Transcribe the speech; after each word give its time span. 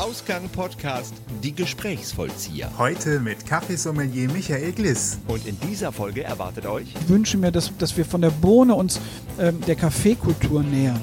Ausgang 0.00 0.48
Podcast 0.48 1.12
Die 1.42 1.54
Gesprächsvollzieher. 1.54 2.70
Heute 2.78 3.20
mit 3.20 3.44
Kaffeesommelier 3.44 4.30
Michael 4.30 4.72
Gliss. 4.72 5.18
Und 5.28 5.46
in 5.46 5.60
dieser 5.60 5.92
Folge 5.92 6.24
erwartet 6.24 6.64
euch 6.64 6.94
Ich 6.98 7.08
wünsche 7.10 7.36
mir, 7.36 7.52
dass, 7.52 7.76
dass 7.76 7.94
wir 7.98 8.06
von 8.06 8.22
der 8.22 8.30
Bohne 8.30 8.74
uns 8.74 8.98
ähm, 9.38 9.60
der 9.66 9.76
Kaffeekultur 9.76 10.62
nähern. 10.62 11.02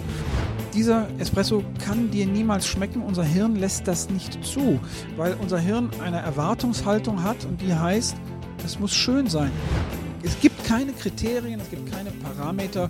Dieser 0.74 1.08
Espresso 1.20 1.64
kann 1.86 2.10
dir 2.10 2.26
niemals 2.26 2.66
schmecken. 2.66 3.04
Unser 3.04 3.24
Hirn 3.24 3.56
lässt 3.58 3.88
das 3.88 4.10
nicht 4.10 4.44
zu, 4.44 4.80
weil 5.16 5.38
unser 5.40 5.60
Hirn 5.60 5.92
eine 6.04 6.18
Erwartungshaltung 6.18 7.22
hat 7.22 7.46
und 7.46 7.62
die 7.62 7.76
heißt, 7.76 8.16
es 8.66 8.80
muss 8.80 8.96
schön 8.96 9.28
sein. 9.28 9.52
Es 10.24 10.40
gibt 10.40 10.64
keine 10.64 10.92
Kriterien, 10.92 11.60
es 11.60 11.70
gibt 11.70 11.92
keine 11.92 12.10
Parameter, 12.10 12.90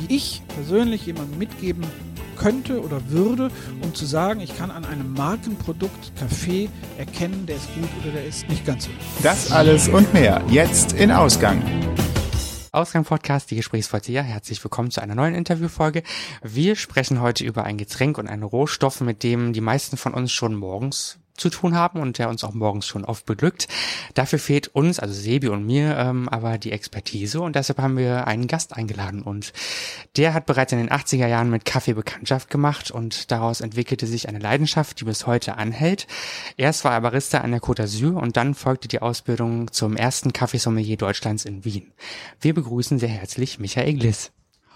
die 0.00 0.16
ich 0.16 0.42
persönlich 0.48 1.06
jemandem 1.06 1.38
mitgeben 1.38 1.84
könnte 2.36 2.82
oder 2.82 3.00
würde, 3.08 3.50
um 3.82 3.94
zu 3.94 4.06
sagen, 4.06 4.40
ich 4.40 4.56
kann 4.56 4.70
an 4.70 4.84
einem 4.84 5.12
Markenprodukt 5.14 6.12
Kaffee 6.18 6.68
erkennen, 6.98 7.46
der 7.46 7.56
ist 7.56 7.74
gut 7.74 7.88
oder 8.02 8.12
der 8.12 8.26
ist 8.26 8.48
nicht 8.48 8.66
ganz 8.66 8.84
so. 8.84 8.90
Das 9.22 9.50
alles 9.52 9.88
und 9.88 10.12
mehr 10.12 10.42
jetzt 10.48 10.92
in 10.92 11.10
Ausgang. 11.10 11.62
Ausgang 12.72 13.04
Podcast, 13.04 13.50
die 13.52 13.56
Gesprächsvollzieher. 13.56 14.22
Herzlich 14.22 14.62
willkommen 14.64 14.90
zu 14.90 15.00
einer 15.00 15.14
neuen 15.14 15.36
Interviewfolge. 15.36 16.02
Wir 16.42 16.74
sprechen 16.74 17.20
heute 17.20 17.44
über 17.44 17.62
ein 17.62 17.78
Getränk 17.78 18.18
und 18.18 18.26
einen 18.26 18.42
Rohstoff, 18.42 19.00
mit 19.00 19.22
dem 19.22 19.52
die 19.52 19.60
meisten 19.60 19.96
von 19.96 20.12
uns 20.12 20.32
schon 20.32 20.56
morgens 20.56 21.18
zu 21.36 21.50
tun 21.50 21.74
haben 21.74 22.00
und 22.00 22.18
der 22.18 22.28
uns 22.28 22.44
auch 22.44 22.54
morgens 22.54 22.86
schon 22.86 23.04
oft 23.04 23.26
beglückt. 23.26 23.66
Dafür 24.14 24.38
fehlt 24.38 24.68
uns, 24.68 25.00
also 25.00 25.12
Sebi 25.12 25.48
und 25.48 25.66
mir, 25.66 25.96
ähm, 25.98 26.28
aber 26.28 26.58
die 26.58 26.72
Expertise 26.72 27.40
und 27.40 27.56
deshalb 27.56 27.78
haben 27.78 27.96
wir 27.96 28.26
einen 28.26 28.46
Gast 28.46 28.76
eingeladen 28.76 29.22
und 29.22 29.52
der 30.16 30.32
hat 30.32 30.46
bereits 30.46 30.72
in 30.72 30.78
den 30.78 30.90
80er 30.90 31.26
Jahren 31.26 31.50
mit 31.50 31.64
Kaffee 31.64 31.94
Bekanntschaft 31.94 32.50
gemacht 32.50 32.90
und 32.90 33.30
daraus 33.32 33.60
entwickelte 33.60 34.06
sich 34.06 34.28
eine 34.28 34.38
Leidenschaft, 34.38 35.00
die 35.00 35.04
bis 35.04 35.26
heute 35.26 35.56
anhält. 35.56 36.06
Erst 36.56 36.84
war 36.84 36.92
er 36.92 37.00
Barista 37.00 37.38
an 37.38 37.50
der 37.50 37.60
Côte 37.60 37.82
d'Azur 37.82 38.14
und 38.14 38.36
dann 38.36 38.54
folgte 38.54 38.86
die 38.86 39.02
Ausbildung 39.02 39.72
zum 39.72 39.96
ersten 39.96 40.32
Kaffeesommelier 40.32 40.96
Deutschlands 40.96 41.44
in 41.44 41.64
Wien. 41.64 41.92
Wir 42.40 42.54
begrüßen 42.54 42.98
sehr 42.98 43.08
herzlich 43.08 43.58
Michael 43.58 43.94
Gliss. 43.94 44.30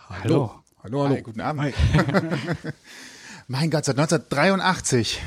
Hallo. 0.08 0.52
Hallo, 0.82 1.04
hallo. 1.04 1.14
Hi, 1.14 1.22
guten 1.22 1.40
Abend. 1.40 1.74
mein 3.48 3.70
Gott, 3.70 3.84
seit 3.84 3.98
1983. 3.98 5.20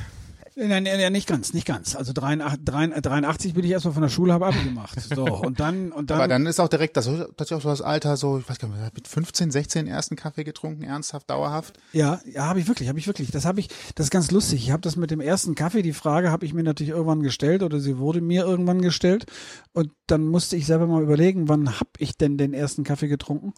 Nein, 0.67 0.83
nein, 0.83 0.99
nein, 0.99 1.11
nicht 1.11 1.27
ganz, 1.27 1.53
nicht 1.53 1.65
ganz. 1.65 1.95
Also 1.95 2.13
83, 2.13 2.63
83 2.63 3.53
bin 3.55 3.65
ich 3.65 3.71
erstmal 3.71 3.95
von 3.95 4.03
der 4.03 4.09
Schule, 4.09 4.33
habe 4.33 4.45
Abi 4.45 4.63
gemacht. 4.63 4.99
So, 5.01 5.23
und 5.45 5.59
dann, 5.59 5.91
und 5.91 6.11
dann. 6.11 6.17
Aber 6.17 6.27
dann 6.27 6.45
ist 6.45 6.59
auch 6.59 6.67
direkt 6.67 6.97
das, 6.97 7.05
tatsächlich 7.05 7.53
auch 7.53 7.61
so 7.61 7.69
das 7.69 7.81
Alter, 7.81 8.15
so, 8.15 8.37
ich 8.37 8.47
weiß 8.47 8.59
gar 8.59 8.67
nicht, 8.67 8.93
mit 8.93 9.07
15, 9.07 9.49
16 9.49 9.87
ersten 9.87 10.15
Kaffee 10.15 10.43
getrunken, 10.43 10.83
ernsthaft, 10.83 11.31
dauerhaft? 11.31 11.79
Ja, 11.93 12.21
ja, 12.31 12.45
habe 12.45 12.59
ich 12.59 12.67
wirklich, 12.67 12.89
habe 12.89 12.99
ich 12.99 13.07
wirklich. 13.07 13.31
Das 13.31 13.45
habe 13.45 13.59
ich, 13.59 13.69
das 13.95 14.07
ist 14.07 14.11
ganz 14.11 14.29
lustig. 14.29 14.63
Ich 14.63 14.71
habe 14.71 14.81
das 14.81 14.97
mit 14.97 15.09
dem 15.09 15.19
ersten 15.19 15.55
Kaffee, 15.55 15.81
die 15.81 15.93
Frage 15.93 16.29
habe 16.29 16.45
ich 16.45 16.53
mir 16.53 16.63
natürlich 16.63 16.91
irgendwann 16.91 17.23
gestellt 17.23 17.63
oder 17.63 17.79
sie 17.79 17.97
wurde 17.97 18.21
mir 18.21 18.43
irgendwann 18.43 18.83
gestellt. 18.83 19.25
Und 19.73 19.91
dann 20.05 20.27
musste 20.27 20.57
ich 20.57 20.67
selber 20.67 20.85
mal 20.85 21.01
überlegen, 21.01 21.49
wann 21.49 21.79
habe 21.79 21.89
ich 21.97 22.17
denn 22.17 22.37
den 22.37 22.53
ersten 22.53 22.83
Kaffee 22.83 23.07
getrunken? 23.07 23.53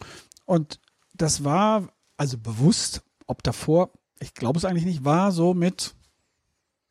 Und 0.46 0.80
das 1.14 1.44
war, 1.44 1.90
also 2.16 2.38
bewusst, 2.38 3.02
ob 3.28 3.44
davor, 3.44 3.92
ich 4.22 4.34
glaube 4.34 4.58
es 4.58 4.64
eigentlich 4.64 4.86
nicht, 4.86 5.04
war 5.04 5.34
so 5.34 5.54
mit 5.54 5.96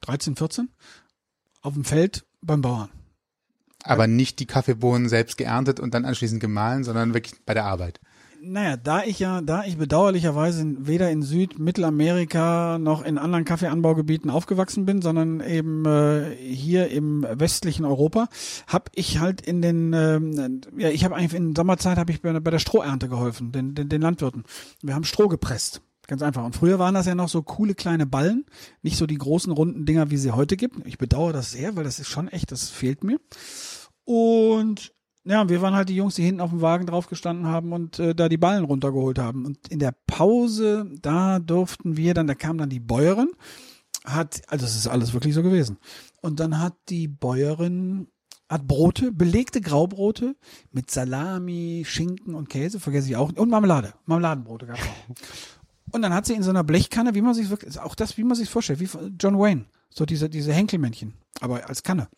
13, 0.03 0.37
14 0.37 0.69
auf 1.63 1.75
dem 1.75 1.85
Feld 1.85 2.25
beim 2.43 2.61
Bauern. 2.61 2.91
Aber 3.85 4.07
nicht 4.07 4.39
die 4.39 4.47
Kaffeebohnen 4.47 5.09
selbst 5.09 5.39
geerntet 5.39 5.81
und 5.81 5.95
dann 5.95 6.05
anschließend 6.05 6.41
gemahlen, 6.41 6.85
sondern 6.85 7.15
wirklich 7.15 7.35
bei 7.45 7.55
der 7.55 7.65
Arbeit. 7.65 8.01
Naja, 8.45 8.77
da 8.77 9.05
ich 9.05 9.21
ja, 9.21 9.41
da 9.41 9.63
ich 9.65 9.79
bedauerlicherweise 9.79 10.65
weder 10.79 11.11
in 11.11 11.23
Süd-, 11.23 11.61
Mittelamerika 11.61 12.77
noch 12.81 13.05
in 13.05 13.17
anderen 13.17 13.45
Kaffeeanbaugebieten 13.45 14.31
aufgewachsen 14.31 14.85
bin, 14.85 15.01
sondern 15.01 15.41
eben 15.41 15.87
äh, 15.87 16.35
hier 16.35 16.89
im 16.89 17.25
westlichen 17.31 17.85
Europa, 17.85 18.29
habe 18.67 18.87
ich 18.97 19.21
halt 19.21 19.43
in 19.43 19.63
den, 19.63 19.93
ähm, 19.93 20.61
ja, 20.77 20.89
ich 20.89 21.05
habe 21.05 21.15
eigentlich 21.15 21.35
in 21.35 21.55
Sommerzeit 21.55 21.99
habe 21.99 22.11
ich 22.11 22.21
bei, 22.21 22.33
bei 22.41 22.51
der 22.51 22.59
Strohernte 22.59 23.09
geholfen, 23.09 23.53
den, 23.53 23.77
den, 23.77 23.89
den 23.89 24.03
Landwirten. 24.03 24.43
Wir 24.83 24.97
haben 24.97 25.05
Stroh 25.05 25.29
gepresst. 25.29 25.81
Ganz 26.13 26.21
einfach. 26.21 26.45
Und 26.45 26.55
früher 26.55 26.79
waren 26.79 26.93
das 26.93 27.07
ja 27.07 27.15
noch 27.15 27.31
so 27.31 27.43
coole 27.43 27.75
kleine 27.75 28.05
Ballen, 28.05 28.45
nicht 28.83 28.99
so 28.99 29.07
die 29.07 29.17
großen 29.17 29.51
runden 29.51 29.87
Dinger, 29.87 30.11
wie 30.11 30.19
sie 30.19 30.33
heute 30.33 30.59
gibt. 30.59 30.87
Ich 30.87 30.99
bedauere 30.99 31.33
das 31.33 31.53
sehr, 31.53 31.75
weil 31.75 31.85
das 31.85 31.99
ist 31.99 32.09
schon 32.09 32.29
echt, 32.29 32.53
das 32.53 32.69
fehlt 32.69 33.03
mir. 33.03 33.19
Und 34.05 34.93
ja, 35.25 35.49
wir 35.49 35.63
waren 35.63 35.73
halt 35.73 35.89
die 35.89 35.97
Jungs, 35.97 36.17
die 36.17 36.23
hinten 36.23 36.43
auf 36.43 36.51
dem 36.51 36.61
Wagen 36.61 36.85
drauf 36.85 37.07
gestanden 37.07 37.47
haben 37.47 37.73
und 37.73 37.99
äh, 37.99 38.15
da 38.15 38.29
die 38.29 38.37
Ballen 38.37 38.65
runtergeholt 38.65 39.19
haben. 39.19 39.47
Und 39.47 39.69
in 39.69 39.79
der 39.79 39.95
Pause, 40.07 40.87
da 41.01 41.39
durften 41.39 41.97
wir 41.97 42.13
dann, 42.13 42.27
da 42.27 42.35
kam 42.35 42.59
dann 42.59 42.69
die 42.69 42.79
Bäuerin, 42.79 43.31
hat, 44.05 44.43
also 44.49 44.67
es 44.67 44.77
ist 44.77 44.89
alles 44.89 45.15
wirklich 45.15 45.33
so 45.33 45.43
gewesen. 45.43 45.79
Und 46.21 46.41
dann 46.41 46.59
hat 46.59 46.75
die 46.91 47.09
Bäuerin 47.09 48.09
hat 48.51 48.69
Brote, 48.69 49.13
belegte 49.13 49.63
Graubrote 49.63 50.37
mit 50.73 50.91
Salami, 50.91 51.85
Schinken 51.87 52.35
und 52.35 52.51
Käse, 52.51 52.81
vergesse 52.81 53.09
ich 53.09 53.17
auch, 53.17 53.33
und 53.33 53.49
Marmelade, 53.49 53.95
Marmeladenbrote 54.05 54.67
gab 54.67 54.77
es 54.77 54.85
auch. 54.85 55.15
Und 55.93 56.03
dann 56.03 56.15
hat 56.15 56.27
sie 56.27 56.35
in 56.35 56.43
so 56.43 56.51
einer 56.51 56.65
Blechkanne, 56.65 57.15
wie 57.15 57.23
man 57.23 57.35
sich 57.35 57.51
wirklich, 57.51 57.79
auch 57.79 57.95
das, 57.95 58.17
wie 58.17 58.25
man 58.25 58.37
sich 58.37 58.49
vorstellt, 58.49 58.81
wie 58.81 58.89
John 59.21 59.39
Wayne, 59.39 59.67
so 59.91 60.07
diese, 60.07 60.29
diese 60.29 60.53
Henkelmännchen, 60.53 61.15
aber 61.41 61.69
als 61.69 61.83
Kanne. 61.83 62.09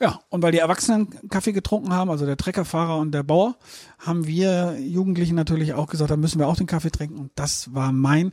Ja, 0.00 0.20
und 0.30 0.42
weil 0.42 0.52
die 0.52 0.58
Erwachsenen 0.58 1.28
Kaffee 1.28 1.52
getrunken 1.52 1.92
haben, 1.92 2.10
also 2.10 2.24
der 2.24 2.38
Treckerfahrer 2.38 2.96
und 2.96 3.12
der 3.12 3.22
Bauer, 3.22 3.58
haben 3.98 4.26
wir 4.26 4.78
Jugendlichen 4.80 5.34
natürlich 5.34 5.74
auch 5.74 5.88
gesagt, 5.88 6.10
da 6.10 6.16
müssen 6.16 6.38
wir 6.38 6.48
auch 6.48 6.56
den 6.56 6.66
Kaffee 6.66 6.90
trinken. 6.90 7.18
Und 7.18 7.32
das 7.34 7.74
war 7.74 7.92
mein 7.92 8.32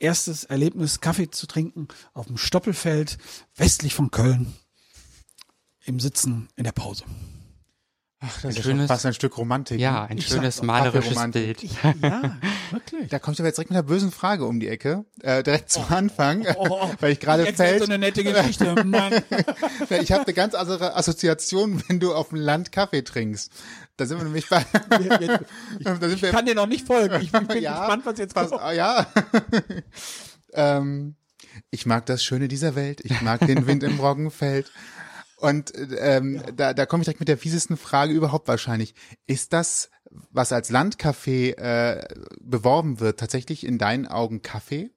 erstes 0.00 0.42
Erlebnis, 0.42 1.00
Kaffee 1.00 1.30
zu 1.30 1.46
trinken 1.46 1.86
auf 2.12 2.26
dem 2.26 2.38
Stoppelfeld 2.38 3.18
westlich 3.54 3.94
von 3.94 4.10
Köln 4.10 4.52
im 5.84 6.00
Sitzen 6.00 6.48
in 6.56 6.64
der 6.64 6.72
Pause. 6.72 7.04
Ach, 8.22 8.34
das 8.34 8.44
ein 8.44 8.50
ist 8.50 8.62
schönes, 8.62 8.86
fast 8.88 9.06
ein 9.06 9.14
Stück 9.14 9.38
Romantik. 9.38 9.80
Ja, 9.80 10.04
ein 10.04 10.20
schönes 10.20 10.60
malerisches 10.60 11.18
Bild. 11.30 11.62
Ich, 11.62 11.72
ja, 12.02 12.36
wirklich. 12.70 13.08
Da 13.08 13.18
kommt 13.18 13.40
aber 13.40 13.48
jetzt 13.48 13.56
direkt 13.56 13.70
mit 13.70 13.78
einer 13.78 13.86
bösen 13.86 14.12
Frage 14.12 14.44
um 14.44 14.60
die 14.60 14.68
Ecke, 14.68 15.06
äh, 15.22 15.42
direkt 15.42 15.70
zum 15.70 15.84
oh, 15.88 15.94
Anfang, 15.94 16.44
oh, 16.54 16.66
oh, 16.68 16.78
oh. 16.82 16.94
weil 17.00 17.12
ich 17.12 17.20
gerade 17.20 17.46
fällt. 17.46 17.78
so 17.78 17.86
eine 17.86 17.96
nette 17.96 18.22
Geschichte, 18.22 18.84
Mann. 18.84 19.14
ich 20.02 20.12
habe 20.12 20.24
eine 20.24 20.34
ganz 20.34 20.54
andere 20.54 20.96
Assoziation, 20.96 21.82
wenn 21.88 21.98
du 21.98 22.14
auf 22.14 22.28
dem 22.28 22.38
Land 22.38 22.72
Kaffee 22.72 23.02
trinkst. 23.02 23.52
Da 23.96 24.04
sind 24.04 24.18
wir 24.18 24.24
nämlich 24.24 24.50
bei. 24.50 24.66
ich, 25.78 25.86
ich 25.86 26.22
wir, 26.22 26.30
kann 26.30 26.44
dir 26.44 26.54
noch 26.54 26.66
nicht 26.66 26.86
folgen. 26.86 27.22
Ich, 27.22 27.32
bin 27.32 27.46
ja, 27.62 27.78
gespannt, 27.78 28.04
was 28.04 28.18
jetzt 28.18 28.34
kommt. 28.34 28.50
Pass, 28.50 28.76
ja. 28.76 29.06
ähm, 30.52 31.14
ich 31.70 31.86
mag 31.86 32.04
das 32.04 32.22
Schöne 32.22 32.48
dieser 32.48 32.74
Welt. 32.74 33.00
Ich 33.02 33.22
mag 33.22 33.40
den 33.46 33.66
Wind 33.66 33.82
im 33.82 33.98
Roggenfeld. 33.98 34.70
Und 35.40 35.72
ähm, 35.98 36.36
ja. 36.36 36.52
da, 36.52 36.74
da 36.74 36.86
komme 36.86 37.00
ich 37.00 37.06
direkt 37.06 37.20
mit 37.20 37.28
der 37.28 37.38
fiesesten 37.38 37.76
Frage 37.76 38.12
überhaupt 38.12 38.46
wahrscheinlich. 38.46 38.94
Ist 39.26 39.52
das, 39.54 39.90
was 40.30 40.52
als 40.52 40.70
Landcafé 40.70 41.56
äh, 41.56 42.06
beworben 42.40 43.00
wird, 43.00 43.18
tatsächlich 43.18 43.64
in 43.64 43.78
deinen 43.78 44.06
Augen 44.06 44.42
Kaffee? 44.42 44.90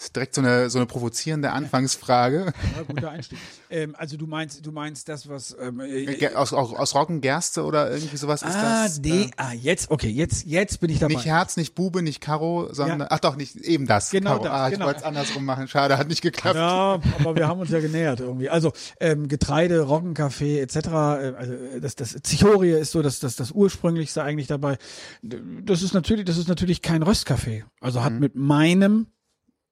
Das 0.00 0.06
ist 0.06 0.16
direkt 0.16 0.34
so 0.34 0.40
eine, 0.40 0.70
so 0.70 0.78
eine 0.78 0.86
provozierende 0.86 1.52
Anfangsfrage. 1.52 2.54
Ja, 2.74 2.82
guter 2.88 3.10
Einstieg. 3.10 3.38
ähm, 3.68 3.94
also 3.98 4.16
du 4.16 4.26
meinst, 4.26 4.64
du 4.64 4.72
meinst 4.72 5.10
das, 5.10 5.28
was 5.28 5.54
ähm, 5.60 5.78
äh, 5.80 6.28
aus, 6.32 6.54
aus, 6.54 6.72
aus 6.72 6.94
Roggengerste 6.94 7.62
oder 7.64 7.90
irgendwie 7.90 8.16
sowas 8.16 8.40
ist 8.40 8.56
ah, 8.56 8.84
das? 8.84 8.98
Nee, 8.98 9.24
äh, 9.24 9.30
ah, 9.36 9.52
jetzt, 9.52 9.90
okay, 9.90 10.08
jetzt, 10.08 10.46
jetzt 10.46 10.80
bin 10.80 10.88
ich 10.88 11.00
dabei. 11.00 11.12
Nicht 11.12 11.26
Herz, 11.26 11.58
nicht 11.58 11.74
Bube, 11.74 12.02
nicht 12.02 12.22
Karo, 12.22 12.72
sondern, 12.72 13.00
ja. 13.00 13.06
ach 13.10 13.20
doch, 13.20 13.36
nicht 13.36 13.56
eben 13.56 13.86
das. 13.86 14.08
Genau 14.08 14.38
Karo. 14.38 14.44
das, 14.44 14.52
ah, 14.52 14.68
ich 14.68 14.72
genau. 14.72 14.86
wollte 14.86 15.00
es 15.00 15.04
andersrum 15.04 15.44
machen. 15.44 15.68
Schade, 15.68 15.98
hat 15.98 16.08
nicht 16.08 16.22
geklappt. 16.22 16.56
Ja, 16.56 16.98
aber 17.18 17.36
wir 17.36 17.46
haben 17.46 17.60
uns 17.60 17.68
ja 17.68 17.80
genähert 17.80 18.20
irgendwie. 18.20 18.48
Also 18.48 18.72
ähm, 19.00 19.28
Getreide, 19.28 19.82
Roggenkaffee 19.82 20.60
etc. 20.60 20.76
Äh, 20.76 20.90
also 21.36 21.52
das, 21.78 21.94
das 21.96 22.16
Zichorie 22.22 22.70
ist 22.70 22.92
so 22.92 23.02
das, 23.02 23.20
das, 23.20 23.36
das 23.36 23.50
ursprünglichste 23.50 24.22
eigentlich 24.22 24.46
dabei. 24.46 24.78
Das 25.20 25.82
ist 25.82 25.92
natürlich, 25.92 26.24
das 26.24 26.38
ist 26.38 26.48
natürlich 26.48 26.80
kein 26.80 27.02
Röstkaffee. 27.02 27.66
Also 27.82 28.02
hat 28.02 28.14
mhm. 28.14 28.20
mit 28.20 28.34
meinem 28.34 29.08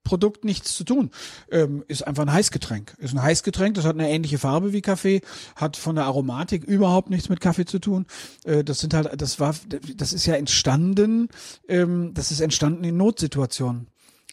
Produkt 0.09 0.43
nichts 0.43 0.75
zu 0.75 0.85
tun. 0.85 1.11
Ähm, 1.53 1.85
ist 1.87 2.07
einfach 2.07 2.23
ein 2.23 2.33
Heißgetränk. 2.33 2.97
Ist 2.99 3.13
ein 3.13 3.23
Heißgetränk, 3.23 3.75
das 3.75 3.85
hat 3.85 3.95
eine 3.95 4.09
ähnliche 4.09 4.39
Farbe 4.39 4.73
wie 4.73 4.81
Kaffee, 4.81 5.21
hat 5.55 5.77
von 5.77 5.97
der 5.97 6.07
Aromatik 6.07 6.65
überhaupt 6.65 7.11
nichts 7.11 7.29
mit 7.29 7.41
Kaffee 7.41 7.67
zu 7.67 7.79
tun. 7.79 8.07
Äh, 8.45 8.65
das 8.65 8.81
sind 8.81 8.95
halt, 8.95 9.21
das 9.21 9.39
war, 9.39 9.55
das 9.97 10.15
ist 10.15 10.25
ja 10.25 10.35
entstanden, 10.35 11.29
ähm, 11.69 12.13
das 12.15 12.31
ist 12.31 12.41
entstanden 12.41 12.85
in 12.85 12.97
Notsituationen. 12.97 13.89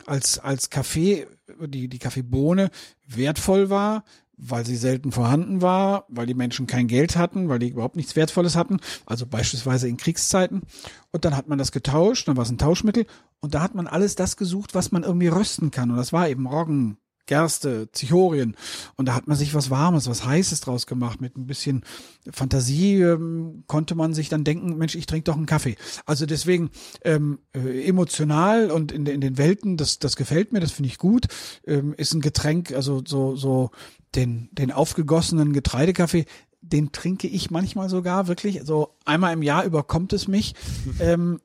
Als, 0.06 0.40
als 0.40 0.70
Kaffee, 0.70 1.28
die, 1.60 1.90
die 1.90 2.00
Kaffeebohne 2.00 2.70
wertvoll 3.06 3.70
war, 3.70 4.06
weil 4.38 4.66
sie 4.66 4.76
selten 4.76 5.12
vorhanden 5.12 5.62
war, 5.62 6.06
weil 6.08 6.26
die 6.26 6.34
Menschen 6.34 6.68
kein 6.68 6.88
Geld 6.88 7.18
hatten, 7.18 7.50
weil 7.50 7.60
die 7.60 7.70
überhaupt 7.70 7.96
nichts 7.96 8.16
Wertvolles 8.16 8.56
hatten, 8.56 8.80
also 9.06 9.26
beispielsweise 9.26 9.88
in 9.88 9.98
Kriegszeiten. 9.98 10.64
Und 11.12 11.26
dann 11.26 11.36
hat 11.36 11.48
man 11.48 11.58
das 11.58 11.72
getauscht, 11.72 12.28
dann 12.28 12.38
war 12.38 12.44
es 12.44 12.52
ein 12.52 12.58
Tauschmittel 12.58 13.06
und 13.42 13.54
da 13.54 13.62
hat 13.62 13.76
man 13.76 13.88
alles 13.88 14.16
das 14.16 14.38
gesucht, 14.38 14.74
was 14.74 14.92
man 14.92 15.04
irgendwie 15.04 15.28
rösten 15.28 15.72
kann. 15.72 15.92
Und 15.92 15.98
das 15.98 16.14
war 16.14 16.28
eben 16.30 16.48
Roggen, 16.48 16.98
Gerste, 17.26 17.90
Zichorien. 17.92 18.56
Und 18.98 19.08
da 19.08 19.16
hat 19.16 19.28
man 19.28 19.38
sich 19.38 19.54
was 19.54 19.70
Warmes, 19.70 20.08
was 20.08 20.26
Heißes 20.26 20.62
draus 20.62 20.86
gemacht. 20.86 21.22
Mit 21.22 21.38
ein 21.38 21.48
bisschen 21.48 21.84
Fantasie 22.30 23.02
ähm, 23.02 23.64
konnte 23.68 23.96
man 23.96 24.14
sich 24.14 24.30
dann 24.30 24.44
denken, 24.44 24.78
Mensch, 24.78 24.96
ich 24.96 25.06
trinke 25.06 25.26
doch 25.26 25.36
einen 25.36 25.48
Kaffee. 25.48 25.76
Also 26.06 26.26
deswegen 26.26 26.70
ähm, 27.04 27.40
äh, 27.56 27.88
emotional 27.88 28.70
und 28.70 28.92
in, 28.92 29.06
in 29.08 29.22
den 29.22 29.38
Welten, 29.38 29.78
das, 29.78 30.00
das 30.00 30.16
gefällt 30.16 30.54
mir, 30.54 30.60
das 30.60 30.72
finde 30.72 30.90
ich 30.90 30.98
gut. 30.98 31.26
Ähm, 31.66 31.94
ist 31.98 32.14
ein 32.14 32.22
Getränk, 32.22 32.74
also 32.74 33.02
so, 33.06 33.36
so 33.36 33.72
den, 34.16 34.50
den 34.52 34.72
aufgegossenen 34.72 35.52
Getreidekaffee, 35.52 36.26
den 36.62 36.92
trinke 36.92 37.28
ich 37.28 37.52
manchmal 37.52 37.90
sogar 37.90 38.28
wirklich. 38.28 38.62
So 38.64 38.96
einmal 39.06 39.34
im 39.34 39.42
Jahr 39.42 39.66
überkommt 39.66 40.14
es 40.14 40.28
mich. 40.28 40.54
ähm, 41.00 41.40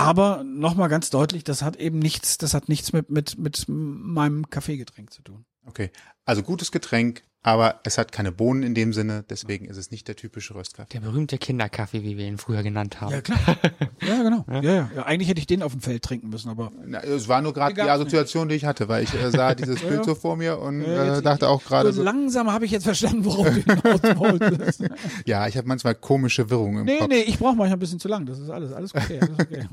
aber 0.00 0.42
nochmal 0.44 0.88
ganz 0.88 1.10
deutlich, 1.10 1.44
das 1.44 1.62
hat 1.62 1.76
eben 1.76 1.98
nichts, 1.98 2.38
das 2.38 2.54
hat 2.54 2.68
nichts 2.68 2.92
mit, 2.92 3.10
mit, 3.10 3.38
mit 3.38 3.64
meinem 3.68 4.48
Kaffeegetränk 4.50 5.12
zu 5.12 5.22
tun. 5.22 5.44
Okay. 5.66 5.90
Also 6.24 6.42
gutes 6.42 6.72
Getränk, 6.72 7.24
aber 7.42 7.80
es 7.84 7.96
hat 7.98 8.12
keine 8.12 8.32
Bohnen 8.32 8.62
in 8.62 8.74
dem 8.74 8.92
Sinne, 8.92 9.24
deswegen 9.30 9.64
ist 9.64 9.76
es 9.78 9.90
nicht 9.90 10.06
der 10.08 10.16
typische 10.16 10.54
Röstkaffee. 10.54 10.90
Der 10.92 11.00
berühmte 11.00 11.38
Kinderkaffee, 11.38 12.02
wie 12.02 12.16
wir 12.18 12.26
ihn 12.26 12.36
früher 12.38 12.62
genannt 12.62 13.00
haben. 13.00 13.12
Ja, 13.12 13.20
klar. 13.22 13.38
Ja, 14.02 14.22
genau. 14.22 14.44
Ja, 14.50 14.60
ja. 14.62 14.90
ja 14.96 15.02
eigentlich 15.04 15.28
hätte 15.28 15.40
ich 15.40 15.46
den 15.46 15.62
auf 15.62 15.72
dem 15.72 15.82
Feld 15.82 16.02
trinken 16.02 16.30
müssen, 16.30 16.48
aber. 16.48 16.70
Na, 16.86 17.00
es 17.02 17.28
war 17.28 17.42
nur 17.42 17.52
gerade 17.52 17.74
die. 17.74 17.82
Assoziation, 17.82 18.48
die 18.48 18.54
ich 18.54 18.64
hatte, 18.64 18.88
weil 18.88 19.04
ich 19.04 19.12
äh, 19.14 19.30
sah 19.30 19.54
dieses 19.54 19.82
Ja, 19.82 19.88
Bild 19.88 20.04
so 20.06 20.14
vor 20.14 20.36
mir 20.36 20.58
und 20.58 20.82
äh, 20.82 21.06
jetzt- 21.16 21.26
dachte 21.26 21.48
auch 21.48 21.62
gerade 21.62 21.92
so 21.92 21.98
so, 21.98 22.02
langsam 22.02 22.50
habe 22.50 22.64
ich 22.64 22.70
jetzt 22.70 22.84
verstanden, 22.84 23.24
worauf 23.26 23.46
du 23.46 23.52
hinaus 23.60 24.18
wolltest. 24.18 24.84
ja, 25.26 25.46
ich 25.46 25.56
habe 25.58 25.68
manchmal 25.68 25.94
komische 25.94 26.48
Wirrungen 26.48 26.78
im 26.80 26.84
Nee, 26.86 26.98
Kopf. 26.98 27.08
nee, 27.08 27.20
ich 27.20 27.38
brauche 27.38 27.56
manchmal 27.56 27.76
ein 27.76 27.78
bisschen 27.78 28.00
zu 28.00 28.08
lang. 28.08 28.24
Das 28.26 28.38
ist 28.38 28.48
alles, 28.50 28.72
alles 28.72 28.94
okay. 28.94 29.18
Alles 29.20 29.38
okay. 29.38 29.68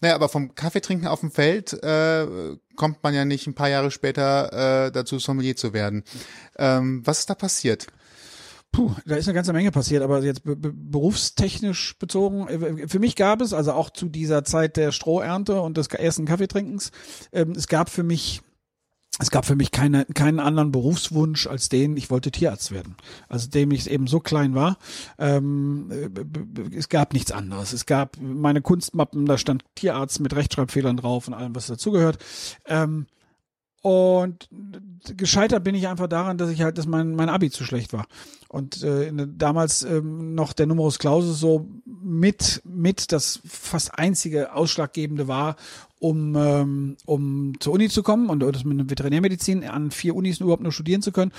Naja, 0.00 0.14
aber 0.14 0.28
vom 0.28 0.54
Kaffeetrinken 0.54 1.08
auf 1.08 1.20
dem 1.20 1.30
Feld 1.32 1.72
äh, 1.82 2.26
kommt 2.76 3.02
man 3.02 3.14
ja 3.14 3.24
nicht 3.24 3.46
ein 3.46 3.54
paar 3.54 3.68
Jahre 3.68 3.90
später 3.90 4.86
äh, 4.86 4.92
dazu, 4.92 5.18
Sommelier 5.18 5.56
zu 5.56 5.72
werden. 5.72 6.04
Ähm, 6.56 7.02
was 7.04 7.20
ist 7.20 7.30
da 7.30 7.34
passiert? 7.34 7.86
Puh, 8.72 8.90
da 9.06 9.14
ist 9.14 9.28
eine 9.28 9.36
ganze 9.36 9.52
Menge 9.52 9.70
passiert, 9.70 10.02
aber 10.02 10.22
jetzt 10.24 10.42
be 10.42 10.56
be 10.56 10.72
berufstechnisch 10.72 11.96
bezogen. 11.98 12.48
äh, 12.48 12.88
Für 12.88 12.98
mich 12.98 13.14
gab 13.14 13.40
es, 13.40 13.52
also 13.52 13.72
auch 13.72 13.90
zu 13.90 14.08
dieser 14.08 14.42
Zeit 14.42 14.76
der 14.76 14.90
Strohernte 14.90 15.60
und 15.60 15.76
des 15.76 15.86
ersten 15.88 16.24
Kaffeetrinkens, 16.24 16.90
ähm, 17.32 17.52
es 17.52 17.68
gab 17.68 17.88
für 17.88 18.02
mich 18.02 18.42
es 19.18 19.30
gab 19.30 19.46
für 19.46 19.56
mich 19.56 19.70
keine, 19.70 20.04
keinen 20.06 20.40
anderen 20.40 20.72
Berufswunsch 20.72 21.46
als 21.46 21.68
den, 21.68 21.96
ich 21.96 22.10
wollte 22.10 22.30
Tierarzt 22.30 22.72
werden. 22.72 22.96
Also 23.28 23.48
dem 23.48 23.70
ich 23.70 23.88
eben 23.90 24.06
so 24.06 24.20
klein 24.20 24.54
war. 24.54 24.78
Ähm, 25.18 25.90
äh, 25.90 26.76
es 26.76 26.88
gab 26.88 27.12
nichts 27.12 27.30
anderes. 27.32 27.72
Es 27.72 27.86
gab 27.86 28.16
meine 28.20 28.62
Kunstmappen, 28.62 29.26
da 29.26 29.38
stand 29.38 29.64
Tierarzt 29.74 30.20
mit 30.20 30.34
Rechtschreibfehlern 30.34 30.96
drauf 30.96 31.28
und 31.28 31.34
allem, 31.34 31.54
was 31.54 31.66
dazugehört. 31.66 32.18
Ähm, 32.66 33.06
und 33.84 34.48
gescheitert 35.14 35.62
bin 35.62 35.74
ich 35.74 35.88
einfach 35.88 36.06
daran, 36.06 36.38
dass 36.38 36.48
ich 36.48 36.62
halt, 36.62 36.78
dass 36.78 36.86
mein, 36.86 37.14
mein 37.16 37.28
Abi 37.28 37.50
zu 37.50 37.64
schlecht 37.64 37.92
war. 37.92 38.06
Und 38.48 38.82
äh, 38.82 39.12
damals 39.36 39.82
ähm, 39.82 40.34
noch 40.34 40.54
der 40.54 40.64
Numerus 40.64 40.98
Clausus 40.98 41.38
so 41.38 41.68
mit, 41.84 42.62
mit 42.64 43.12
das 43.12 43.40
fast 43.44 43.98
einzige 43.98 44.54
Ausschlaggebende 44.54 45.28
war, 45.28 45.56
um, 45.98 46.34
ähm, 46.34 46.96
um 47.04 47.60
zur 47.60 47.74
Uni 47.74 47.90
zu 47.90 48.02
kommen 48.02 48.30
und 48.30 48.40
das 48.40 48.64
mit 48.64 48.88
Veterinärmedizin 48.88 49.64
an 49.64 49.90
vier 49.90 50.16
Unis 50.16 50.40
überhaupt 50.40 50.62
nur 50.62 50.72
studieren 50.72 51.02
zu 51.02 51.12
können. 51.12 51.32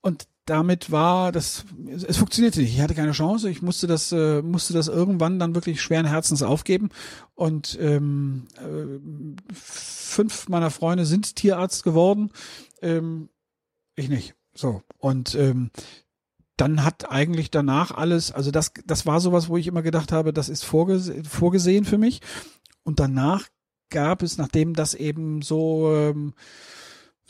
Und 0.00 0.28
damit 0.46 0.90
war 0.90 1.32
das, 1.32 1.64
es, 1.86 2.16
funktionierte 2.16 2.60
nicht. 2.60 2.74
Ich 2.74 2.80
hatte 2.80 2.94
keine 2.94 3.12
Chance. 3.12 3.48
Ich 3.50 3.62
musste 3.62 3.86
das, 3.86 4.10
äh, 4.12 4.42
musste 4.42 4.72
das 4.72 4.88
irgendwann 4.88 5.38
dann 5.38 5.54
wirklich 5.54 5.80
schweren 5.80 6.06
Herzens 6.06 6.42
aufgeben. 6.42 6.90
Und 7.34 7.78
ähm, 7.80 8.48
äh, 8.56 9.52
fünf 9.52 10.48
meiner 10.48 10.70
Freunde 10.70 11.06
sind 11.06 11.36
Tierarzt 11.36 11.84
geworden. 11.84 12.30
Ähm, 12.82 13.28
ich 13.94 14.08
nicht. 14.08 14.34
So. 14.54 14.82
Und 14.98 15.34
ähm, 15.34 15.70
dann 16.56 16.84
hat 16.84 17.10
eigentlich 17.10 17.50
danach 17.50 17.90
alles, 17.90 18.32
also 18.32 18.50
das, 18.50 18.72
das 18.84 19.06
war 19.06 19.20
sowas, 19.20 19.48
wo 19.48 19.56
ich 19.56 19.66
immer 19.66 19.82
gedacht 19.82 20.12
habe, 20.12 20.32
das 20.32 20.48
ist 20.48 20.64
vorgese 20.64 21.22
vorgesehen 21.24 21.84
für 21.84 21.98
mich. 21.98 22.20
Und 22.82 23.00
danach 23.00 23.46
gab 23.88 24.22
es, 24.22 24.38
nachdem 24.38 24.74
das 24.74 24.94
eben 24.94 25.42
so 25.42 25.92
ähm, 25.94 26.34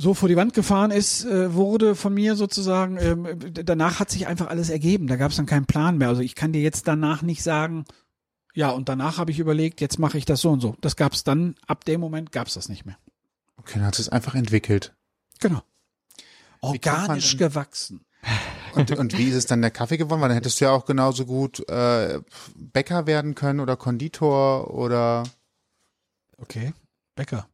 so 0.00 0.14
vor 0.14 0.28
die 0.28 0.36
Wand 0.36 0.54
gefahren 0.54 0.90
ist, 0.90 1.24
äh, 1.24 1.54
wurde 1.54 1.94
von 1.94 2.14
mir 2.14 2.34
sozusagen, 2.34 2.96
ähm, 2.96 3.26
danach 3.52 4.00
hat 4.00 4.10
sich 4.10 4.26
einfach 4.26 4.48
alles 4.48 4.70
ergeben. 4.70 5.06
Da 5.06 5.16
gab 5.16 5.30
es 5.30 5.36
dann 5.36 5.46
keinen 5.46 5.66
Plan 5.66 5.98
mehr. 5.98 6.08
Also 6.08 6.22
ich 6.22 6.34
kann 6.34 6.52
dir 6.52 6.62
jetzt 6.62 6.88
danach 6.88 7.22
nicht 7.22 7.42
sagen, 7.42 7.84
ja, 8.54 8.70
und 8.70 8.88
danach 8.88 9.18
habe 9.18 9.30
ich 9.30 9.38
überlegt, 9.38 9.80
jetzt 9.80 9.98
mache 9.98 10.16
ich 10.16 10.24
das 10.24 10.40
so 10.40 10.50
und 10.50 10.60
so. 10.60 10.74
Das 10.80 10.96
gab 10.96 11.12
es 11.12 11.22
dann, 11.22 11.54
ab 11.66 11.84
dem 11.84 12.00
Moment 12.00 12.32
gab 12.32 12.46
es 12.46 12.54
das 12.54 12.68
nicht 12.68 12.86
mehr. 12.86 12.96
Okay, 13.56 13.74
dann 13.74 13.86
hat 13.86 13.98
es 13.98 14.08
einfach 14.08 14.34
entwickelt. 14.34 14.94
Genau. 15.38 15.62
Organisch 16.62 17.36
gewachsen. 17.36 18.00
Und, 18.74 18.90
und 18.96 19.18
wie 19.18 19.28
ist 19.28 19.34
es 19.34 19.46
dann 19.46 19.62
der 19.62 19.70
Kaffee 19.70 19.96
geworden? 19.96 20.20
Weil 20.20 20.28
dann 20.28 20.36
hättest 20.36 20.60
du 20.60 20.64
ja 20.66 20.70
auch 20.70 20.84
genauso 20.84 21.26
gut 21.26 21.68
äh, 21.68 22.20
Bäcker 22.54 23.06
werden 23.06 23.34
können 23.34 23.60
oder 23.60 23.76
Konditor 23.76 24.72
oder 24.72 25.24
Okay, 26.38 26.72
Bäcker. 27.14 27.48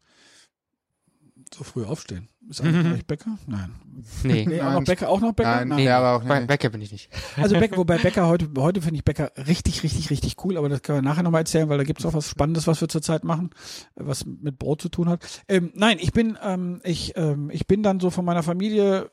So 1.52 1.64
früh 1.64 1.84
aufstehen. 1.84 2.28
Ist 2.48 2.60
eigentlich 2.60 2.84
Mhm. 2.84 2.88
gleich 2.90 3.06
Bäcker? 3.06 3.38
Nein. 3.46 3.70
Nee, 4.22 4.44
Nee, 4.46 4.60
auch 4.60 4.64
Nein. 4.66 4.74
noch 4.74 4.84
Bäcker, 4.84 5.08
auch 5.08 5.20
noch 5.20 5.32
Bäcker? 5.32 5.64
Nein, 5.64 5.76
nee, 5.76 5.88
aber 5.88 6.16
auch 6.16 6.24
bei 6.28 6.38
nicht. 6.38 6.48
Bäcker 6.48 6.68
bin 6.68 6.80
ich 6.82 6.92
nicht. 6.92 7.10
Also 7.36 7.58
Bäcker, 7.58 7.76
wobei 7.78 7.98
Bäcker 7.98 8.26
heute, 8.28 8.48
heute 8.58 8.80
finde 8.82 8.96
ich 8.96 9.04
Bäcker 9.04 9.32
richtig, 9.46 9.82
richtig, 9.82 10.10
richtig 10.10 10.36
cool, 10.44 10.56
aber 10.56 10.68
das 10.68 10.82
können 10.82 10.98
wir 10.98 11.02
nachher 11.02 11.22
nochmal 11.22 11.40
erzählen, 11.40 11.68
weil 11.68 11.78
da 11.78 11.84
gibt's 11.84 12.04
auch 12.06 12.12
was 12.14 12.28
Spannendes, 12.30 12.66
was 12.66 12.80
wir 12.80 12.88
zurzeit 12.88 13.24
machen, 13.24 13.50
was 13.94 14.24
mit 14.26 14.58
Brot 14.58 14.82
zu 14.82 14.88
tun 14.90 15.08
hat. 15.08 15.24
Ähm, 15.48 15.72
nein, 15.74 15.98
ich 16.00 16.12
bin, 16.12 16.38
ähm, 16.42 16.80
ich, 16.84 17.14
ähm, 17.16 17.50
ich 17.50 17.66
bin 17.66 17.82
dann 17.82 17.98
so 18.00 18.10
von 18.10 18.24
meiner 18.24 18.42
Familie, 18.42 19.10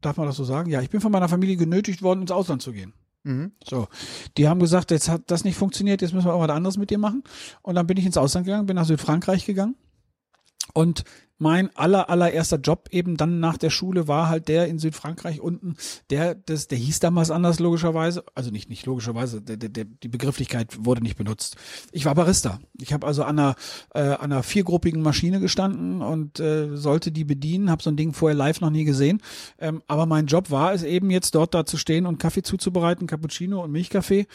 darf 0.00 0.16
man 0.16 0.26
das 0.26 0.36
so 0.36 0.44
sagen? 0.44 0.70
Ja, 0.70 0.80
ich 0.80 0.90
bin 0.90 1.00
von 1.00 1.12
meiner 1.12 1.28
Familie 1.28 1.56
genötigt 1.56 2.02
worden, 2.02 2.20
ins 2.22 2.30
Ausland 2.30 2.62
zu 2.62 2.72
gehen. 2.72 2.92
Mhm. 3.24 3.50
So, 3.64 3.88
die 4.36 4.48
haben 4.48 4.60
gesagt, 4.60 4.92
jetzt 4.92 5.08
hat 5.08 5.22
das 5.26 5.42
nicht 5.42 5.56
funktioniert, 5.56 6.00
jetzt 6.00 6.14
müssen 6.14 6.26
wir 6.26 6.32
irgendwas 6.32 6.56
anderes 6.56 6.76
mit 6.76 6.90
dir 6.90 6.98
machen. 6.98 7.24
Und 7.62 7.74
dann 7.74 7.86
bin 7.88 7.96
ich 7.96 8.06
ins 8.06 8.16
Ausland 8.16 8.46
gegangen, 8.46 8.66
bin 8.66 8.76
nach 8.76 8.86
Südfrankreich 8.86 9.44
gegangen. 9.44 9.74
Und 10.74 11.04
mein 11.38 11.74
aller, 11.76 12.08
allererster 12.08 12.58
Job 12.58 12.88
eben 12.90 13.16
dann 13.16 13.40
nach 13.40 13.58
der 13.58 13.70
Schule 13.70 14.08
war 14.08 14.28
halt 14.28 14.48
der 14.48 14.68
in 14.68 14.78
Südfrankreich 14.78 15.40
unten, 15.40 15.76
der, 16.10 16.34
das, 16.34 16.68
der 16.68 16.78
hieß 16.78 17.00
damals 17.00 17.30
anders 17.30 17.58
logischerweise, 17.58 18.24
also 18.34 18.50
nicht, 18.50 18.70
nicht 18.70 18.86
logischerweise, 18.86 19.42
der, 19.42 19.56
der, 19.56 19.68
der, 19.68 19.84
die 19.84 20.08
Begrifflichkeit 20.08 20.84
wurde 20.84 21.02
nicht 21.02 21.16
benutzt. 21.16 21.56
Ich 21.92 22.04
war 22.06 22.14
Barista. 22.14 22.58
Ich 22.80 22.92
habe 22.92 23.06
also 23.06 23.24
an 23.24 23.38
einer, 23.38 23.54
äh, 23.94 24.00
an 24.00 24.32
einer 24.32 24.42
viergruppigen 24.42 25.02
Maschine 25.02 25.40
gestanden 25.40 26.00
und 26.00 26.40
äh, 26.40 26.76
sollte 26.76 27.12
die 27.12 27.24
bedienen, 27.24 27.70
habe 27.70 27.82
so 27.82 27.90
ein 27.90 27.96
Ding 27.96 28.12
vorher 28.12 28.36
live 28.36 28.60
noch 28.60 28.70
nie 28.70 28.84
gesehen. 28.84 29.20
Ähm, 29.58 29.82
aber 29.86 30.06
mein 30.06 30.26
Job 30.26 30.50
war 30.50 30.72
es 30.72 30.82
eben 30.82 31.10
jetzt 31.10 31.34
dort 31.34 31.54
da 31.54 31.66
zu 31.66 31.76
stehen 31.76 32.06
und 32.06 32.18
Kaffee 32.18 32.42
zuzubereiten, 32.42 33.06
Cappuccino 33.06 33.62
und 33.62 33.72
Milchkaffee. 33.72 34.26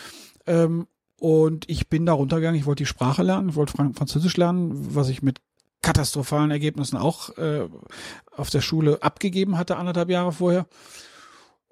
Ähm, 0.45 0.87
und 1.19 1.69
ich 1.69 1.87
bin 1.87 2.05
da 2.05 2.13
runtergegangen, 2.13 2.59
ich 2.59 2.65
wollte 2.65 2.83
die 2.83 2.87
Sprache 2.87 3.21
lernen, 3.21 3.49
ich 3.49 3.55
wollte 3.55 3.73
Fran- 3.73 3.93
Französisch 3.93 4.37
lernen, 4.37 4.95
was 4.95 5.09
ich 5.09 5.21
mit 5.21 5.39
katastrophalen 5.81 6.51
Ergebnissen 6.51 6.97
auch 6.97 7.35
äh, 7.37 7.67
auf 8.35 8.49
der 8.49 8.61
Schule 8.61 9.01
abgegeben 9.01 9.57
hatte, 9.57 9.77
anderthalb 9.77 10.09
Jahre 10.09 10.31
vorher. 10.31 10.67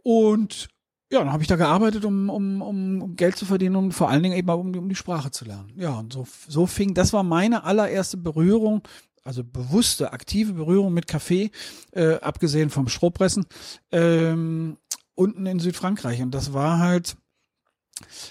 Und 0.04 0.70
ja, 1.12 1.20
dann 1.20 1.32
habe 1.32 1.42
ich 1.42 1.48
da 1.48 1.56
gearbeitet, 1.56 2.06
um, 2.06 2.30
um, 2.30 2.62
um, 2.62 3.16
Geld 3.16 3.36
zu 3.36 3.46
verdienen 3.46 3.75
und 3.75 3.92
vor 3.94 4.10
allen 4.10 4.22
Dingen 4.22 4.38
eben 4.38 4.50
auch 4.50 4.60
um, 4.60 4.72
die- 4.74 4.80
um 4.80 4.89
die 4.89 4.96
Sprache 4.96 5.32
zu 5.32 5.46
lernen. 5.46 5.74
Ja, 5.75 5.98
und 5.98 6.13
so, 6.13 6.28
so 6.48 6.68
fing, 6.68 6.94
das 6.94 7.13
war 7.13 7.24
meine 7.24 7.63
allererste 7.63 8.18
Berührung, 8.18 8.84
also 9.24 9.44
bewusste, 9.44 10.13
aktive 10.13 10.54
Berührung 10.54 10.94
mit 10.94 11.08
Kaffee, 11.08 11.51
äh, 11.92 12.16
abgesehen 12.16 12.70
vom 12.70 12.88
Strohpressen, 12.88 13.46
ähm, 13.92 14.78
unten 15.16 15.46
in 15.48 15.60
Südfrankreich. 15.60 16.22
Und 16.22 16.32
das 16.32 16.54
war 16.54 16.78
halt, 16.80 17.18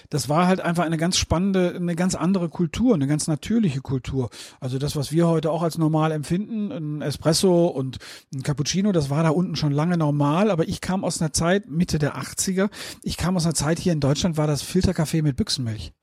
das 0.09 0.29
war 0.29 0.47
halt 0.47 0.61
einfach 0.61 0.83
eine 0.83 0.97
ganz 0.97 1.17
spannende, 1.17 1.75
eine 1.75 1.95
ganz 1.95 2.15
andere 2.15 2.49
Kultur, 2.49 2.95
eine 2.95 3.07
ganz 3.07 3.27
natürliche 3.27 3.81
Kultur. 3.81 4.29
Also 4.59 4.77
das, 4.77 4.95
was 4.95 5.11
wir 5.11 5.27
heute 5.27 5.51
auch 5.51 5.63
als 5.63 5.77
normal 5.77 6.11
empfinden, 6.11 6.71
ein 6.71 7.01
Espresso 7.01 7.67
und 7.67 7.97
ein 8.33 8.43
Cappuccino, 8.43 8.91
das 8.91 9.09
war 9.09 9.23
da 9.23 9.29
unten 9.29 9.55
schon 9.55 9.71
lange 9.71 9.97
normal, 9.97 10.51
aber 10.51 10.67
ich 10.67 10.81
kam 10.81 11.03
aus 11.03 11.21
einer 11.21 11.33
Zeit, 11.33 11.69
Mitte 11.69 11.99
der 11.99 12.17
80er, 12.17 12.69
ich 13.03 13.17
kam 13.17 13.35
aus 13.37 13.45
einer 13.45 13.55
Zeit 13.55 13.79
hier 13.79 13.93
in 13.93 13.99
Deutschland, 13.99 14.37
war 14.37 14.47
das 14.47 14.61
Filterkaffee 14.61 15.21
mit 15.21 15.35
Büchsenmilch. 15.35 15.93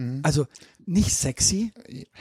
Mhm. 0.00 0.20
Also 0.22 0.46
nicht 0.86 1.12
sexy. 1.14 1.72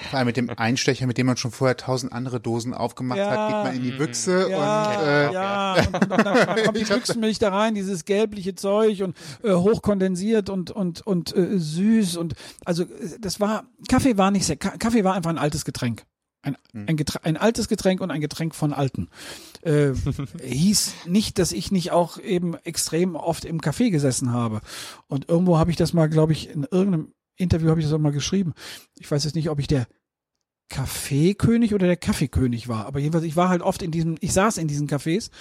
Vor 0.10 0.20
allem 0.20 0.28
mit 0.28 0.38
dem 0.38 0.50
Einstecher, 0.50 1.08
mit 1.08 1.18
dem 1.18 1.26
man 1.28 1.38
schon 1.38 1.52
vorher 1.52 1.78
tausend 1.78 2.12
andere 2.12 2.40
Dosen 2.40 2.74
aufgemacht 2.74 3.20
hat, 3.20 3.28
Ja. 3.34 3.48
geht 3.48 3.72
man 3.72 3.76
in 3.76 3.84
die 3.84 3.98
Büchse 3.98 4.50
Ja, 4.50 4.84
und 5.00 5.08
äh, 5.08 5.34
ja, 5.34 5.76
und, 5.76 6.12
dann, 6.12 6.24
dann 6.24 6.64
kommt 6.66 6.78
die 6.78 6.84
Büchsenmilch 6.84 7.40
da 7.40 7.50
rein, 7.50 7.74
dieses 7.74 8.06
gelbliche 8.06 8.56
Zeug 8.56 9.02
und 9.02 9.16
äh, 9.44 9.54
hochkondensiert 9.54 10.50
und 10.50 10.72
und 10.72 11.06
und 11.08 11.36
äh, 11.36 11.58
süß 11.58 12.18
und 12.18 12.36
also 12.66 12.84
äh, 12.84 12.88
das 13.20 13.40
war 13.40 13.64
Kaffee 13.88 14.18
war 14.18 14.30
nicht 14.32 14.46
sehr 14.46 14.58
Ka 14.58 14.72
Kaffee 14.78 15.04
war 15.04 15.14
einfach 15.16 15.30
ein 15.30 15.38
altes 15.38 15.64
Getränk. 15.66 16.06
Ein, 16.42 16.56
ein, 16.74 16.96
Getränk, 16.96 17.26
ein 17.26 17.36
altes 17.36 17.68
Getränk 17.68 18.00
und 18.00 18.12
ein 18.12 18.22
Getränk 18.22 18.56
von 18.56 18.72
Alten. 18.72 19.10
Äh, 19.62 19.92
hieß 20.42 20.94
nicht, 21.06 21.38
dass 21.38 21.52
ich 21.52 21.70
nicht 21.72 21.92
auch 21.92 22.18
eben 22.18 22.56
extrem 22.64 23.16
oft 23.18 23.44
im 23.44 23.60
Café 23.60 23.92
gesessen 23.92 24.32
habe. 24.32 24.62
Und 25.08 25.28
irgendwo 25.28 25.58
habe 25.58 25.70
ich 25.70 25.76
das 25.76 25.92
mal, 25.92 26.08
glaube 26.08 26.32
ich, 26.32 26.50
in 26.50 26.64
irgendeinem 26.64 27.12
Interview 27.40 27.70
habe 27.70 27.80
ich 27.80 27.86
das 27.86 27.94
auch 27.94 28.00
mal 28.00 28.12
geschrieben. 28.12 28.54
Ich 29.00 29.10
weiß 29.10 29.24
jetzt 29.24 29.36
nicht, 29.36 29.50
ob 29.50 29.60
ich 29.60 29.68
der 29.68 29.88
Kaffeekönig 30.70 31.74
oder 31.74 31.88
der 31.88 31.98
Kaffeekönig 31.98 32.68
war. 32.68 32.86
Aber 32.86 33.00
jedenfalls, 33.00 33.26
ich 33.26 33.36
war 33.36 33.50
halt 33.50 33.62
oft 33.62 33.82
in 33.82 33.92
diesem, 33.92 34.16
ich 34.20 34.34
saß 34.34 34.58
in 34.58 34.68
diesen 34.68 34.88
Cafés. 34.88 35.32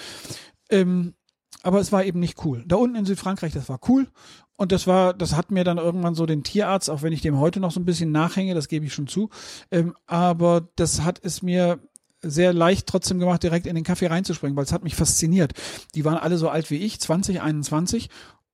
Ähm, 0.71 1.15
aber 1.63 1.81
es 1.81 1.93
war 1.93 2.05
eben 2.05 2.21
nicht 2.21 2.45
cool. 2.45 2.65
Da 2.67 2.77
unten 2.77 2.97
in 2.97 3.05
Südfrankreich, 3.05 3.53
das 3.53 3.69
war 3.69 3.81
cool. 3.89 4.09
Und 4.57 4.73
das 4.73 4.87
war, 4.87 5.15
das 5.15 5.37
hat 5.37 5.51
mir 5.51 5.65
dann 5.65 5.79
irgendwann 5.79 6.15
so 6.15 6.27
den 6.27 6.43
Tierarzt, 6.43 6.91
auch 6.91 7.03
wenn 7.03 7.13
ich 7.13 7.21
dem 7.21 7.39
heute 7.39 7.61
noch 7.61 7.71
so 7.71 7.81
ein 7.81 7.85
bisschen 7.85 8.11
nachhänge, 8.11 8.55
das 8.55 8.69
gebe 8.69 8.87
ich 8.87 8.95
schon 8.95 9.07
zu. 9.07 9.31
Ähm, 9.71 9.95
aber 10.07 10.69
das 10.77 11.03
hat 11.03 11.21
es 11.23 11.43
mir 11.43 11.79
sehr 12.23 12.53
leicht 12.53 12.87
trotzdem 12.87 13.19
gemacht, 13.19 13.43
direkt 13.43 13.67
in 13.67 13.77
den 13.77 13.85
Kaffee 13.85 14.09
reinzuspringen, 14.09 14.57
weil 14.57 14.65
es 14.65 14.73
hat 14.73 14.83
mich 14.83 14.97
fasziniert. 14.97 15.53
Die 15.95 16.05
waren 16.05 16.17
alle 16.19 16.39
so 16.39 16.49
alt 16.49 16.71
wie 16.71 16.79
ich, 16.79 17.01
20, 17.01 17.41
21 17.41 18.09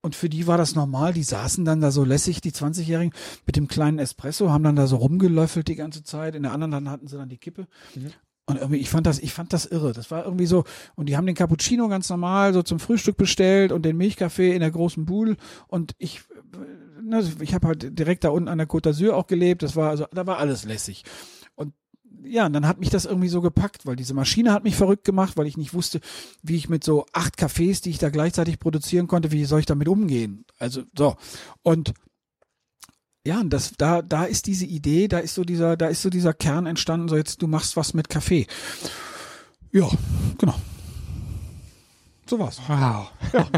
und 0.05 0.15
für 0.15 0.29
die 0.29 0.47
war 0.47 0.59
das 0.59 0.75
normal. 0.75 1.15
Die 1.15 1.23
saßen 1.23 1.65
dann 1.65 1.81
da 1.81 1.91
so 1.91 2.05
lässig, 2.05 2.43
die 2.43 2.53
20-Jährigen, 2.53 3.15
mit 3.47 3.57
dem 3.57 3.69
kleinen 3.69 3.99
Espresso, 3.99 4.51
haben 4.51 4.63
dann 4.63 4.77
da 4.77 4.87
so 4.87 4.97
rumgelöffelt 4.97 5.67
die 5.67 5.77
ganze 5.77 6.03
Zeit. 6.03 6.35
In 6.35 6.43
der 6.43 6.53
anderen 6.53 6.75
Hand 6.75 6.91
hatten 6.91 7.07
sie 7.07 7.17
dann 7.17 7.31
die 7.31 7.39
Kippe. 7.39 7.67
Mhm. 7.95 8.13
Und 8.45 8.57
irgendwie, 8.57 8.81
ich 8.81 8.91
fand 8.91 9.07
das, 9.07 9.19
ich 9.19 9.33
fand 9.33 9.55
das 9.55 9.65
irre. 9.65 9.95
Das 9.95 10.11
war 10.11 10.27
irgendwie 10.27 10.45
so, 10.45 10.65
und 10.95 11.09
die 11.09 11.17
haben 11.17 11.25
den 11.25 11.35
Cappuccino 11.35 11.89
ganz 11.89 12.11
normal 12.11 12.53
so 12.53 12.63
zum 12.63 12.81
Frühstück 12.81 13.17
bestellt 13.17 13.73
und 13.73 13.87
den 13.87 13.97
Milchkaffee 13.97 14.53
in 14.53 14.61
der 14.61 14.73
großen 14.73 15.07
Buhl. 15.07 15.39
Und 15.69 15.95
ich, 15.97 16.21
ne, 17.01 17.27
ich 17.41 17.55
habe 17.55 17.69
halt 17.69 17.99
direkt 17.99 18.25
da 18.25 18.29
unten 18.29 18.51
an 18.51 18.59
der 18.59 18.69
Côte 18.69 18.91
d'Azur 18.91 19.13
auch 19.13 19.27
gelebt. 19.27 19.63
Das 19.63 19.75
war 19.75 19.89
also, 19.89 20.05
da 20.13 20.27
war 20.27 20.37
alles 20.37 20.65
lässig 20.65 21.05
ja, 22.25 22.47
und 22.47 22.53
dann 22.53 22.67
hat 22.67 22.81
mich 22.81 22.91
das 22.91 23.05
irgendwie 23.05 23.29
so 23.29 23.41
gepackt, 23.41 23.87
weil 23.87 23.97
diese 23.97 24.15
Maschine 24.15 24.53
hat 24.53 24.65
mich 24.65 24.77
verrückt 24.77 25.05
gemacht, 25.05 25.37
weil 25.37 25.47
ich 25.47 25.57
nicht 25.57 25.75
wusste, 25.75 26.01
wie 26.43 26.57
ich 26.57 26.69
mit 26.69 26.85
so 26.85 27.07
acht 27.13 27.37
Kaffees, 27.37 27.81
die 27.81 27.91
ich 27.91 27.99
da 27.99 28.11
gleichzeitig 28.11 28.59
produzieren 28.59 29.07
konnte, 29.07 29.33
wie 29.33 29.45
soll 29.45 29.61
ich 29.61 29.67
damit 29.67 29.89
umgehen? 29.89 30.45
Also 30.59 30.83
so. 30.97 31.17
Und 31.63 31.95
ja, 33.27 33.41
und 33.41 33.51
das, 33.51 33.73
da, 33.79 34.03
da 34.03 34.25
ist 34.25 34.47
diese 34.47 34.67
Idee, 34.67 35.09
da 35.09 35.19
ist 35.19 35.35
so 35.35 35.45
dieser, 35.45 35.77
da 35.77 35.87
ist 35.87 36.03
so 36.03 36.11
dieser 36.11 36.35
Kern 36.35 36.67
entstanden, 36.67 37.09
so 37.09 37.17
jetzt, 37.17 37.41
du 37.41 37.47
machst 37.47 37.77
was 37.77 37.95
mit 37.95 38.11
Kaffee. 38.11 38.47
Ja, 39.73 39.89
genau. 40.39 40.55
So 42.27 42.39
war's. 42.39 42.61
Wow. 42.67 43.11
Ja. 43.33 43.49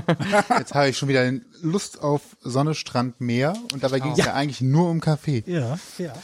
Jetzt 0.58 0.75
habe 0.75 0.88
ich 0.88 0.99
schon 0.99 1.08
wieder 1.08 1.30
Lust 1.62 2.02
auf 2.02 2.37
Sonne, 2.40 2.75
Strand, 2.75 3.20
Meer 3.20 3.56
und 3.73 3.82
dabei 3.85 4.00
ging 4.00 4.12
es 4.12 4.18
ja. 4.18 4.26
ja 4.26 4.35
eigentlich 4.35 4.61
nur 4.61 4.90
um 4.90 5.00
Kaffee. 5.00 5.44
Ja, 5.46 5.78
ja. 5.99 6.14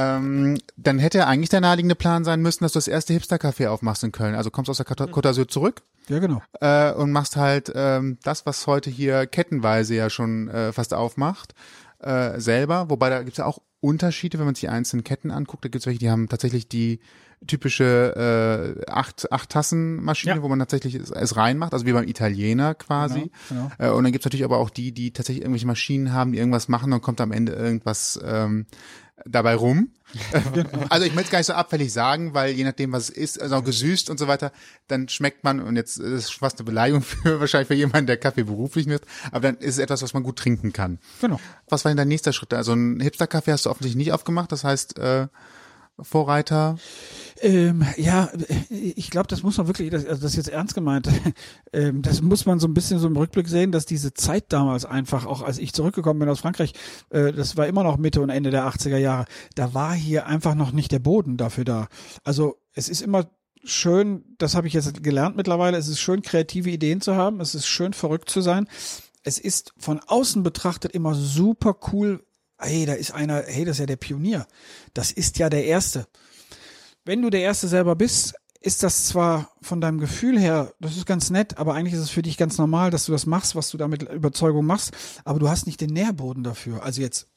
Ähm, 0.00 0.58
dann 0.76 0.98
hätte 0.98 1.26
eigentlich 1.26 1.48
der 1.48 1.60
naheliegende 1.60 1.94
Plan 1.94 2.24
sein 2.24 2.40
müssen, 2.40 2.64
dass 2.64 2.72
du 2.72 2.78
das 2.78 2.88
erste 2.88 3.12
Hipster-Café 3.14 3.68
aufmachst 3.68 4.04
in 4.04 4.12
Köln. 4.12 4.34
Also 4.34 4.50
kommst 4.50 4.70
aus 4.70 4.78
der 4.78 4.86
Côte 4.86 5.22
d'Azur 5.22 5.48
zurück. 5.48 5.82
Ja, 6.08 6.18
genau. 6.18 6.42
Äh, 6.60 6.92
und 6.92 7.12
machst 7.12 7.36
halt 7.36 7.70
ähm, 7.74 8.18
das, 8.22 8.46
was 8.46 8.66
heute 8.66 8.90
hier 8.90 9.26
kettenweise 9.26 9.94
ja 9.94 10.10
schon 10.10 10.48
äh, 10.48 10.72
fast 10.72 10.94
aufmacht, 10.94 11.54
äh, 12.00 12.40
selber. 12.40 12.90
Wobei 12.90 13.10
da 13.10 13.22
gibt's 13.22 13.38
ja 13.38 13.46
auch 13.46 13.60
Unterschiede, 13.80 14.38
wenn 14.38 14.46
man 14.46 14.54
sich 14.54 14.62
die 14.62 14.68
einzelnen 14.68 15.04
Ketten 15.04 15.30
anguckt. 15.30 15.64
Da 15.64 15.68
gibt's 15.68 15.86
welche, 15.86 16.00
die 16.00 16.10
haben 16.10 16.28
tatsächlich 16.28 16.68
die 16.68 17.00
typische 17.46 18.76
äh, 18.86 18.90
acht, 18.90 19.32
acht 19.32 19.48
Tassen 19.48 20.02
Maschine, 20.02 20.36
ja. 20.36 20.42
wo 20.42 20.48
man 20.48 20.58
tatsächlich 20.58 20.94
es, 20.94 21.10
es 21.10 21.36
reinmacht, 21.36 21.72
also 21.72 21.86
wie 21.86 21.92
beim 21.92 22.06
Italiener 22.06 22.74
quasi. 22.74 23.30
Genau, 23.48 23.70
genau. 23.78 23.90
Äh, 23.92 23.96
und 23.96 24.04
dann 24.04 24.12
gibt's 24.12 24.26
natürlich 24.26 24.44
aber 24.44 24.58
auch 24.58 24.68
die, 24.68 24.92
die 24.92 25.12
tatsächlich 25.12 25.42
irgendwelche 25.42 25.66
Maschinen 25.66 26.12
haben, 26.12 26.32
die 26.32 26.38
irgendwas 26.38 26.68
machen 26.68 26.92
und 26.92 27.00
kommt 27.00 27.20
am 27.20 27.32
Ende 27.32 27.52
irgendwas 27.52 28.20
ähm, 28.22 28.66
dabei 29.24 29.54
rum. 29.54 29.90
also 30.88 31.06
ich 31.06 31.14
möchte 31.14 31.28
es 31.28 31.30
gar 31.30 31.38
nicht 31.38 31.46
so 31.46 31.52
abfällig 31.52 31.92
sagen, 31.92 32.34
weil 32.34 32.52
je 32.52 32.64
nachdem, 32.64 32.92
was 32.92 33.04
es 33.04 33.10
ist, 33.10 33.42
also 33.42 33.62
gesüßt 33.62 34.10
und 34.10 34.18
so 34.18 34.28
weiter, 34.28 34.52
dann 34.88 35.08
schmeckt 35.08 35.44
man, 35.44 35.60
und 35.60 35.76
jetzt 35.76 35.98
ist 35.98 36.12
es 36.12 36.30
fast 36.30 36.58
eine 36.58 36.66
Beleidigung 36.66 37.02
für 37.02 37.40
wahrscheinlich 37.40 37.68
für 37.68 37.74
jemanden, 37.74 38.06
der 38.06 38.16
Kaffee 38.16 38.44
beruflich 38.44 38.86
macht, 38.86 39.02
aber 39.30 39.40
dann 39.40 39.56
ist 39.56 39.74
es 39.74 39.78
etwas, 39.78 40.02
was 40.02 40.14
man 40.14 40.22
gut 40.22 40.36
trinken 40.36 40.72
kann. 40.72 40.98
Genau. 41.20 41.40
Was 41.68 41.84
war 41.84 41.90
denn 41.90 41.96
dein 41.96 42.08
nächster 42.08 42.32
Schritt? 42.32 42.52
Also 42.54 42.72
ein 42.72 43.00
Hipster-Kaffee 43.00 43.52
hast 43.52 43.66
du 43.66 43.70
offensichtlich 43.70 44.04
nicht 44.04 44.12
aufgemacht, 44.12 44.52
das 44.52 44.64
heißt, 44.64 44.98
äh, 44.98 45.28
Vorreiter? 46.02 46.76
Ähm, 47.42 47.84
ja, 47.96 48.30
ich 48.68 49.10
glaube, 49.10 49.28
das 49.28 49.42
muss 49.42 49.56
man 49.56 49.66
wirklich, 49.66 49.90
das, 49.90 50.04
also 50.04 50.20
das 50.20 50.32
ist 50.32 50.36
jetzt 50.36 50.48
ernst 50.50 50.74
gemeint, 50.74 51.08
ähm, 51.72 52.02
das 52.02 52.20
muss 52.20 52.44
man 52.44 52.60
so 52.60 52.68
ein 52.68 52.74
bisschen 52.74 52.98
so 52.98 53.06
im 53.06 53.16
Rückblick 53.16 53.48
sehen, 53.48 53.72
dass 53.72 53.86
diese 53.86 54.12
Zeit 54.12 54.52
damals 54.52 54.84
einfach, 54.84 55.24
auch 55.24 55.42
als 55.42 55.58
ich 55.58 55.72
zurückgekommen 55.72 56.20
bin 56.20 56.28
aus 56.28 56.40
Frankreich, 56.40 56.74
äh, 57.10 57.32
das 57.32 57.56
war 57.56 57.66
immer 57.66 57.82
noch 57.82 57.96
Mitte 57.96 58.20
und 58.20 58.28
Ende 58.28 58.50
der 58.50 58.66
80er 58.66 58.98
Jahre, 58.98 59.24
da 59.54 59.72
war 59.72 59.94
hier 59.94 60.26
einfach 60.26 60.54
noch 60.54 60.72
nicht 60.72 60.92
der 60.92 60.98
Boden 60.98 61.38
dafür 61.38 61.64
da. 61.64 61.88
Also 62.24 62.56
es 62.74 62.88
ist 62.88 63.00
immer 63.00 63.30
schön, 63.64 64.24
das 64.38 64.54
habe 64.54 64.66
ich 64.66 64.74
jetzt 64.74 65.02
gelernt 65.02 65.36
mittlerweile, 65.36 65.78
es 65.78 65.88
ist 65.88 66.00
schön, 66.00 66.22
kreative 66.22 66.70
Ideen 66.70 67.00
zu 67.00 67.16
haben, 67.16 67.40
es 67.40 67.54
ist 67.54 67.66
schön, 67.66 67.92
verrückt 67.92 68.30
zu 68.30 68.40
sein. 68.40 68.68
Es 69.22 69.38
ist 69.38 69.74
von 69.78 70.00
außen 70.00 70.42
betrachtet 70.42 70.92
immer 70.92 71.14
super 71.14 71.76
cool, 71.92 72.24
hey, 72.60 72.86
da 72.86 72.94
ist 72.94 73.12
einer, 73.12 73.42
hey, 73.46 73.64
das 73.64 73.76
ist 73.76 73.80
ja 73.80 73.86
der 73.86 73.96
Pionier. 73.96 74.46
Das 74.94 75.10
ist 75.12 75.38
ja 75.38 75.48
der 75.50 75.64
Erste. 75.64 76.06
Wenn 77.04 77.22
du 77.22 77.30
der 77.30 77.40
Erste 77.40 77.68
selber 77.68 77.96
bist, 77.96 78.34
ist 78.60 78.82
das 78.82 79.06
zwar 79.06 79.50
von 79.62 79.80
deinem 79.80 79.98
Gefühl 79.98 80.38
her, 80.38 80.74
das 80.80 80.96
ist 80.96 81.06
ganz 81.06 81.30
nett, 81.30 81.56
aber 81.56 81.74
eigentlich 81.74 81.94
ist 81.94 82.00
es 82.00 82.10
für 82.10 82.22
dich 82.22 82.36
ganz 82.36 82.58
normal, 82.58 82.90
dass 82.90 83.06
du 83.06 83.12
das 83.12 83.24
machst, 83.24 83.54
was 83.54 83.70
du 83.70 83.78
da 83.78 83.88
mit 83.88 84.02
Überzeugung 84.02 84.66
machst, 84.66 84.92
aber 85.24 85.38
du 85.38 85.48
hast 85.48 85.66
nicht 85.66 85.80
den 85.80 85.90
Nährboden 85.90 86.44
dafür. 86.44 86.82
Also 86.82 87.00
jetzt 87.00 87.28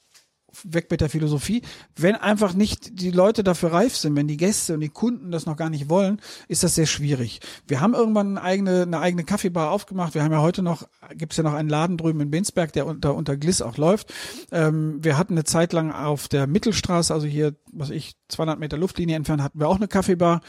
weg 0.64 0.90
mit 0.90 1.00
der 1.00 1.08
Philosophie. 1.08 1.62
Wenn 1.96 2.14
einfach 2.14 2.54
nicht 2.54 3.00
die 3.00 3.10
Leute 3.10 3.44
dafür 3.44 3.72
reif 3.72 3.96
sind, 3.96 4.16
wenn 4.16 4.28
die 4.28 4.36
Gäste 4.36 4.74
und 4.74 4.80
die 4.80 4.88
Kunden 4.88 5.30
das 5.30 5.46
noch 5.46 5.56
gar 5.56 5.70
nicht 5.70 5.88
wollen, 5.88 6.20
ist 6.48 6.62
das 6.62 6.74
sehr 6.74 6.86
schwierig. 6.86 7.40
Wir 7.66 7.80
haben 7.80 7.94
irgendwann 7.94 8.38
eine 8.38 8.42
eigene, 8.42 8.82
eine 8.82 9.00
eigene 9.00 9.24
Kaffeebar 9.24 9.70
aufgemacht. 9.70 10.14
Wir 10.14 10.22
haben 10.22 10.32
ja 10.32 10.40
heute 10.40 10.62
noch, 10.62 10.88
gibt's 11.14 11.36
ja 11.36 11.42
noch 11.42 11.54
einen 11.54 11.68
Laden 11.68 11.96
drüben 11.96 12.20
in 12.20 12.30
Binsberg, 12.30 12.72
der 12.72 12.86
unter, 12.86 13.14
unter 13.14 13.36
Gliss 13.36 13.62
auch 13.62 13.76
läuft. 13.76 14.12
Ähm, 14.52 14.98
wir 15.02 15.18
hatten 15.18 15.34
eine 15.34 15.44
Zeit 15.44 15.72
lang 15.72 15.92
auf 15.92 16.28
der 16.28 16.46
Mittelstraße, 16.46 17.12
also 17.12 17.26
hier, 17.26 17.54
was 17.72 17.90
ich, 17.90 18.14
200 18.28 18.58
Meter 18.58 18.76
Luftlinie 18.76 19.16
entfernt, 19.16 19.42
hatten 19.42 19.60
wir 19.60 19.68
auch 19.68 19.76
eine 19.76 19.88
Kaffeebar. 19.88 20.40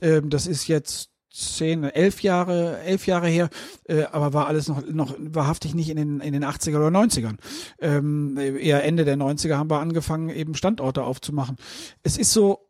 Ähm, 0.00 0.30
das 0.30 0.46
ist 0.46 0.66
jetzt 0.68 1.10
zehn, 1.30 1.84
elf 1.84 2.22
Jahre, 2.22 2.80
elf 2.80 3.06
Jahre 3.06 3.28
her, 3.28 3.50
äh, 3.84 4.04
aber 4.04 4.32
war 4.32 4.46
alles 4.46 4.68
noch, 4.68 4.86
noch 4.86 5.14
wahrhaftig 5.18 5.74
nicht 5.74 5.88
in 5.88 5.96
den, 5.96 6.20
in 6.20 6.32
den 6.32 6.44
80er 6.44 6.76
oder 6.76 6.88
90ern. 6.88 7.36
Ähm, 7.80 8.36
eher 8.36 8.84
Ende 8.84 9.04
der 9.04 9.16
90er 9.16 9.56
haben 9.56 9.70
wir 9.70 9.80
angefangen, 9.80 10.30
eben 10.30 10.54
Standorte 10.54 11.04
aufzumachen. 11.04 11.56
Es 12.02 12.18
ist 12.18 12.32
so, 12.32 12.68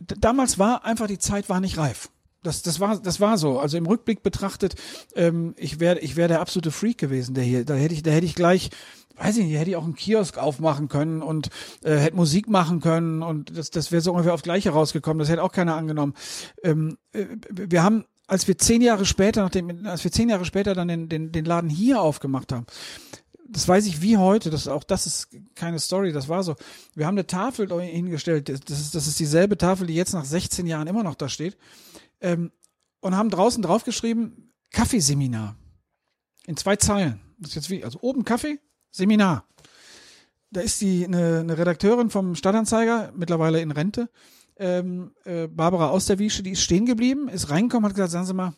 damals 0.00 0.58
war 0.58 0.84
einfach 0.84 1.06
die 1.06 1.18
Zeit 1.18 1.48
war 1.48 1.60
nicht 1.60 1.78
reif. 1.78 2.10
Das, 2.42 2.62
das 2.62 2.80
war, 2.80 2.98
das 2.98 3.20
war 3.20 3.36
so. 3.36 3.58
Also 3.58 3.76
im 3.76 3.86
Rückblick 3.86 4.22
betrachtet, 4.22 4.74
ähm, 5.14 5.54
ich 5.56 5.78
wäre, 5.80 5.98
ich 5.98 6.16
wäre 6.16 6.28
der 6.28 6.40
absolute 6.40 6.70
Freak 6.70 6.98
gewesen, 6.98 7.34
der 7.34 7.44
hier, 7.44 7.64
da 7.64 7.74
hätte 7.74 7.94
ich, 7.94 8.02
da 8.02 8.10
hätte 8.10 8.26
ich 8.26 8.34
gleich 8.34 8.70
weiß 9.20 9.36
ich 9.36 9.44
nicht, 9.44 9.58
hätte 9.58 9.70
ich 9.70 9.76
auch 9.76 9.84
einen 9.84 9.96
Kiosk 9.96 10.38
aufmachen 10.38 10.88
können 10.88 11.22
und 11.22 11.50
äh, 11.82 11.96
hätte 11.96 12.16
Musik 12.16 12.48
machen 12.48 12.80
können 12.80 13.22
und 13.22 13.56
das, 13.56 13.70
das 13.70 13.92
wäre 13.92 14.00
so 14.00 14.12
ungefähr 14.12 14.34
auf 14.34 14.42
gleiche 14.42 14.70
rausgekommen. 14.70 15.18
Das 15.18 15.28
hätte 15.28 15.42
auch 15.42 15.52
keiner 15.52 15.76
angenommen. 15.76 16.14
Ähm, 16.62 16.96
äh, 17.12 17.26
wir 17.50 17.82
haben, 17.82 18.06
als 18.26 18.48
wir 18.48 18.56
zehn 18.56 18.80
Jahre 18.80 19.04
später, 19.04 19.42
nachdem, 19.42 19.86
als 19.86 20.04
wir 20.04 20.12
zehn 20.12 20.28
Jahre 20.28 20.44
später 20.44 20.74
dann 20.74 20.88
den, 20.88 21.08
den, 21.08 21.32
den 21.32 21.44
Laden 21.44 21.68
hier 21.68 22.00
aufgemacht 22.00 22.52
haben, 22.52 22.66
das 23.46 23.66
weiß 23.66 23.86
ich 23.86 24.00
wie 24.00 24.16
heute, 24.16 24.48
das 24.48 24.68
auch 24.68 24.84
das 24.84 25.06
ist 25.06 25.28
keine 25.56 25.80
Story, 25.80 26.12
das 26.12 26.28
war 26.28 26.42
so. 26.42 26.54
Wir 26.94 27.06
haben 27.06 27.16
eine 27.16 27.26
Tafel 27.26 27.68
hingestellt, 27.82 28.48
das 28.48 28.80
ist, 28.80 28.94
das 28.94 29.08
ist 29.08 29.18
dieselbe 29.18 29.58
Tafel, 29.58 29.88
die 29.88 29.94
jetzt 29.94 30.14
nach 30.14 30.24
16 30.24 30.66
Jahren 30.66 30.86
immer 30.86 31.02
noch 31.02 31.16
da 31.16 31.28
steht, 31.28 31.56
ähm, 32.20 32.52
und 33.00 33.16
haben 33.16 33.30
draußen 33.30 33.62
draufgeschrieben, 33.62 34.52
Kaffeeseminar. 34.72 35.56
In 36.46 36.56
zwei 36.56 36.76
Zeilen. 36.76 37.20
Das 37.38 37.50
ist 37.50 37.54
jetzt 37.56 37.70
wie, 37.70 37.84
also 37.84 37.98
oben 38.02 38.24
Kaffee, 38.24 38.58
Seminar. 38.90 39.44
Da 40.50 40.60
ist 40.60 40.80
die 40.80 41.04
eine, 41.04 41.40
eine 41.40 41.56
Redakteurin 41.56 42.10
vom 42.10 42.34
Stadtanzeiger, 42.34 43.12
mittlerweile 43.14 43.60
in 43.60 43.70
Rente, 43.70 44.10
ähm, 44.56 45.12
äh, 45.24 45.46
Barbara 45.46 45.88
Austerwiesche, 45.88 46.42
die 46.42 46.50
ist 46.50 46.62
stehen 46.62 46.86
geblieben, 46.86 47.28
ist 47.28 47.50
reingekommen, 47.50 47.88
hat 47.88 47.94
gesagt, 47.94 48.12
sagen 48.12 48.26
Sie 48.26 48.34
mal, 48.34 48.54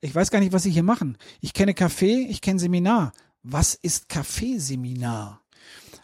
ich 0.00 0.14
weiß 0.14 0.30
gar 0.30 0.40
nicht, 0.40 0.52
was 0.52 0.62
Sie 0.62 0.70
hier 0.70 0.82
machen. 0.82 1.16
Ich 1.40 1.52
kenne 1.52 1.74
Kaffee, 1.74 2.26
ich 2.28 2.40
kenne 2.40 2.58
Seminar. 2.58 3.12
Was 3.42 3.74
ist 3.74 4.08
Kaffeeseminar? 4.08 5.39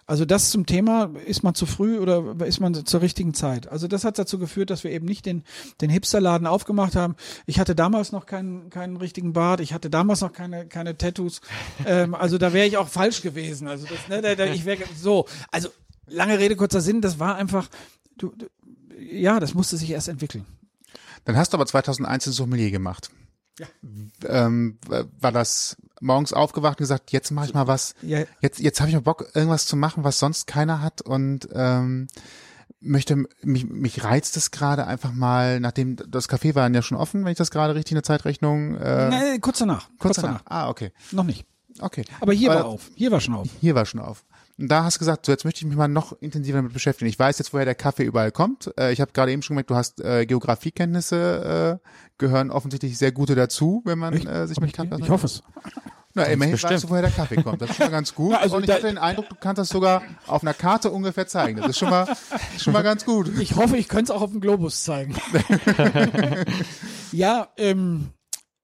Also 0.08 0.24
das 0.24 0.50
zum 0.50 0.66
Thema, 0.66 1.10
ist 1.24 1.42
man 1.42 1.56
zu 1.56 1.66
früh 1.66 1.98
oder 1.98 2.36
ist 2.46 2.60
man 2.60 2.86
zur 2.86 3.02
richtigen 3.02 3.34
Zeit? 3.34 3.66
Also 3.68 3.88
das 3.88 4.04
hat 4.04 4.18
dazu 4.18 4.38
geführt, 4.38 4.70
dass 4.70 4.84
wir 4.84 4.92
eben 4.92 5.04
nicht 5.04 5.26
den, 5.26 5.42
den 5.80 5.90
Hipsterladen 5.90 6.46
aufgemacht 6.46 6.94
haben. 6.94 7.16
Ich 7.46 7.58
hatte 7.58 7.74
damals 7.74 8.12
noch 8.12 8.24
keinen, 8.24 8.70
keinen 8.70 8.96
richtigen 8.96 9.32
Bart, 9.32 9.58
ich 9.58 9.72
hatte 9.72 9.90
damals 9.90 10.20
noch 10.20 10.32
keine, 10.32 10.66
keine 10.66 10.96
Tattoos. 10.96 11.40
ähm, 11.86 12.14
also 12.14 12.38
da 12.38 12.52
wäre 12.52 12.68
ich 12.68 12.76
auch 12.76 12.88
falsch 12.88 13.20
gewesen. 13.20 13.66
Also 13.66 13.86
das, 13.86 14.08
ne, 14.08 14.22
da, 14.22 14.36
da, 14.36 14.44
ich 14.46 14.64
wäre 14.64 14.84
so. 14.96 15.26
Also 15.50 15.70
lange 16.06 16.38
Rede, 16.38 16.54
kurzer 16.54 16.80
Sinn, 16.80 17.00
das 17.00 17.18
war 17.18 17.34
einfach, 17.34 17.68
du, 18.16 18.32
du, 18.36 18.46
ja, 18.98 19.40
das 19.40 19.54
musste 19.54 19.76
sich 19.76 19.90
erst 19.90 20.06
entwickeln. 20.06 20.46
Dann 21.24 21.36
hast 21.36 21.52
du 21.52 21.56
aber 21.56 21.66
2001 21.66 22.28
ein 22.28 22.32
Sommelier 22.32 22.70
gemacht. 22.70 23.10
Ja. 23.58 23.66
Ähm, 24.24 24.78
war 25.18 25.32
das 25.32 25.76
morgens 26.00 26.32
aufgewacht 26.32 26.78
und 26.78 26.84
gesagt, 26.84 27.12
jetzt 27.12 27.30
mache 27.30 27.46
ich 27.46 27.54
mal 27.54 27.66
was. 27.66 27.94
Ja. 28.02 28.24
Jetzt, 28.40 28.60
jetzt 28.60 28.80
habe 28.80 28.90
ich 28.90 28.94
mal 28.94 29.00
Bock, 29.00 29.30
irgendwas 29.34 29.66
zu 29.66 29.76
machen, 29.76 30.04
was 30.04 30.18
sonst 30.18 30.46
keiner 30.46 30.82
hat 30.82 31.00
und 31.00 31.48
ähm, 31.52 32.08
möchte 32.80 33.24
mich, 33.42 33.66
mich 33.68 34.04
reizt 34.04 34.36
es 34.36 34.50
gerade 34.50 34.86
einfach 34.86 35.12
mal, 35.12 35.60
nachdem 35.60 35.96
das 35.96 36.28
Café 36.28 36.54
war 36.54 36.70
ja 36.70 36.82
schon 36.82 36.98
offen, 36.98 37.24
wenn 37.24 37.32
ich 37.32 37.38
das 37.38 37.50
gerade 37.50 37.74
richtig 37.74 37.92
in 37.92 37.96
der 37.96 38.04
Zeitrechnung. 38.04 38.76
Äh, 38.76 39.08
nee, 39.08 39.38
kurz 39.40 39.58
danach. 39.58 39.88
Kurz, 39.88 40.00
kurz 40.00 40.16
danach. 40.16 40.42
danach. 40.42 40.66
Ah, 40.66 40.68
okay. 40.68 40.92
Noch 41.12 41.24
nicht. 41.24 41.46
Okay. 41.80 42.04
Aber 42.20 42.32
hier 42.32 42.50
Aber, 42.52 42.60
war 42.60 42.66
auf. 42.66 42.90
Hier 42.94 43.10
war 43.10 43.20
schon 43.20 43.34
auf. 43.34 43.48
Hier 43.60 43.74
war 43.74 43.86
schon 43.86 44.00
auf. 44.00 44.24
Und 44.58 44.68
da 44.68 44.84
hast 44.84 44.96
du 44.96 44.98
gesagt, 45.00 45.26
so 45.26 45.32
jetzt 45.32 45.44
möchte 45.44 45.58
ich 45.60 45.66
mich 45.66 45.76
mal 45.76 45.86
noch 45.88 46.12
intensiver 46.20 46.56
damit 46.58 46.72
beschäftigen. 46.72 47.08
Ich 47.10 47.18
weiß 47.18 47.38
jetzt, 47.38 47.52
woher 47.52 47.66
der 47.66 47.74
Kaffee 47.74 48.04
überall 48.04 48.32
kommt. 48.32 48.72
Äh, 48.78 48.92
ich 48.92 49.00
habe 49.02 49.12
gerade 49.12 49.30
eben 49.32 49.42
schon 49.42 49.54
gemerkt, 49.54 49.68
du 49.70 49.76
hast 49.76 50.00
äh, 50.00 50.24
Geografiekenntnisse, 50.24 51.80
äh, 51.82 51.88
gehören 52.18 52.50
offensichtlich 52.50 52.96
sehr 52.96 53.12
gute 53.12 53.34
dazu, 53.34 53.82
wenn 53.84 53.98
man 53.98 54.14
äh, 54.14 54.46
sich 54.46 54.58
mit 54.60 54.72
Kaffee 54.72 54.96
Ich 54.98 55.10
hoffe 55.10 55.26
es. 55.26 55.42
Na, 56.14 56.22
immerhin 56.24 56.52
bestimmt. 56.52 56.72
weißt 56.72 56.84
du, 56.84 56.88
woher 56.88 57.02
der 57.02 57.10
Kaffee 57.10 57.42
kommt. 57.42 57.60
Das 57.60 57.68
ist 57.68 57.76
schon 57.76 57.84
mal 57.86 57.90
ganz 57.92 58.14
gut. 58.14 58.32
Ja, 58.32 58.38
also 58.38 58.56
Und 58.56 58.62
ich 58.62 58.68
da- 58.68 58.74
hatte 58.76 58.86
den 58.86 58.96
Eindruck, 58.96 59.28
du 59.28 59.34
kannst 59.38 59.58
das 59.58 59.68
sogar 59.68 60.00
auf 60.26 60.40
einer 60.40 60.54
Karte 60.54 60.90
ungefähr 60.90 61.26
zeigen. 61.26 61.58
Das 61.60 61.68
ist 61.68 61.78
schon 61.78 61.90
mal, 61.90 62.08
schon 62.58 62.72
mal 62.72 62.82
ganz 62.82 63.04
gut. 63.04 63.30
Ich 63.38 63.54
hoffe, 63.56 63.76
ich 63.76 63.88
könnte 63.88 64.04
es 64.04 64.10
auch 64.16 64.22
auf 64.22 64.30
dem 64.30 64.40
Globus 64.40 64.82
zeigen. 64.84 65.14
ja, 67.12 67.48
ähm, 67.58 68.08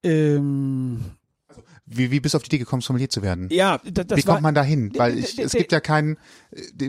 ähm, 0.02 1.04
Wie, 1.96 2.10
wie 2.10 2.20
bist 2.20 2.34
du 2.34 2.36
auf 2.36 2.42
die 2.42 2.48
Idee 2.48 2.58
gekommen, 2.58 2.82
Sommelier 2.82 3.08
zu 3.08 3.22
werden? 3.22 3.48
ja, 3.50 3.78
da- 3.84 4.04
das 4.04 4.16
Wie 4.18 4.22
kommt 4.22 4.42
man 4.42 4.54
da 4.54 4.62
hin? 4.62 4.92
Weil 4.96 5.18
ich, 5.18 5.38
es 5.38 5.52
gibt 5.52 5.72
ja 5.72 5.80
keinen, 5.80 6.18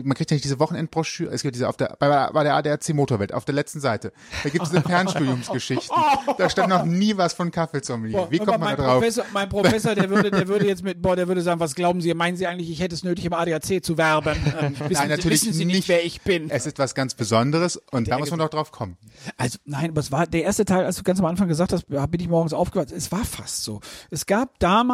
man 0.02 0.14
kriegt 0.14 0.30
ja 0.30 0.34
nicht 0.34 0.44
diese 0.44 0.58
Wochenendbroschüre, 0.60 1.32
es 1.32 1.42
gibt 1.42 1.54
diese 1.54 1.68
auf 1.68 1.76
der, 1.76 1.96
bei, 1.98 2.30
bei 2.32 2.42
der 2.44 2.54
ADAC 2.54 2.94
Motorwelt, 2.94 3.32
auf 3.32 3.44
der 3.44 3.54
letzten 3.54 3.80
Seite, 3.80 4.12
da 4.42 4.48
gibt 4.50 4.64
es 4.64 4.70
diese 4.70 4.82
Fernstudiumsgeschichten. 4.88 5.96
Da 6.38 6.48
stand 6.50 6.68
noch 6.70 6.84
nie 6.84 7.16
was 7.16 7.32
von 7.34 7.50
Kaffeesommelier. 7.50 8.26
Wie 8.30 8.38
kommt 8.38 8.50
man 8.50 8.60
mein 8.60 8.76
da 8.76 8.82
drauf? 8.84 8.94
Professor, 8.98 9.24
mein 9.32 9.48
Professor, 9.48 9.94
der 9.94 10.10
würde, 10.10 10.30
der 10.30 10.48
würde 10.48 10.66
jetzt 10.66 10.82
mit, 10.82 11.00
boah, 11.00 11.14
der 11.16 11.28
würde 11.28 11.42
sagen, 11.42 11.60
was 11.60 11.74
glauben 11.74 12.00
Sie, 12.00 12.12
meinen 12.14 12.36
Sie 12.36 12.46
eigentlich, 12.46 12.70
ich 12.70 12.80
hätte 12.80 12.94
es 12.94 13.04
nötig, 13.04 13.24
im 13.26 13.32
ADAC 13.32 13.82
zu 13.84 13.96
werben? 13.98 14.34
Ähm, 14.60 14.74
wissen, 14.78 14.92
Nein, 14.92 15.08
natürlich 15.08 15.40
Sie, 15.40 15.48
wissen 15.48 15.58
Sie 15.58 15.64
nicht, 15.64 15.76
nicht. 15.76 15.88
wer 15.88 16.04
ich 16.04 16.20
bin? 16.22 16.48
Es 16.50 16.66
ist 16.66 16.78
was 16.78 16.94
ganz 16.94 17.14
Besonderes 17.14 17.76
und 17.90 18.08
da 18.08 18.18
muss 18.18 18.30
man 18.30 18.38
doch 18.38 18.48
drauf 18.48 18.70
kommen. 18.72 18.96
Also 19.36 19.58
nein, 19.64 19.90
aber 19.90 20.00
es 20.00 20.12
war 20.12 20.26
der 20.26 20.42
erste 20.44 20.64
Teil, 20.64 20.84
als 20.84 20.96
du 20.96 21.02
ganz 21.02 21.18
am 21.18 21.24
Anfang 21.26 21.48
gesagt 21.48 21.72
hast, 21.72 21.86
bin 21.88 22.20
ich 22.20 22.28
morgens 22.28 22.52
aufgewacht. 22.52 22.92
Es 22.92 23.10
war 23.12 23.24
fast 23.24 23.64
so. 23.64 23.80
Es 24.10 24.26
gab 24.26 24.58
damals, 24.60 24.93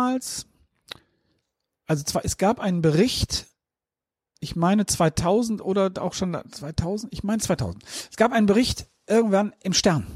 also 1.86 2.04
zwar, 2.04 2.24
es 2.24 2.36
gab 2.36 2.60
einen 2.60 2.82
Bericht, 2.82 3.46
ich 4.38 4.56
meine 4.56 4.86
2000 4.86 5.60
oder 5.60 5.90
auch 6.00 6.14
schon 6.14 6.36
2000, 6.50 7.12
ich 7.12 7.24
meine 7.24 7.40
2000. 7.40 7.82
Es 8.10 8.16
gab 8.16 8.32
einen 8.32 8.46
Bericht 8.46 8.86
irgendwann 9.06 9.52
im 9.62 9.72
Stern. 9.72 10.06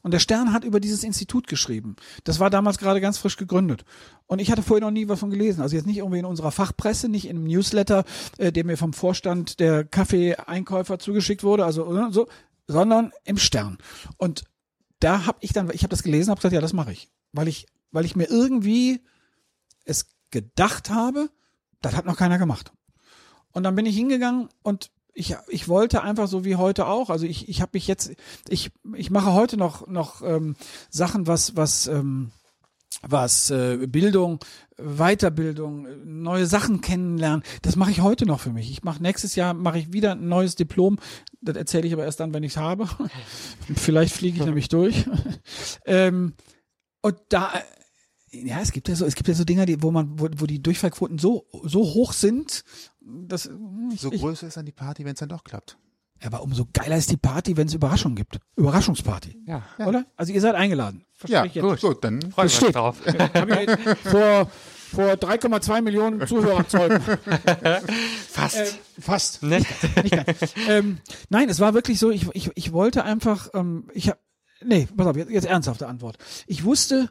Und 0.00 0.12
der 0.12 0.20
Stern 0.20 0.52
hat 0.52 0.64
über 0.64 0.80
dieses 0.80 1.04
Institut 1.04 1.48
geschrieben. 1.48 1.96
Das 2.24 2.40
war 2.40 2.50
damals 2.50 2.78
gerade 2.78 3.00
ganz 3.00 3.18
frisch 3.18 3.36
gegründet. 3.36 3.84
Und 4.26 4.38
ich 4.40 4.50
hatte 4.50 4.62
vorher 4.62 4.86
noch 4.86 4.90
nie 4.90 5.08
was 5.08 5.20
von 5.20 5.30
gelesen. 5.30 5.60
Also 5.60 5.76
jetzt 5.76 5.86
nicht 5.86 5.98
irgendwie 5.98 6.20
in 6.20 6.24
unserer 6.24 6.50
Fachpresse, 6.50 7.08
nicht 7.08 7.26
in 7.28 7.36
einem 7.36 7.46
Newsletter, 7.46 8.04
äh, 8.38 8.50
der 8.50 8.64
mir 8.64 8.76
vom 8.76 8.92
Vorstand 8.92 9.60
der 9.60 9.84
Kaffeeeinkäufer 9.84 10.98
zugeschickt 10.98 11.42
wurde, 11.42 11.64
also 11.64 11.94
äh, 11.94 12.10
so, 12.10 12.28
sondern 12.66 13.12
im 13.24 13.36
Stern. 13.36 13.78
Und 14.16 14.44
da 15.00 15.26
habe 15.26 15.38
ich 15.42 15.52
dann, 15.52 15.70
ich 15.72 15.82
habe 15.82 15.90
das 15.90 16.02
gelesen, 16.02 16.30
habe 16.30 16.38
gesagt, 16.38 16.54
ja, 16.54 16.60
das 16.60 16.72
mache 16.72 16.92
ich, 16.92 17.10
weil 17.32 17.48
ich, 17.48 17.66
weil 17.90 18.04
ich 18.04 18.16
mir 18.16 18.30
irgendwie 18.30 19.00
es 19.88 20.06
gedacht 20.30 20.90
habe, 20.90 21.30
das 21.80 21.96
hat 21.96 22.06
noch 22.06 22.16
keiner 22.16 22.38
gemacht. 22.38 22.72
Und 23.52 23.62
dann 23.62 23.74
bin 23.74 23.86
ich 23.86 23.96
hingegangen 23.96 24.48
und 24.62 24.90
ich, 25.14 25.34
ich 25.48 25.68
wollte 25.68 26.02
einfach 26.02 26.28
so 26.28 26.44
wie 26.44 26.56
heute 26.56 26.86
auch. 26.86 27.10
Also 27.10 27.26
ich, 27.26 27.48
ich 27.48 27.60
habe 27.60 27.70
mich 27.74 27.88
jetzt, 27.88 28.12
ich, 28.48 28.70
ich 28.94 29.10
mache 29.10 29.32
heute 29.32 29.56
noch 29.56 29.88
noch 29.88 30.22
ähm, 30.22 30.54
Sachen, 30.90 31.26
was 31.26 31.56
was 31.56 31.88
ähm, 31.88 32.30
was 33.02 33.50
äh, 33.50 33.86
Bildung, 33.86 34.38
Weiterbildung, 34.76 35.86
neue 36.04 36.46
Sachen 36.46 36.80
kennenlernen. 36.80 37.42
Das 37.62 37.76
mache 37.76 37.90
ich 37.90 38.00
heute 38.00 38.26
noch 38.26 38.40
für 38.40 38.52
mich. 38.52 38.70
Ich 38.70 38.82
mache 38.82 39.02
nächstes 39.02 39.34
Jahr 39.34 39.54
mache 39.54 39.78
ich 39.78 39.92
wieder 39.92 40.12
ein 40.12 40.28
neues 40.28 40.54
Diplom. 40.54 40.98
Das 41.40 41.56
erzähle 41.56 41.86
ich 41.86 41.92
aber 41.92 42.04
erst 42.04 42.20
dann, 42.20 42.34
wenn 42.34 42.42
ich 42.42 42.52
es 42.52 42.56
habe. 42.58 42.88
Vielleicht 43.74 44.14
fliege 44.14 44.38
ich 44.38 44.44
nämlich 44.46 44.68
durch. 44.68 45.04
ähm, 45.84 46.34
und 47.02 47.16
da 47.28 47.52
ja, 48.30 48.60
es 48.60 48.72
gibt 48.72 48.88
ja 48.88 48.94
so, 48.94 49.04
es 49.06 49.14
gibt 49.14 49.28
ja 49.28 49.34
so 49.34 49.44
Dinger, 49.44 49.66
die, 49.66 49.82
wo 49.82 49.90
man, 49.90 50.18
wo, 50.18 50.28
wo 50.36 50.46
die 50.46 50.62
Durchfallquoten 50.62 51.18
so 51.18 51.46
so 51.64 51.80
hoch 51.80 52.12
sind, 52.12 52.64
dass 53.00 53.50
ich, 53.92 54.00
So 54.00 54.12
ich, 54.12 54.20
größer 54.20 54.46
ist 54.46 54.56
dann 54.56 54.66
die 54.66 54.72
Party, 54.72 55.04
wenn 55.04 55.14
es 55.14 55.20
dann 55.20 55.28
doch 55.28 55.44
klappt. 55.44 55.78
aber 56.22 56.42
umso 56.42 56.66
geiler 56.72 56.96
ist 56.96 57.10
die 57.10 57.16
Party, 57.16 57.56
wenn 57.56 57.68
es 57.68 57.74
Überraschungen 57.74 58.16
gibt. 58.16 58.38
Überraschungsparty. 58.56 59.38
Ja, 59.46 59.62
Oder? 59.86 60.04
Also 60.16 60.32
ihr 60.32 60.40
seid 60.40 60.54
eingeladen. 60.56 61.04
Ja, 61.26 61.42
Verspreche 61.42 61.46
ich 61.46 61.54
jetzt. 61.72 61.80
gut, 61.80 62.04
dann 62.04 62.22
wir 62.22 62.38
uns 62.38 62.54
steht. 62.56 62.74
drauf. 62.74 62.96
Ich 63.06 64.10
vor, 64.10 64.50
vor 64.90 65.12
3,2 65.14 65.82
Millionen 65.82 66.26
Zuhörerzeugen. 66.26 67.00
Fast. 68.28 68.56
äh, 68.56 68.66
fast. 69.00 69.42
ne? 69.42 69.58
Nicht 70.02 70.10
ganz. 70.26 70.54
ähm, 70.68 70.98
nein, 71.28 71.48
es 71.48 71.60
war 71.60 71.74
wirklich 71.74 71.98
so, 71.98 72.10
ich, 72.10 72.26
ich, 72.34 72.50
ich 72.54 72.72
wollte 72.72 73.04
einfach, 73.04 73.50
ähm, 73.54 73.88
ich 73.92 74.08
hab, 74.08 74.18
nee, 74.64 74.88
pass 74.96 75.06
auf, 75.06 75.16
jetzt, 75.16 75.30
jetzt 75.30 75.46
ernsthafte 75.46 75.86
Antwort. 75.88 76.18
Ich 76.46 76.64
wusste, 76.64 77.10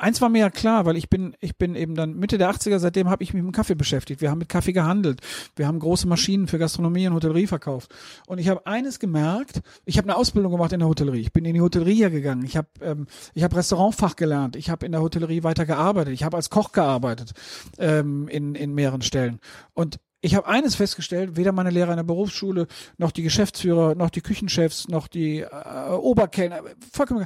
eins 0.00 0.20
war 0.20 0.28
mir 0.28 0.40
ja 0.40 0.50
klar, 0.50 0.86
weil 0.86 0.96
ich 0.96 1.08
bin, 1.10 1.36
ich 1.40 1.56
bin 1.56 1.74
eben 1.74 1.94
dann 1.94 2.16
Mitte 2.16 2.38
der 2.38 2.50
80er, 2.50 2.78
seitdem 2.78 3.08
habe 3.08 3.22
ich 3.22 3.34
mich 3.34 3.42
mit 3.42 3.54
Kaffee 3.54 3.74
beschäftigt. 3.74 4.20
Wir 4.20 4.30
haben 4.30 4.38
mit 4.38 4.48
Kaffee 4.48 4.72
gehandelt. 4.72 5.20
Wir 5.56 5.66
haben 5.66 5.78
große 5.78 6.08
Maschinen 6.08 6.48
für 6.48 6.58
Gastronomie 6.58 7.06
und 7.06 7.14
Hotellerie 7.14 7.46
verkauft. 7.46 7.94
Und 8.26 8.38
ich 8.38 8.48
habe 8.48 8.66
eines 8.66 8.98
gemerkt, 8.98 9.60
ich 9.84 9.98
habe 9.98 10.08
eine 10.08 10.16
Ausbildung 10.16 10.52
gemacht 10.52 10.72
in 10.72 10.80
der 10.80 10.88
Hotellerie. 10.88 11.20
Ich 11.20 11.32
bin 11.32 11.44
in 11.44 11.54
die 11.54 11.60
Hotellerie 11.60 11.94
hier 11.94 12.10
gegangen. 12.10 12.44
Ich 12.44 12.56
habe 12.56 12.68
ähm, 12.80 13.06
ich 13.34 13.42
habe 13.42 13.56
Restaurantfach 13.56 14.16
gelernt. 14.16 14.56
Ich 14.56 14.70
habe 14.70 14.86
in 14.86 14.92
der 14.92 15.02
Hotellerie 15.02 15.42
weiter 15.42 15.66
gearbeitet. 15.66 16.14
Ich 16.14 16.24
habe 16.24 16.36
als 16.36 16.50
Koch 16.50 16.72
gearbeitet 16.72 17.32
ähm, 17.78 18.28
in, 18.28 18.54
in 18.54 18.74
mehreren 18.74 19.02
Stellen. 19.02 19.40
Und 19.74 20.00
ich 20.22 20.34
habe 20.34 20.46
eines 20.46 20.74
festgestellt, 20.74 21.36
weder 21.36 21.52
meine 21.52 21.70
Lehrer 21.70 21.92
in 21.92 21.96
der 21.96 22.04
Berufsschule, 22.04 22.66
noch 22.98 23.10
die 23.10 23.22
Geschäftsführer, 23.22 23.94
noch 23.94 24.10
die 24.10 24.20
Küchenchefs, 24.20 24.88
noch 24.88 25.08
die 25.08 25.40
äh, 25.40 25.90
Oberkellner, 25.90 26.62
vollkommen 26.92 27.24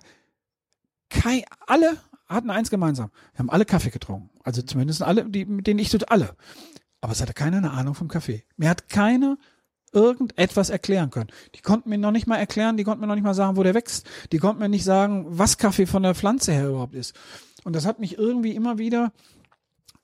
Kei, 1.10 1.44
alle 1.66 1.96
hatten 2.34 2.50
eins 2.50 2.70
gemeinsam. 2.70 3.10
Wir 3.32 3.40
haben 3.40 3.50
alle 3.50 3.64
Kaffee 3.64 3.90
getrunken. 3.90 4.30
Also 4.42 4.62
zumindest 4.62 5.02
alle, 5.02 5.24
die, 5.28 5.44
mit 5.44 5.66
denen 5.66 5.78
ich 5.78 5.90
tut, 5.90 6.10
alle. 6.10 6.36
Aber 7.00 7.12
es 7.12 7.20
hatte 7.20 7.34
keiner 7.34 7.58
eine 7.58 7.70
Ahnung 7.70 7.94
vom 7.94 8.08
Kaffee. 8.08 8.44
Mir 8.56 8.68
hat 8.68 8.88
keiner 8.88 9.38
irgendetwas 9.92 10.70
erklären 10.70 11.10
können. 11.10 11.30
Die 11.54 11.60
konnten 11.60 11.88
mir 11.88 11.98
noch 11.98 12.10
nicht 12.10 12.26
mal 12.26 12.36
erklären, 12.36 12.76
die 12.76 12.84
konnten 12.84 13.00
mir 13.00 13.06
noch 13.06 13.14
nicht 13.14 13.24
mal 13.24 13.34
sagen, 13.34 13.56
wo 13.56 13.62
der 13.62 13.74
wächst. 13.74 14.06
Die 14.32 14.38
konnten 14.38 14.60
mir 14.60 14.68
nicht 14.68 14.84
sagen, 14.84 15.24
was 15.28 15.56
Kaffee 15.56 15.86
von 15.86 16.02
der 16.02 16.14
Pflanze 16.14 16.52
her 16.52 16.68
überhaupt 16.68 16.94
ist. 16.94 17.14
Und 17.62 17.74
das 17.74 17.86
hat 17.86 18.00
mich 18.00 18.18
irgendwie 18.18 18.54
immer 18.54 18.78
wieder, 18.78 19.12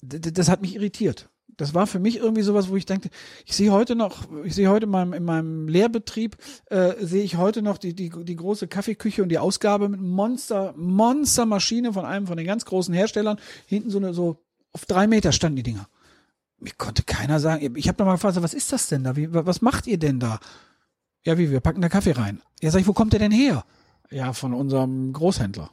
das 0.02 0.48
hat 0.48 0.62
mich 0.62 0.76
irritiert. 0.76 1.28
Das 1.56 1.74
war 1.74 1.86
für 1.86 1.98
mich 1.98 2.16
irgendwie 2.18 2.42
sowas, 2.42 2.68
wo 2.68 2.76
ich 2.76 2.86
denke, 2.86 3.10
ich 3.44 3.54
sehe 3.54 3.72
heute 3.72 3.94
noch, 3.94 4.28
ich 4.44 4.54
sehe 4.54 4.68
heute 4.68 4.84
in 4.84 4.90
meinem, 4.90 5.12
in 5.12 5.24
meinem 5.24 5.68
Lehrbetrieb, 5.68 6.36
äh, 6.66 6.94
sehe 7.04 7.22
ich 7.22 7.36
heute 7.36 7.62
noch 7.62 7.78
die, 7.78 7.94
die, 7.94 8.10
die 8.10 8.36
große 8.36 8.68
Kaffeeküche 8.68 9.22
und 9.22 9.28
die 9.28 9.38
Ausgabe 9.38 9.88
mit 9.88 10.00
Monster, 10.00 10.74
Monstermaschine 10.76 11.92
von 11.92 12.04
einem 12.04 12.26
von 12.26 12.36
den 12.36 12.46
ganz 12.46 12.64
großen 12.64 12.94
Herstellern. 12.94 13.38
Hinten 13.66 13.90
so 13.90 13.98
eine, 13.98 14.14
so 14.14 14.38
auf 14.72 14.86
drei 14.86 15.06
Meter 15.06 15.32
standen 15.32 15.56
die 15.56 15.62
Dinger. 15.62 15.88
Mir 16.58 16.72
konnte 16.76 17.02
keiner 17.02 17.40
sagen, 17.40 17.74
ich 17.76 17.88
habe 17.88 17.98
nochmal 17.98 18.16
gefragt, 18.16 18.42
was 18.42 18.54
ist 18.54 18.72
das 18.72 18.88
denn 18.88 19.04
da? 19.04 19.16
Wie, 19.16 19.32
was 19.32 19.62
macht 19.62 19.86
ihr 19.86 19.98
denn 19.98 20.20
da? 20.20 20.40
Ja, 21.24 21.38
wie, 21.38 21.50
wir 21.50 21.60
packen 21.60 21.80
da 21.80 21.88
Kaffee 21.88 22.12
rein. 22.12 22.40
Ja, 22.60 22.70
sag 22.70 22.80
ich, 22.80 22.86
wo 22.86 22.92
kommt 22.92 23.12
der 23.12 23.20
denn 23.20 23.32
her? 23.32 23.64
Ja, 24.10 24.32
von 24.32 24.54
unserem 24.54 25.12
Großhändler. 25.12 25.70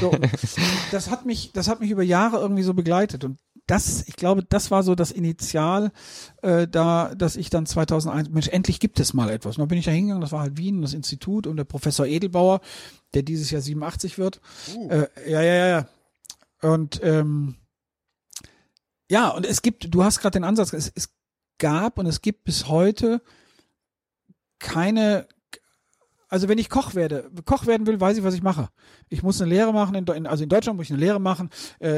So, 0.00 0.10
das 0.90 1.10
hat 1.10 1.26
mich, 1.26 1.52
das 1.52 1.68
hat 1.68 1.80
mich 1.80 1.90
über 1.90 2.02
Jahre 2.02 2.38
irgendwie 2.38 2.62
so 2.62 2.74
begleitet 2.74 3.24
und 3.24 3.38
das, 3.66 4.06
ich 4.08 4.16
glaube, 4.16 4.44
das 4.44 4.70
war 4.70 4.82
so 4.82 4.94
das 4.94 5.12
Initial, 5.12 5.92
äh, 6.42 6.66
da, 6.66 7.14
dass 7.14 7.36
ich 7.36 7.48
dann 7.48 7.66
2001, 7.66 8.30
Mensch, 8.30 8.48
endlich 8.48 8.80
gibt 8.80 8.98
es 8.98 9.14
mal 9.14 9.30
etwas. 9.30 9.56
Und 9.56 9.60
dann 9.60 9.68
bin 9.68 9.78
ich 9.78 9.84
da 9.84 9.90
hingegangen, 9.90 10.20
das 10.20 10.32
war 10.32 10.40
halt 10.40 10.56
Wien, 10.56 10.82
das 10.82 10.94
Institut 10.94 11.46
und 11.46 11.56
der 11.56 11.64
Professor 11.64 12.06
Edelbauer, 12.06 12.60
der 13.14 13.22
dieses 13.22 13.50
Jahr 13.50 13.62
87 13.62 14.18
wird. 14.18 14.40
Äh, 14.88 15.06
ja, 15.30 15.42
ja, 15.42 15.54
ja, 15.54 15.68
ja. 15.68 15.88
Und 16.60 17.00
ähm, 17.02 17.56
ja, 19.10 19.28
und 19.28 19.46
es 19.46 19.62
gibt, 19.62 19.94
du 19.94 20.04
hast 20.04 20.20
gerade 20.20 20.38
den 20.38 20.44
Ansatz, 20.44 20.72
es, 20.72 20.90
es 20.94 21.10
gab 21.58 21.98
und 21.98 22.06
es 22.06 22.22
gibt 22.22 22.44
bis 22.44 22.68
heute 22.68 23.22
keine, 24.58 25.26
also 26.32 26.48
wenn 26.48 26.56
ich 26.56 26.70
Koch 26.70 26.94
werde, 26.94 27.30
Koch 27.44 27.66
werden 27.66 27.86
will, 27.86 28.00
weiß 28.00 28.16
ich, 28.16 28.24
was 28.24 28.32
ich 28.32 28.42
mache. 28.42 28.70
Ich 29.10 29.22
muss 29.22 29.38
eine 29.42 29.50
Lehre 29.50 29.74
machen, 29.74 29.94
in, 29.94 30.26
also 30.26 30.42
in 30.42 30.48
Deutschland 30.48 30.78
muss 30.78 30.86
ich 30.86 30.92
eine 30.92 30.98
Lehre 30.98 31.20
machen, 31.20 31.50
äh, 31.78 31.90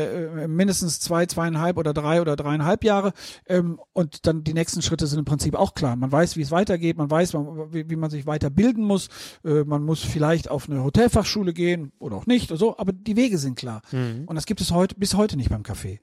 äh, 0.42 0.48
mindestens 0.48 0.98
zwei, 0.98 1.24
zweieinhalb 1.26 1.76
oder 1.76 1.94
drei 1.94 2.20
oder 2.20 2.34
dreieinhalb 2.34 2.82
Jahre. 2.82 3.12
Ähm, 3.46 3.78
und 3.92 4.26
dann 4.26 4.42
die 4.42 4.52
nächsten 4.52 4.82
Schritte 4.82 5.06
sind 5.06 5.20
im 5.20 5.24
Prinzip 5.24 5.54
auch 5.54 5.74
klar. 5.74 5.94
Man 5.94 6.10
weiß, 6.10 6.36
wie 6.36 6.42
es 6.42 6.50
weitergeht, 6.50 6.98
man 6.98 7.08
weiß, 7.08 7.32
man, 7.34 7.72
wie, 7.72 7.88
wie 7.88 7.94
man 7.94 8.10
sich 8.10 8.26
weiterbilden 8.26 8.82
muss. 8.82 9.08
Äh, 9.44 9.62
man 9.62 9.84
muss 9.84 10.02
vielleicht 10.02 10.50
auf 10.50 10.68
eine 10.68 10.82
Hotelfachschule 10.82 11.52
gehen 11.52 11.92
oder 12.00 12.16
auch 12.16 12.26
nicht 12.26 12.50
oder 12.50 12.58
so, 12.58 12.76
aber 12.76 12.92
die 12.92 13.14
Wege 13.14 13.38
sind 13.38 13.54
klar. 13.54 13.82
Und 14.26 14.34
das 14.34 14.46
gibt 14.46 14.60
es 14.60 14.72
heute 14.72 14.96
bis 14.96 15.14
heute 15.14 15.36
nicht 15.36 15.50
beim 15.50 15.62
Kaffee. 15.62 16.00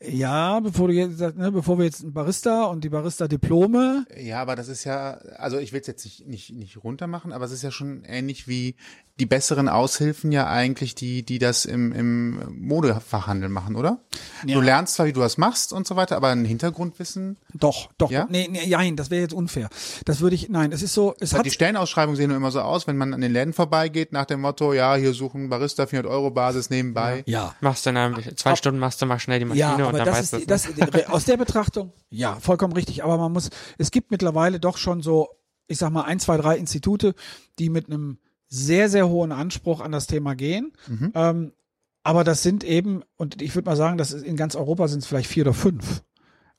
Ja, 0.00 0.60
bevor 0.60 0.88
du 0.88 0.94
jetzt, 0.94 1.18
ne, 1.18 1.50
bevor 1.50 1.78
wir 1.78 1.84
jetzt 1.84 2.04
ein 2.04 2.12
Barista 2.12 2.66
und 2.66 2.84
die 2.84 2.88
Barista-Diplome 2.88 4.06
Ja, 4.16 4.40
aber 4.40 4.54
das 4.54 4.68
ist 4.68 4.84
ja, 4.84 5.14
also 5.36 5.58
ich 5.58 5.72
will 5.72 5.80
es 5.80 5.88
jetzt 5.88 6.04
nicht, 6.04 6.26
nicht, 6.26 6.52
nicht 6.52 6.84
runter 6.84 7.08
machen, 7.08 7.32
aber 7.32 7.44
es 7.44 7.50
ist 7.50 7.62
ja 7.62 7.72
schon 7.72 8.04
ähnlich 8.04 8.46
wie 8.46 8.76
die 9.18 9.26
besseren 9.26 9.68
Aushilfen 9.68 10.30
ja 10.30 10.46
eigentlich, 10.48 10.94
die, 10.94 11.24
die 11.24 11.40
das 11.40 11.64
im, 11.64 11.92
im 11.92 12.56
Modefachhandel 12.60 13.48
machen, 13.48 13.74
oder? 13.74 13.98
Ja. 14.46 14.54
Du 14.54 14.60
lernst 14.60 14.94
zwar, 14.94 15.06
wie 15.06 15.12
du 15.12 15.20
das 15.20 15.38
machst 15.38 15.72
und 15.72 15.86
so 15.88 15.96
weiter, 15.96 16.16
aber 16.16 16.28
ein 16.28 16.44
Hintergrundwissen, 16.44 17.36
Doch, 17.52 17.90
doch. 17.98 18.12
Ja? 18.12 18.28
Nee, 18.30 18.46
nee, 18.48 18.66
nein, 18.68 18.94
das 18.94 19.10
wäre 19.10 19.22
jetzt 19.22 19.34
unfair. 19.34 19.70
Das 20.04 20.20
würde 20.20 20.36
ich, 20.36 20.48
nein, 20.50 20.70
es 20.70 20.82
ist 20.82 20.94
so, 20.94 21.16
es 21.18 21.34
hat, 21.34 21.44
die 21.44 21.50
Stellenausschreibungen 21.50 22.16
sehen 22.16 22.28
nur 22.28 22.36
immer 22.36 22.52
so 22.52 22.60
aus, 22.60 22.86
wenn 22.86 22.96
man 22.96 23.12
an 23.12 23.20
den 23.20 23.32
Läden 23.32 23.52
vorbeigeht, 23.52 24.12
nach 24.12 24.24
dem 24.24 24.40
Motto, 24.40 24.72
ja, 24.72 24.94
hier 24.94 25.12
suchen 25.12 25.48
Barista 25.48 25.86
400 25.86 26.12
Euro 26.12 26.30
Basis 26.30 26.70
nebenbei. 26.70 27.24
ja. 27.26 27.56
Machst 27.60 27.86
du 27.86 27.90
in 27.90 27.96
einem, 27.96 28.36
zwei 28.36 28.54
Stunden 28.54 28.78
machst 28.78 29.02
du 29.02 29.06
mal 29.06 29.18
schnell 29.18 29.40
die 29.40 29.46
Maschine 29.46 29.64
Ja, 29.78 29.87
und 29.88 29.94
aber 29.96 30.04
dann 30.04 30.14
das 30.14 30.32
weißt 30.32 30.34
ist, 30.34 30.50
das, 30.50 31.08
aus 31.08 31.24
der 31.24 31.36
Betrachtung, 31.36 31.92
ja, 32.10 32.36
vollkommen 32.40 32.72
richtig. 32.72 33.04
Aber 33.04 33.18
man 33.18 33.32
muss, 33.32 33.50
es 33.78 33.90
gibt 33.90 34.10
mittlerweile 34.10 34.60
doch 34.60 34.76
schon 34.76 35.02
so, 35.02 35.28
ich 35.66 35.78
sag 35.78 35.90
mal, 35.90 36.02
ein, 36.02 36.20
zwei, 36.20 36.36
drei 36.36 36.56
Institute, 36.56 37.14
die 37.58 37.68
mit 37.70 37.86
einem 37.86 38.18
sehr, 38.48 38.88
sehr 38.88 39.08
hohen 39.08 39.32
Anspruch 39.32 39.80
an 39.80 39.92
das 39.92 40.06
Thema 40.06 40.34
gehen. 40.34 40.72
Mhm. 40.86 41.12
Ähm, 41.14 41.52
aber 42.02 42.24
das 42.24 42.42
sind 42.42 42.64
eben, 42.64 43.02
und 43.16 43.42
ich 43.42 43.54
würde 43.54 43.68
mal 43.68 43.76
sagen, 43.76 43.98
das 43.98 44.12
ist 44.12 44.24
in 44.24 44.36
ganz 44.36 44.54
Europa 44.56 44.88
sind 44.88 45.00
es 45.00 45.06
vielleicht 45.06 45.28
vier 45.28 45.42
oder 45.44 45.52
fünf. 45.54 46.02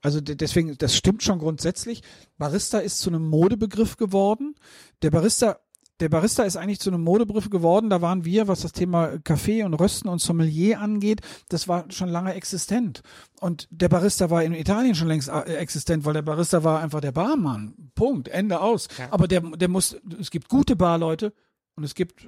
Also 0.02 0.22
de- 0.22 0.36
deswegen, 0.36 0.78
das 0.78 0.96
stimmt 0.96 1.24
schon 1.24 1.40
grundsätzlich. 1.40 2.04
Barista 2.38 2.78
ist 2.80 3.00
zu 3.00 3.10
einem 3.10 3.28
Modebegriff 3.28 3.98
geworden. 3.98 4.56
Der 5.02 5.10
Barista, 5.12 5.60
der 6.00 6.10
Barista 6.10 6.44
ist 6.44 6.56
eigentlich 6.56 6.80
zu 6.80 6.90
einem 6.90 7.04
Modebegriff 7.04 7.50
geworden. 7.50 7.90
Da 7.90 8.02
waren 8.02 8.26
wir, 8.26 8.48
was 8.48 8.62
das 8.62 8.72
Thema 8.72 9.20
Kaffee 9.24 9.64
und 9.64 9.74
Rösten 9.74 10.08
und 10.08 10.22
Sommelier 10.22 10.80
angeht, 10.80 11.22
das 11.50 11.68
war 11.68 11.86
schon 11.90 12.10
lange 12.10 12.34
existent. 12.34 13.02
Und 13.40 13.68
der 13.72 13.90
Barista 13.90 14.30
war 14.30 14.44
in 14.44 14.54
Italien 14.54 14.96
schon 14.96 15.08
längst 15.08 15.30
äh, 15.30 15.56
existent, 15.56 16.06
weil 16.06 16.14
der 16.14 16.22
Barista 16.22 16.64
war 16.64 16.82
einfach 16.82 17.02
der 17.02 17.12
Barmann. 17.12 17.74
Punkt. 17.96 18.28
Ende 18.30 18.62
aus. 18.62 18.88
Ja. 18.98 19.08
Aber 19.12 19.28
der, 19.28 19.42
der 19.42 19.68
muss, 19.68 19.98
es 20.20 20.32
gibt 20.32 20.50
gute 20.50 20.76
Barleute 20.76 21.34
und 21.76 21.84
es 21.84 21.96
gibt 21.96 22.28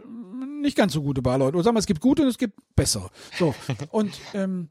nicht 0.62 0.78
ganz 0.78 0.94
so 0.94 1.02
gute 1.02 1.22
Barleute. 1.22 1.56
Oder 1.56 1.64
sagen 1.64 1.76
wir, 1.76 1.80
es 1.80 1.88
gibt 1.88 2.02
gute 2.02 2.24
und 2.24 2.28
es 2.28 2.38
gibt 2.38 2.60
bessere. 2.76 3.10
So. 3.38 3.56
Und 3.92 4.20
ähm, 4.34 4.70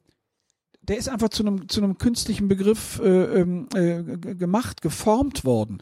der 0.82 0.96
ist 0.96 1.08
einfach 1.08 1.28
zu 1.28 1.44
einem 1.44 1.68
zu 1.68 1.82
einem 1.82 1.98
künstlichen 1.98 2.48
Begriff 2.48 3.00
äh, 3.00 3.40
ähm, 3.40 3.68
äh, 3.74 4.02
gemacht, 4.34 4.80
geformt 4.80 5.44
worden. 5.44 5.78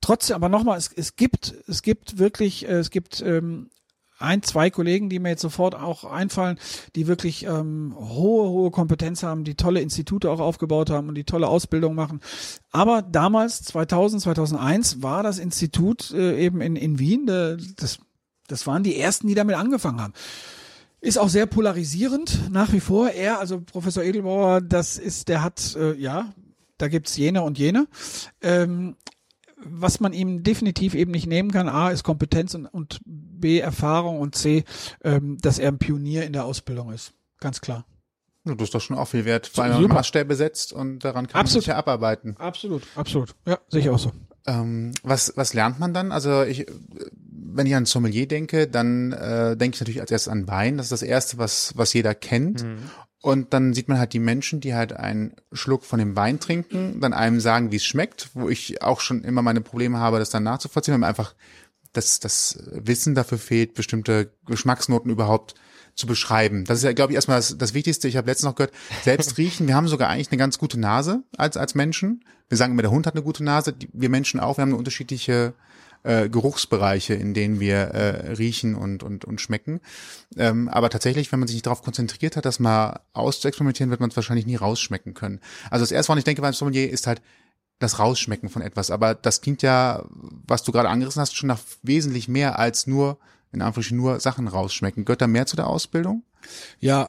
Trotzdem, 0.00 0.36
aber 0.36 0.48
nochmal, 0.48 0.78
es, 0.78 0.90
es 0.94 1.16
gibt 1.16 1.54
es 1.66 1.82
gibt 1.82 2.18
wirklich 2.18 2.68
äh, 2.68 2.74
es 2.74 2.90
gibt 2.90 3.20
ähm, 3.22 3.70
ein, 4.18 4.42
zwei 4.42 4.70
Kollegen, 4.70 5.08
die 5.10 5.18
mir 5.18 5.30
jetzt 5.30 5.42
sofort 5.42 5.74
auch 5.74 6.04
einfallen, 6.04 6.58
die 6.94 7.06
wirklich 7.06 7.44
ähm, 7.44 7.94
hohe, 7.96 8.48
hohe 8.48 8.70
Kompetenz 8.70 9.22
haben, 9.22 9.44
die 9.44 9.54
tolle 9.54 9.80
Institute 9.80 10.30
auch 10.30 10.40
aufgebaut 10.40 10.90
haben 10.90 11.08
und 11.08 11.14
die 11.16 11.24
tolle 11.24 11.48
Ausbildung 11.48 11.94
machen. 11.94 12.20
Aber 12.70 13.02
damals, 13.02 13.62
2000, 13.62 14.22
2001, 14.22 15.02
war 15.02 15.22
das 15.22 15.38
Institut 15.38 16.12
äh, 16.12 16.38
eben 16.38 16.60
in, 16.60 16.76
in 16.76 16.98
Wien, 16.98 17.28
äh, 17.28 17.56
das, 17.76 17.98
das 18.48 18.66
waren 18.66 18.82
die 18.82 18.98
ersten, 18.98 19.26
die 19.26 19.34
damit 19.34 19.56
angefangen 19.56 20.00
haben. 20.00 20.14
Ist 21.00 21.18
auch 21.18 21.28
sehr 21.28 21.46
polarisierend 21.46 22.50
nach 22.50 22.72
wie 22.72 22.80
vor. 22.80 23.10
Er, 23.10 23.38
also 23.38 23.60
Professor 23.60 24.02
Edelbauer, 24.02 24.62
das 24.62 24.96
ist, 24.96 25.28
der 25.28 25.42
hat, 25.42 25.76
äh, 25.76 25.94
ja, 25.94 26.32
da 26.78 26.88
gibt's 26.88 27.16
jene 27.16 27.42
und 27.42 27.58
jene. 27.58 27.86
Ähm, 28.40 28.96
was 29.56 30.00
man 30.00 30.12
ihm 30.12 30.42
definitiv 30.42 30.94
eben 30.94 31.10
nicht 31.10 31.26
nehmen 31.26 31.50
kann, 31.50 31.68
A, 31.68 31.90
ist 31.90 32.04
Kompetenz 32.04 32.54
und, 32.54 32.66
und 32.66 33.00
B, 33.04 33.58
Erfahrung 33.58 34.20
und 34.20 34.34
C, 34.34 34.64
ähm, 35.02 35.38
dass 35.40 35.58
er 35.58 35.68
ein 35.68 35.78
Pionier 35.78 36.24
in 36.24 36.32
der 36.32 36.44
Ausbildung 36.44 36.92
ist. 36.92 37.12
Ganz 37.40 37.60
klar. 37.60 37.84
Das 38.44 38.56
ist 38.62 38.74
doch 38.74 38.80
schon 38.80 38.96
auch 38.96 39.08
viel 39.08 39.24
wert, 39.24 39.50
wenn 39.56 39.70
man. 39.70 39.88
Maßstäbe 39.88 40.36
setzt 40.36 40.72
und 40.72 41.00
daran 41.00 41.26
kann 41.26 41.40
Absolut. 41.40 41.54
man 41.54 41.60
sich 41.62 41.66
ja 41.66 41.76
abarbeiten. 41.76 42.36
Absolut, 42.38 42.82
absolut. 42.94 43.34
Ja, 43.44 43.58
sehe 43.68 43.80
ich 43.80 43.90
auch 43.90 43.98
so. 43.98 44.12
Ähm, 44.46 44.92
was, 45.02 45.32
was 45.36 45.52
lernt 45.54 45.80
man 45.80 45.92
dann? 45.92 46.12
Also 46.12 46.44
ich, 46.44 46.66
wenn 47.30 47.66
ich 47.66 47.74
an 47.74 47.86
Sommelier 47.86 48.28
denke, 48.28 48.68
dann 48.68 49.12
äh, 49.12 49.56
denke 49.56 49.74
ich 49.74 49.80
natürlich 49.80 50.00
als 50.00 50.12
erstes 50.12 50.32
an 50.32 50.46
Wein. 50.46 50.76
Das 50.76 50.86
ist 50.86 50.92
das 50.92 51.02
Erste, 51.02 51.38
was, 51.38 51.72
was 51.76 51.92
jeder 51.92 52.14
kennt. 52.14 52.64
Und 53.26 53.52
dann 53.52 53.74
sieht 53.74 53.88
man 53.88 53.98
halt 53.98 54.12
die 54.12 54.20
Menschen, 54.20 54.60
die 54.60 54.72
halt 54.72 54.92
einen 54.92 55.34
Schluck 55.50 55.84
von 55.84 55.98
dem 55.98 56.14
Wein 56.14 56.38
trinken, 56.38 57.00
dann 57.00 57.12
einem 57.12 57.40
sagen, 57.40 57.72
wie 57.72 57.76
es 57.76 57.84
schmeckt, 57.84 58.30
wo 58.34 58.48
ich 58.48 58.82
auch 58.82 59.00
schon 59.00 59.24
immer 59.24 59.42
meine 59.42 59.60
Probleme 59.60 59.98
habe, 59.98 60.20
das 60.20 60.30
dann 60.30 60.44
nachzuvollziehen, 60.44 60.92
weil 60.92 61.00
mir 61.00 61.08
einfach 61.08 61.34
das, 61.92 62.20
das 62.20 62.62
Wissen 62.70 63.16
dafür 63.16 63.38
fehlt, 63.38 63.74
bestimmte 63.74 64.30
Geschmacksnoten 64.46 65.10
überhaupt 65.10 65.56
zu 65.96 66.06
beschreiben. 66.06 66.66
Das 66.66 66.78
ist 66.78 66.84
ja, 66.84 66.92
glaube 66.92 67.10
ich, 67.10 67.16
erstmal 67.16 67.38
das, 67.38 67.58
das 67.58 67.74
Wichtigste. 67.74 68.06
Ich 68.06 68.16
habe 68.16 68.28
letztens 68.28 68.48
noch 68.48 68.54
gehört, 68.54 68.72
selbst 69.02 69.36
riechen. 69.38 69.66
Wir 69.66 69.74
haben 69.74 69.88
sogar 69.88 70.08
eigentlich 70.08 70.30
eine 70.30 70.38
ganz 70.38 70.58
gute 70.58 70.78
Nase 70.78 71.24
als, 71.36 71.56
als 71.56 71.74
Menschen. 71.74 72.24
Wir 72.48 72.56
sagen 72.56 72.74
immer, 72.74 72.82
der 72.82 72.92
Hund 72.92 73.08
hat 73.08 73.14
eine 73.14 73.24
gute 73.24 73.42
Nase. 73.42 73.72
Die, 73.72 73.88
wir 73.92 74.08
Menschen 74.08 74.38
auch. 74.38 74.56
Wir 74.56 74.62
haben 74.62 74.68
eine 74.68 74.78
unterschiedliche 74.78 75.52
äh, 76.02 76.28
Geruchsbereiche, 76.28 77.14
in 77.14 77.34
denen 77.34 77.60
wir 77.60 77.76
äh, 77.76 78.32
riechen 78.32 78.74
und, 78.74 79.02
und, 79.02 79.24
und 79.24 79.40
schmecken. 79.40 79.80
Ähm, 80.36 80.68
aber 80.68 80.90
tatsächlich, 80.90 81.32
wenn 81.32 81.38
man 81.38 81.48
sich 81.48 81.56
nicht 81.56 81.66
darauf 81.66 81.82
konzentriert 81.82 82.36
hat, 82.36 82.44
das 82.44 82.60
mal 82.60 83.00
auszuexperimentieren, 83.12 83.90
wird 83.90 84.00
man 84.00 84.10
es 84.10 84.16
wahrscheinlich 84.16 84.46
nie 84.46 84.56
rausschmecken 84.56 85.14
können. 85.14 85.40
Also 85.70 85.82
das 85.82 85.92
erste, 85.92 86.08
woran 86.08 86.18
ich 86.18 86.24
denke 86.24 86.42
beim 86.42 86.52
Sommelier, 86.52 86.90
ist 86.90 87.06
halt 87.06 87.22
das 87.78 87.98
Rausschmecken 87.98 88.48
von 88.48 88.62
etwas. 88.62 88.90
Aber 88.90 89.14
das 89.14 89.40
klingt 89.40 89.62
ja, 89.62 90.04
was 90.46 90.62
du 90.62 90.72
gerade 90.72 90.88
angerissen 90.88 91.20
hast, 91.20 91.36
schon 91.36 91.48
nach 91.48 91.60
wesentlich 91.82 92.28
mehr 92.28 92.58
als 92.58 92.86
nur, 92.86 93.18
in 93.52 93.62
Anführungsstrichen, 93.62 93.98
nur 93.98 94.20
Sachen 94.20 94.48
rausschmecken. 94.48 95.04
Gehört 95.04 95.20
da 95.20 95.26
mehr 95.26 95.46
zu 95.46 95.56
der 95.56 95.66
Ausbildung? 95.66 96.22
Ja, 96.80 97.08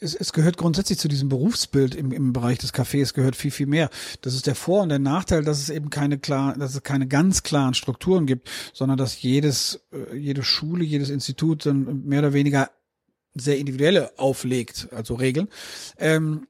es, 0.00 0.14
es 0.14 0.32
gehört 0.32 0.56
grundsätzlich 0.56 0.98
zu 0.98 1.08
diesem 1.08 1.28
Berufsbild 1.28 1.94
im, 1.94 2.12
im 2.12 2.32
Bereich 2.32 2.58
des 2.58 2.74
Cafés 2.74 3.14
gehört 3.14 3.34
viel, 3.34 3.50
viel 3.50 3.66
mehr. 3.66 3.88
Das 4.20 4.34
ist 4.34 4.46
der 4.46 4.54
Vor- 4.54 4.82
und 4.82 4.90
der 4.90 4.98
Nachteil, 4.98 5.42
dass 5.42 5.58
es 5.60 5.70
eben 5.70 5.90
keine 5.90 6.18
klar, 6.18 6.56
dass 6.56 6.74
es 6.74 6.82
keine 6.82 7.06
ganz 7.06 7.42
klaren 7.42 7.74
Strukturen 7.74 8.26
gibt, 8.26 8.50
sondern 8.72 8.98
dass 8.98 9.22
jedes, 9.22 9.80
äh, 9.92 10.16
jede 10.16 10.42
Schule, 10.42 10.84
jedes 10.84 11.08
Institut 11.08 11.64
dann 11.64 12.04
mehr 12.04 12.20
oder 12.20 12.32
weniger 12.34 12.70
sehr 13.34 13.58
individuelle 13.58 14.18
auflegt, 14.18 14.88
also 14.92 15.14
Regeln. 15.14 15.48
Ähm, 15.98 16.46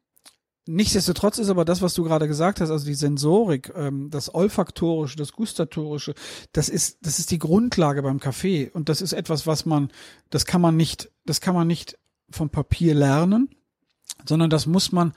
Nichtsdestotrotz 0.69 1.39
ist 1.39 1.49
aber 1.49 1.65
das, 1.65 1.81
was 1.81 1.95
du 1.95 2.03
gerade 2.03 2.27
gesagt 2.27 2.61
hast, 2.61 2.71
also 2.71 2.85
die 2.85 2.95
Sensorik, 2.95 3.73
ähm, 3.77 4.11
das 4.11 4.35
Olfaktorische, 4.35 5.17
das 5.17 5.31
Gustatorische, 5.31 6.15
das 6.51 6.69
ist, 6.69 6.99
das 7.07 7.21
ist 7.21 7.31
die 7.31 7.39
Grundlage 7.39 8.03
beim 8.03 8.19
Kaffee. 8.19 8.69
Und 8.75 8.89
das 8.89 9.01
ist 9.01 9.13
etwas, 9.13 9.47
was 9.47 9.65
man, 9.65 9.93
das 10.29 10.45
kann 10.45 10.61
man 10.61 10.77
nicht, 10.77 11.09
das 11.25 11.41
kann 11.41 11.55
man 11.55 11.69
nicht 11.69 11.97
vom 12.31 12.51
Papier 12.51 12.95
lernen, 12.95 13.51
sondern 14.27 14.51
das 14.51 14.67
muss 14.67 14.93
man 14.93 15.13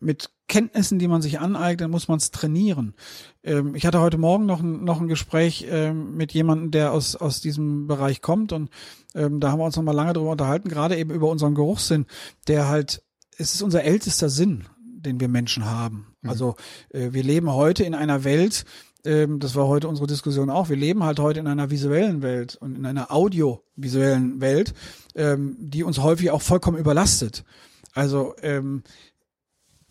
mit 0.00 0.30
Kenntnissen, 0.46 0.98
die 0.98 1.08
man 1.08 1.22
sich 1.22 1.40
aneignet, 1.40 1.90
muss 1.90 2.08
man 2.08 2.18
es 2.18 2.30
trainieren. 2.30 2.94
Ähm, 3.42 3.74
ich 3.74 3.86
hatte 3.86 4.00
heute 4.00 4.18
Morgen 4.18 4.44
noch 4.44 4.60
ein, 4.60 4.84
noch 4.84 5.00
ein 5.00 5.08
Gespräch 5.08 5.66
ähm, 5.68 6.16
mit 6.16 6.32
jemandem, 6.32 6.70
der 6.70 6.92
aus, 6.92 7.16
aus 7.16 7.40
diesem 7.40 7.86
Bereich 7.86 8.20
kommt 8.20 8.52
und 8.52 8.70
ähm, 9.14 9.40
da 9.40 9.50
haben 9.50 9.58
wir 9.58 9.64
uns 9.64 9.76
noch 9.76 9.82
mal 9.82 9.92
lange 9.92 10.12
drüber 10.12 10.32
unterhalten, 10.32 10.68
gerade 10.68 10.96
eben 10.96 11.10
über 11.10 11.28
unseren 11.28 11.54
Geruchssinn, 11.54 12.06
der 12.46 12.68
halt, 12.68 13.02
es 13.38 13.54
ist 13.54 13.62
unser 13.62 13.84
ältester 13.84 14.28
Sinn, 14.28 14.64
den 14.78 15.18
wir 15.20 15.28
Menschen 15.28 15.64
haben. 15.64 16.14
Also 16.22 16.56
äh, 16.90 17.12
wir 17.12 17.22
leben 17.22 17.50
heute 17.50 17.84
in 17.84 17.94
einer 17.94 18.24
Welt, 18.24 18.64
ähm, 19.04 19.40
das 19.40 19.54
war 19.54 19.66
heute 19.66 19.88
unsere 19.88 20.06
Diskussion 20.06 20.50
auch, 20.50 20.68
wir 20.68 20.76
leben 20.76 21.04
halt 21.04 21.18
heute 21.18 21.40
in 21.40 21.46
einer 21.46 21.70
visuellen 21.70 22.22
Welt 22.22 22.56
und 22.56 22.76
in 22.76 22.86
einer 22.86 23.12
audiovisuellen 23.12 24.40
Welt, 24.40 24.74
ähm, 25.14 25.56
die 25.58 25.84
uns 25.84 25.98
häufig 25.98 26.30
auch 26.30 26.42
vollkommen 26.42 26.78
überlastet. 26.78 27.44
Also 27.92 28.34
ähm, 28.42 28.82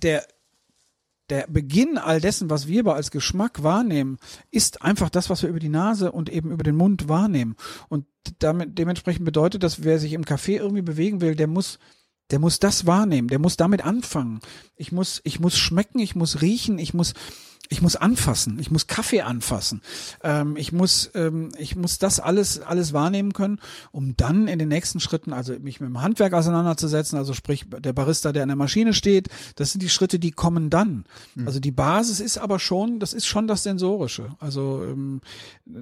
der 0.02 0.24
der 1.30 1.48
Beginn 1.48 1.98
all 1.98 2.20
dessen, 2.20 2.50
was 2.50 2.68
wir 2.68 2.82
aber 2.82 2.96
als 2.96 3.10
Geschmack 3.10 3.64
wahrnehmen, 3.64 4.18
ist 4.52 4.82
einfach 4.82 5.10
das, 5.10 5.30
was 5.30 5.42
wir 5.42 5.50
über 5.50 5.60
die 5.60 5.70
Nase 5.70 6.12
und 6.12 6.30
eben 6.30 6.52
über 6.52 6.64
den 6.64 6.76
Mund 6.76 7.08
wahrnehmen. 7.08 7.56
Und 7.88 8.06
damit, 8.40 8.78
dementsprechend 8.78 9.26
bedeutet 9.26 9.64
das, 9.64 9.84
wer 9.84 10.00
sich 10.00 10.14
im 10.14 10.26
Café 10.26 10.58
irgendwie 10.58 10.82
bewegen 10.82 11.22
will, 11.22 11.36
der 11.36 11.48
muss, 11.48 11.80
der 12.30 12.40
muss 12.40 12.60
das 12.60 12.86
wahrnehmen, 12.86 13.30
der 13.30 13.40
muss 13.40 13.58
damit 13.58 13.86
anfangen. 13.86 14.42
Ich 14.76 14.92
muss, 14.92 15.22
ich 15.24 15.40
muss 15.40 15.58
schmecken, 15.58 16.00
ich 16.00 16.14
muss 16.14 16.42
riechen, 16.42 16.78
ich 16.78 16.94
muss, 16.94 17.14
ich 17.74 17.82
muss 17.82 17.96
anfassen, 17.96 18.60
ich 18.60 18.72
muss 18.72 18.88
Kaffee 18.88 19.22
anfassen, 19.22 19.82
ähm, 20.24 20.56
ich 20.56 20.72
muss, 20.72 21.10
ähm, 21.16 21.50
ich 21.58 21.76
muss 21.76 21.98
das 21.98 22.20
alles, 22.20 22.62
alles 22.62 22.94
wahrnehmen 22.94 23.34
können, 23.34 23.60
um 23.92 24.16
dann 24.16 24.48
in 24.48 24.60
den 24.60 24.70
nächsten 24.70 25.00
Schritten, 25.00 25.34
also 25.34 25.54
mich 25.60 25.80
mit 25.82 25.90
dem 25.90 26.02
Handwerk 26.02 26.34
auseinanderzusetzen, 26.34 27.18
also 27.18 27.34
sprich 27.34 27.66
der 27.70 27.94
Barista, 27.94 28.32
der 28.32 28.44
an 28.44 28.50
der 28.50 28.56
Maschine 28.56 28.94
steht, 28.94 29.30
das 29.56 29.72
sind 29.72 29.82
die 29.82 29.90
Schritte, 29.90 30.20
die 30.20 30.32
kommen 30.32 30.70
dann. 30.70 31.06
Also 31.46 31.60
die 31.60 31.72
Basis 31.72 32.20
ist 32.20 32.38
aber 32.38 32.60
schon, 32.60 33.00
das 33.00 33.14
ist 33.14 33.26
schon 33.26 33.48
das 33.48 33.64
Sensorische. 33.64 34.30
Also, 34.40 34.84
ähm, 34.84 35.22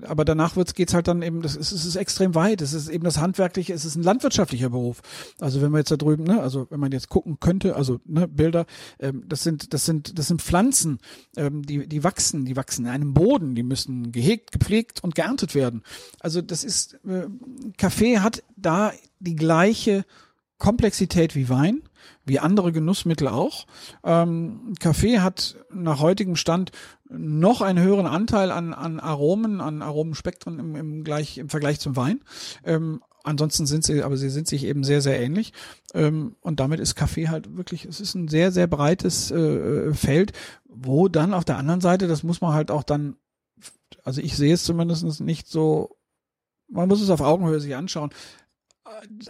aber 0.03 0.23
danach 0.25 0.55
wird's, 0.55 0.73
geht's 0.73 0.93
halt 0.93 1.07
dann 1.07 1.21
eben, 1.21 1.41
das 1.41 1.55
ist, 1.55 1.71
es 1.71 1.85
ist 1.85 1.95
extrem 1.97 2.35
weit. 2.35 2.61
Es 2.61 2.73
ist 2.73 2.87
eben 2.87 3.03
das 3.03 3.17
Handwerkliche, 3.17 3.73
es 3.73 3.83
ist 3.83 3.95
ein 3.95 4.03
landwirtschaftlicher 4.03 4.69
Beruf. 4.69 5.01
Also 5.39 5.61
wenn 5.61 5.71
wir 5.71 5.79
jetzt 5.79 5.91
da 5.91 5.97
drüben, 5.97 6.23
ne, 6.23 6.41
also 6.41 6.67
wenn 6.69 6.79
man 6.79 6.91
jetzt 6.91 7.09
gucken 7.09 7.39
könnte, 7.39 7.75
also 7.75 7.99
ne, 8.05 8.27
Bilder, 8.27 8.65
ähm, 8.99 9.23
das 9.27 9.43
sind, 9.43 9.73
das 9.73 9.85
sind, 9.85 10.17
das 10.17 10.27
sind 10.27 10.41
Pflanzen, 10.41 10.99
ähm, 11.35 11.63
die, 11.63 11.80
die 11.87 12.03
wachsen, 12.03 12.45
die 12.45 12.55
wachsen 12.55 12.85
in 12.85 12.91
einem 12.91 13.13
Boden, 13.13 13.55
die 13.55 13.63
müssen 13.63 14.11
gehegt, 14.11 14.51
gepflegt 14.51 15.03
und 15.03 15.15
geerntet 15.15 15.55
werden. 15.55 15.83
Also 16.19 16.41
das 16.41 16.63
ist, 16.63 16.95
äh, 17.05 17.27
Kaffee 17.77 18.19
hat 18.19 18.43
da 18.55 18.93
die 19.19 19.35
gleiche 19.35 20.05
Komplexität 20.57 21.35
wie 21.35 21.49
Wein, 21.49 21.81
wie 22.23 22.39
andere 22.39 22.71
Genussmittel 22.71 23.27
auch. 23.27 23.65
Ähm, 24.03 24.73
Kaffee 24.79 25.19
hat 25.19 25.55
nach 25.73 25.99
heutigem 25.99 26.35
Stand 26.35 26.71
noch 27.09 27.61
einen 27.61 27.83
höheren 27.83 28.05
Anteil 28.05 28.51
an, 28.51 28.73
an 28.73 28.99
Aromen, 28.99 29.59
an 29.59 29.81
Aromenspektren 29.81 30.59
im, 30.59 30.75
im, 30.75 31.03
gleich, 31.03 31.39
im 31.39 31.49
Vergleich 31.49 31.79
zum 31.79 31.95
Wein. 31.95 32.21
Ähm, 32.63 33.01
ansonsten 33.23 33.65
sind 33.65 33.83
sie, 33.83 34.03
aber 34.03 34.17
sie 34.17 34.29
sind 34.29 34.47
sich 34.47 34.65
eben 34.65 34.83
sehr, 34.83 35.01
sehr 35.01 35.19
ähnlich. 35.19 35.53
Ähm, 35.93 36.35
und 36.41 36.59
damit 36.59 36.79
ist 36.79 36.95
Kaffee 36.95 37.29
halt 37.29 37.55
wirklich, 37.55 37.85
es 37.85 37.99
ist 37.99 38.15
ein 38.15 38.27
sehr, 38.27 38.51
sehr 38.51 38.67
breites 38.67 39.31
äh, 39.31 39.93
Feld, 39.93 40.33
wo 40.65 41.07
dann 41.07 41.33
auf 41.33 41.45
der 41.45 41.57
anderen 41.57 41.81
Seite, 41.81 42.07
das 42.07 42.23
muss 42.23 42.41
man 42.41 42.53
halt 42.53 42.71
auch 42.71 42.83
dann, 42.83 43.15
also 44.03 44.21
ich 44.21 44.35
sehe 44.35 44.53
es 44.53 44.63
zumindest 44.63 45.21
nicht 45.21 45.47
so, 45.47 45.97
man 46.67 46.87
muss 46.87 47.01
es 47.01 47.09
auf 47.09 47.21
Augenhöhe 47.21 47.59
sich 47.59 47.75
anschauen, 47.75 48.11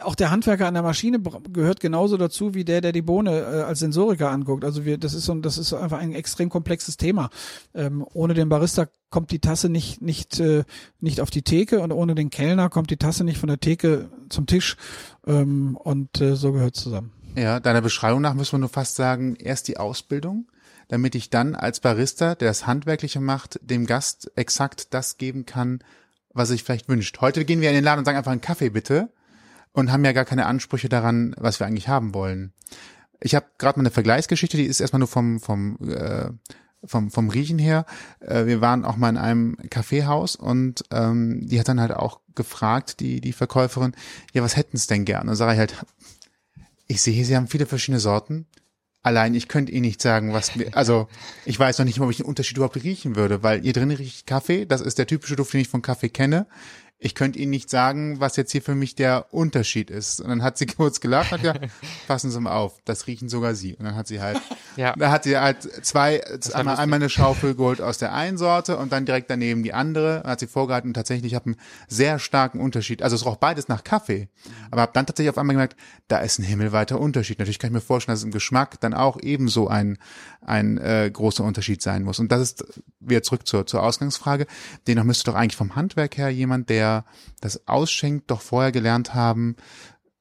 auch 0.02 0.16
der 0.16 0.32
Handwerker 0.32 0.68
an 0.68 0.74
der 0.74 0.84
Maschine 0.84 1.20
gehört 1.20 1.80
genauso 1.80 2.18
dazu 2.18 2.54
wie 2.54 2.66
der, 2.66 2.82
der 2.82 2.92
die 2.92 3.02
Bohne 3.02 3.40
äh, 3.40 3.62
als 3.62 3.80
Sensoriker 3.80 4.30
anguckt. 4.30 4.64
Also 4.64 4.86
wir, 4.86 4.98
das 4.98 5.14
ist 5.14 5.26
so, 5.26 5.36
das 5.36 5.58
ist 5.58 5.74
einfach 5.74 6.00
ein 6.00 6.14
extrem 6.14 6.50
komplexes 6.50 6.98
Thema. 6.98 7.30
Ähm, 7.74 8.06
ohne 8.14 8.34
den 8.34 8.50
Barista 8.50 8.88
kommt 9.10 9.32
die 9.32 9.40
Tasse 9.40 9.70
nicht 9.70 10.02
nicht 10.02 10.40
äh, 10.40 10.64
nicht 11.00 11.22
auf 11.22 11.30
die 11.30 11.42
Theke 11.42 11.82
und 11.82 11.92
ohne 11.92 12.16
den 12.16 12.30
Kellner 12.30 12.70
kommt 12.70 12.90
die 12.90 12.98
Tasse 12.98 13.24
nicht 13.24 13.38
von 13.38 13.48
der 13.48 13.60
Theke 13.60 14.10
zum 14.30 14.46
Tisch. 14.46 14.78
Ähm, 15.26 15.76
und 15.76 16.22
äh, 16.22 16.36
so 16.36 16.52
gehört 16.52 16.76
zusammen. 16.76 17.12
Ja, 17.36 17.60
deiner 17.60 17.82
Beschreibung 17.82 18.22
nach 18.22 18.34
müssen 18.34 18.54
wir 18.54 18.60
nur 18.60 18.70
fast 18.70 18.96
sagen, 18.96 19.36
erst 19.36 19.68
die 19.68 19.78
Ausbildung, 19.78 20.52
damit 20.90 21.16
ich 21.16 21.30
dann 21.30 21.56
als 21.56 21.80
Barista, 21.80 22.36
der 22.36 22.50
das 22.50 22.68
Handwerkliche 22.68 23.22
macht, 23.22 23.60
dem 23.64 23.86
Gast 23.86 24.32
exakt 24.36 24.94
das 24.94 25.18
geben 25.18 25.46
kann, 25.46 25.80
was 26.34 26.50
sich 26.50 26.64
vielleicht 26.64 26.90
wünscht. 26.90 27.22
Heute 27.22 27.46
gehen 27.46 27.62
wir 27.62 27.70
in 27.70 27.76
den 27.76 27.84
Laden 27.84 28.00
und 28.00 28.06
sagen 28.06 28.18
einfach 28.18 28.32
einen 28.32 28.42
Kaffee 28.42 28.70
bitte 28.70 29.10
und 29.74 29.92
haben 29.92 30.06
ja 30.06 30.12
gar 30.12 30.26
keine 30.26 30.46
Ansprüche 30.46 30.90
daran, 30.90 31.36
was 31.38 31.60
wir 31.60 31.68
eigentlich 31.68 31.88
haben 31.88 32.14
wollen. 32.14 32.54
Ich 33.20 33.36
habe 33.36 33.46
gerade 33.58 33.80
mal 33.80 33.84
eine 33.84 33.92
Vergleichsgeschichte, 33.92 34.58
die 34.58 34.66
ist 34.66 34.80
erstmal 34.80 35.00
nur 35.00 35.08
vom 35.08 35.40
vom 35.40 35.78
äh, 35.88 36.32
vom, 36.84 37.12
vom 37.12 37.30
Riechen 37.30 37.60
her. 37.60 37.86
Äh, 38.20 38.46
wir 38.46 38.62
waren 38.62 38.86
auch 38.86 38.98
mal 38.98 39.10
in 39.10 39.18
einem 39.18 39.58
Kaffeehaus 39.70 40.36
und 40.36 40.84
ähm, 40.92 41.48
die 41.48 41.60
hat 41.60 41.68
dann 41.68 41.80
halt 41.80 41.92
auch 41.92 42.22
gefragt, 42.36 43.00
die 43.00 43.22
die 43.22 43.34
Verkäuferin, 43.34 43.94
ja, 44.34 44.42
was 44.42 44.58
hätten 44.58 44.78
sie 44.78 44.88
denn 44.88 45.06
gern? 45.06 45.30
Und 45.30 45.36
sage 45.36 45.54
ich 45.54 45.60
halt, 45.60 45.86
ich 46.88 47.02
sehe, 47.02 47.24
Sie 47.24 47.36
haben 47.36 47.48
viele 47.48 47.66
verschiedene 47.66 48.00
Sorten. 48.00 48.48
Allein 49.04 49.34
ich 49.34 49.48
könnte 49.48 49.72
Ihnen 49.72 49.86
nicht 49.86 50.02
sagen, 50.02 50.34
was 50.34 50.56
mir, 50.56 50.76
also 50.76 51.08
ich 51.46 51.58
weiß 51.58 51.80
noch 51.80 51.86
nicht 51.86 51.98
mal, 51.98 52.06
ob 52.06 52.12
ich 52.12 52.18
den 52.18 52.26
Unterschied 52.26 52.58
überhaupt 52.58 52.84
riechen 52.84 53.16
würde, 53.16 53.42
weil 53.42 53.62
hier 53.62 53.74
drin 53.74 53.90
riecht 53.90 54.28
Kaffee, 54.28 54.66
das 54.66 54.82
ist 54.82 55.00
der 55.00 55.08
typische 55.08 55.36
Duft, 55.36 55.54
den 55.54 55.62
ich 55.62 55.70
von 55.70 55.82
Kaffee 55.82 56.10
kenne. 56.10 56.46
Ich 57.04 57.16
könnte 57.16 57.40
Ihnen 57.40 57.50
nicht 57.50 57.68
sagen, 57.72 58.20
was 58.20 58.36
jetzt 58.36 58.52
hier 58.52 58.62
für 58.62 58.76
mich 58.76 58.94
der 58.94 59.34
Unterschied 59.34 59.90
ist. 59.90 60.22
Und 60.22 60.30
dann 60.30 60.44
hat 60.44 60.60
sie 60.60 60.66
kurz 60.68 61.00
gelacht 61.02 61.32
und 61.32 61.40
hat 61.40 61.42
gesagt, 61.42 61.72
passen 62.08 62.30
Sie 62.30 62.40
mal 62.40 62.56
auf, 62.56 62.80
das 62.86 63.08
riechen 63.08 63.28
sogar 63.28 63.56
Sie. 63.56 63.76
Und 63.76 63.86
dann 63.86 63.96
hat 63.96 64.06
sie 64.08 64.22
halt, 64.22 64.40
Ja. 64.78 64.94
da 64.96 65.10
hat 65.10 65.24
sie 65.24 65.36
halt 65.36 65.64
zwei, 65.84 66.22
einmal, 66.54 66.78
einmal 66.78 66.98
eine 67.00 67.10
Schaufel 67.10 67.56
geholt 67.56 67.82
aus 67.82 67.98
der 67.98 68.14
einen 68.14 68.38
Sorte 68.38 68.78
und 68.78 68.92
dann 68.92 69.06
direkt 69.08 69.32
daneben 69.32 69.64
die 69.64 69.74
andere. 69.74 70.22
Und 70.24 70.30
hat 70.30 70.40
sie 70.40 70.48
vorgehalten 70.48 70.92
und 70.92 70.94
tatsächlich, 70.94 71.32
ich 71.32 71.36
habe 71.36 71.48
einen 71.48 71.56
sehr 71.88 72.20
starken 72.20 72.60
Unterschied. 72.60 73.02
Also 73.02 73.16
es 73.16 73.26
roch 73.26 73.38
beides 73.38 73.68
nach 73.68 73.84
Kaffee. 73.84 74.30
Aber 74.70 74.84
habe 74.84 74.92
dann 74.94 75.08
tatsächlich 75.08 75.32
auf 75.32 75.40
einmal 75.40 75.56
gemerkt, 75.56 75.76
da 76.08 76.20
ist 76.20 76.38
ein 76.38 76.44
himmelweiter 76.44 77.00
Unterschied. 77.00 77.40
Natürlich 77.40 77.58
kann 77.58 77.72
ich 77.72 77.74
mir 77.74 77.82
vorstellen, 77.82 78.14
dass 78.14 78.20
es 78.20 78.26
im 78.26 78.32
Geschmack 78.32 78.80
dann 78.80 78.94
auch 78.94 79.20
ebenso 79.20 79.68
ein, 79.68 79.98
ein 80.46 80.78
äh, 80.78 81.10
großer 81.12 81.44
Unterschied 81.44 81.82
sein 81.82 82.04
muss. 82.04 82.20
Und 82.20 82.32
das 82.32 82.42
ist 82.42 82.82
wieder 83.00 83.24
zurück 83.24 83.48
zur, 83.48 83.66
zur 83.66 83.82
Ausgangsfrage. 83.82 84.46
Dennoch 84.86 85.04
müsste 85.04 85.32
doch 85.32 85.36
eigentlich 85.36 85.56
vom 85.58 85.76
Handwerk 85.76 86.18
her 86.18 86.30
jemand, 86.30 86.70
der 86.70 86.91
das 87.42 87.68
ausschenkt, 87.68 88.30
doch 88.32 88.42
vorher 88.42 88.72
gelernt 88.72 89.14
haben, 89.14 89.56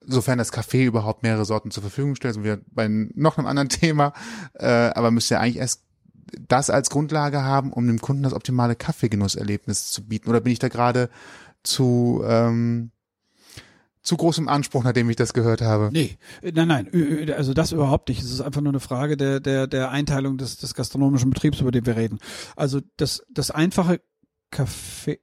sofern 0.00 0.38
das 0.38 0.52
Café 0.52 0.84
überhaupt 0.84 1.22
mehrere 1.22 1.44
Sorten 1.44 1.70
zur 1.70 1.82
Verfügung 1.82 2.14
stellt, 2.14 2.34
sind 2.34 2.44
wir 2.44 2.60
bei 2.70 2.88
noch 2.88 3.38
einem 3.38 3.46
anderen 3.46 3.68
Thema, 3.80 4.12
äh, 4.54 4.66
aber 4.66 5.10
müsste 5.10 5.34
ja 5.34 5.40
eigentlich 5.40 5.58
erst 5.58 5.82
das 6.48 6.70
als 6.70 6.90
Grundlage 6.90 7.42
haben, 7.42 7.72
um 7.72 7.86
dem 7.86 8.00
Kunden 8.00 8.22
das 8.22 8.34
optimale 8.34 8.76
Kaffeegenusserlebnis 8.76 9.90
zu 9.90 10.06
bieten. 10.06 10.28
Oder 10.28 10.40
bin 10.40 10.52
ich 10.52 10.60
da 10.60 10.68
gerade 10.68 11.10
zu 11.62 12.22
ähm, 12.24 12.92
zu 14.02 14.16
großem 14.16 14.48
Anspruch, 14.48 14.82
nachdem 14.82 15.10
ich 15.10 15.16
das 15.16 15.34
gehört 15.34 15.60
habe? 15.60 15.90
Nee, 15.92 16.18
äh, 16.42 16.52
nein, 16.52 16.68
nein, 16.68 17.30
also 17.32 17.52
das 17.52 17.72
überhaupt 17.72 18.08
nicht. 18.08 18.22
Es 18.22 18.30
ist 18.30 18.40
einfach 18.40 18.60
nur 18.60 18.72
eine 18.72 18.80
Frage 18.80 19.16
der, 19.16 19.40
der, 19.40 19.66
der 19.66 19.90
Einteilung 19.90 20.38
des, 20.38 20.56
des 20.56 20.74
gastronomischen 20.74 21.30
Betriebs, 21.30 21.60
über 21.60 21.70
den 21.70 21.86
wir 21.86 21.96
reden. 21.96 22.18
Also 22.56 22.80
das, 22.96 23.22
das 23.30 23.50
einfache 23.50 24.00
Kaffee, 24.50 25.20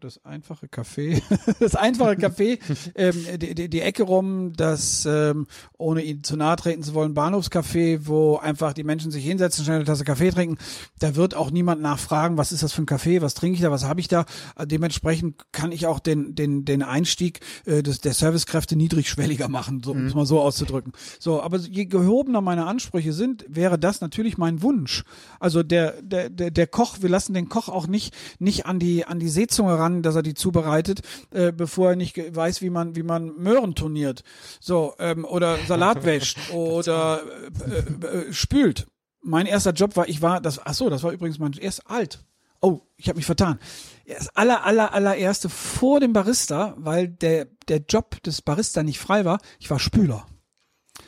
das 0.00 0.22
einfache 0.26 0.68
Kaffee, 0.68 1.22
das 1.58 1.74
einfache 1.74 2.16
Kaffee, 2.16 2.58
ähm, 2.94 3.14
die, 3.38 3.54
die, 3.54 3.70
die 3.70 3.80
Ecke 3.80 4.02
rum, 4.02 4.52
das, 4.54 5.06
ähm, 5.06 5.46
ohne 5.78 6.02
ihnen 6.02 6.22
zu 6.22 6.36
nahe 6.36 6.56
treten 6.56 6.82
zu 6.82 6.92
wollen, 6.92 7.14
Bahnhofscafé, 7.14 8.00
wo 8.02 8.36
einfach 8.36 8.74
die 8.74 8.84
Menschen 8.84 9.10
sich 9.10 9.24
hinsetzen, 9.24 9.64
schnell 9.64 9.76
eine 9.76 9.84
Tasse 9.86 10.04
Kaffee 10.04 10.30
trinken. 10.30 10.58
Da 10.98 11.16
wird 11.16 11.34
auch 11.34 11.50
niemand 11.50 11.80
nachfragen, 11.80 12.36
was 12.36 12.52
ist 12.52 12.62
das 12.62 12.74
für 12.74 12.82
ein 12.82 12.86
Kaffee, 12.86 13.22
was 13.22 13.32
trinke 13.32 13.56
ich 13.56 13.62
da, 13.62 13.70
was 13.70 13.84
habe 13.84 14.00
ich 14.00 14.08
da. 14.08 14.26
Äh, 14.56 14.66
Dementsprechend 14.66 15.50
kann 15.52 15.72
ich 15.72 15.86
auch 15.86 15.98
den, 15.98 16.34
den, 16.34 16.66
den 16.66 16.82
Einstieg 16.82 17.40
äh, 17.64 17.82
des, 17.82 18.00
der 18.00 18.12
Servicekräfte 18.12 18.76
niedrigschwelliger 18.76 19.48
machen, 19.48 19.82
so, 19.82 19.92
um 19.92 20.06
es 20.06 20.14
mal 20.14 20.26
so 20.26 20.42
auszudrücken. 20.42 20.92
So, 21.18 21.42
aber 21.42 21.56
je 21.56 21.86
gehobener 21.86 22.42
meine 22.42 22.66
Ansprüche 22.66 23.14
sind, 23.14 23.46
wäre 23.48 23.78
das 23.78 24.02
natürlich 24.02 24.36
mein 24.36 24.60
Wunsch. 24.60 25.04
Also 25.40 25.62
der, 25.62 26.02
der, 26.02 26.28
der, 26.28 26.50
der 26.50 26.66
Koch, 26.66 26.98
wir 27.00 27.08
lassen 27.08 27.32
den 27.32 27.48
Koch 27.48 27.70
auch 27.70 27.86
nicht, 27.86 28.14
nicht 28.38 28.66
an 28.66 28.78
die, 28.78 29.06
an 29.06 29.18
die 29.18 29.30
Seezunge 29.30 29.78
ran, 29.78 29.86
dass 30.02 30.16
er 30.16 30.22
die 30.22 30.34
zubereitet, 30.34 31.02
äh, 31.30 31.52
bevor 31.52 31.90
er 31.90 31.96
nicht 31.96 32.16
weiß, 32.16 32.62
wie 32.62 32.70
man, 32.70 32.96
wie 32.96 33.02
man 33.02 33.36
Möhren 33.36 33.74
turniert. 33.74 34.22
So, 34.60 34.94
ähm, 34.98 35.24
oder 35.24 35.58
Salat 35.66 36.04
wäscht 36.04 36.38
oder 36.52 37.22
äh, 37.66 38.06
äh, 38.06 38.28
äh, 38.28 38.32
spült. 38.32 38.86
Mein 39.22 39.46
erster 39.46 39.72
Job 39.72 39.96
war, 39.96 40.08
ich 40.08 40.22
war, 40.22 40.40
das, 40.40 40.64
ach 40.64 40.74
so, 40.74 40.88
das 40.88 41.02
war 41.02 41.12
übrigens 41.12 41.38
mein 41.38 41.52
erst 41.54 41.90
alt. 41.90 42.20
Oh, 42.60 42.80
ich 42.96 43.08
habe 43.08 43.16
mich 43.16 43.26
vertan. 43.26 43.58
Das 44.06 44.28
aller, 44.30 44.64
aller, 44.64 44.92
allererste 44.94 45.48
vor 45.48 46.00
dem 46.00 46.12
Barista, 46.12 46.74
weil 46.78 47.08
der, 47.08 47.46
der 47.68 47.78
Job 47.88 48.22
des 48.22 48.42
Barista 48.42 48.82
nicht 48.82 48.98
frei 48.98 49.24
war, 49.24 49.40
ich 49.58 49.70
war 49.70 49.78
Spüler. 49.78 50.26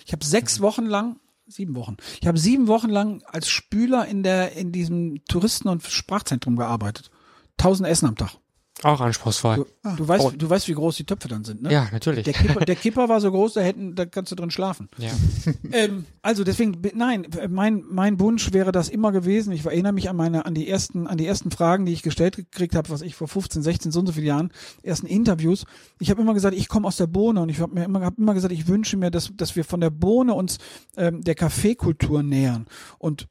Ich 0.05 0.13
habe 0.13 0.25
sechs 0.25 0.61
Wochen 0.61 0.87
lang, 0.87 1.21
sieben 1.47 1.75
Wochen, 1.75 1.97
ich 2.21 2.27
habe 2.27 2.39
sieben 2.39 2.67
Wochen 2.67 2.91
lang 2.91 3.23
als 3.25 3.49
Spüler 3.49 4.07
in 4.07 4.23
der, 4.23 4.53
in 4.53 4.73
diesem 4.73 5.25
Touristen- 5.25 5.69
und 5.69 5.83
Sprachzentrum 5.83 6.57
gearbeitet. 6.57 7.11
Tausend 7.57 7.89
Essen 7.89 8.07
am 8.07 8.17
Tag. 8.17 8.37
Auch 8.83 9.01
anspruchsvoll. 9.01 9.67
Du, 9.83 9.97
du 9.97 10.07
weißt, 10.07 10.35
du 10.37 10.49
weißt, 10.51 10.69
wie 10.69 10.75
groß 10.75 10.97
die 10.97 11.05
Töpfe 11.05 11.27
dann 11.27 11.43
sind, 11.43 11.63
ne? 11.63 11.73
Ja, 11.73 11.89
natürlich. 11.91 12.25
Der 12.25 12.33
Kipper, 12.33 12.65
der 12.65 12.77
Kipper 12.77 13.09
war 13.09 13.21
so 13.21 13.31
groß, 13.31 13.55
da 13.55 13.61
hätten, 13.61 13.97
da 13.97 14.07
kannst 14.07 14.31
du 14.31 14.37
drin 14.37 14.51
schlafen. 14.51 14.89
Ja. 14.99 15.11
Ähm, 15.71 16.07
also 16.23 16.45
deswegen, 16.45 16.81
nein, 16.95 17.27
mein, 17.49 17.85
mein 17.89 18.21
Wunsch 18.21 18.53
wäre 18.53 18.73
das 18.73 18.89
immer 18.89 19.13
gewesen. 19.13 19.53
Ich 19.53 19.65
erinnere 19.67 19.93
mich 19.93 20.09
an 20.09 20.17
meine, 20.17 20.47
an 20.47 20.55
die 20.55 20.69
ersten, 20.69 21.07
an 21.07 21.19
die 21.19 21.27
ersten 21.27 21.51
Fragen, 21.51 21.85
die 21.85 21.93
ich 21.93 22.03
gestellt 22.03 22.37
gekriegt 22.37 22.75
habe, 22.75 22.89
was 22.89 23.03
ich 23.03 23.15
vor 23.15 23.29
15, 23.29 23.63
16, 23.63 23.93
so 23.93 24.01
und 24.01 24.07
so 24.07 24.13
viele 24.13 24.27
Jahren, 24.27 24.51
ersten 24.83 25.07
Interviews. 25.07 25.65
Ich 26.01 26.11
habe 26.11 26.23
immer 26.23 26.35
gesagt, 26.35 26.57
ich 26.57 26.69
komme 26.69 26.87
aus 26.87 26.97
der 26.97 27.07
Bohne 27.07 27.41
und 27.43 27.49
ich 27.51 27.61
habe 27.61 27.75
mir 27.75 27.85
immer, 27.85 28.01
hab 28.01 28.19
immer 28.19 28.35
gesagt, 28.35 28.53
ich 28.53 28.67
wünsche 28.67 28.97
mir, 28.97 29.11
dass, 29.11 29.31
dass 29.35 29.57
wir 29.57 29.65
von 29.65 29.81
der 29.81 29.91
Bohne 29.91 30.35
uns 30.35 30.59
ähm, 30.97 31.23
der 31.23 31.35
Kaffeekultur 31.35 32.23
nähern. 32.23 32.67
Und 32.99 33.29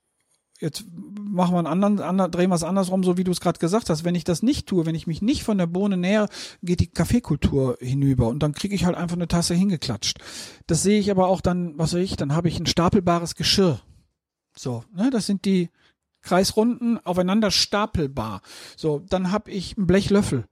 jetzt 0.59 0.85
machen 0.91 1.53
wir 1.53 1.59
einen 1.59 1.67
anderen, 1.67 1.99
anderen 1.99 2.31
drehen 2.31 2.49
wir 2.49 2.55
es 2.55 2.63
andersrum, 2.63 3.03
so 3.03 3.17
wie 3.17 3.23
du 3.23 3.31
es 3.31 3.41
gerade 3.41 3.59
gesagt 3.59 3.89
hast. 3.89 4.03
Wenn 4.03 4.15
ich 4.15 4.23
das 4.23 4.43
nicht 4.43 4.67
tue, 4.67 4.85
wenn 4.85 4.95
ich 4.95 5.07
mich 5.07 5.21
nicht 5.21 5.43
von 5.43 5.57
der 5.57 5.67
Bohne 5.67 5.97
nähere, 5.97 6.29
geht 6.63 6.79
die 6.79 6.87
Kaffeekultur 6.87 7.77
hinüber 7.79 8.27
und 8.27 8.41
dann 8.41 8.53
kriege 8.53 8.75
ich 8.75 8.85
halt 8.85 8.95
einfach 8.95 9.15
eine 9.15 9.27
Tasse 9.27 9.53
hingeklatscht. 9.53 10.19
Das 10.65 10.83
sehe 10.83 10.99
ich 10.99 11.11
aber 11.11 11.27
auch 11.27 11.41
dann, 11.41 11.77
was 11.77 11.93
weiß 11.93 12.01
ich, 12.01 12.15
dann 12.15 12.35
habe 12.35 12.47
ich 12.47 12.59
ein 12.59 12.65
stapelbares 12.65 13.35
Geschirr. 13.35 13.79
So, 14.55 14.83
ne, 14.93 15.09
das 15.11 15.27
sind 15.27 15.45
die 15.45 15.69
Kreisrunden 16.21 16.97
aufeinander 17.05 17.51
stapelbar. 17.51 18.41
So, 18.75 18.99
dann 19.07 19.31
habe 19.31 19.51
ich 19.51 19.77
einen 19.77 19.87
Blechlöffel. 19.87 20.45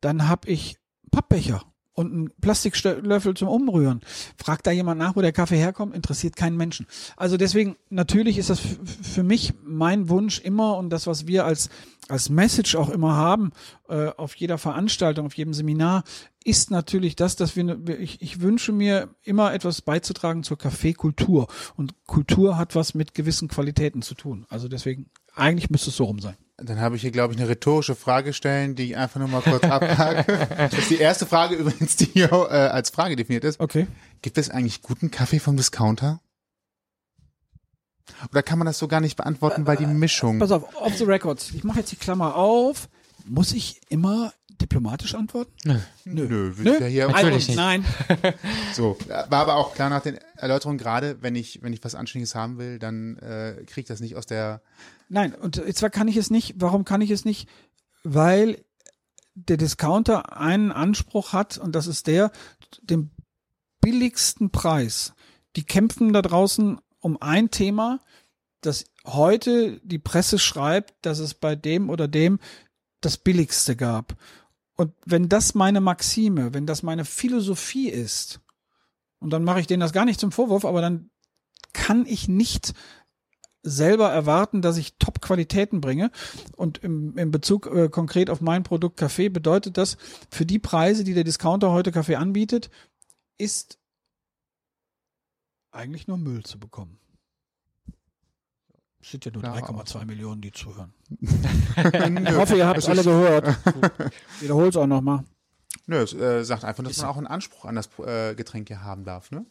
Dann 0.00 0.28
habe 0.28 0.48
ich 0.48 0.78
Pappbecher 1.10 1.62
und 1.94 2.12
einen 2.12 2.30
Plastiklöffel 2.40 3.34
zum 3.34 3.48
Umrühren. 3.48 4.00
Fragt 4.36 4.66
da 4.66 4.70
jemand 4.70 4.98
nach, 4.98 5.16
wo 5.16 5.20
der 5.20 5.32
Kaffee 5.32 5.58
herkommt, 5.58 5.94
interessiert 5.94 6.36
keinen 6.36 6.56
Menschen. 6.56 6.86
Also 7.16 7.36
deswegen, 7.36 7.76
natürlich 7.90 8.38
ist 8.38 8.50
das 8.50 8.60
für 8.60 9.22
mich 9.22 9.52
mein 9.62 10.08
Wunsch 10.08 10.38
immer 10.40 10.76
und 10.76 10.90
das, 10.90 11.06
was 11.06 11.26
wir 11.26 11.44
als, 11.44 11.68
als 12.08 12.30
Message 12.30 12.76
auch 12.76 12.88
immer 12.88 13.14
haben, 13.14 13.52
äh, 13.88 14.08
auf 14.16 14.34
jeder 14.36 14.58
Veranstaltung, 14.58 15.26
auf 15.26 15.36
jedem 15.36 15.54
Seminar, 15.54 16.04
ist 16.44 16.70
natürlich 16.70 17.14
das, 17.14 17.36
dass 17.36 17.56
wir, 17.56 17.64
ne- 17.64 17.96
ich, 17.96 18.20
ich 18.22 18.40
wünsche 18.40 18.72
mir 18.72 19.10
immer 19.22 19.52
etwas 19.52 19.82
beizutragen 19.82 20.42
zur 20.42 20.58
Kaffeekultur. 20.58 21.46
Und 21.76 21.94
Kultur 22.06 22.56
hat 22.56 22.74
was 22.74 22.94
mit 22.94 23.14
gewissen 23.14 23.48
Qualitäten 23.48 24.02
zu 24.02 24.14
tun. 24.14 24.46
Also 24.48 24.68
deswegen, 24.68 25.10
eigentlich 25.34 25.70
müsste 25.70 25.90
es 25.90 25.96
so 25.96 26.04
rum 26.04 26.18
sein. 26.20 26.36
Dann 26.58 26.80
habe 26.80 26.96
ich 26.96 27.02
hier, 27.02 27.10
glaube 27.10 27.32
ich, 27.32 27.40
eine 27.40 27.48
rhetorische 27.48 27.94
Frage 27.94 28.32
stellen, 28.32 28.74
die 28.74 28.90
ich 28.90 28.96
einfach 28.96 29.18
nur 29.18 29.28
mal 29.28 29.40
kurz 29.40 29.64
abhake. 29.64 30.48
Das 30.70 30.74
ist 30.74 30.90
die 30.90 30.98
erste 30.98 31.26
Frage 31.26 31.54
übrigens, 31.56 31.96
die 31.96 32.04
hier 32.04 32.30
äh, 32.30 32.68
als 32.68 32.90
Frage 32.90 33.16
definiert 33.16 33.44
ist. 33.44 33.58
Okay. 33.58 33.86
Gibt 34.20 34.38
es 34.38 34.50
eigentlich 34.50 34.82
guten 34.82 35.10
Kaffee 35.10 35.38
vom 35.38 35.56
Discounter? 35.56 36.20
Oder 38.30 38.42
kann 38.42 38.58
man 38.58 38.66
das 38.66 38.78
so 38.78 38.88
gar 38.88 39.00
nicht 39.00 39.16
beantworten, 39.16 39.66
weil 39.66 39.76
die 39.76 39.86
Mischung. 39.86 40.38
Pass 40.38 40.52
auf, 40.52 40.76
off 40.76 40.96
the 40.96 41.04
records. 41.04 41.50
Ich 41.52 41.64
mache 41.64 41.80
jetzt 41.80 41.92
die 41.92 41.96
Klammer 41.96 42.36
auf. 42.36 42.88
Muss 43.24 43.52
ich 43.52 43.80
immer 43.88 44.32
diplomatisch 44.60 45.14
antworten? 45.14 45.52
Nö. 45.64 45.78
Nö, 46.04 46.52
wir 46.56 46.72
sind 46.72 46.80
ja 46.80 46.86
hier 46.86 47.08
Natürlich 47.08 47.48
nicht. 47.48 47.56
Nein. 47.56 47.84
so. 48.74 48.96
War 49.08 49.40
aber 49.40 49.56
auch 49.56 49.74
klar 49.74 49.90
nach 49.90 50.02
den 50.02 50.18
Erläuterungen, 50.36 50.78
gerade 50.78 51.18
wenn 51.20 51.34
ich, 51.34 51.62
wenn 51.62 51.72
ich 51.72 51.82
was 51.84 51.94
Anständiges 51.94 52.34
haben 52.34 52.58
will, 52.58 52.78
dann 52.78 53.16
äh, 53.18 53.64
kriege 53.66 53.82
ich 53.82 53.86
das 53.86 54.00
nicht 54.00 54.16
aus 54.16 54.26
der 54.26 54.62
Nein, 55.12 55.34
und 55.34 55.56
zwar 55.76 55.90
kann 55.90 56.08
ich 56.08 56.16
es 56.16 56.30
nicht. 56.30 56.54
Warum 56.56 56.86
kann 56.86 57.02
ich 57.02 57.10
es 57.10 57.26
nicht? 57.26 57.46
Weil 58.02 58.64
der 59.34 59.58
Discounter 59.58 60.38
einen 60.38 60.72
Anspruch 60.72 61.34
hat 61.34 61.58
und 61.58 61.74
das 61.74 61.86
ist 61.86 62.06
der, 62.06 62.32
den 62.80 63.10
billigsten 63.82 64.48
Preis. 64.48 65.12
Die 65.54 65.64
kämpfen 65.64 66.14
da 66.14 66.22
draußen 66.22 66.80
um 67.00 67.20
ein 67.20 67.50
Thema, 67.50 68.00
das 68.62 68.86
heute 69.04 69.80
die 69.84 69.98
Presse 69.98 70.38
schreibt, 70.38 70.94
dass 71.04 71.18
es 71.18 71.34
bei 71.34 71.56
dem 71.56 71.90
oder 71.90 72.08
dem 72.08 72.38
das 73.02 73.18
billigste 73.18 73.76
gab. 73.76 74.16
Und 74.76 74.94
wenn 75.04 75.28
das 75.28 75.54
meine 75.54 75.82
Maxime, 75.82 76.54
wenn 76.54 76.66
das 76.66 76.82
meine 76.82 77.04
Philosophie 77.04 77.90
ist, 77.90 78.40
und 79.18 79.28
dann 79.28 79.44
mache 79.44 79.60
ich 79.60 79.66
denen 79.66 79.80
das 79.80 79.92
gar 79.92 80.06
nicht 80.06 80.20
zum 80.20 80.32
Vorwurf, 80.32 80.64
aber 80.64 80.80
dann 80.80 81.10
kann 81.74 82.06
ich 82.06 82.28
nicht 82.28 82.72
selber 83.62 84.10
erwarten, 84.10 84.62
dass 84.62 84.76
ich 84.76 84.98
Top-Qualitäten 84.98 85.80
bringe. 85.80 86.10
Und 86.56 86.78
im, 86.78 87.16
im 87.16 87.30
Bezug 87.30 87.66
äh, 87.66 87.88
konkret 87.88 88.30
auf 88.30 88.40
mein 88.40 88.62
Produkt 88.62 88.96
Kaffee 88.96 89.28
bedeutet 89.28 89.76
das, 89.76 89.96
für 90.30 90.46
die 90.46 90.58
Preise, 90.58 91.04
die 91.04 91.14
der 91.14 91.24
Discounter 91.24 91.70
heute 91.70 91.92
Kaffee 91.92 92.16
anbietet, 92.16 92.70
ist 93.38 93.78
eigentlich 95.70 96.06
nur 96.06 96.18
Müll 96.18 96.42
zu 96.44 96.58
bekommen. 96.58 96.98
Es 99.00 99.10
sind 99.10 99.24
ja 99.24 99.32
nur 99.32 99.42
Ja, 99.42 99.54
3,2 99.54 100.04
Millionen, 100.04 100.40
die 100.40 100.52
zuhören. 100.52 100.94
Ich 101.76 102.36
hoffe, 102.36 102.56
ihr 102.56 102.66
habt 102.66 102.78
es 102.78 102.88
alle 102.88 103.02
gehört. 103.02 103.56
Wiederhol's 104.40 104.76
auch 104.76 104.86
nochmal. 104.86 105.24
Nö, 105.86 105.96
es 105.96 106.12
äh, 106.14 106.44
sagt 106.44 106.64
einfach, 106.64 106.84
dass 106.84 106.98
man 106.98 107.06
auch 107.06 107.16
einen 107.16 107.26
Anspruch 107.26 107.64
an 107.64 107.74
das 107.74 107.88
äh, 107.98 108.34
Getränk 108.34 108.68
hier 108.68 108.82
haben 108.82 109.04
darf, 109.04 109.30
ne? 109.30 109.44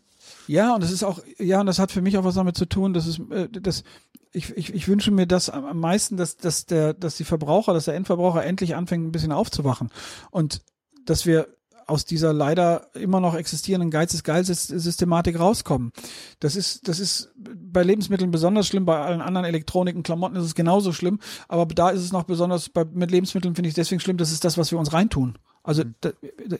Ja, 0.47 0.75
und 0.75 0.83
das 0.83 0.91
ist 0.91 1.03
auch, 1.03 1.19
ja, 1.37 1.59
und 1.59 1.65
das 1.65 1.79
hat 1.79 1.91
für 1.91 2.01
mich 2.01 2.17
auch 2.17 2.23
was 2.23 2.35
damit 2.35 2.57
zu 2.57 2.65
tun, 2.65 2.93
dass 2.93 3.05
es, 3.05 3.19
äh, 3.29 3.47
das, 3.49 3.83
ich, 4.31 4.55
ich, 4.55 4.73
ich 4.73 4.87
wünsche 4.87 5.11
mir 5.11 5.27
das 5.27 5.49
am 5.49 5.79
meisten, 5.79 6.17
dass, 6.17 6.37
dass 6.37 6.65
der, 6.65 6.93
dass 6.93 7.17
die 7.17 7.23
Verbraucher, 7.23 7.73
dass 7.73 7.85
der 7.85 7.95
Endverbraucher 7.95 8.43
endlich 8.43 8.75
anfängt, 8.75 9.05
ein 9.05 9.11
bisschen 9.11 9.31
aufzuwachen. 9.31 9.89
Und 10.31 10.61
dass 11.05 11.25
wir 11.25 11.47
aus 11.87 12.05
dieser 12.05 12.31
leider 12.31 12.87
immer 12.95 13.19
noch 13.19 13.35
existierenden 13.35 13.91
Geiz 13.91 14.13
ist 14.13 14.23
geil 14.23 14.45
Systematik 14.45 15.37
rauskommen. 15.39 15.91
Das 16.39 16.55
ist, 16.55 16.87
das 16.87 16.99
ist 16.99 17.33
bei 17.35 17.83
Lebensmitteln 17.83 18.31
besonders 18.31 18.67
schlimm, 18.67 18.85
bei 18.85 18.99
allen 18.99 19.21
anderen 19.21 19.45
Elektroniken, 19.45 20.03
Klamotten 20.03 20.37
ist 20.37 20.45
es 20.45 20.55
genauso 20.55 20.93
schlimm, 20.93 21.19
aber 21.49 21.65
da 21.65 21.89
ist 21.89 22.01
es 22.01 22.13
noch 22.13 22.23
besonders, 22.23 22.69
bei, 22.69 22.85
mit 22.85 23.11
Lebensmitteln 23.11 23.55
finde 23.55 23.67
ich 23.69 23.75
deswegen 23.75 23.99
schlimm, 23.99 24.17
das 24.17 24.31
ist 24.31 24.45
das, 24.45 24.57
was 24.57 24.71
wir 24.71 24.79
uns 24.79 24.93
reintun. 24.93 25.37
Also 25.63 25.83
da, 26.01 26.11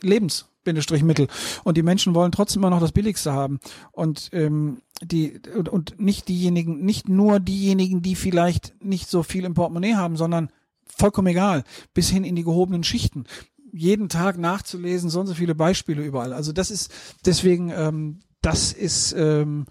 Lebens, 0.02 0.46
Bindestrich 0.64 1.02
Mittel. 1.02 1.28
Und 1.64 1.76
die 1.76 1.82
Menschen 1.82 2.14
wollen 2.14 2.32
trotzdem 2.32 2.60
immer 2.62 2.70
noch 2.70 2.80
das 2.80 2.92
Billigste 2.92 3.32
haben. 3.32 3.60
Und 3.90 4.30
ähm, 4.32 4.82
die 5.02 5.40
und, 5.56 5.68
und 5.68 6.00
nicht 6.00 6.28
diejenigen, 6.28 6.84
nicht 6.84 7.08
nur 7.08 7.40
diejenigen, 7.40 8.02
die 8.02 8.14
vielleicht 8.14 8.74
nicht 8.82 9.08
so 9.08 9.22
viel 9.22 9.44
im 9.44 9.54
Portemonnaie 9.54 9.94
haben, 9.94 10.16
sondern 10.16 10.50
vollkommen 10.86 11.28
egal, 11.28 11.64
bis 11.94 12.10
hin 12.10 12.24
in 12.24 12.36
die 12.36 12.44
gehobenen 12.44 12.84
Schichten. 12.84 13.24
Jeden 13.72 14.08
Tag 14.08 14.38
nachzulesen, 14.38 15.10
so 15.10 15.20
und 15.20 15.26
so 15.26 15.34
viele 15.34 15.54
Beispiele 15.54 16.04
überall. 16.04 16.32
Also 16.32 16.52
das 16.52 16.70
ist 16.70 16.92
deswegen, 17.24 17.70
ähm, 17.70 18.20
das 18.42 18.72
ist 18.72 19.12
ähm, 19.16 19.66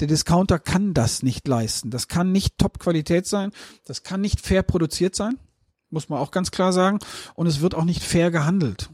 der 0.00 0.08
Discounter 0.08 0.58
kann 0.58 0.92
das 0.92 1.22
nicht 1.22 1.48
leisten. 1.48 1.90
Das 1.90 2.08
kann 2.08 2.32
nicht 2.32 2.58
Top-Qualität 2.58 3.26
sein. 3.26 3.52
Das 3.86 4.02
kann 4.02 4.20
nicht 4.20 4.40
fair 4.40 4.62
produziert 4.62 5.14
sein. 5.14 5.38
Muss 5.96 6.10
man 6.10 6.18
auch 6.18 6.30
ganz 6.30 6.50
klar 6.50 6.74
sagen. 6.74 6.98
Und 7.36 7.46
es 7.46 7.62
wird 7.62 7.74
auch 7.74 7.86
nicht 7.86 8.02
fair 8.02 8.30
gehandelt. 8.30 8.90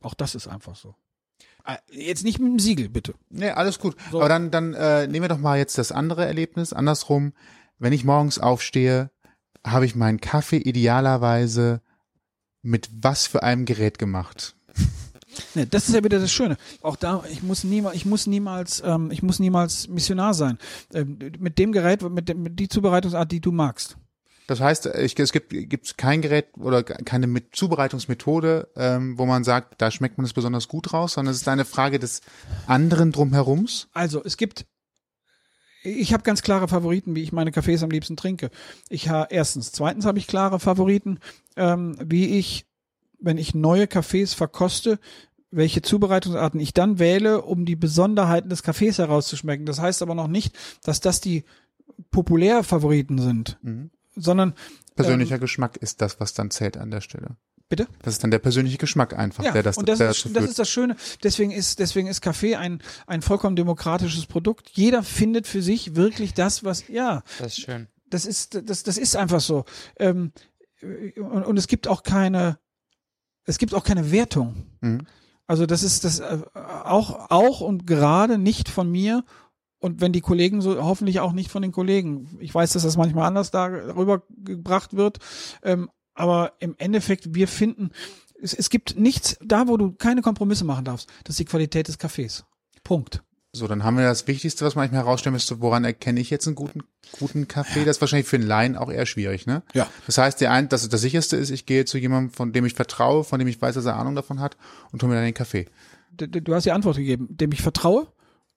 Auch 0.00 0.14
das 0.14 0.36
ist 0.36 0.46
einfach 0.46 0.76
so. 0.76 0.94
Äh, 1.66 1.78
Jetzt 1.90 2.22
nicht 2.22 2.38
mit 2.38 2.52
dem 2.52 2.60
Siegel, 2.60 2.88
bitte. 2.88 3.14
Nee, 3.30 3.50
alles 3.50 3.80
gut. 3.80 3.96
So. 4.12 4.20
Aber 4.20 4.28
dann, 4.28 4.52
dann 4.52 4.72
äh, 4.74 5.08
nehmen 5.08 5.24
wir 5.24 5.28
doch 5.28 5.40
mal 5.40 5.58
jetzt 5.58 5.76
das 5.76 5.90
andere 5.90 6.24
Erlebnis, 6.24 6.72
andersrum. 6.72 7.32
Wenn 7.80 7.92
ich 7.92 8.04
morgens 8.04 8.38
aufstehe, 8.38 9.10
habe 9.66 9.86
ich 9.86 9.96
meinen 9.96 10.20
Kaffee 10.20 10.58
idealerweise 10.58 11.82
mit 12.62 12.88
was 12.92 13.26
für 13.26 13.42
einem 13.42 13.64
Gerät 13.64 13.98
gemacht? 13.98 14.54
Ne, 15.54 15.64
das 15.64 15.88
ist 15.88 15.94
ja 15.94 16.02
wieder 16.02 16.18
das 16.18 16.32
Schöne. 16.32 16.56
Auch 16.82 16.96
da, 16.96 17.22
ich 17.30 17.42
muss 17.44 17.62
niemals, 17.62 17.94
ich 17.94 18.04
muss 18.04 18.26
niemals, 18.26 18.82
ähm, 18.84 19.12
ich 19.12 19.22
muss 19.22 19.38
niemals 19.38 19.86
Missionar 19.86 20.34
sein. 20.34 20.58
Ähm, 20.92 21.18
mit 21.38 21.56
dem 21.56 21.70
Gerät, 21.70 22.02
mit, 22.02 22.28
dem, 22.28 22.42
mit 22.42 22.58
die 22.58 22.68
Zubereitungsart, 22.68 23.30
die 23.30 23.40
du 23.40 23.52
magst. 23.52 23.96
Das 24.46 24.60
heißt, 24.60 24.86
ich, 24.86 25.18
es 25.18 25.32
gibt 25.32 25.50
gibt's 25.50 25.96
kein 25.96 26.22
Gerät 26.22 26.46
oder 26.58 26.82
keine 26.82 27.26
mit 27.26 27.54
Zubereitungsmethode, 27.54 28.68
ähm, 28.76 29.16
wo 29.16 29.26
man 29.26 29.44
sagt, 29.44 29.80
da 29.80 29.90
schmeckt 29.90 30.18
man 30.18 30.24
es 30.24 30.32
besonders 30.32 30.66
gut 30.66 30.92
raus, 30.92 31.12
sondern 31.12 31.32
es 31.32 31.40
ist 31.42 31.48
eine 31.48 31.64
Frage 31.64 31.98
des 31.98 32.20
anderen 32.66 33.12
drumherums. 33.12 33.88
Also 33.92 34.22
es 34.24 34.36
gibt, 34.36 34.66
ich 35.84 36.12
habe 36.12 36.24
ganz 36.24 36.42
klare 36.42 36.66
Favoriten, 36.66 37.14
wie 37.14 37.22
ich 37.22 37.32
meine 37.32 37.52
Kaffees 37.52 37.82
am 37.82 37.90
liebsten 37.90 38.16
trinke. 38.16 38.50
Ich 38.88 39.08
habe 39.08 39.32
erstens, 39.32 39.72
zweitens 39.72 40.04
habe 40.04 40.18
ich 40.18 40.26
klare 40.26 40.58
Favoriten, 40.58 41.20
ähm, 41.56 41.96
wie 42.02 42.36
ich, 42.38 42.66
wenn 43.20 43.38
ich 43.38 43.54
neue 43.54 43.86
Kaffees 43.86 44.34
verkoste, 44.34 44.98
welche 45.52 45.82
Zubereitungsarten 45.82 46.60
ich 46.60 46.74
dann 46.74 46.98
wähle, 46.98 47.42
um 47.42 47.64
die 47.64 47.76
Besonderheiten 47.76 48.50
des 48.50 48.62
Kaffees 48.62 48.98
herauszuschmecken. 48.98 49.66
Das 49.66 49.80
heißt 49.80 50.02
aber 50.02 50.14
noch 50.14 50.28
nicht, 50.28 50.56
dass 50.82 51.00
das 51.00 51.20
die 51.20 51.44
Populärfavoriten 52.10 53.18
sind, 53.18 53.58
Mhm. 53.62 53.90
Sondern 54.14 54.54
Persönlicher 54.96 55.38
Geschmack 55.38 55.76
ist 55.76 56.02
das, 56.02 56.20
was 56.20 56.34
dann 56.34 56.50
zählt 56.50 56.76
an 56.76 56.90
der 56.90 57.00
Stelle. 57.00 57.36
bitte. 57.68 57.86
Das 58.02 58.14
ist 58.14 58.22
dann 58.24 58.30
der 58.30 58.38
persönliche 58.40 58.78
Geschmack 58.78 59.16
einfach, 59.16 59.44
Ja, 59.44 59.52
der 59.52 59.62
das, 59.62 59.78
und 59.78 59.88
das, 59.88 59.98
der 59.98 60.10
ist, 60.10 60.28
das 60.34 60.44
ist 60.44 60.58
das 60.58 60.68
Schöne. 60.68 60.96
Deswegen 61.22 61.52
ist, 61.52 61.78
deswegen 61.78 62.08
ist 62.08 62.20
Kaffee 62.20 62.56
ein, 62.56 62.82
ein 63.06 63.22
vollkommen 63.22 63.56
demokratisches 63.56 64.26
Produkt. 64.26 64.70
Jeder 64.72 65.02
findet 65.02 65.46
für 65.46 65.62
sich 65.62 65.94
wirklich 65.94 66.34
das, 66.34 66.64
was, 66.64 66.88
ja, 66.88 67.22
Das 67.38 67.58
ist 67.58 67.60
schön. 67.60 67.86
das 68.08 68.26
ist, 68.26 68.60
das, 68.68 68.82
das 68.82 68.98
ist 68.98 69.16
einfach 69.16 69.40
so. 69.40 69.64
Ähm, 69.98 70.32
und, 70.82 71.44
und 71.44 71.56
es 71.56 71.68
gibt 71.68 71.86
auch 71.88 72.02
keine, 72.02 72.58
es 73.44 73.58
gibt 73.58 73.72
auch 73.74 73.84
keine 73.84 74.10
Wertung. 74.10 74.66
Mhm. 74.80 75.06
Also 75.46 75.66
das 75.66 75.82
ist 75.82 76.04
das 76.04 76.20
äh, 76.20 76.38
auch, 76.54 77.30
auch 77.30 77.60
und 77.60 77.86
gerade 77.86 78.38
nicht 78.38 78.68
von 78.68 78.90
mir. 78.90 79.24
Und 79.80 80.00
wenn 80.00 80.12
die 80.12 80.20
Kollegen 80.20 80.60
so, 80.60 80.82
hoffentlich 80.82 81.20
auch 81.20 81.32
nicht 81.32 81.50
von 81.50 81.62
den 81.62 81.72
Kollegen. 81.72 82.36
Ich 82.38 82.54
weiß, 82.54 82.74
dass 82.74 82.82
das 82.82 82.96
manchmal 82.96 83.26
anders 83.26 83.50
darüber 83.50 84.22
gebracht 84.38 84.94
wird. 84.94 85.18
Ähm, 85.62 85.90
aber 86.14 86.52
im 86.58 86.74
Endeffekt, 86.78 87.34
wir 87.34 87.48
finden, 87.48 87.90
es, 88.42 88.52
es 88.54 88.68
gibt 88.70 88.98
nichts 88.98 89.38
da, 89.42 89.68
wo 89.68 89.76
du 89.78 89.92
keine 89.92 90.20
Kompromisse 90.22 90.64
machen 90.64 90.84
darfst. 90.84 91.08
Das 91.24 91.32
ist 91.34 91.38
die 91.40 91.44
Qualität 91.46 91.88
des 91.88 91.98
Kaffees. 91.98 92.44
Punkt. 92.84 93.22
So, 93.52 93.66
dann 93.66 93.82
haben 93.82 93.96
wir 93.96 94.04
das 94.04 94.28
Wichtigste, 94.28 94.64
was 94.64 94.76
man 94.76 94.82
manchmal 94.84 95.02
herausstellen 95.02 95.32
müsste, 95.32 95.60
woran 95.60 95.82
erkenne 95.84 96.20
ich 96.20 96.30
jetzt 96.30 96.46
einen 96.46 96.54
guten, 96.54 96.82
guten 97.18 97.48
Kaffee? 97.48 97.84
Das 97.84 97.96
ist 97.96 98.00
wahrscheinlich 98.00 98.28
für 98.28 98.36
einen 98.36 98.46
Laien 98.46 98.76
auch 98.76 98.92
eher 98.92 99.06
schwierig, 99.06 99.46
ne? 99.46 99.62
Ja. 99.74 99.88
Das 100.06 100.18
heißt, 100.18 100.40
der 100.40 100.52
ein, 100.52 100.68
das, 100.68 100.88
das 100.88 101.00
sicherste 101.00 101.36
ist, 101.36 101.50
ich 101.50 101.66
gehe 101.66 101.84
zu 101.84 101.98
jemandem, 101.98 102.32
von 102.32 102.52
dem 102.52 102.64
ich 102.64 102.74
vertraue, 102.74 103.24
von 103.24 103.40
dem 103.40 103.48
ich 103.48 103.60
weiß, 103.60 103.74
dass 103.74 103.86
er 103.86 103.96
Ahnung 103.96 104.14
davon 104.14 104.38
hat 104.38 104.56
und 104.92 105.02
hole 105.02 105.10
mir 105.10 105.16
dann 105.16 105.24
den 105.24 105.34
Kaffee. 105.34 105.66
D- 106.12 106.28
d- 106.28 106.42
Du 106.42 106.54
hast 106.54 106.64
die 106.64 106.70
Antwort 106.70 106.96
gegeben, 106.96 107.26
dem 107.30 107.50
ich 107.50 107.60
vertraue 107.62 108.06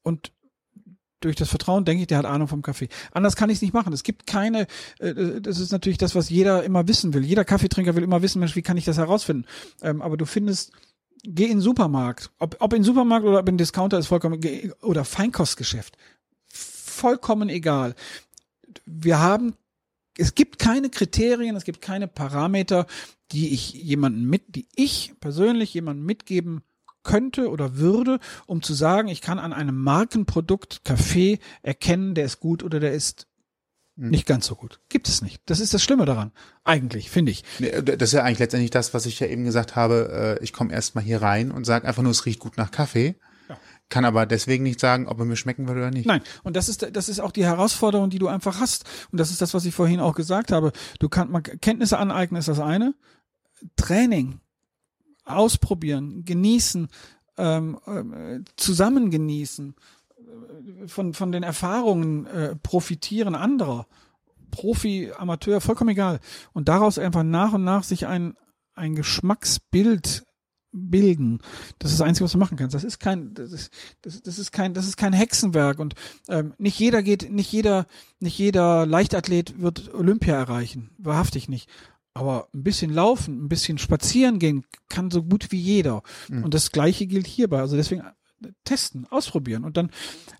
und 0.03 0.31
durch 1.23 1.35
das 1.35 1.49
Vertrauen 1.49 1.85
denke 1.85 2.01
ich, 2.01 2.07
der 2.07 2.17
hat 2.17 2.25
Ahnung 2.25 2.47
vom 2.47 2.61
Kaffee. 2.61 2.89
Anders 3.11 3.35
kann 3.35 3.49
ich 3.49 3.57
es 3.57 3.61
nicht 3.61 3.73
machen. 3.73 3.93
Es 3.93 4.03
gibt 4.03 4.27
keine, 4.27 4.67
äh, 4.99 5.41
das 5.41 5.59
ist 5.59 5.71
natürlich 5.71 5.97
das, 5.97 6.15
was 6.15 6.29
jeder 6.29 6.63
immer 6.63 6.87
wissen 6.87 7.13
will. 7.13 7.23
Jeder 7.23 7.45
Kaffeetrinker 7.45 7.95
will 7.95 8.03
immer 8.03 8.21
wissen, 8.21 8.39
Mensch, 8.39 8.55
wie 8.55 8.61
kann 8.61 8.77
ich 8.77 8.85
das 8.85 8.97
herausfinden? 8.97 9.45
Ähm, 9.81 10.01
aber 10.01 10.17
du 10.17 10.25
findest, 10.25 10.71
geh 11.23 11.45
in 11.45 11.51
den 11.51 11.61
Supermarkt, 11.61 12.31
ob, 12.39 12.57
ob 12.59 12.73
in 12.73 12.79
den 12.79 12.85
Supermarkt 12.85 13.25
oder 13.25 13.39
ob 13.39 13.47
in 13.47 13.55
den 13.55 13.59
Discounter 13.59 13.97
ist 13.97 14.07
vollkommen, 14.07 14.41
oder 14.81 15.05
Feinkostgeschäft. 15.05 15.97
Vollkommen 16.47 17.49
egal. 17.49 17.95
Wir 18.85 19.19
haben, 19.19 19.55
es 20.17 20.35
gibt 20.35 20.59
keine 20.59 20.89
Kriterien, 20.89 21.55
es 21.55 21.63
gibt 21.63 21.81
keine 21.81 22.07
Parameter, 22.07 22.85
die 23.31 23.53
ich 23.53 23.73
jemanden 23.73 24.25
mit, 24.25 24.55
die 24.55 24.67
ich 24.75 25.13
persönlich 25.19 25.73
jemandem 25.73 26.05
mitgeben 26.05 26.61
könnte 27.03 27.49
oder 27.49 27.77
würde, 27.77 28.19
um 28.45 28.61
zu 28.61 28.73
sagen, 28.73 29.07
ich 29.07 29.21
kann 29.21 29.39
an 29.39 29.53
einem 29.53 29.77
Markenprodukt 29.77 30.83
Kaffee 30.83 31.39
erkennen, 31.61 32.15
der 32.15 32.25
ist 32.25 32.39
gut 32.39 32.63
oder 32.63 32.79
der 32.79 32.93
ist 32.93 33.27
Hm. 33.95 34.09
nicht 34.09 34.25
ganz 34.25 34.47
so 34.47 34.55
gut. 34.55 34.79
Gibt 34.89 35.07
es 35.07 35.21
nicht. 35.21 35.39
Das 35.45 35.59
ist 35.59 35.71
das 35.75 35.83
Schlimme 35.83 36.05
daran. 36.05 36.31
Eigentlich, 36.63 37.11
finde 37.11 37.31
ich. 37.31 37.43
Das 37.59 38.09
ist 38.09 38.13
ja 38.13 38.23
eigentlich 38.23 38.39
letztendlich 38.39 38.71
das, 38.71 38.95
was 38.95 39.05
ich 39.05 39.19
ja 39.19 39.27
eben 39.27 39.43
gesagt 39.43 39.75
habe. 39.75 40.37
äh, 40.39 40.43
Ich 40.43 40.51
komme 40.51 40.73
erstmal 40.73 41.03
hier 41.03 41.21
rein 41.21 41.51
und 41.51 41.63
sage 41.65 41.87
einfach 41.87 42.01
nur, 42.01 42.09
es 42.11 42.25
riecht 42.25 42.39
gut 42.39 42.57
nach 42.57 42.71
Kaffee. 42.71 43.13
Ja. 43.49 43.57
Kann 43.89 44.03
aber 44.03 44.25
deswegen 44.25 44.63
nicht 44.63 44.79
sagen, 44.79 45.07
ob 45.07 45.19
er 45.19 45.25
mir 45.25 45.35
schmecken 45.35 45.67
würde 45.67 45.81
oder 45.81 45.91
nicht. 45.91 46.07
Nein, 46.07 46.23
und 46.41 46.55
das 46.55 46.69
ist 46.69 46.87
das 46.91 47.07
ist 47.07 47.19
auch 47.19 47.31
die 47.31 47.45
Herausforderung, 47.45 48.09
die 48.09 48.17
du 48.17 48.29
einfach 48.29 48.59
hast. 48.59 48.85
Und 49.11 49.19
das 49.19 49.29
ist 49.29 49.43
das, 49.43 49.53
was 49.53 49.63
ich 49.65 49.75
vorhin 49.75 49.99
auch 49.99 50.15
gesagt 50.15 50.51
habe. 50.51 50.71
Du 50.97 51.07
kannst 51.07 51.31
man 51.31 51.43
Kenntnisse 51.43 51.99
aneignen 51.99 52.39
ist 52.39 52.47
das 52.47 52.59
eine. 52.59 52.95
Training, 53.75 54.39
ausprobieren, 55.25 56.25
genießen, 56.25 56.87
ähm, 57.37 57.79
äh, 57.85 58.39
zusammen 58.55 59.11
genießen, 59.11 59.75
von 60.87 61.13
von 61.13 61.31
den 61.31 61.43
Erfahrungen 61.43 62.25
äh, 62.25 62.55
profitieren 62.55 63.35
anderer. 63.35 63.87
Profi, 64.51 65.11
Amateur, 65.17 65.61
vollkommen 65.61 65.89
egal. 65.89 66.19
Und 66.53 66.69
daraus 66.69 66.99
einfach 66.99 67.23
nach 67.23 67.53
und 67.53 67.63
nach 67.63 67.83
sich 67.83 68.05
ein, 68.05 68.35
ein 68.75 68.93
Geschmacksbild 68.93 70.25
bilden. 70.71 71.39
Das 71.79 71.91
ist 71.91 71.99
das 71.99 72.07
Einzige, 72.07 72.25
was 72.25 72.31
du 72.33 72.37
machen 72.37 72.57
kannst. 72.57 72.73
Das 72.73 72.83
ist 72.83 72.99
kein, 72.99 73.33
das 73.33 73.51
ist, 73.51 73.71
das, 74.01 74.21
das 74.21 74.39
ist 74.39 74.51
kein, 74.51 74.73
das 74.73 74.87
ist 74.87 74.97
kein 74.97 75.13
Hexenwerk. 75.13 75.79
Und 75.79 75.93
ähm, 76.27 76.53
nicht 76.57 76.79
jeder 76.79 77.03
geht, 77.03 77.31
nicht 77.31 77.51
jeder, 77.51 77.85
nicht 78.19 78.37
jeder 78.37 78.85
Leichtathlet 78.85 79.59
wird 79.59 79.93
Olympia 79.93 80.35
erreichen. 80.35 80.89
Wahrhaftig 80.97 81.47
nicht. 81.47 81.69
Aber 82.13 82.47
ein 82.53 82.63
bisschen 82.63 82.93
laufen, 82.93 83.45
ein 83.45 83.49
bisschen 83.49 83.77
spazieren 83.77 84.37
gehen 84.39 84.65
kann 84.89 85.09
so 85.09 85.23
gut 85.23 85.51
wie 85.51 85.59
jeder. 85.59 86.03
Und 86.43 86.53
das 86.53 86.71
Gleiche 86.71 87.07
gilt 87.07 87.25
hierbei. 87.27 87.59
Also 87.59 87.75
deswegen 87.75 88.03
testen, 88.63 89.07
ausprobieren 89.09 89.63
und 89.63 89.77
dann 89.77 89.89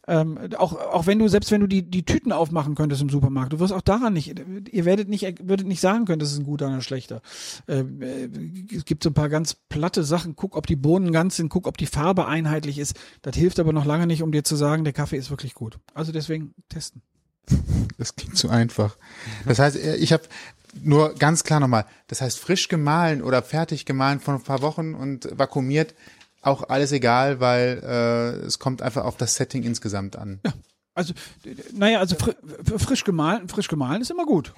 ähm, 0.08 0.38
auch 0.58 0.74
auch 0.74 1.08
wenn 1.08 1.20
du 1.20 1.28
selbst 1.28 1.52
wenn 1.52 1.62
du 1.62 1.68
die 1.68 1.90
die 1.90 2.04
Tüten 2.04 2.32
aufmachen 2.32 2.76
könntest 2.76 3.02
im 3.02 3.10
Supermarkt, 3.10 3.54
du 3.54 3.60
wirst 3.60 3.74
auch 3.74 3.82
daran 3.82 4.14
nicht, 4.14 4.42
ihr 4.72 4.86
werdet 4.86 5.10
nicht 5.10 5.48
würdet 5.48 5.68
nicht 5.68 5.80
sagen 5.80 6.06
können, 6.06 6.20
das 6.20 6.32
ist 6.32 6.40
ein 6.40 6.46
guter 6.46 6.68
oder 6.68 6.76
ein 6.76 6.82
schlechter. 6.82 7.22
Ähm, 7.68 8.02
äh, 8.02 8.30
es 8.76 8.86
gibt 8.86 9.04
so 9.04 9.10
ein 9.10 9.14
paar 9.14 9.30
ganz 9.30 9.56
platte 9.70 10.04
Sachen. 10.04 10.36
Guck, 10.36 10.56
ob 10.56 10.68
die 10.68 10.76
Bohnen 10.76 11.12
ganz 11.12 11.38
sind, 11.38 11.50
guck, 11.50 11.68
ob 11.68 11.78
die 11.78 11.86
Farbe 11.86 12.28
einheitlich 12.28 12.78
ist. 12.78 13.00
Das 13.22 13.36
hilft 13.36 13.60
aber 13.60 13.74
noch 13.74 13.86
lange 13.86 14.08
nicht, 14.08 14.24
um 14.24 14.32
dir 14.32 14.44
zu 14.44 14.56
sagen, 14.56 14.84
der 14.84 14.94
Kaffee 14.94 15.18
ist 15.18 15.30
wirklich 15.30 15.54
gut. 15.54 15.80
Also 15.94 16.12
deswegen 16.12 16.54
testen. 16.70 17.02
Das 17.98 18.16
klingt 18.16 18.38
zu 18.38 18.50
einfach. 18.50 18.98
Das 19.46 19.60
heißt, 19.60 19.76
äh, 19.78 19.96
ich 19.98 20.14
habe 20.14 20.24
nur 20.82 21.14
ganz 21.16 21.44
klar 21.44 21.60
nochmal, 21.60 21.86
das 22.08 22.22
heißt 22.22 22.40
frisch 22.40 22.68
gemahlen 22.68 23.22
oder 23.22 23.44
fertig 23.44 23.86
gemahlen 23.86 24.20
von 24.20 24.36
ein 24.36 24.42
paar 24.42 24.62
Wochen 24.62 24.96
und 24.96 25.28
vakuumiert, 25.38 25.94
auch 26.42 26.70
alles 26.70 26.92
egal, 26.92 27.40
weil 27.40 27.82
äh, 27.84 28.46
es 28.46 28.60
kommt 28.60 28.82
einfach 28.82 29.06
auf 29.06 29.16
das 29.18 29.36
Setting 29.36 29.64
insgesamt 29.64 30.16
an. 30.16 30.40
Ja. 30.46 30.54
Also, 30.96 31.14
naja, 31.74 32.00
also 32.00 32.16
fri 32.16 32.34
frisch 32.78 33.04
gemahlen, 33.04 33.50
frisch 33.50 33.68
gemahlen 33.68 34.02
ist 34.04 34.12
immer 34.12 34.26
gut. 34.26 34.54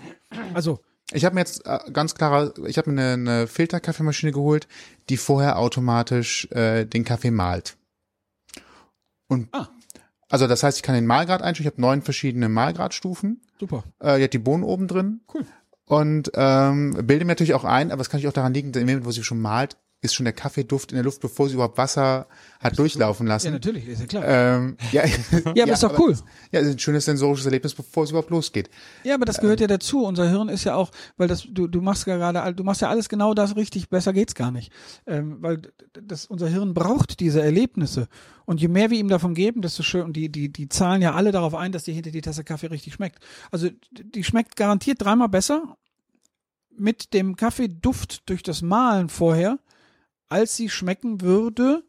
Also, 0.53 0.81
Ich 1.13 1.23
habe 1.23 1.35
mir 1.35 1.41
jetzt 1.41 1.65
äh, 1.65 1.79
ganz 1.93 2.13
klarer, 2.15 2.53
ich 2.65 2.77
habe 2.77 2.91
mir 2.91 3.01
eine, 3.01 3.13
eine 3.13 3.47
Filterkaffeemaschine 3.47 4.33
geholt, 4.33 4.67
die 5.07 5.15
vorher 5.17 5.57
automatisch 5.59 6.45
äh, 6.51 6.83
den 6.85 7.05
Kaffee 7.05 7.31
malt. 7.31 7.77
Und 9.27 9.47
Ah. 9.53 9.69
Also 10.29 10.47
das 10.47 10.63
heißt, 10.63 10.77
ich 10.77 10.83
kann 10.83 10.95
den 10.95 11.05
Mahlgrad 11.05 11.41
einstellen. 11.41 11.67
Ich 11.67 11.73
habe 11.73 11.81
neun 11.81 12.01
verschiedene 12.01 12.49
Mahlgradstufen. 12.49 13.41
super. 13.59 13.83
Äh, 13.99 14.17
die 14.17 14.23
hat 14.23 14.33
die 14.33 14.39
Bohnen 14.39 14.63
oben 14.63 14.87
drin. 14.87 15.21
Cool. 15.33 15.45
Und 15.85 16.31
ähm, 16.33 16.93
bilde 17.03 17.25
mir 17.25 17.31
natürlich 17.31 17.53
auch 17.53 17.63
ein, 17.63 17.91
aber 17.91 18.01
es 18.01 18.09
kann 18.09 18.17
natürlich 18.17 18.29
auch 18.29 18.35
daran 18.35 18.53
liegen, 18.53 18.73
im 18.73 18.79
Moment, 18.81 19.05
wo 19.05 19.11
sie 19.11 19.23
schon 19.23 19.39
malt, 19.39 19.77
ist 20.05 20.13
schon 20.15 20.23
der 20.23 20.33
Kaffeeduft 20.33 20.91
in 20.91 20.95
der 20.95 21.03
Luft, 21.03 21.21
bevor 21.21 21.47
sie 21.47 21.55
überhaupt 21.55 21.77
Wasser 21.77 22.27
hat 22.59 22.77
durchlaufen 22.79 23.27
Ja, 23.27 23.33
lassen. 23.33 23.51
natürlich, 23.51 23.87
ist 23.87 23.99
ja 23.99 24.05
klar. 24.05 24.23
ähm, 24.25 24.77
ja, 24.91 25.03
ja, 25.55 25.63
aber 25.63 25.73
ist 25.73 25.83
doch 25.83 25.99
cool. 25.99 26.15
Ja, 26.51 26.61
es 26.61 26.67
ist 26.67 26.73
ein 26.75 26.79
schönes 26.79 27.05
sensorisches 27.05 27.45
Erlebnis, 27.45 27.73
bevor 27.75 28.03
es 28.03 28.11
überhaupt 28.11 28.29
losgeht. 28.29 28.69
Ja, 29.03 29.15
aber 29.15 29.25
das 29.25 29.39
gehört 29.39 29.59
ja 29.59 29.67
dazu. 29.67 30.05
Unser 30.05 30.29
Hirn 30.29 30.49
ist 30.49 30.63
ja 30.63 30.75
auch, 30.75 30.91
weil 31.17 31.27
das, 31.27 31.45
du, 31.49 31.67
du 31.67 31.81
machst 31.81 32.07
ja 32.07 32.15
gerade, 32.17 32.53
du 32.53 32.63
machst 32.63 32.81
ja 32.81 32.89
alles 32.89 33.09
genau 33.09 33.33
das 33.33 33.55
richtig, 33.55 33.89
besser 33.89 34.13
geht's 34.13 34.35
gar 34.35 34.51
nicht. 34.51 34.71
Ähm, 35.05 35.37
weil 35.41 35.61
das, 35.93 36.25
unser 36.25 36.47
Hirn 36.47 36.73
braucht 36.73 37.19
diese 37.19 37.41
Erlebnisse. 37.41 38.07
Und 38.45 38.61
je 38.61 38.67
mehr 38.67 38.91
wir 38.91 38.99
ihm 38.99 39.07
davon 39.09 39.33
geben, 39.33 39.61
desto 39.61 39.81
schön, 39.83 40.03
und 40.03 40.13
die, 40.15 40.31
die, 40.31 40.51
die 40.51 40.69
zahlen 40.69 41.01
ja 41.01 41.13
alle 41.15 41.31
darauf 41.31 41.55
ein, 41.55 41.71
dass 41.71 41.83
dir 41.83 41.93
hinter 41.95 42.11
die 42.11 42.21
Tasse 42.21 42.43
Kaffee 42.43 42.67
richtig 42.67 42.93
schmeckt. 42.93 43.19
Also, 43.51 43.69
die 43.91 44.23
schmeckt 44.23 44.55
garantiert 44.55 45.01
dreimal 45.01 45.29
besser 45.29 45.77
mit 46.77 47.13
dem 47.13 47.35
Kaffeeduft 47.35 48.29
durch 48.29 48.43
das 48.43 48.61
Mahlen 48.61 49.09
vorher, 49.09 49.59
als 50.29 50.55
sie 50.55 50.69
schmecken 50.69 51.21
würde, 51.21 51.83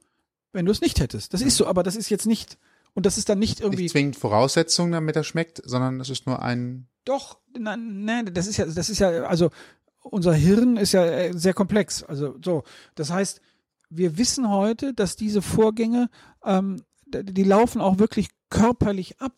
wenn 0.53 0.65
du 0.67 0.73
es 0.73 0.81
nicht 0.81 1.01
hättest. 1.01 1.35
Das 1.35 1.43
ist 1.43 1.57
so, 1.57 1.67
aber 1.67 1.83
das 1.83 1.97
ist 1.97 2.09
jetzt 2.11 2.27
nicht, 2.27 2.59
und 2.95 3.07
das 3.07 3.19
ist 3.19 3.29
dann 3.29 3.39
nicht 3.39 3.61
irgendwie. 3.61 3.85
Nicht 3.85 3.93
zwingend 3.93 4.17
Voraussetzungen, 4.17 4.93
damit 4.93 5.17
er 5.17 5.25
schmeckt, 5.25 5.61
sondern 5.65 6.01
es 6.01 6.09
ist 6.11 6.27
nur 6.27 6.43
ein 6.43 6.89
Doch, 7.05 7.39
nein, 7.59 8.05
nein, 8.05 8.33
das 8.33 8.47
ist 8.47 8.57
ja, 8.57 8.67
das 8.67 8.89
ist 8.89 8.99
ja, 8.99 9.25
also 9.25 9.51
unser 10.03 10.35
Hirn 10.35 10.77
ist 10.77 10.93
ja 10.93 11.05
äh, 11.05 11.33
sehr 11.37 11.53
komplex. 11.55 12.03
Also 12.03 12.37
so, 12.45 12.63
das 12.95 13.11
heißt, 13.11 13.41
wir 13.91 14.17
wissen 14.19 14.49
heute, 14.49 14.95
dass 14.95 15.17
diese 15.17 15.43
Vorgänge, 15.43 16.09
ähm, 16.45 16.83
die 17.07 17.45
laufen 17.45 17.81
auch 17.81 17.99
wirklich 17.99 18.29
körperlich 18.51 19.21
ab. 19.21 19.35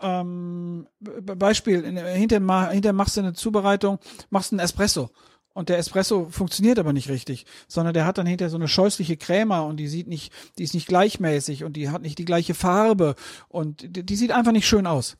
Ähm, 0.00 0.86
Be- 1.00 1.36
Beispiel, 1.36 1.82
in- 1.82 1.96
hinter, 1.96 2.68
hinter 2.70 2.92
machst 2.92 3.16
du 3.16 3.20
eine 3.20 3.32
Zubereitung, 3.32 3.98
machst 4.30 4.52
einen 4.52 4.58
Espresso. 4.60 5.10
Und 5.54 5.70
der 5.70 5.78
Espresso 5.78 6.26
funktioniert 6.30 6.78
aber 6.78 6.92
nicht 6.92 7.08
richtig, 7.08 7.46
sondern 7.68 7.94
der 7.94 8.04
hat 8.04 8.18
dann 8.18 8.26
hinter 8.26 8.50
so 8.50 8.56
eine 8.56 8.68
scheußliche 8.68 9.16
Crema 9.16 9.60
und 9.60 9.78
die 9.78 9.88
sieht 9.88 10.08
nicht, 10.08 10.32
die 10.58 10.64
ist 10.64 10.74
nicht 10.74 10.88
gleichmäßig 10.88 11.64
und 11.64 11.74
die 11.74 11.88
hat 11.88 12.02
nicht 12.02 12.18
die 12.18 12.24
gleiche 12.24 12.54
Farbe 12.54 13.14
und 13.48 13.96
die, 13.96 14.04
die 14.04 14.16
sieht 14.16 14.32
einfach 14.32 14.52
nicht 14.52 14.68
schön 14.68 14.86
aus 14.86 15.16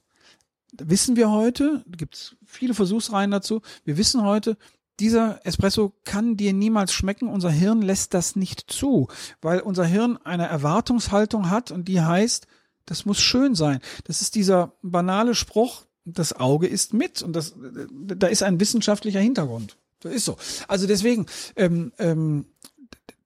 wissen 0.76 1.14
wir 1.14 1.30
heute, 1.30 1.84
da 1.86 1.96
gibt's 1.96 2.36
viele 2.44 2.74
Versuchsreihen 2.74 3.30
dazu, 3.30 3.62
wir 3.84 3.96
wissen 3.96 4.24
heute, 4.24 4.56
dieser 5.00 5.44
Espresso 5.44 5.92
kann 6.04 6.36
dir 6.36 6.52
niemals 6.52 6.92
schmecken. 6.92 7.28
Unser 7.28 7.50
Hirn 7.50 7.82
lässt 7.82 8.14
das 8.14 8.36
nicht 8.36 8.70
zu, 8.70 9.08
weil 9.42 9.60
unser 9.60 9.84
Hirn 9.84 10.18
eine 10.18 10.46
Erwartungshaltung 10.46 11.50
hat 11.50 11.72
und 11.72 11.88
die 11.88 12.00
heißt, 12.00 12.46
das 12.86 13.04
muss 13.04 13.20
schön 13.20 13.54
sein. 13.54 13.80
Das 14.04 14.20
ist 14.20 14.34
dieser 14.34 14.72
banale 14.82 15.34
Spruch, 15.34 15.84
das 16.04 16.34
Auge 16.34 16.66
ist 16.66 16.94
mit 16.94 17.22
und 17.22 17.34
das, 17.34 17.54
da 17.90 18.26
ist 18.26 18.42
ein 18.42 18.60
wissenschaftlicher 18.60 19.20
Hintergrund. 19.20 19.78
Das 20.04 20.12
ist 20.12 20.24
so. 20.26 20.36
Also 20.68 20.86
deswegen, 20.86 21.26
ähm, 21.56 21.92
ähm, 21.98 22.46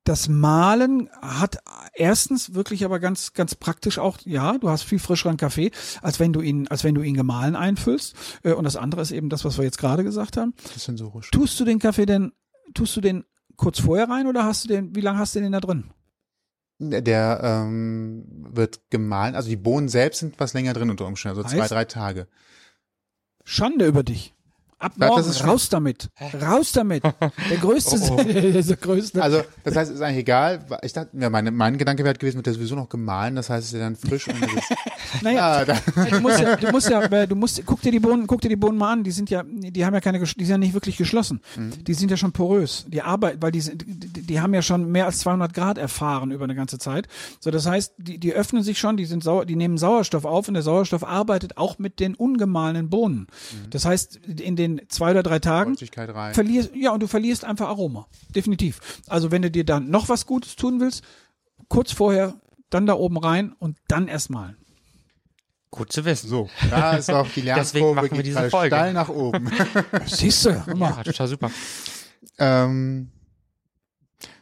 das 0.05 0.29
Malen 0.29 1.11
hat 1.21 1.59
erstens 1.93 2.55
wirklich 2.55 2.87
aber 2.87 2.99
ganz 2.99 3.35
ganz 3.35 3.55
praktisch 3.55 3.99
auch 3.99 4.17
ja 4.25 4.57
du 4.57 4.71
hast 4.71 4.85
viel 4.85 4.99
frischeren 4.99 5.37
Kaffee 5.37 5.71
als 6.01 6.19
wenn 6.19 6.33
du 6.33 6.41
ihn 6.41 6.67
als 6.69 6.83
wenn 6.83 6.95
du 6.95 7.03
ihn 7.03 7.15
gemahlen 7.15 7.55
einfüllst 7.55 8.15
Äh, 8.43 8.53
und 8.55 8.65
das 8.65 8.77
andere 8.77 9.03
ist 9.03 9.11
eben 9.11 9.29
das 9.29 9.45
was 9.45 9.59
wir 9.59 9.65
jetzt 9.65 9.77
gerade 9.77 10.05
gesagt 10.05 10.39
haben 10.39 10.55
das 10.63 10.77
ist 10.77 10.85
sensorisch. 10.85 11.31
tust 11.31 11.61
du 11.61 11.67
den 11.67 11.79
Kaffee 11.79 12.07
denn 12.07 12.33
tust 12.73 12.97
du 12.97 13.03
den 13.03 13.25
kurz 13.57 13.81
vorher 13.81 14.09
rein 14.09 14.27
oder 14.27 14.45
hast 14.45 14.65
du 14.65 14.69
den 14.69 14.97
wie 14.97 15.03
lange 15.03 15.19
hast 15.19 15.35
du 15.35 15.41
den 15.41 15.53
da 15.53 15.61
drin 15.61 15.91
Der 16.79 17.41
ähm, 17.43 18.25
wird 18.51 18.81
gemahlen, 18.89 19.35
also 19.35 19.51
die 19.51 19.57
Bohnen 19.57 19.91
selbst 19.91 20.21
sind 20.21 20.41
was 20.41 20.55
länger 20.55 20.73
drin 20.73 20.89
unter 20.91 21.07
Umständen, 21.07 21.37
also 21.37 21.51
zwei, 21.51 21.63
Heißt? 21.63 21.73
drei 21.73 21.85
Tage. 21.85 22.29
Schande 23.45 23.85
über 23.87 24.05
dich 24.05 24.35
ab 24.79 24.93
morgen 24.97 25.31
raus 25.31 25.69
damit 25.69 26.11
raus 26.41 26.73
damit 26.73 27.03
der 27.51 27.57
größte 27.61 27.99
Oh, 28.01 28.17
oh. 28.19 28.23
der 28.23 28.77
größte 28.77 29.23
Also 29.23 29.43
das 29.65 29.77
heißt, 29.77 29.91
es 29.91 29.97
ist 29.97 30.03
eigentlich 30.03 30.19
egal. 30.19 30.65
Ich 30.83 30.93
dachte, 30.93 31.11
ja, 31.19 31.31
meine, 31.31 31.51
mein 31.51 31.79
Gedanke 31.79 32.05
wäre 32.05 32.15
gewesen, 32.15 32.37
wird 32.37 32.47
der 32.47 32.55
sowieso 32.55 32.75
noch 32.75 32.89
gemahlen, 32.89 33.37
das 33.37 33.51
heißt, 33.51 33.67
es 33.67 33.73
ist 33.73 33.79
ja 33.79 33.85
dann 33.85 33.97
frisch 33.97 34.29
und 34.29 34.43
ist, 34.43 35.23
naja 35.23 35.65
ah, 35.65 35.65
du 35.65 36.21
musst 36.21 36.41
ja, 36.41 36.57
du 36.57 36.71
musst 36.71 36.91
ja, 36.91 37.03
äh, 37.03 37.27
du 37.27 37.35
musst, 37.35 37.63
guck 37.67 37.81
dir 37.81 37.93
die 37.93 38.01
Bohnen, 38.01 38.27
guck 38.27 38.41
dir 38.41 38.49
die 38.49 38.57
Bohnen 38.57 38.79
mal 38.79 38.93
an. 38.93 39.05
Die 39.05 39.11
sind 39.11 39.31
ja, 39.31 39.43
die 39.45 39.85
haben 39.85 39.95
ja 39.95 40.01
keine, 40.01 40.19
die 40.19 40.27
sind 40.27 40.49
ja 40.49 40.59
nicht 40.59 40.75
wirklich 40.75 40.97
geschlossen. 40.97 41.41
Die 41.57 41.95
sind 41.95 42.11
ja 42.11 42.17
schon 42.17 42.33
porös. 42.33 42.85
Die 42.89 43.03
arbeiten, 43.03 43.41
weil 43.43 43.53
die 43.53 43.61
sind, 43.61 43.85
die, 43.87 44.23
die 44.23 44.41
haben 44.41 44.55
ja 44.55 44.63
schon 44.63 44.91
mehr 44.91 45.07
als 45.07 45.21
200 45.21 45.55
Grad 45.55 45.79
erfahren 45.79 46.31
über 46.31 46.45
eine 46.45 46.55
ganze 46.55 46.79
Zeit. 46.79 47.09
So, 47.41 47.51
das 47.51 47.67
heißt, 47.67 47.95
die, 47.99 48.19
die 48.19 48.33
öffnen 48.33 48.63
sich 48.63 48.79
schon, 48.79 48.97
die 48.97 49.07
sind 49.07 49.25
sauer, 49.25 49.47
die 49.47 49.57
nehmen 49.57 49.79
Sauerstoff 49.79 50.25
auf 50.25 50.49
und 50.49 50.55
der 50.55 50.63
Sauerstoff 50.63 51.05
arbeitet 51.05 51.57
auch 51.57 51.79
mit 51.79 52.01
den 52.01 52.15
ungemahlenen 52.15 52.91
Bohnen. 52.91 53.27
Das 53.71 53.85
heißt, 53.85 54.17
in 54.27 54.57
den 54.57 54.68
zwei 54.89 55.11
oder 55.13 55.23
drei 55.23 55.39
Tagen 55.39 55.77
verlierst, 56.33 56.71
ja, 56.75 56.93
und 56.93 57.01
du 57.03 57.07
verlierst 57.07 57.45
einfach 57.45 57.69
Aroma. 57.69 58.07
Definitiv. 58.35 58.81
Also 59.07 59.31
wenn 59.31 59.43
du 59.43 59.51
dir 59.51 59.65
dann 59.65 59.91
noch 59.91 60.09
was 60.09 60.27
Gutes 60.27 60.57
tun 60.57 60.81
willst, 60.81 61.03
kurz 61.69 61.93
vorher, 61.93 62.35
dann 62.71 62.87
da 62.87 62.95
oben 62.95 63.19
rein 63.19 63.53
und 63.59 63.79
dann 63.89 64.09
erst 64.09 64.31
malen. 64.31 64.57
Gut 65.71 65.93
zu 65.93 66.05
wissen. 66.05 66.29
So, 66.29 66.49
da 66.71 66.97
ist 66.97 67.11
auch 67.11 67.27
die 67.29 67.43
Deswegen 67.43 67.85
Lernkurve 67.85 67.95
machen 67.95 68.17
wir 68.17 68.23
diese 68.23 68.37
gerade 68.37 68.51
Folge. 68.51 68.77
steil 68.77 68.93
nach 68.95 69.09
oben. 69.11 69.51
Siehst 70.07 70.47
du, 70.47 70.51
immer. 70.67 70.91
Ja, 70.97 71.03
total 71.03 71.29
super. 71.29 71.51
ähm, 72.39 73.11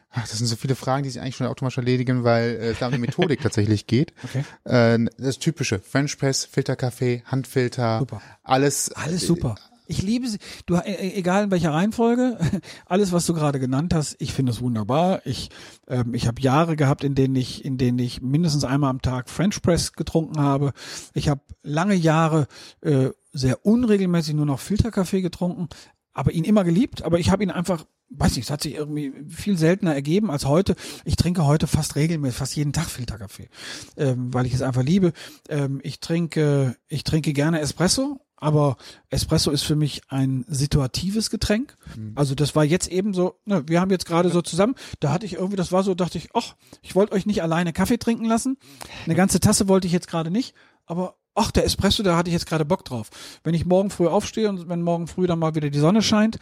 ach, 0.09 0.21
das 0.21 0.37
sind 0.37 0.47
so 0.47 0.55
viele 0.55 0.75
Fragen, 0.75 1.03
die 1.03 1.09
sich 1.09 1.21
eigentlich 1.21 1.35
schon 1.35 1.47
automatisch 1.47 1.77
erledigen, 1.77 2.23
weil 2.23 2.51
äh, 2.51 2.69
es 2.69 2.79
da 2.79 2.87
um 2.87 2.93
die 2.93 2.97
Methodik 2.97 3.41
tatsächlich 3.43 3.87
geht. 3.87 4.13
Okay. 4.23 4.43
Äh, 4.63 5.05
das 5.17 5.39
typische 5.39 5.79
French 5.79 6.17
Press, 6.17 6.45
Filterkaffee, 6.45 7.23
Handfilter, 7.25 7.99
Super. 7.99 8.21
alles. 8.43 8.91
Alles 8.93 9.27
super. 9.27 9.55
Ich 9.87 10.01
liebe 10.01 10.27
sie. 10.27 10.37
Du, 10.65 10.75
äh, 10.75 11.13
egal 11.15 11.45
in 11.45 11.51
welcher 11.51 11.71
Reihenfolge, 11.71 12.37
alles, 12.85 13.11
was 13.11 13.25
du 13.25 13.33
gerade 13.33 13.59
genannt 13.59 13.93
hast, 13.93 14.15
ich 14.19 14.33
finde 14.33 14.51
es 14.51 14.61
wunderbar. 14.61 15.21
Ich, 15.25 15.49
ähm, 15.87 16.13
ich 16.13 16.27
habe 16.27 16.41
Jahre 16.41 16.75
gehabt, 16.75 17.03
in 17.03 17.15
denen 17.15 17.35
ich, 17.35 17.63
in 17.63 17.77
denen 17.77 17.99
ich 17.99 18.21
mindestens 18.21 18.65
einmal 18.65 18.89
am 18.89 19.01
Tag 19.01 19.29
French 19.29 19.61
Press 19.61 19.93
getrunken 19.93 20.39
habe. 20.39 20.73
Ich 21.13 21.29
habe 21.29 21.41
lange 21.63 21.95
Jahre 21.95 22.47
äh, 22.81 23.09
sehr 23.31 23.65
unregelmäßig 23.65 24.35
nur 24.35 24.45
noch 24.45 24.59
Filterkaffee 24.59 25.21
getrunken, 25.21 25.69
aber 26.13 26.31
ihn 26.31 26.43
immer 26.43 26.63
geliebt. 26.63 27.03
Aber 27.03 27.19
ich 27.19 27.29
habe 27.29 27.43
ihn 27.43 27.51
einfach, 27.51 27.85
weiß 28.09 28.35
nicht, 28.35 28.45
es 28.45 28.51
hat 28.51 28.61
sich 28.61 28.75
irgendwie 28.75 29.13
viel 29.29 29.57
seltener 29.57 29.93
ergeben 29.93 30.31
als 30.31 30.45
heute. 30.45 30.75
Ich 31.05 31.15
trinke 31.15 31.45
heute 31.45 31.67
fast 31.67 31.95
regelmäßig, 31.95 32.37
fast 32.37 32.55
jeden 32.57 32.73
Tag 32.73 32.87
Filterkaffee, 32.87 33.47
ähm, 33.95 34.33
weil 34.33 34.47
ich 34.47 34.53
es 34.53 34.61
einfach 34.61 34.83
liebe. 34.83 35.13
Ähm, 35.47 35.79
ich 35.83 36.01
trinke, 36.01 36.75
ich 36.87 37.05
trinke 37.05 37.31
gerne 37.31 37.61
Espresso 37.61 38.19
aber 38.37 38.77
Espresso 39.09 39.51
ist 39.51 39.63
für 39.63 39.75
mich 39.75 40.01
ein 40.09 40.45
situatives 40.47 41.29
Getränk. 41.29 41.75
Also 42.15 42.35
das 42.35 42.55
war 42.55 42.63
jetzt 42.63 42.87
eben 42.87 43.13
so, 43.13 43.39
ne, 43.45 43.63
wir 43.67 43.81
haben 43.81 43.91
jetzt 43.91 44.05
gerade 44.05 44.29
so 44.29 44.41
zusammen, 44.41 44.75
da 44.99 45.11
hatte 45.11 45.25
ich 45.25 45.33
irgendwie, 45.33 45.55
das 45.55 45.71
war 45.71 45.83
so, 45.83 45.95
dachte 45.95 46.17
ich, 46.17 46.29
ach, 46.33 46.55
ich 46.81 46.95
wollte 46.95 47.13
euch 47.13 47.25
nicht 47.25 47.41
alleine 47.41 47.73
Kaffee 47.73 47.97
trinken 47.97 48.25
lassen. 48.25 48.57
Eine 49.05 49.15
ganze 49.15 49.39
Tasse 49.39 49.67
wollte 49.67 49.87
ich 49.87 49.93
jetzt 49.93 50.07
gerade 50.07 50.31
nicht, 50.31 50.53
aber 50.85 51.15
ach, 51.33 51.51
der 51.51 51.65
Espresso, 51.65 52.03
da 52.03 52.15
hatte 52.15 52.29
ich 52.29 52.33
jetzt 52.33 52.47
gerade 52.47 52.65
Bock 52.65 52.85
drauf. 52.85 53.09
Wenn 53.43 53.55
ich 53.55 53.65
morgen 53.65 53.89
früh 53.89 54.07
aufstehe 54.07 54.49
und 54.49 54.69
wenn 54.69 54.81
morgen 54.81 55.07
früh 55.07 55.27
dann 55.27 55.39
mal 55.39 55.55
wieder 55.55 55.69
die 55.69 55.79
Sonne 55.79 56.01
scheint, 56.01 56.39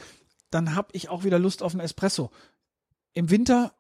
dann 0.51 0.75
habe 0.75 0.89
ich 0.91 1.09
auch 1.09 1.23
wieder 1.23 1.39
Lust 1.39 1.63
auf 1.63 1.73
einen 1.73 1.81
Espresso. 1.81 2.29
Im 3.13 3.29
Winter 3.29 3.73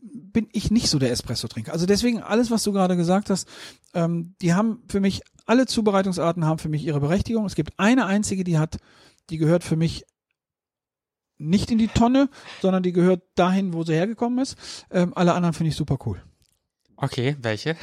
bin 0.00 0.48
ich 0.52 0.70
nicht 0.70 0.88
so 0.88 0.98
der 0.98 1.10
Espresso-Trinker. 1.10 1.72
Also 1.72 1.86
deswegen 1.86 2.22
alles, 2.22 2.50
was 2.50 2.62
du 2.62 2.72
gerade 2.72 2.96
gesagt 2.96 3.30
hast, 3.30 3.48
ähm, 3.94 4.34
die 4.40 4.54
haben 4.54 4.82
für 4.88 5.00
mich, 5.00 5.22
alle 5.46 5.66
Zubereitungsarten 5.66 6.44
haben 6.44 6.58
für 6.58 6.68
mich 6.68 6.84
ihre 6.84 7.00
Berechtigung. 7.00 7.46
Es 7.46 7.54
gibt 7.54 7.78
eine 7.78 8.06
einzige, 8.06 8.44
die 8.44 8.58
hat, 8.58 8.78
die 9.30 9.38
gehört 9.38 9.64
für 9.64 9.76
mich 9.76 10.04
nicht 11.38 11.70
in 11.70 11.78
die 11.78 11.88
Tonne, 11.88 12.28
sondern 12.60 12.82
die 12.82 12.92
gehört 12.92 13.22
dahin, 13.34 13.72
wo 13.72 13.84
sie 13.84 13.94
hergekommen 13.94 14.38
ist. 14.40 14.56
Ähm, 14.90 15.12
alle 15.16 15.34
anderen 15.34 15.54
finde 15.54 15.70
ich 15.70 15.76
super 15.76 15.98
cool. 16.06 16.22
Okay, 16.96 17.36
welche? 17.40 17.76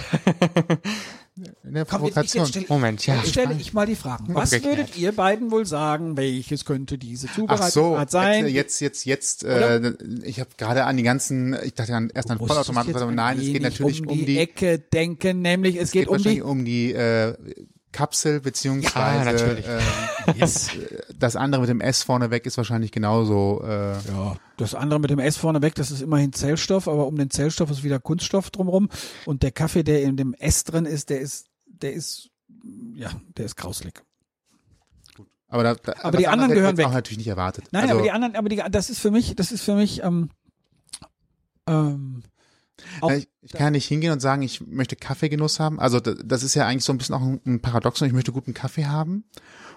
In 1.38 1.74
der 1.74 1.84
Komm, 1.84 2.00
Provokation. 2.00 2.46
jetzt 2.46 2.56
stell, 2.56 2.66
Moment, 2.70 3.06
ja. 3.06 3.16
jetzt 3.18 3.32
stelle 3.32 3.56
ich 3.60 3.74
mal 3.74 3.86
die 3.86 3.96
Fragen. 3.96 4.34
Was 4.34 4.54
Umgekehrt. 4.54 4.78
würdet 4.78 4.98
ihr 4.98 5.12
beiden 5.12 5.52
wohl 5.52 5.66
sagen, 5.66 6.16
welches 6.16 6.64
könnte 6.64 6.98
diese 6.98 7.28
Ach 7.28 7.34
so, 7.34 7.42
Zubereitungsart 7.42 8.12
sein? 8.12 8.48
jetzt, 8.48 8.80
jetzt, 8.80 9.06
jetzt, 9.06 9.44
äh, 9.44 9.94
ich 10.24 10.40
habe 10.40 10.52
gerade 10.58 10.86
an 10.86 10.96
die 10.96 11.04
ganzen, 11.04 11.54
ich 11.66 11.74
dachte 11.74 11.94
an, 11.94 12.10
erst 12.14 12.32
an 12.32 12.38
Vollautomaten, 12.38 12.96
aber 12.96 13.08
ein 13.08 13.16
nein, 13.16 13.38
es 13.40 13.46
geht 13.48 13.64
natürlich 13.64 14.08
um 14.08 14.26
die, 14.26 14.38
Ecke 14.38 14.80
denken, 14.80 15.42
nämlich 15.42 15.76
es, 15.76 15.92
geht, 15.92 16.08
um 16.08 16.14
wahrscheinlich 16.14 16.38
die 16.38 16.42
um 16.42 16.64
die 16.64 16.94
äh, 16.94 17.36
Kapsel 17.96 18.42
beziehungsweise 18.42 19.62
Ja, 19.66 19.78
ähm, 20.28 20.36
äh, 20.38 20.38
das 21.20 21.36
andere 21.38 21.62
mit 21.62 21.70
dem 21.70 21.80
S 21.80 22.04
vorne 22.04 22.30
weg 22.30 22.46
ist 22.46 22.58
wahrscheinlich 22.58 22.92
genauso. 22.92 23.64
Äh, 23.64 23.94
Ja, 24.08 24.36
das 24.58 24.76
andere 24.76 25.00
mit 25.00 25.10
dem 25.10 25.20
S 25.20 25.38
vorne 25.38 25.62
weg, 25.62 25.76
das 25.76 25.92
ist 25.92 26.02
immerhin 26.02 26.34
Zellstoff, 26.34 26.88
aber 26.90 27.08
um 27.08 27.16
den 27.16 27.30
Zellstoff 27.30 27.72
ist 27.72 27.84
wieder 27.84 28.00
Kunststoff 28.00 28.50
drumrum. 28.52 28.90
Und 29.26 29.44
der 29.44 29.52
Kaffee, 29.52 29.84
der 29.84 30.04
in 30.04 30.18
dem 30.18 30.34
S 30.34 30.66
drin 30.66 30.86
ist, 30.86 31.10
der 31.10 31.22
ist, 31.22 31.48
der 31.68 31.94
ist, 31.94 32.30
ja, 32.96 33.10
der 33.38 33.46
ist 33.46 33.56
grauslig. 33.56 34.04
aber 35.48 35.64
da, 35.64 35.76
da, 35.76 35.94
Aber 36.04 36.18
die 36.18 36.28
anderen 36.28 36.44
andere 36.52 36.60
gehören 36.60 36.78
weg. 36.78 36.86
auch 36.88 36.94
natürlich 36.94 37.18
nicht 37.20 37.28
erwartet. 37.30 37.66
Nein, 37.72 37.84
also, 37.84 37.96
aber 37.96 38.04
die 38.04 38.12
anderen, 38.12 38.36
aber 38.36 38.50
die, 38.50 38.62
das 38.70 38.90
ist 38.90 39.00
für 39.00 39.12
mich, 39.12 39.36
das 39.38 39.52
ist 39.54 39.62
für 39.62 39.76
mich, 39.76 40.04
ähm, 40.04 40.30
ähm, 41.68 42.24
auch, 43.02 43.12
ich, 43.12 43.28
ich 43.42 43.52
kann 43.52 43.62
ja 43.68 43.72
nicht 43.72 43.88
hingehen 43.88 44.12
und 44.12 44.20
sagen, 44.22 44.42
ich 44.42 44.62
möchte 44.68 44.96
Kaffeegenuss 44.96 45.60
haben. 45.60 45.80
Also 45.80 46.00
da- 46.00 46.14
das 46.14 46.44
ist 46.44 46.56
ja 46.56 46.66
eigentlich 46.68 46.84
so 46.84 46.94
ein 46.94 46.98
bisschen 46.98 47.16
auch 47.16 47.22
ein, 47.22 47.62
Paradoxon. 47.62 48.08
Ich 48.08 48.14
möchte 48.14 48.32
guten 48.32 48.54
Kaffee 48.54 48.86
haben 48.86 49.24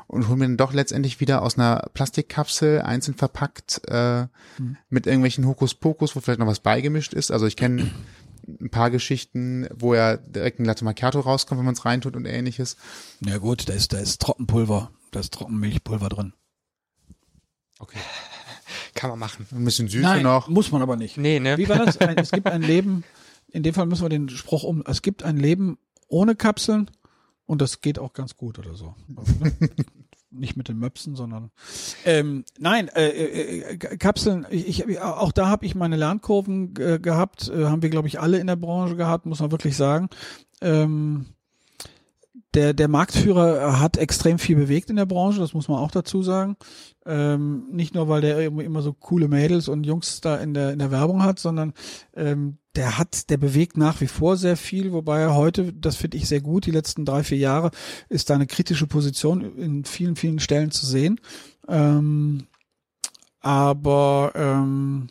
und 0.07 0.29
hole 0.29 0.37
mir 0.39 0.45
dann 0.47 0.57
doch 0.57 0.73
letztendlich 0.73 1.21
wieder 1.21 1.43
aus 1.43 1.57
einer 1.59 1.89
Plastikkapsel 1.95 2.83
einzeln 2.83 3.15
verpackt 3.17 3.83
äh, 3.89 4.27
Hm. 4.57 4.77
mit 4.89 5.07
irgendwelchen 5.07 5.47
Hokuspokus, 5.47 6.17
wo 6.17 6.21
vielleicht 6.21 6.41
noch 6.41 6.47
was 6.47 6.61
beigemischt 6.61 7.13
ist. 7.15 7.31
Also 7.31 7.47
ich 7.47 7.57
kenne 7.57 7.91
ein 8.61 8.71
paar 8.71 8.91
Geschichten, 8.91 9.69
wo 9.75 9.95
ja 9.95 10.17
direkt 10.17 10.59
ein 10.59 10.65
Latte 10.65 10.85
Macchiato 10.85 11.21
rauskommt, 11.21 11.59
wenn 11.59 11.67
man 11.67 11.75
es 11.75 11.85
reintut 11.85 12.17
und 12.17 12.25
ähnliches. 12.25 12.77
ja 13.21 13.37
gut, 13.39 13.69
da 13.69 13.75
ist, 13.75 13.93
da 13.93 13.99
ist 13.99 14.21
Trockenpulver, 14.23 14.91
da 15.11 15.21
ist 15.21 15.35
Trockenmilchpulver 15.35 16.09
drin. 16.09 16.33
Okay. 17.79 17.99
Kann 18.95 19.11
man 19.11 19.19
machen. 19.19 19.47
Ein 19.53 19.65
bisschen 19.65 19.89
Süße 19.89 20.03
Nein, 20.03 20.23
noch. 20.23 20.49
muss 20.49 20.73
man 20.73 20.83
aber 20.83 20.97
nicht. 20.97 21.17
Nee, 21.17 21.41
ne? 21.41 21.57
Wie 21.59 21.69
war 21.69 21.85
das? 21.85 21.97
Ein, 22.01 22.19
es 22.19 22.31
gibt 22.31 22.47
ein 22.47 22.63
Leben, 22.63 23.05
in 23.51 23.63
dem 23.63 23.75
Fall 23.75 23.87
müssen 23.87 24.03
wir 24.03 24.09
den 24.09 24.29
Spruch 24.29 24.63
um, 24.63 24.83
es 24.87 25.03
gibt 25.03 25.23
ein 25.23 25.37
Leben 25.37 25.79
ohne 26.09 26.35
Kapseln 26.35 26.91
und 27.47 27.63
das 27.63 27.81
geht 27.81 27.99
auch 27.99 28.13
ganz 28.13 28.37
gut 28.37 28.59
oder 28.59 28.75
so. 28.75 28.95
Also, 29.17 29.33
ne? 29.41 29.53
Nicht 30.31 30.59
mit 30.59 30.69
den 30.69 30.79
Möpsen, 30.79 31.17
sondern 31.17 31.51
ähm, 32.05 32.45
nein, 32.59 32.89
äh, 32.89 33.09
äh, 33.09 33.61
äh, 33.61 33.77
Kapseln, 33.97 34.47
ich, 34.51 34.87
ich, 34.87 35.01
auch 35.01 35.33
da 35.33 35.49
habe 35.49 35.65
ich 35.65 35.75
meine 35.75 35.97
Lernkurven 35.97 36.75
äh, 36.79 36.99
gehabt, 36.99 37.49
äh, 37.49 37.65
haben 37.65 37.81
wir, 37.81 37.89
glaube 37.89 38.09
ich, 38.09 38.21
alle 38.21 38.39
in 38.39 38.47
der 38.47 38.57
Branche 38.57 38.95
gehabt, 38.95 39.25
muss 39.25 39.41
man 39.41 39.53
wirklich 39.53 39.75
sagen. 39.75 40.11
Ähm, 40.61 41.25
der, 42.55 42.73
der 42.73 42.89
Marktführer 42.89 43.79
hat 43.79 43.99
extrem 43.99 44.39
viel 44.39 44.57
bewegt 44.57 44.89
in 44.89 44.97
der 44.97 45.07
Branche, 45.07 45.39
das 45.39 45.53
muss 45.53 45.69
man 45.69 45.79
auch 45.79 45.91
dazu 45.91 46.23
sagen. 46.23 46.57
Ähm, 47.05 47.67
nicht 47.71 47.95
nur, 47.95 48.09
weil 48.09 48.23
der 48.23 48.45
immer 48.45 48.65
immer 48.65 48.83
so 48.83 48.93
coole 48.93 49.29
Mädels 49.29 49.69
und 49.69 49.85
Jungs 49.85 50.21
da 50.21 50.37
in 50.37 50.55
der, 50.55 50.73
in 50.73 50.79
der 50.79 50.91
Werbung 50.91 51.23
hat, 51.23 51.39
sondern 51.39 51.75
ähm, 52.15 52.59
der 52.75 52.97
hat, 52.97 53.29
der 53.31 53.37
bewegt 53.37 53.77
nach 53.77 54.01
wie 54.01 54.07
vor 54.07 54.37
sehr 54.37 54.57
viel, 54.57 54.93
wobei 54.93 55.21
er 55.21 55.35
heute, 55.35 55.73
das 55.73 55.97
finde 55.97 56.17
ich 56.17 56.29
sehr 56.29 56.41
gut, 56.41 56.65
die 56.65 56.71
letzten 56.71 57.05
drei, 57.05 57.23
vier 57.23 57.39
Jahre 57.39 57.71
ist 58.09 58.31
da 58.31 58.35
eine 58.35 58.47
kritische 58.47 58.87
Position 58.87 59.57
in 59.57 59.85
vielen, 59.85 60.17
vielen 60.17 60.39
Stellen 60.39 60.71
zu 60.71 60.87
sehen. 60.87 61.21
Ähm, 61.67 62.47
aber 63.41 64.33
ähm, 64.35 65.09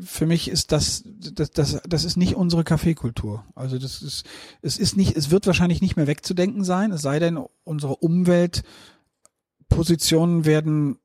für 0.00 0.26
mich 0.26 0.48
ist 0.48 0.72
das, 0.72 1.04
das, 1.06 1.52
das, 1.52 1.80
das 1.88 2.04
ist 2.04 2.16
nicht 2.16 2.34
unsere 2.34 2.64
Kaffeekultur. 2.64 3.44
Also 3.54 3.78
das 3.78 4.02
ist, 4.02 4.26
es 4.60 4.78
ist 4.78 4.96
nicht, 4.96 5.16
es 5.16 5.30
wird 5.30 5.46
wahrscheinlich 5.46 5.80
nicht 5.80 5.94
mehr 5.96 6.08
wegzudenken 6.08 6.64
sein, 6.64 6.92
es 6.92 7.02
sei 7.02 7.18
denn, 7.18 7.38
unsere 7.64 7.96
Umweltpositionen 7.96 10.44
werden 10.44 10.98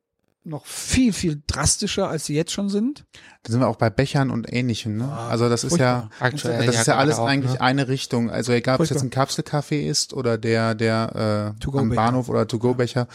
noch 0.43 0.65
viel, 0.65 1.13
viel 1.13 1.41
drastischer, 1.45 2.07
als 2.09 2.25
sie 2.25 2.35
jetzt 2.35 2.51
schon 2.51 2.67
sind. 2.69 3.05
Da 3.43 3.51
sind 3.51 3.61
wir 3.61 3.67
auch 3.67 3.75
bei 3.75 3.89
Bechern 3.89 4.31
und 4.31 4.51
Ähnlichem. 4.51 4.97
Ne? 4.97 5.05
Ah, 5.05 5.29
Also 5.29 5.49
das 5.49 5.63
ist 5.63 5.77
ja. 5.77 6.09
Aktuell. 6.19 6.65
das 6.65 6.75
ist 6.75 6.87
ja 6.87 6.97
alles 6.97 7.19
auch, 7.19 7.27
eigentlich 7.27 7.53
ne? 7.53 7.61
eine 7.61 7.87
Richtung. 7.87 8.29
Also 8.31 8.51
egal, 8.51 8.75
ob 8.75 8.81
es 8.81 8.89
jetzt 8.89 9.03
ein 9.03 9.09
Kapselkaffee 9.11 9.87
ist 9.87 10.13
oder 10.13 10.37
der 10.37 10.73
der 10.73 11.55
äh, 11.63 11.77
am 11.77 11.89
Bahnhof 11.89 12.27
oder 12.29 12.47
To-Go-Becher, 12.47 13.07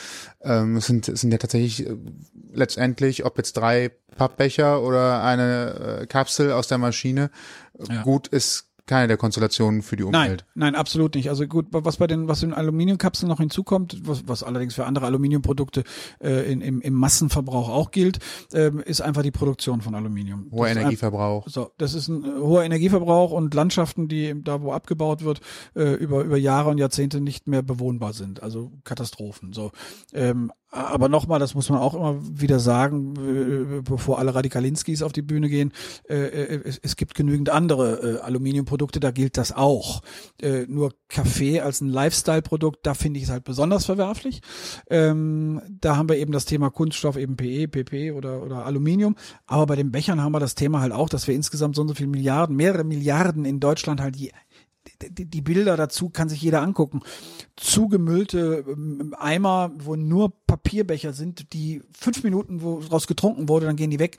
ähm, 0.43 0.77
es 0.77 0.87
sind 0.87 1.09
es 1.09 1.21
sind 1.21 1.33
ja 1.33 1.39
tatsächlich 1.39 1.87
äh, 1.87 1.97
letztendlich, 2.53 3.25
ob 3.25 3.37
jetzt 3.39 3.57
drei 3.57 3.91
Pappbecher 4.17 4.83
oder 4.83 5.23
eine 5.23 6.01
äh, 6.03 6.07
Kapsel 6.07 6.53
aus 6.53 6.69
der 6.69 6.79
Maschine, 6.79 7.31
Ja. 7.89 8.03
gut 8.03 8.29
ist 8.29 8.66
keine 8.87 9.09
der 9.09 9.17
Konstellationen 9.17 9.83
für 9.83 9.97
die 9.97 10.05
Umwelt. 10.05 10.45
Nein, 10.55 10.73
nein, 10.73 10.75
absolut 10.75 11.15
nicht. 11.15 11.29
Also 11.29 11.47
gut, 11.47 11.67
was 11.71 11.97
bei 11.97 12.07
den, 12.07 12.29
was 12.29 12.43
in 12.43 12.55
Aluminiumkapseln 12.55 13.29
noch 13.29 13.39
hinzukommt, 13.39 14.01
was, 14.05 14.27
was 14.27 14.43
allerdings 14.43 14.75
für 14.75 14.87
andere 14.87 15.07
Aluminiumprodukte 15.07 15.85
äh, 16.21 16.51
in, 16.51 16.61
im, 16.61 16.81
im 16.81 16.95
Massenverbrauch 16.95 17.69
auch 17.69 17.91
gilt, 17.91 18.21
ähm, 18.55 18.81
ist 18.81 19.01
einfach 19.01 19.23
die 19.23 19.31
Produktion 19.33 19.81
von 19.81 19.95
Aluminium. 19.95 20.49
Hoher 20.53 20.69
Das 20.69 20.77
Energieverbrauch. 20.77 21.49
So, 21.49 21.71
das 21.79 21.95
ist 21.95 22.09
ein 22.09 22.25
äh, 22.25 22.39
hoher 22.39 22.65
Energieverbrauch 22.65 23.33
und 23.33 23.53
Landschaften, 23.55 24.09
die 24.09 24.35
da, 24.43 24.63
wo 24.63 24.73
abgebaut 24.73 25.25
wird, 25.25 25.41
äh, 25.75 25.95
über, 25.95 26.23
über 26.23 26.37
Jahre 26.37 26.71
und 26.71 26.79
Jahrzehnte 26.79 27.21
nicht 27.21 27.49
mehr 27.49 27.63
bewohnbar 27.63 28.13
sind. 28.13 28.43
Also 28.43 28.73
Katastrophen. 28.85 29.53
So. 29.53 29.73
Ähm, 30.13 30.53
aber 30.77 31.09
nochmal, 31.09 31.39
das 31.39 31.55
muss 31.55 31.71
man 31.71 31.79
auch 31.79 31.95
immer 31.95 32.19
wieder 32.21 32.59
sagen, 32.59 33.15
äh, 33.17 33.83
bevor 33.83 34.19
alle 34.19 34.35
Radikalinskis 34.35 35.03
auf 35.03 35.13
die 35.13 35.23
Bühne 35.23 35.49
gehen, 35.49 35.73
äh, 36.09 36.17
äh, 36.17 36.61
es, 36.65 36.79
es 36.83 36.97
gibt 36.97 37.15
genügend 37.15 37.51
andere 37.51 38.19
äh, 38.19 38.21
Aluminiumprodukte, 38.21 38.76
da 38.77 39.11
gilt 39.11 39.37
das 39.37 39.53
auch. 39.53 40.03
Äh, 40.41 40.67
nur 40.69 40.93
Kaffee 41.09 41.61
als 41.61 41.81
ein 41.81 41.89
Lifestyle-Produkt, 41.89 42.87
da 42.87 42.95
finde 42.95 43.19
ich 43.19 43.25
es 43.25 43.31
halt 43.31 43.45
besonders 43.45 43.87
verwerflich. 43.87 44.41
Ähm, 44.91 45.61
da 45.69 45.97
haben 45.97 46.09
wir 46.09 46.17
eben 46.17 46.33
das 46.33 46.45
Thema 46.45 46.71
Kunststoff, 46.71 47.17
eben 47.17 47.37
PE, 47.37 47.69
PP 47.69 48.13
oder, 48.13 48.43
oder 48.43 48.67
Aluminium. 48.67 49.17
Aber 49.47 49.67
bei 49.67 49.77
den 49.77 49.91
Bechern 49.93 50.23
haben 50.23 50.33
wir 50.33 50.41
das 50.41 50.55
Thema 50.55 50.81
halt 50.81 50.93
auch, 50.93 51.09
dass 51.09 51.27
wir 51.27 51.35
insgesamt 51.35 51.77
so 51.77 51.83
und 51.83 51.89
so 51.89 51.95
viele 51.95 52.09
Milliarden, 52.09 52.57
mehrere 52.57 52.85
Milliarden 52.85 53.45
in 53.45 53.61
Deutschland 53.61 54.01
halt 54.01 54.17
je, 54.17 54.31
die, 55.03 55.27
die 55.27 55.41
Bilder 55.41 55.77
dazu 55.77 56.11
kann 56.11 56.29
sich 56.29 56.41
jeder 56.43 56.63
angucken. 56.63 57.01
Zugemüllte 57.57 58.65
ähm, 58.69 59.15
Eimer, 59.19 59.73
wo 59.77 59.97
nur 59.97 60.33
Papierbecher 60.47 61.13
sind, 61.13 61.53
die 61.53 61.83
fünf 61.93 62.23
Minuten, 62.23 62.63
wo 62.63 62.81
draus 62.81 63.07
getrunken 63.07 63.49
wurde, 63.49 63.67
dann 63.67 63.77
gehen 63.77 63.91
die 63.91 63.99
weg. 63.99 64.19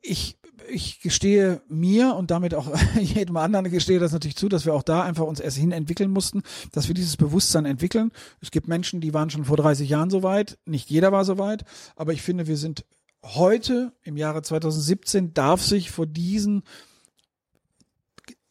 Ich, 0.00 0.37
ich 0.70 1.00
gestehe 1.00 1.62
mir 1.68 2.14
und 2.14 2.30
damit 2.30 2.54
auch 2.54 2.70
jedem 3.00 3.36
anderen 3.36 3.70
gestehe 3.70 3.98
das 3.98 4.12
natürlich 4.12 4.36
zu, 4.36 4.48
dass 4.48 4.66
wir 4.66 4.74
auch 4.74 4.82
da 4.82 5.02
einfach 5.02 5.24
uns 5.24 5.40
erst 5.40 5.56
hin 5.56 5.72
entwickeln 5.72 6.10
mussten, 6.10 6.42
dass 6.72 6.88
wir 6.88 6.94
dieses 6.94 7.16
Bewusstsein 7.16 7.64
entwickeln. 7.64 8.12
Es 8.40 8.50
gibt 8.50 8.68
Menschen, 8.68 9.00
die 9.00 9.14
waren 9.14 9.30
schon 9.30 9.44
vor 9.44 9.56
30 9.56 9.88
Jahren 9.88 10.10
so 10.10 10.22
weit, 10.22 10.58
nicht 10.64 10.90
jeder 10.90 11.12
war 11.12 11.24
so 11.24 11.38
weit, 11.38 11.64
aber 11.96 12.12
ich 12.12 12.22
finde, 12.22 12.46
wir 12.46 12.56
sind 12.56 12.84
heute 13.24 13.92
im 14.02 14.16
Jahre 14.16 14.42
2017 14.42 15.34
darf 15.34 15.62
sich 15.62 15.90
vor 15.90 16.06
diesen 16.06 16.62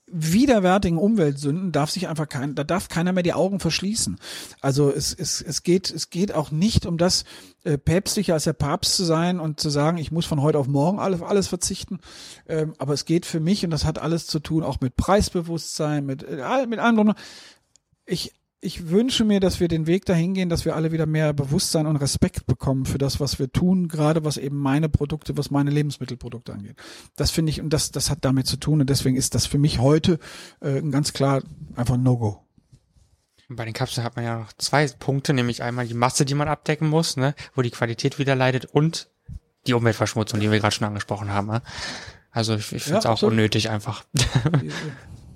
widerwärtigen 0.09 0.97
Umweltsünden 0.97 1.71
darf 1.71 1.91
sich 1.91 2.07
einfach 2.07 2.29
kein, 2.29 2.55
da 2.55 2.63
darf 2.63 2.87
keiner 2.87 3.11
mehr 3.11 3.23
die 3.23 3.33
Augen 3.33 3.59
verschließen. 3.59 4.17
Also 4.61 4.89
es, 4.89 5.13
es, 5.13 5.41
es 5.41 5.63
geht, 5.63 5.91
es 5.91 6.09
geht 6.09 6.33
auch 6.33 6.49
nicht 6.49 6.85
um 6.85 6.97
das, 6.97 7.25
äh, 7.63 7.77
päpstlicher 7.77 8.33
als 8.33 8.45
der 8.45 8.53
Papst 8.53 8.95
zu 8.95 9.03
sein 9.03 9.41
und 9.41 9.59
zu 9.59 9.69
sagen, 9.69 9.97
ich 9.97 10.11
muss 10.11 10.25
von 10.25 10.41
heute 10.41 10.57
auf 10.57 10.67
morgen 10.67 10.99
alles, 10.99 11.21
alles 11.21 11.47
verzichten. 11.47 11.99
Ähm, 12.47 12.73
aber 12.77 12.93
es 12.93 13.03
geht 13.03 13.25
für 13.25 13.41
mich, 13.41 13.65
und 13.65 13.71
das 13.71 13.83
hat 13.83 13.99
alles 13.99 14.25
zu 14.25 14.39
tun, 14.39 14.63
auch 14.63 14.79
mit 14.79 14.95
Preisbewusstsein, 14.95 16.05
mit, 16.05 16.23
äh, 16.23 16.65
mit 16.67 16.79
allem. 16.79 17.13
Ich, 18.05 18.33
ich 18.59 18.89
wünsche 18.89 19.23
mir, 19.23 19.39
dass 19.39 19.59
wir 19.59 19.67
den 19.67 19.85
Weg 19.85 20.05
dahin 20.05 20.33
gehen, 20.33 20.49
dass 20.49 20.65
wir 20.65 20.75
alle 20.75 20.91
wieder 20.91 21.05
mehr 21.05 21.31
Bewusstsein 21.33 21.85
und 21.85 21.97
Respekt 21.97 22.47
bekommen 22.47 22.85
für 22.85 22.97
das, 22.97 23.19
was 23.19 23.37
wir 23.37 23.51
tun, 23.51 23.87
gerade 23.87 24.25
was 24.25 24.37
eben 24.37 24.57
meine 24.57 24.89
Produkte, 24.89 25.37
was 25.37 25.51
meine 25.51 25.69
Lebensmittelprodukte 25.69 26.53
angeht. 26.53 26.75
Das 27.15 27.29
finde 27.29 27.51
ich, 27.51 27.61
und 27.61 27.71
das, 27.71 27.91
das 27.91 28.09
hat 28.09 28.19
damit 28.25 28.47
zu 28.47 28.57
tun, 28.57 28.81
und 28.81 28.89
deswegen 28.89 29.15
ist 29.15 29.35
das 29.35 29.45
für 29.45 29.59
mich 29.59 29.79
heute 29.79 30.17
äh, 30.61 30.81
ganz 30.81 31.13
klar 31.13 31.43
einfach 31.75 31.93
ein 31.95 32.03
No-Go. 32.03 32.43
Bei 33.49 33.63
den 33.63 33.73
Kapseln 33.73 34.03
hat 34.03 34.15
man 34.15 34.25
ja 34.25 34.39
noch 34.39 34.51
zwei 34.57 34.87
Punkte, 34.87 35.33
nämlich 35.33 35.63
einmal 35.63 35.87
die 35.87 35.93
Masse, 35.93 36.25
die 36.25 36.33
man 36.33 36.47
abdecken 36.49 36.89
muss, 36.89 37.15
ne, 37.15 37.33
wo 37.55 37.61
die 37.61 37.71
Qualität 37.71 38.19
wieder 38.19 38.35
leidet 38.35 38.65
und 38.65 39.09
die 39.67 39.73
Umweltverschmutzung, 39.73 40.39
die 40.39 40.51
wir 40.51 40.59
gerade 40.59 40.73
schon 40.75 40.87
angesprochen 40.87 41.31
haben. 41.31 41.47
Ne? 41.47 41.61
Also 42.31 42.55
ich, 42.55 42.71
ich 42.73 42.83
finde 42.83 42.97
es 42.99 43.03
Ja, 43.03 43.09
auch 43.11 43.13
absolut. 43.13 43.33
unnötig 43.33 43.69
einfach. 43.69 44.03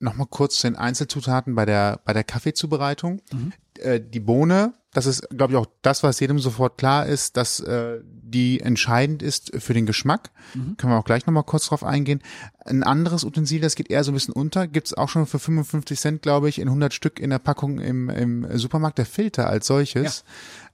Nochmal 0.00 0.28
kurz 0.30 0.56
zu 0.56 0.68
den 0.68 0.76
Einzelzutaten 0.76 1.54
bei 1.54 1.64
der, 1.64 2.00
bei 2.04 2.12
der 2.12 2.24
Kaffeezubereitung. 2.24 3.20
Mhm. 3.32 3.52
Äh, 3.78 4.00
die 4.00 4.20
Bohne, 4.20 4.72
das 4.92 5.06
ist, 5.06 5.28
glaube 5.30 5.52
ich, 5.52 5.58
auch 5.58 5.66
das, 5.82 6.02
was 6.02 6.20
jedem 6.20 6.38
sofort 6.38 6.78
klar 6.78 7.06
ist, 7.06 7.36
dass 7.36 7.60
äh, 7.60 8.00
die 8.04 8.60
entscheidend 8.60 9.22
ist 9.22 9.52
für 9.58 9.74
den 9.74 9.86
Geschmack. 9.86 10.30
Mhm. 10.54 10.76
Können 10.76 10.92
wir 10.92 10.98
auch 10.98 11.04
gleich 11.04 11.26
nochmal 11.26 11.44
kurz 11.44 11.66
drauf 11.66 11.84
eingehen. 11.84 12.22
Ein 12.64 12.82
anderes 12.82 13.24
Utensil, 13.24 13.60
das 13.60 13.74
geht 13.74 13.90
eher 13.90 14.04
so 14.04 14.12
ein 14.12 14.14
bisschen 14.14 14.34
unter, 14.34 14.66
gibt's 14.66 14.94
auch 14.94 15.08
schon 15.08 15.26
für 15.26 15.38
55 15.38 15.98
Cent, 15.98 16.22
glaube 16.22 16.48
ich, 16.48 16.58
in 16.58 16.68
100 16.68 16.92
Stück 16.94 17.18
in 17.18 17.30
der 17.30 17.38
Packung 17.38 17.78
im, 17.80 18.08
im 18.08 18.58
Supermarkt, 18.58 18.98
der 18.98 19.06
Filter 19.06 19.48
als 19.48 19.66
solches. 19.66 20.24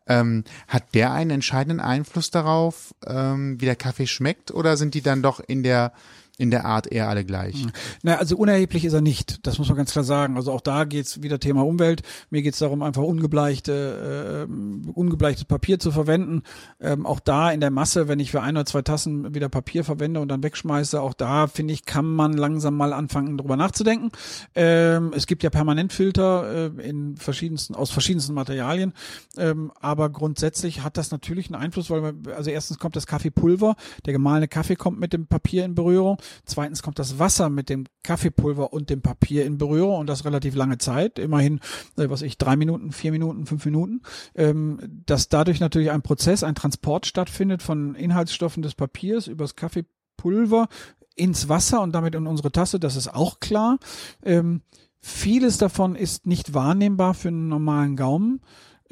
Ähm, 0.06 0.44
hat 0.68 0.94
der 0.94 1.12
einen 1.12 1.30
entscheidenden 1.30 1.80
Einfluss 1.80 2.30
darauf, 2.30 2.94
ähm, 3.06 3.58
wie 3.60 3.64
der 3.64 3.76
Kaffee 3.76 4.06
schmeckt, 4.06 4.50
oder 4.50 4.76
sind 4.76 4.92
die 4.92 5.00
dann 5.00 5.22
doch 5.22 5.40
in 5.40 5.62
der 5.62 5.92
in 6.36 6.50
der 6.50 6.64
Art 6.64 6.90
eher 6.90 7.08
alle 7.08 7.24
gleich. 7.24 7.64
Na, 8.02 8.16
also 8.16 8.36
unerheblich 8.36 8.84
ist 8.84 8.92
er 8.92 9.00
nicht, 9.00 9.46
das 9.46 9.58
muss 9.58 9.68
man 9.68 9.76
ganz 9.76 9.92
klar 9.92 10.04
sagen. 10.04 10.36
Also 10.36 10.50
auch 10.50 10.60
da 10.60 10.84
geht's 10.84 11.22
wieder 11.22 11.38
Thema 11.38 11.64
Umwelt. 11.64 12.02
Mir 12.30 12.42
geht's 12.42 12.58
darum, 12.58 12.82
einfach 12.82 13.02
ungebleichte, 13.02 14.48
äh, 14.48 14.90
ungebleichtes 14.90 15.44
Papier 15.44 15.78
zu 15.78 15.92
verwenden. 15.92 16.42
Ähm, 16.80 17.06
auch 17.06 17.20
da 17.20 17.52
in 17.52 17.60
der 17.60 17.70
Masse, 17.70 18.08
wenn 18.08 18.18
ich 18.18 18.32
für 18.32 18.42
ein 18.42 18.56
oder 18.56 18.66
zwei 18.66 18.82
Tassen 18.82 19.32
wieder 19.32 19.48
Papier 19.48 19.84
verwende 19.84 20.18
und 20.18 20.26
dann 20.28 20.42
wegschmeiße, 20.42 21.00
auch 21.00 21.14
da 21.14 21.46
finde 21.46 21.72
ich, 21.72 21.84
kann 21.84 22.06
man 22.06 22.32
langsam 22.32 22.76
mal 22.76 22.92
anfangen, 22.92 23.38
drüber 23.38 23.56
nachzudenken. 23.56 24.10
Ähm, 24.56 25.12
es 25.14 25.28
gibt 25.28 25.44
ja 25.44 25.50
Permanentfilter 25.50 26.72
äh, 26.76 26.88
in 26.88 27.16
verschiedensten, 27.16 27.76
aus 27.76 27.92
verschiedensten 27.92 28.34
Materialien, 28.34 28.92
ähm, 29.36 29.70
aber 29.80 30.10
grundsätzlich 30.10 30.82
hat 30.82 30.96
das 30.96 31.12
natürlich 31.12 31.46
einen 31.46 31.62
Einfluss, 31.62 31.90
weil 31.90 32.00
man, 32.00 32.22
also 32.34 32.50
erstens 32.50 32.80
kommt 32.80 32.96
das 32.96 33.06
Kaffeepulver, 33.06 33.76
der 34.04 34.12
gemahlene 34.12 34.48
Kaffee 34.48 34.74
kommt 34.74 34.98
mit 34.98 35.12
dem 35.12 35.28
Papier 35.28 35.64
in 35.64 35.76
Berührung. 35.76 36.18
Zweitens 36.44 36.82
kommt 36.82 36.98
das 36.98 37.18
Wasser 37.18 37.50
mit 37.50 37.68
dem 37.68 37.84
Kaffeepulver 38.02 38.72
und 38.72 38.90
dem 38.90 39.02
Papier 39.02 39.44
in 39.46 39.58
Berührung 39.58 40.00
und 40.00 40.06
das 40.08 40.24
relativ 40.24 40.54
lange 40.54 40.78
Zeit, 40.78 41.18
immerhin, 41.18 41.60
äh, 41.96 42.08
was 42.08 42.22
ich, 42.22 42.38
drei 42.38 42.56
Minuten, 42.56 42.92
vier 42.92 43.12
Minuten, 43.12 43.46
fünf 43.46 43.64
Minuten, 43.64 44.02
ähm, 44.34 44.78
dass 45.06 45.28
dadurch 45.28 45.60
natürlich 45.60 45.90
ein 45.90 46.02
Prozess, 46.02 46.42
ein 46.42 46.54
Transport 46.54 47.06
stattfindet 47.06 47.62
von 47.62 47.94
Inhaltsstoffen 47.94 48.62
des 48.62 48.74
Papiers 48.74 49.26
übers 49.26 49.56
Kaffeepulver 49.56 50.68
ins 51.16 51.48
Wasser 51.48 51.80
und 51.80 51.92
damit 51.92 52.14
in 52.14 52.26
unsere 52.26 52.52
Tasse, 52.52 52.80
das 52.80 52.96
ist 52.96 53.08
auch 53.08 53.40
klar. 53.40 53.78
Ähm, 54.22 54.62
vieles 55.00 55.58
davon 55.58 55.94
ist 55.94 56.26
nicht 56.26 56.54
wahrnehmbar 56.54 57.14
für 57.14 57.28
einen 57.28 57.48
normalen 57.48 57.96
Gaumen. 57.96 58.40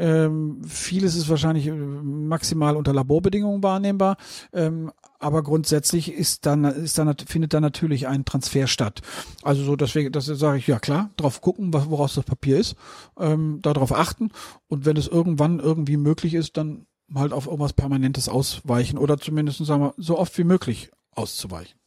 Ähm, 0.03 0.65
vieles 0.65 1.15
ist 1.15 1.29
wahrscheinlich 1.29 1.69
äh, 1.69 1.71
maximal 1.71 2.75
unter 2.75 2.93
Laborbedingungen 2.93 3.63
wahrnehmbar, 3.63 4.17
ähm, 4.53 4.91
aber 5.21 5.45
grundsätzlich 5.45 6.13
ist 6.13 6.45
dann 6.45 6.65
ist 6.65 6.99
dann 6.99 7.17
findet 7.19 7.55
da 7.55 7.61
natürlich 7.61 8.09
ein 8.09 8.25
Transfer 8.25 8.67
statt. 8.67 9.03
Also 9.45 9.63
so 9.63 9.77
deswegen, 9.77 10.11
das 10.11 10.27
sage 10.27 10.59
ich 10.59 10.67
ja 10.67 10.81
klar, 10.81 11.11
drauf 11.17 11.41
gucken, 11.41 11.73
was, 11.73 11.89
woraus 11.89 12.15
das 12.15 12.25
Papier 12.25 12.59
ist, 12.59 12.75
ähm, 13.17 13.61
darauf 13.63 13.93
achten 13.93 14.31
und 14.67 14.87
wenn 14.87 14.97
es 14.97 15.07
irgendwann 15.07 15.61
irgendwie 15.61 15.99
möglich 15.99 16.35
ist, 16.35 16.57
dann 16.57 16.87
halt 17.15 17.33
auf 17.33 17.47
irgendwas 17.47 17.73
Permanentes 17.73 18.29
ausweichen 18.29 18.99
oder 18.99 19.19
zumindest 19.19 19.65
sagen 19.65 19.85
wir 19.85 19.95
so 19.99 20.19
oft 20.19 20.37
wie 20.37 20.43
möglich 20.45 20.91
auszuweichen. 21.13 21.79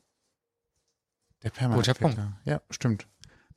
Der 1.43 1.51
Guter 1.51 1.93
Punkt. 1.95 2.15
Permanentfilter. 2.15 2.37
Ja, 2.45 2.61
stimmt. 2.69 3.07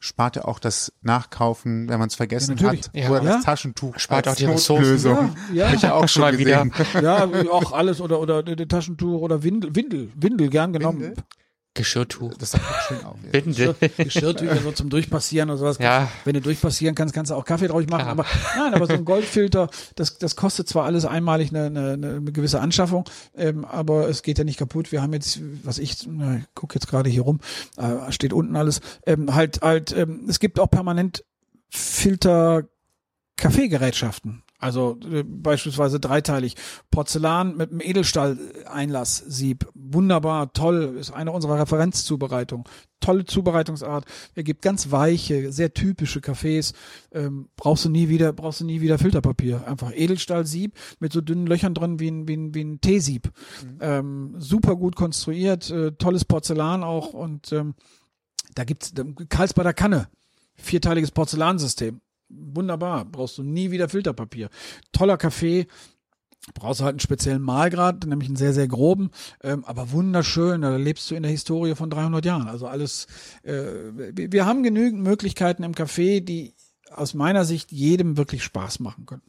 Spart 0.01 0.36
ja 0.36 0.44
auch 0.44 0.59
das 0.61 0.92
Nachkaufen, 1.03 1.88
wenn 1.88 1.99
man 1.99 2.09
es 2.09 2.14
vergessen 2.14 2.57
Ja, 2.59 2.68
hat. 2.68 2.90
Ja. 2.92 3.11
Oder 3.11 3.22
Ja. 3.22 3.32
das 3.36 3.44
Taschentuch. 3.44 3.99
Spart 3.99 4.28
als 4.28 4.36
auch 4.36 4.38
die 4.38 4.44
Ressourcen. 4.46 4.82
Notlösung. 4.84 5.36
Ja, 5.53 5.66
Hab 5.68 5.74
ich 5.74 5.82
ja 5.82 5.94
auch 5.94 6.09
schon 6.09 6.22
Mal 6.22 6.38
wieder. 6.38 6.66
Ja, 7.03 7.28
auch 7.51 7.72
alles 7.72 8.01
oder 8.01 8.20
oder 8.20 8.44
Taschentuch 8.44 9.20
oder 9.20 9.42
Windel, 9.42 9.74
Windel, 9.74 10.11
Windel 10.14 10.49
gern 10.51 10.72
genommen. 10.72 11.01
Windel? 11.01 11.24
Geschirrtuch. 11.79 12.35
Das 12.35 12.51
sagt 12.51 12.64
auch 12.64 12.81
schön 12.89 13.05
auf. 13.05 13.16
Windel. 13.31 13.74
Geschirrtücher 13.97 14.57
so 14.57 14.72
zum 14.72 14.91
Durchpassieren 14.91 15.49
oder 15.49 15.59
sowas. 15.59 15.79
Ja. 15.79 16.11
Wenn 16.24 16.35
du 16.35 16.41
durchpassieren 16.41 16.97
kannst, 16.97 17.14
kannst 17.14 17.31
du 17.31 17.37
auch 17.37 17.45
Kaffee 17.45 17.68
drauf 17.68 17.87
machen. 17.87 18.03
Klar. 18.03 18.09
Aber 18.09 18.26
nein, 18.57 18.74
aber 18.74 18.87
so 18.87 18.95
ein 18.95 19.05
Goldfilter, 19.05 19.70
das, 19.95 20.18
das 20.18 20.35
kostet 20.35 20.68
zwar 20.68 20.85
alles 20.85 21.05
einmalig 21.05 21.51
eine, 21.51 21.66
eine, 21.66 21.93
eine 21.93 22.33
gewisse 22.33 22.61
Anschaffung, 22.61 23.05
ähm, 23.37 23.64
aber 23.64 24.09
es 24.09 24.22
geht 24.22 24.39
ja 24.39 24.45
nicht 24.45 24.59
kaputt. 24.59 24.91
Wir 24.91 25.03
haben 25.03 25.12
jetzt, 25.12 25.41
was 25.62 25.79
ich, 25.79 26.07
na, 26.09 26.39
ich 26.39 26.45
guck 26.55 26.74
jetzt 26.74 26.89
gerade 26.89 27.09
hier 27.09 27.22
rum, 27.22 27.39
äh, 27.76 28.11
steht 28.11 28.33
unten 28.33 28.57
alles, 28.57 28.81
ähm, 29.07 29.35
halt, 29.35 29.62
halt, 29.62 29.97
ähm, 29.97 30.26
es 30.29 30.41
gibt 30.41 30.59
auch 30.59 30.68
permanent 30.68 31.24
Filter 31.70 32.64
Kaffeegerätschaften. 33.37 34.43
Also 34.59 34.98
äh, 35.11 35.22
beispielsweise 35.22 36.00
dreiteilig. 36.00 36.56
Porzellan 36.90 37.56
mit 37.56 37.70
einem 37.70 37.80
Edelstahl-Einlasssieb. 37.80 39.68
Wunderbar, 39.74 40.52
toll, 40.52 40.96
ist 40.98 41.12
eine 41.12 41.30
unserer 41.30 41.61
Referenzzubereitungen. 41.61 42.64
Tolle 43.00 43.24
Zubereitungsart. 43.24 44.04
Er 44.34 44.42
gibt 44.42 44.62
ganz 44.62 44.90
weiche, 44.90 45.52
sehr 45.52 45.72
typische 45.72 46.20
Kaffees. 46.20 46.72
Ähm, 47.12 47.48
brauchst 47.56 47.84
du 47.84 47.88
nie 47.88 48.09
wieder, 48.09 48.32
brauchst 48.32 48.61
du 48.61 48.64
nie 48.64 48.80
wieder 48.80 48.98
Filterpapier. 48.98 49.66
Einfach 49.68 49.92
Edelstahlsieb 49.94 50.74
mit 50.98 51.12
so 51.12 51.20
dünnen 51.20 51.46
Löchern 51.46 51.74
drin 51.74 52.00
wie 52.00 52.11
ein, 52.11 52.26
wie 52.26 52.36
ein, 52.36 52.54
wie 52.54 52.64
ein 52.64 52.80
Teesieb. 52.80 53.30
Ähm, 53.80 54.34
super 54.38 54.74
gut 54.74 54.96
konstruiert, 54.96 55.70
äh, 55.70 55.92
tolles 55.92 56.24
Porzellan 56.24 56.82
auch 56.82 57.12
und 57.12 57.52
ähm, 57.52 57.74
da 58.56 58.64
gibt's 58.64 58.92
Karlsbader 59.28 59.72
Kanne. 59.72 60.09
Vierteiliges 60.56 61.12
Porzellansystem 61.12 62.00
wunderbar, 62.29 63.05
brauchst 63.05 63.39
du 63.39 63.43
nie 63.43 63.70
wieder 63.70 63.89
Filterpapier. 63.89 64.51
Toller 64.93 65.16
Kaffee, 65.16 65.66
brauchst 66.55 66.81
du 66.81 66.85
halt 66.85 66.95
einen 66.95 67.01
speziellen 67.01 67.43
Mahlgrad, 67.43 68.07
nämlich 68.07 68.29
einen 68.29 68.37
sehr, 68.37 68.53
sehr 68.53 68.68
groben, 68.68 69.11
ähm, 69.43 69.64
aber 69.64 69.93
wunderschön, 69.93 70.62
da 70.62 70.76
lebst 70.76 71.11
du 71.11 71.14
in 71.14 71.22
der 71.22 71.33
Historie 71.33 71.74
von 71.74 71.91
300 71.91 72.24
Jahren. 72.24 72.49
Also 72.49 72.66
alles, 72.66 73.07
äh, 73.43 73.53
wir 73.53 74.33
wir 74.33 74.47
haben 74.47 74.62
genügend 74.62 75.03
Möglichkeiten 75.03 75.62
im 75.62 75.72
Café, 75.74 76.20
die 76.20 76.55
aus 76.91 77.14
meiner 77.14 77.45
Sicht 77.45 77.72
jedem 77.72 78.16
wirklich 78.16 78.43
Spaß 78.45 78.81
machen 78.81 79.07
können. 79.07 79.22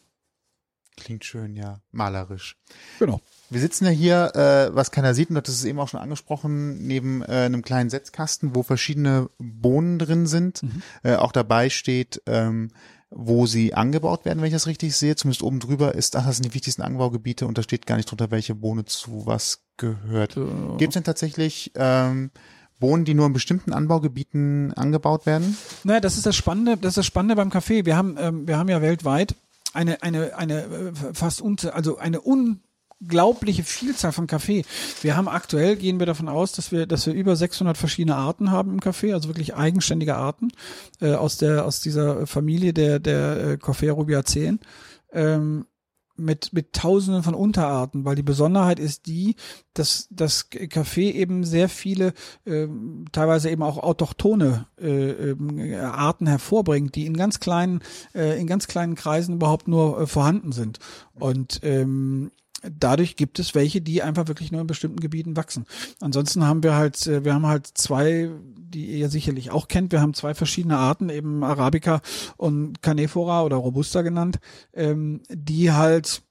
Klingt 0.96 1.26
schön, 1.26 1.56
ja. 1.56 1.82
Malerisch. 1.92 2.58
Genau. 3.00 3.22
Wir 3.50 3.60
sitzen 3.60 3.86
ja 3.86 3.92
hier, 3.92 4.36
äh, 4.36 4.76
was 4.76 4.92
keiner 4.92 5.14
sieht, 5.14 5.30
und 5.30 5.36
das 5.36 5.50
ist 5.50 5.66
eben 5.66 5.80
auch 5.80 5.88
schon 5.88 6.00
angesprochen, 6.00 6.86
neben 6.86 7.22
äh, 7.24 7.46
einem 7.46 7.64
kleinen 7.64 7.90
Setzkasten, 7.90 8.56
wo 8.56 8.64
verschiedene 8.64 9.30
Bohnen 9.40 10.00
drin 10.00 10.28
sind. 10.28 10.62
Äh, 11.04 11.16
auch 11.16 11.32
dabei 11.32 11.70
steht, 11.70 12.22
ähm, 12.26 12.70
wo 13.10 13.48
sie 13.48 13.74
angebaut 13.74 14.26
werden, 14.26 14.40
wenn 14.40 14.48
ich 14.48 14.54
das 14.54 14.68
richtig 14.68 14.96
sehe. 14.96 15.16
Zumindest 15.16 15.42
oben 15.42 15.60
drüber 15.60 15.96
ist, 15.96 16.16
ach, 16.16 16.26
das 16.26 16.38
sind 16.38 16.46
die 16.46 16.54
wichtigsten 16.54 16.82
Anbaugebiete 16.82 17.48
und 17.48 17.58
da 17.58 17.64
steht 17.64 17.88
gar 17.88 17.96
nicht 17.96 18.10
drunter, 18.10 18.32
welche 18.32 18.54
Bohne 18.54 18.86
zu 18.86 19.26
was 19.26 19.64
gehört. 19.78 20.36
Gibt 20.78 20.92
es 20.92 20.94
denn 20.94 21.04
tatsächlich 21.04 21.72
ähm, 21.76 22.32
Bohnen, 22.80 23.06
die 23.06 23.14
nur 23.14 23.26
in 23.26 23.34
bestimmten 23.34 23.74
Anbaugebieten 23.74 24.74
angebaut 24.74 25.26
werden? 25.26 25.58
Naja, 25.84 26.00
das 26.00 26.18
ist 26.18 26.26
das 26.26 26.36
Spannende, 26.36 26.78
das 26.78 26.90
ist 26.90 26.98
das 26.98 27.06
Spannende 27.06 27.36
beim 27.36 27.50
Kaffee. 27.50 27.86
Wir 27.86 27.98
haben, 27.98 28.16
ähm, 28.20 28.48
wir 28.48 28.58
haben 28.58 28.70
ja 28.70 28.82
weltweit 28.82 29.36
eine, 29.74 30.02
eine, 30.04 30.38
eine 30.38 30.64
äh, 30.64 30.94
fast 31.14 31.42
un, 31.42 31.58
also 31.72 31.98
eine 31.98 32.22
unglaubliche 33.02 33.64
Vielzahl 33.64 34.12
von 34.12 34.28
Kaffee. 34.28 34.64
Wir 35.02 35.16
haben 35.16 35.28
aktuell, 35.28 35.76
gehen 35.76 36.00
wir 36.00 36.06
davon 36.06 36.30
aus, 36.30 36.52
dass 36.52 36.72
wir, 36.72 36.86
dass 36.86 37.06
wir 37.06 37.14
über 37.14 37.36
600 37.36 37.78
verschiedene 37.78 38.16
Arten 38.16 38.52
haben 38.52 38.72
im 38.72 38.80
Kaffee, 38.80 39.14
also 39.14 39.30
wirklich 39.30 39.56
eigenständige 39.56 40.16
Arten 40.16 40.50
äh, 41.02 41.14
aus 41.14 41.38
der, 41.38 41.66
aus 41.66 41.80
dieser 41.82 42.28
Familie 42.28 42.74
der, 42.74 43.00
der 43.00 43.38
äh, 43.38 43.58
Coffea 43.58 43.94
rubiaceen. 43.94 44.60
Ähm, 45.12 45.66
mit, 46.20 46.52
mit 46.52 46.74
tausenden 46.74 47.24
von 47.24 47.34
Unterarten, 47.34 48.04
weil 48.04 48.16
die 48.16 48.24
Besonderheit 48.24 48.78
ist 48.78 49.08
die, 49.08 49.36
dass 49.74 50.08
das 50.12 50.50
Kaffee 50.50 51.12
eben 51.12 51.46
sehr 51.46 51.70
viele, 51.70 52.14
ähm, 52.46 53.06
teilweise 53.14 53.50
eben 53.50 53.64
auch 53.64 53.78
autochtone 53.78 54.68
äh, 54.78 55.32
ähm, 55.32 55.74
Arten 55.82 56.28
hervorbringt, 56.28 56.96
die 56.96 57.06
in 57.06 57.16
ganz 57.16 57.40
kleinen, 57.40 57.82
äh, 58.14 58.38
in 58.38 58.48
ganz 58.48 58.68
kleinen 58.68 58.96
Kreisen 58.96 59.36
überhaupt 59.36 59.70
nur 59.70 60.02
äh, 60.02 60.08
vorhanden 60.08 60.52
sind. 60.52 60.80
Und 61.14 61.62
ähm, 61.64 62.32
dadurch 62.64 63.16
gibt 63.16 63.40
es 63.40 63.56
welche, 63.56 63.82
die 63.82 64.02
einfach 64.02 64.28
wirklich 64.28 64.52
nur 64.52 64.62
in 64.62 64.68
bestimmten 64.68 65.00
Gebieten 65.00 65.36
wachsen. 65.38 65.66
Ansonsten 66.00 66.46
haben 66.46 66.64
wir 66.64 66.76
halt, 66.76 67.08
äh, 67.08 67.24
wir 67.24 67.34
haben 67.34 67.48
halt 67.48 67.68
zwei, 67.68 68.30
die 68.58 69.00
ihr 69.00 69.10
sicherlich 69.10 69.52
auch 69.52 69.68
kennt. 69.68 69.92
Wir 69.92 70.02
haben 70.02 70.14
zwei 70.14 70.34
verschiedene 70.34 70.78
Arten, 70.78 71.10
eben 71.10 71.44
Arabica 71.44 72.02
und 72.38 72.82
Canephora 72.82 73.44
oder 73.44 73.58
Robusta 73.58 74.02
genannt, 74.02 74.40
ähm, 74.74 75.22
die 75.30 75.72
halt 75.72 76.24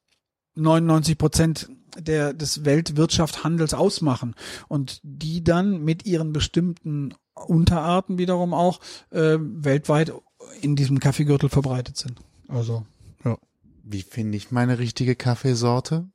99 0.55 1.19
Prozent 1.19 1.69
der, 1.99 2.33
des 2.35 2.65
Weltwirtschaftshandels 2.65 3.75
ausmachen 3.75 4.35
und 4.69 5.01
die 5.03 5.43
dann 5.43 5.83
mit 5.83 6.07
ihren 6.07 6.33
bestimmten 6.33 7.15
Unterarten 7.35 8.19
wiederum 8.19 8.53
auch 8.55 8.81
äh, 9.11 9.39
weltweit 9.39 10.13
in 10.61 10.77
diesem 10.77 11.01
Kaffeegürtel 11.01 11.49
verbreitet 11.49 11.97
sind. 11.97 12.21
Also, 12.49 12.85
ja. 13.25 13.39
Wie 13.85 14.03
finde 14.03 14.37
ich 14.37 14.51
meine 14.51 14.79
richtige 14.79 15.17
Kaffeesorte? 15.17 16.09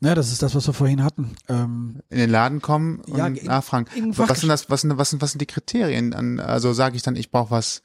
Na, 0.00 0.14
das 0.14 0.32
ist 0.32 0.42
das, 0.42 0.54
was 0.54 0.66
wir 0.66 0.74
vorhin 0.74 1.02
hatten. 1.04 1.36
Ähm, 1.48 2.00
in 2.10 2.18
den 2.18 2.30
Laden 2.30 2.60
kommen 2.60 3.00
und 3.00 3.16
Ja, 3.16 3.26
in- 3.28 3.44
nachfragen. 3.46 3.86
in 3.96 4.16
was 4.18 4.40
sind 4.40 4.48
das, 4.48 4.68
was 4.70 4.80
sind, 4.82 4.96
was 4.98 5.10
sind, 5.10 5.22
was 5.22 5.30
sind 5.32 5.40
die 5.40 5.46
Kriterien? 5.46 6.40
Also 6.40 6.72
sage 6.72 6.96
ich 6.96 7.02
dann, 7.02 7.16
ich 7.16 7.30
brauche 7.30 7.50
was 7.50 7.82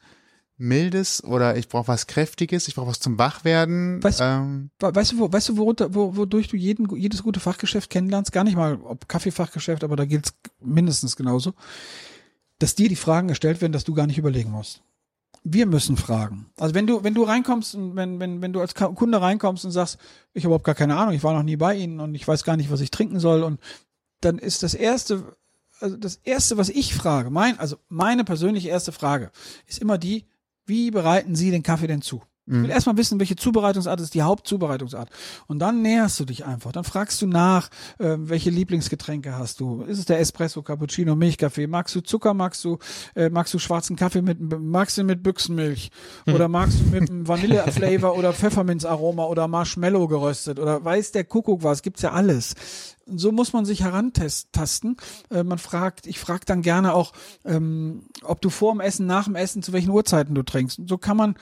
Mildes 0.57 1.23
oder 1.23 1.55
ich 1.55 1.69
brauche 1.69 1.87
was 1.87 2.05
Kräftiges, 2.07 2.67
ich 2.67 2.75
brauche 2.75 2.87
was 2.89 2.99
zum 2.99 3.17
Wachwerden. 3.17 4.01
Weißt- 4.01 4.19
ähm, 4.21 4.71
We- 4.79 4.93
Weißt 4.93 5.13
du, 5.13 5.19
wo, 5.19 5.31
weißt 5.31 5.49
du, 5.49 5.57
worunter, 5.57 5.93
wo, 5.95 6.15
wodurch 6.17 6.49
du 6.49 6.57
jeden, 6.57 6.93
jedes 6.97 7.23
gute 7.23 7.39
Fachgeschäft 7.39 7.89
kennenlernst? 7.89 8.31
Gar 8.33 8.43
nicht 8.43 8.57
mal, 8.57 8.75
ob 8.83 9.07
Kaffeefachgeschäft, 9.07 9.83
aber 9.85 9.95
da 9.95 10.03
gilt's 10.05 10.33
mindestens 10.59 11.15
genauso. 11.15 11.53
Dass 12.57 12.75
dir 12.75 12.89
die 12.89 12.97
Fragen 12.97 13.29
gestellt 13.29 13.61
werden, 13.61 13.71
dass 13.71 13.85
du 13.85 13.93
gar 13.93 14.05
nicht 14.07 14.17
überlegen 14.17 14.51
musst. 14.51 14.81
Wir 15.43 15.65
müssen 15.65 15.97
fragen. 15.97 16.47
Also 16.57 16.75
wenn 16.75 16.87
du, 16.87 17.03
wenn 17.03 17.13
du 17.13 17.23
reinkommst 17.23 17.75
und 17.75 17.95
wenn, 17.95 18.19
wenn, 18.19 18.41
wenn 18.41 18.53
du 18.53 18.61
als 18.61 18.75
Kunde 18.75 19.21
reinkommst 19.21 19.65
und 19.65 19.71
sagst, 19.71 19.97
ich 20.33 20.43
habe 20.43 20.49
überhaupt 20.49 20.65
gar 20.65 20.75
keine 20.75 20.97
Ahnung, 20.97 21.13
ich 21.13 21.23
war 21.23 21.33
noch 21.33 21.43
nie 21.43 21.55
bei 21.55 21.75
Ihnen 21.75 21.99
und 21.99 22.13
ich 22.15 22.27
weiß 22.27 22.43
gar 22.43 22.57
nicht, 22.57 22.71
was 22.71 22.81
ich 22.81 22.91
trinken 22.91 23.19
soll 23.19 23.43
und 23.43 23.59
dann 24.21 24.37
ist 24.37 24.63
das 24.63 24.73
erste, 24.73 25.37
also 25.79 25.95
das 25.97 26.15
erste, 26.23 26.57
was 26.57 26.69
ich 26.69 26.93
frage, 26.93 27.29
mein, 27.29 27.57
also 27.59 27.77
meine 27.87 28.23
persönliche 28.23 28.69
erste 28.69 28.91
Frage 28.91 29.31
ist 29.65 29.79
immer 29.79 29.97
die, 29.97 30.25
wie 30.65 30.91
bereiten 30.91 31.35
Sie 31.35 31.51
den 31.51 31.63
Kaffee 31.63 31.87
denn 31.87 32.01
zu? 32.01 32.21
Ich 32.57 32.63
will 32.63 32.69
erstmal 32.71 32.97
wissen, 32.97 33.19
welche 33.19 33.35
Zubereitungsart 33.35 34.01
ist 34.01 34.13
die 34.15 34.23
Hauptzubereitungsart. 34.23 35.09
Und 35.47 35.59
dann 35.59 35.81
näherst 35.81 36.19
du 36.19 36.25
dich 36.25 36.45
einfach. 36.45 36.71
Dann 36.71 36.83
fragst 36.83 37.21
du 37.21 37.27
nach, 37.27 37.69
äh, 37.99 38.15
welche 38.17 38.49
Lieblingsgetränke 38.49 39.37
hast 39.37 39.59
du. 39.59 39.83
Ist 39.83 39.99
es 39.99 40.05
der 40.05 40.19
Espresso, 40.19 40.63
Cappuccino, 40.63 41.15
Milchkaffee? 41.15 41.67
Magst 41.67 41.93
du 41.95 42.01
Zucker? 42.01 42.33
Magst 42.33 42.63
du, 42.63 42.79
äh, 43.15 43.29
magst 43.29 43.53
du 43.53 43.59
schwarzen 43.59 43.95
Kaffee 43.95 44.23
mit, 44.23 44.39
magst 44.41 44.97
du 44.97 45.03
mit 45.03 45.21
Büchsenmilch? 45.21 45.91
Oder 46.25 46.47
magst 46.47 46.79
du 46.79 46.85
mit 46.85 47.09
Vanilleflavor 47.27 48.17
oder 48.17 48.33
Pfefferminzaroma 48.33 49.25
oder 49.25 49.47
Marshmallow 49.47 50.07
geröstet? 50.07 50.59
Oder 50.59 50.83
weiß 50.83 51.11
der 51.11 51.25
Kuckuck 51.25 51.63
was? 51.63 51.83
Gibt's 51.83 52.01
ja 52.01 52.13
alles 52.13 52.55
so 53.15 53.31
muss 53.31 53.53
man 53.53 53.65
sich 53.65 53.83
herantasten. 53.83 54.97
Äh, 55.29 55.43
man 55.43 55.57
fragt, 55.57 56.07
ich 56.07 56.19
frage 56.19 56.45
dann 56.45 56.61
gerne 56.61 56.93
auch, 56.93 57.13
ähm, 57.45 58.03
ob 58.23 58.41
du 58.41 58.49
vor 58.49 58.73
dem 58.73 58.81
Essen, 58.81 59.05
nach 59.05 59.25
dem 59.25 59.35
Essen, 59.35 59.63
zu 59.63 59.73
welchen 59.73 59.89
Uhrzeiten 59.89 60.35
du 60.35 60.43
trinkst. 60.43 60.81
So 60.87 60.97
kann 60.97 61.17
man 61.17 61.35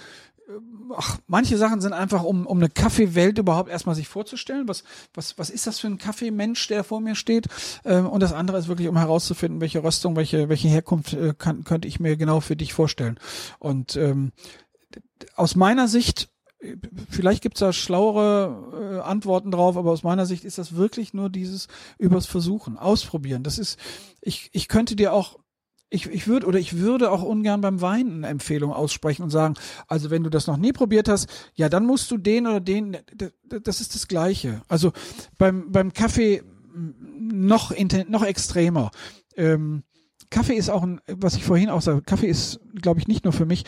ach, 0.95 1.17
manche 1.27 1.57
Sachen 1.57 1.81
sind 1.81 1.93
einfach, 1.93 2.23
um, 2.23 2.45
um 2.45 2.57
eine 2.57 2.69
Kaffeewelt 2.69 3.37
überhaupt 3.37 3.69
erstmal 3.69 3.95
sich 3.95 4.07
vorzustellen. 4.07 4.67
Was, 4.67 4.83
was, 5.13 5.37
was 5.37 5.49
ist 5.49 5.67
das 5.67 5.79
für 5.79 5.87
ein 5.87 5.97
Kaffeemensch, 5.97 6.67
der 6.67 6.83
vor 6.83 7.01
mir 7.01 7.15
steht? 7.15 7.47
Ähm, 7.85 8.07
und 8.07 8.21
das 8.21 8.33
andere 8.33 8.57
ist 8.57 8.67
wirklich, 8.67 8.87
um 8.87 8.97
herauszufinden, 8.97 9.61
welche 9.61 9.83
Röstung, 9.83 10.15
welche, 10.15 10.49
welche 10.49 10.67
Herkunft 10.67 11.13
äh, 11.13 11.33
kann, 11.37 11.63
könnte 11.63 11.87
ich 11.87 11.99
mir 11.99 12.17
genau 12.17 12.39
für 12.39 12.55
dich 12.55 12.73
vorstellen. 12.73 13.19
Und 13.59 13.95
ähm, 13.95 14.31
aus 15.35 15.55
meiner 15.55 15.87
Sicht 15.87 16.29
vielleicht 17.09 17.43
gibt's 17.43 17.59
da 17.59 17.71
schlauere 17.71 18.97
äh, 18.97 18.99
Antworten 19.01 19.51
drauf, 19.51 19.77
aber 19.77 19.91
aus 19.91 20.03
meiner 20.03 20.25
Sicht 20.25 20.43
ist 20.43 20.57
das 20.57 20.75
wirklich 20.75 21.13
nur 21.13 21.29
dieses 21.29 21.67
übers 21.97 22.25
Versuchen, 22.25 22.77
ausprobieren. 22.77 23.43
Das 23.43 23.57
ist, 23.59 23.79
ich, 24.21 24.49
ich 24.53 24.67
könnte 24.67 24.95
dir 24.95 25.13
auch 25.13 25.37
ich, 25.89 26.07
ich 26.07 26.27
würde 26.27 26.45
oder 26.47 26.59
ich 26.59 26.77
würde 26.77 27.11
auch 27.11 27.23
ungern 27.23 27.61
beim 27.61 27.81
Wein 27.81 28.11
eine 28.11 28.27
Empfehlung 28.27 28.73
aussprechen 28.73 29.23
und 29.23 29.29
sagen, 29.29 29.55
also 29.87 30.09
wenn 30.09 30.23
du 30.23 30.29
das 30.29 30.47
noch 30.47 30.57
nie 30.57 30.73
probiert 30.73 31.07
hast, 31.07 31.27
ja, 31.55 31.69
dann 31.69 31.85
musst 31.85 32.11
du 32.11 32.17
den 32.17 32.45
oder 32.47 32.59
den, 32.59 32.97
das 33.47 33.79
ist 33.79 33.95
das 33.95 34.07
Gleiche. 34.07 34.61
Also 34.67 34.91
beim, 35.37 35.71
beim 35.71 35.93
Kaffee 35.93 36.43
noch, 36.75 37.73
noch 38.09 38.23
extremer. 38.23 38.91
Ähm, 39.35 39.83
Kaffee 40.29 40.55
ist 40.55 40.69
auch 40.69 40.83
ein, 40.83 40.99
was 41.07 41.35
ich 41.35 41.45
vorhin 41.45 41.69
auch 41.69 41.81
sage, 41.81 42.01
Kaffee 42.01 42.27
ist, 42.27 42.59
glaube 42.75 42.99
ich, 42.99 43.07
nicht 43.07 43.23
nur 43.23 43.33
für 43.33 43.45
mich, 43.45 43.63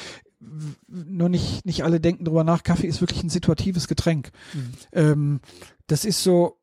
nur 0.87 1.29
nicht, 1.29 1.65
nicht 1.65 1.83
alle 1.83 2.01
denken 2.01 2.25
drüber 2.25 2.43
nach, 2.43 2.63
Kaffee 2.63 2.87
ist 2.87 3.01
wirklich 3.01 3.23
ein 3.23 3.29
situatives 3.29 3.87
Getränk. 3.87 4.31
Mhm. 4.53 4.71
Ähm, 4.91 5.39
das 5.87 6.03
ist 6.03 6.21
so, 6.21 6.58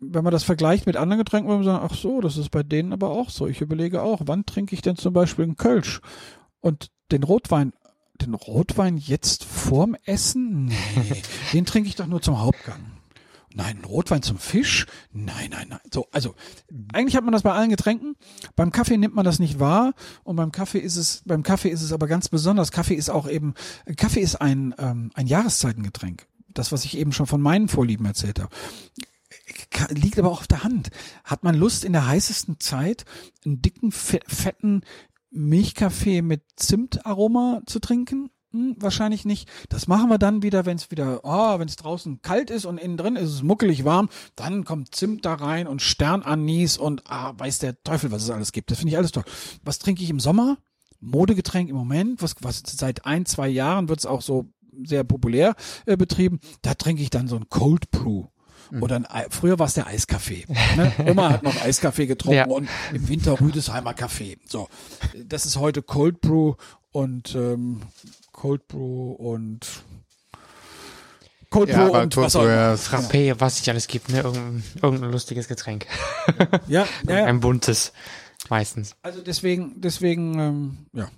wenn 0.00 0.24
man 0.24 0.32
das 0.32 0.44
vergleicht 0.44 0.86
mit 0.86 0.96
anderen 0.96 1.18
Getränken, 1.18 1.48
würde 1.48 1.64
man 1.64 1.74
sagen, 1.74 1.88
ach 1.90 1.96
so, 1.96 2.20
das 2.20 2.36
ist 2.36 2.50
bei 2.50 2.62
denen 2.62 2.92
aber 2.92 3.10
auch 3.10 3.30
so. 3.30 3.46
Ich 3.46 3.60
überlege 3.60 4.02
auch, 4.02 4.22
wann 4.26 4.46
trinke 4.46 4.74
ich 4.74 4.82
denn 4.82 4.96
zum 4.96 5.12
Beispiel 5.12 5.44
einen 5.44 5.56
Kölsch? 5.56 6.00
Und 6.60 6.90
den 7.10 7.24
Rotwein, 7.24 7.72
den 8.20 8.34
Rotwein 8.34 8.96
jetzt 8.96 9.44
vorm 9.44 9.96
Essen? 10.04 10.66
Nee, 10.66 11.22
den 11.52 11.66
trinke 11.66 11.88
ich 11.88 11.96
doch 11.96 12.06
nur 12.06 12.22
zum 12.22 12.40
Hauptgang. 12.40 12.92
Nein, 13.54 13.82
Rotwein 13.84 14.22
zum 14.22 14.38
Fisch? 14.38 14.86
Nein, 15.10 15.48
nein, 15.50 15.68
nein. 15.70 15.80
So, 15.92 16.06
also 16.12 16.34
eigentlich 16.92 17.16
hat 17.16 17.24
man 17.24 17.32
das 17.32 17.42
bei 17.42 17.52
allen 17.52 17.70
Getränken. 17.70 18.14
Beim 18.54 18.70
Kaffee 18.70 18.98
nimmt 18.98 19.14
man 19.14 19.24
das 19.24 19.38
nicht 19.38 19.58
wahr 19.58 19.94
und 20.22 20.36
beim 20.36 20.52
Kaffee 20.52 20.78
ist 20.78 20.96
es, 20.96 21.22
beim 21.24 21.42
Kaffee 21.42 21.70
ist 21.70 21.82
es 21.82 21.92
aber 21.92 22.06
ganz 22.06 22.28
besonders. 22.28 22.70
Kaffee 22.70 22.94
ist 22.94 23.10
auch 23.10 23.28
eben, 23.28 23.54
Kaffee 23.96 24.20
ist 24.20 24.36
ein 24.36 24.74
ähm, 24.78 25.10
ein 25.14 25.26
Jahreszeitengetränk. 25.26 26.26
Das, 26.48 26.72
was 26.72 26.84
ich 26.84 26.98
eben 26.98 27.12
schon 27.12 27.26
von 27.26 27.40
meinen 27.40 27.68
Vorlieben 27.68 28.06
erzählt 28.06 28.38
habe 28.38 28.54
liegt 29.90 30.18
aber 30.18 30.30
auch 30.30 30.40
auf 30.40 30.48
der 30.48 30.64
Hand. 30.64 30.88
Hat 31.24 31.44
man 31.44 31.54
Lust 31.54 31.84
in 31.84 31.92
der 31.92 32.06
heißesten 32.06 32.60
Zeit 32.60 33.04
einen 33.44 33.62
dicken, 33.62 33.92
fetten 33.92 34.82
Milchkaffee 35.30 36.22
mit 36.22 36.42
Zimtaroma 36.56 37.62
zu 37.66 37.78
trinken? 37.78 38.30
Hm, 38.52 38.76
wahrscheinlich 38.78 39.26
nicht. 39.26 39.48
Das 39.68 39.88
machen 39.88 40.08
wir 40.08 40.16
dann 40.18 40.42
wieder, 40.42 40.64
wenn 40.64 40.76
es 40.76 40.90
wieder, 40.90 41.20
oh, 41.22 41.58
wenn 41.58 41.68
es 41.68 41.76
draußen 41.76 42.22
kalt 42.22 42.48
ist 42.48 42.64
und 42.64 42.78
innen 42.78 42.96
drin 42.96 43.16
ist 43.16 43.28
es 43.28 43.42
muckelig 43.42 43.84
warm, 43.84 44.08
dann 44.36 44.64
kommt 44.64 44.94
Zimt 44.94 45.26
da 45.26 45.34
rein 45.34 45.66
und 45.66 45.82
Sternanis 45.82 46.78
und 46.78 47.02
ah, 47.10 47.34
weiß 47.36 47.58
der 47.58 47.82
Teufel, 47.82 48.10
was 48.10 48.22
es 48.22 48.30
alles 48.30 48.52
gibt. 48.52 48.70
Das 48.70 48.78
finde 48.78 48.92
ich 48.92 48.96
alles 48.96 49.12
toll. 49.12 49.24
Was 49.64 49.78
trinke 49.78 50.02
ich 50.02 50.08
im 50.08 50.20
Sommer? 50.20 50.56
Modegetränk 51.00 51.68
im 51.68 51.76
Moment, 51.76 52.22
was, 52.22 52.36
was 52.40 52.62
seit 52.64 53.04
ein, 53.04 53.26
zwei 53.26 53.48
Jahren 53.48 53.88
wird 53.88 54.00
es 54.00 54.06
auch 54.06 54.22
so 54.22 54.48
sehr 54.82 55.04
populär 55.04 55.54
äh, 55.86 55.96
betrieben. 55.96 56.40
Da 56.62 56.74
trinke 56.74 57.02
ich 57.02 57.10
dann 57.10 57.28
so 57.28 57.36
ein 57.36 57.48
Cold 57.48 57.90
Brew. 57.90 58.26
Mhm. 58.70 58.82
Oder 58.82 58.96
ein, 59.10 59.30
früher 59.30 59.58
war 59.58 59.66
es 59.66 59.74
der 59.74 59.86
Eiskaffee. 59.86 60.44
Ne? 60.76 60.92
Oma 61.10 61.30
hat 61.30 61.42
noch 61.42 61.60
Eiskaffee 61.62 62.06
getrunken 62.06 62.36
ja. 62.36 62.46
und 62.46 62.68
im 62.92 63.08
Winter 63.08 63.40
Rüdesheimer 63.40 63.94
Kaffee. 63.94 64.38
So, 64.46 64.68
das 65.24 65.46
ist 65.46 65.56
heute 65.56 65.82
Cold 65.82 66.20
Brew 66.20 66.54
und 66.92 67.34
ähm, 67.34 67.82
Cold 68.32 68.66
Brew 68.68 69.12
und 69.12 69.66
Cold 71.50 71.70
Brew 71.72 71.98
und 71.98 72.16
was 72.16 72.36
auch 72.36 72.42
immer. 72.42 72.74
Frappé, 72.74 73.34
was 73.38 73.60
es 73.60 73.68
alles 73.68 73.86
gibt, 73.86 74.10
ne? 74.10 74.18
Irgendein, 74.20 74.62
irgendein 74.82 75.12
lustiges 75.12 75.48
Getränk. 75.48 75.86
ja, 76.66 76.86
ja, 77.06 77.18
ja. 77.18 77.24
Ein 77.24 77.40
buntes, 77.40 77.92
meistens. 78.50 78.94
Also 79.02 79.22
deswegen, 79.22 79.80
deswegen, 79.80 80.38
ähm, 80.38 80.78
ja. 80.92 81.08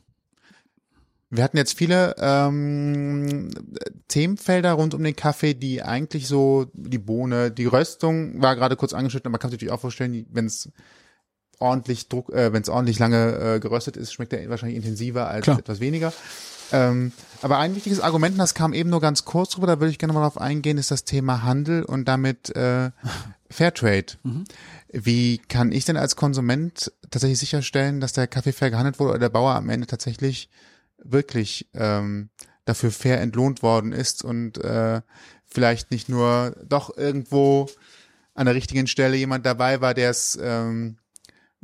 Wir 1.30 1.44
hatten 1.44 1.56
jetzt 1.56 1.78
viele 1.78 2.16
ähm, 2.18 3.50
Themenfelder 4.08 4.72
rund 4.72 4.94
um 4.94 5.02
den 5.04 5.14
Kaffee, 5.14 5.54
die 5.54 5.80
eigentlich 5.80 6.26
so 6.26 6.66
die 6.74 6.98
Bohne, 6.98 7.52
die 7.52 7.66
Röstung 7.66 8.42
war 8.42 8.56
gerade 8.56 8.74
kurz 8.74 8.92
angeschnitten, 8.92 9.28
aber 9.28 9.34
man 9.34 9.38
kann 9.40 9.50
sich 9.50 9.58
natürlich 9.58 9.72
auch 9.72 9.80
vorstellen, 9.80 10.26
wenn 10.30 10.46
es 10.46 10.70
ordentlich 11.60 12.08
Druck, 12.08 12.30
äh, 12.30 12.52
wenn 12.52 12.62
es 12.62 12.68
ordentlich 12.68 12.98
lange 12.98 13.36
äh, 13.36 13.60
geröstet 13.60 13.96
ist, 13.96 14.12
schmeckt 14.12 14.32
er 14.32 14.48
wahrscheinlich 14.50 14.76
intensiver 14.76 15.28
als 15.28 15.44
Klar. 15.44 15.58
etwas 15.60 15.78
weniger. 15.78 16.12
Ähm, 16.72 17.12
aber 17.42 17.58
ein 17.58 17.76
wichtiges 17.76 18.00
Argument, 18.00 18.38
das 18.38 18.54
kam 18.54 18.72
eben 18.72 18.90
nur 18.90 19.00
ganz 19.00 19.24
kurz 19.24 19.50
drüber, 19.50 19.66
da 19.66 19.80
würde 19.80 19.90
ich 19.90 19.98
gerne 19.98 20.12
mal 20.12 20.20
darauf 20.20 20.40
eingehen, 20.40 20.78
ist 20.78 20.90
das 20.90 21.04
Thema 21.04 21.42
Handel 21.42 21.84
und 21.84 22.06
damit 22.06 22.54
äh, 22.56 22.90
Fairtrade. 23.50 24.14
Mhm. 24.22 24.44
Wie 24.92 25.38
kann 25.38 25.70
ich 25.70 25.84
denn 25.84 25.96
als 25.96 26.16
Konsument 26.16 26.92
tatsächlich 27.10 27.38
sicherstellen, 27.38 28.00
dass 28.00 28.12
der 28.12 28.26
Kaffee 28.26 28.52
fair 28.52 28.70
gehandelt 28.70 28.98
wurde 28.98 29.10
oder 29.10 29.18
der 29.20 29.28
Bauer 29.28 29.54
am 29.54 29.68
Ende 29.68 29.86
tatsächlich 29.86 30.48
wirklich 31.04 31.68
ähm, 31.74 32.30
dafür 32.64 32.90
fair 32.90 33.20
entlohnt 33.20 33.62
worden 33.62 33.92
ist 33.92 34.24
und 34.24 34.58
äh, 34.58 35.02
vielleicht 35.44 35.90
nicht 35.90 36.08
nur 36.08 36.56
doch 36.64 36.96
irgendwo 36.96 37.68
an 38.34 38.46
der 38.46 38.54
richtigen 38.54 38.86
Stelle 38.86 39.16
jemand 39.16 39.44
dabei 39.44 39.80
war, 39.80 39.94
der 39.94 40.10
es 40.10 40.38
ähm, 40.40 40.98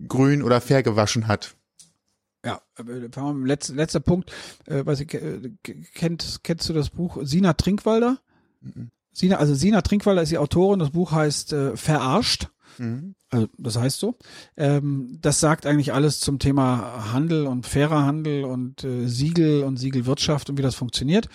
grün 0.08 0.42
oder 0.42 0.60
fair 0.60 0.82
gewaschen 0.82 1.28
hat. 1.28 1.54
Ja, 2.44 2.60
äh, 2.78 2.82
letzter, 2.82 3.74
letzter 3.74 4.00
Punkt, 4.00 4.32
äh, 4.66 4.84
weiß 4.84 5.00
ich, 5.00 5.14
äh, 5.14 5.52
kennt, 5.94 6.40
kennst 6.42 6.68
du 6.68 6.72
das 6.72 6.90
Buch 6.90 7.18
Sina 7.22 7.54
Trinkwalder? 7.54 8.18
Mhm. 8.60 8.90
Sina, 9.12 9.36
also 9.36 9.54
Sina 9.54 9.80
Trinkwalder 9.80 10.22
ist 10.22 10.30
die 10.30 10.38
Autorin, 10.38 10.78
das 10.78 10.90
Buch 10.90 11.12
heißt 11.12 11.52
äh, 11.52 11.76
Verarscht. 11.76 12.48
Mhm. 12.78 13.14
Also 13.30 13.48
das 13.58 13.78
heißt 13.78 13.98
so. 13.98 14.16
Ähm, 14.56 15.18
das 15.20 15.40
sagt 15.40 15.66
eigentlich 15.66 15.92
alles 15.92 16.20
zum 16.20 16.38
Thema 16.38 17.12
Handel 17.12 17.46
und 17.46 17.66
fairer 17.66 18.04
Handel 18.04 18.44
und 18.44 18.84
äh, 18.84 19.08
Siegel 19.08 19.64
und 19.64 19.76
Siegelwirtschaft 19.76 20.48
und 20.50 20.58
wie 20.58 20.62
das 20.62 20.74
funktioniert. 20.74 21.28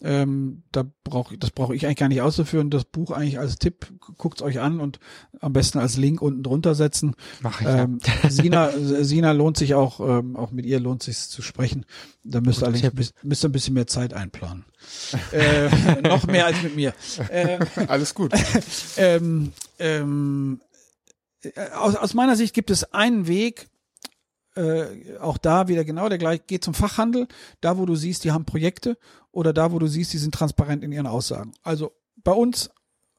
Ähm, 0.00 0.62
da 0.70 0.84
brauche 1.02 1.36
das 1.36 1.50
brauche 1.50 1.74
ich 1.74 1.84
eigentlich 1.84 1.96
gar 1.96 2.08
nicht 2.08 2.22
auszuführen. 2.22 2.70
Das 2.70 2.84
Buch 2.84 3.10
eigentlich 3.10 3.40
als 3.40 3.58
Tipp, 3.58 3.92
guckt's 4.16 4.42
euch 4.42 4.60
an 4.60 4.78
und 4.78 5.00
am 5.40 5.52
besten 5.52 5.78
als 5.78 5.96
Link 5.96 6.22
unten 6.22 6.44
drunter 6.44 6.76
setzen. 6.76 7.16
Mach 7.40 7.60
ich, 7.60 7.66
ähm, 7.66 7.98
ja. 8.22 8.30
Sina, 8.30 8.70
Sina 8.78 9.32
lohnt 9.32 9.56
sich 9.56 9.74
auch, 9.74 9.98
ähm, 9.98 10.36
auch 10.36 10.52
mit 10.52 10.66
ihr 10.66 10.78
lohnt 10.78 11.02
sich 11.02 11.18
zu 11.18 11.42
sprechen. 11.42 11.84
Da 12.22 12.40
müsst 12.40 12.62
ihr 12.62 12.66
allerdings 12.66 13.12
müsst 13.24 13.44
ihr 13.44 13.48
ein 13.48 13.52
bisschen 13.52 13.74
mehr 13.74 13.88
Zeit 13.88 14.14
einplanen. 14.14 14.66
äh, 15.32 16.00
noch 16.08 16.26
mehr 16.28 16.46
als 16.46 16.62
mit 16.62 16.76
mir. 16.76 16.94
Äh, 17.28 17.58
Alles 17.88 18.14
gut. 18.14 18.32
ähm, 18.98 19.52
ähm, 19.80 20.60
äh, 20.60 20.67
aus, 21.74 21.96
aus 21.96 22.14
meiner 22.14 22.36
Sicht 22.36 22.54
gibt 22.54 22.70
es 22.70 22.92
einen 22.92 23.26
Weg, 23.26 23.68
äh, 24.54 25.18
auch 25.18 25.38
da 25.38 25.68
wieder 25.68 25.84
genau 25.84 26.08
der 26.08 26.18
gleiche, 26.18 26.42
geht 26.46 26.64
zum 26.64 26.74
Fachhandel, 26.74 27.28
da 27.60 27.78
wo 27.78 27.86
du 27.86 27.94
siehst, 27.94 28.24
die 28.24 28.32
haben 28.32 28.44
Projekte 28.44 28.98
oder 29.30 29.52
da 29.52 29.72
wo 29.72 29.78
du 29.78 29.86
siehst, 29.86 30.12
die 30.12 30.18
sind 30.18 30.34
transparent 30.34 30.82
in 30.82 30.92
ihren 30.92 31.06
Aussagen. 31.06 31.52
Also 31.62 31.92
bei 32.16 32.32
uns 32.32 32.70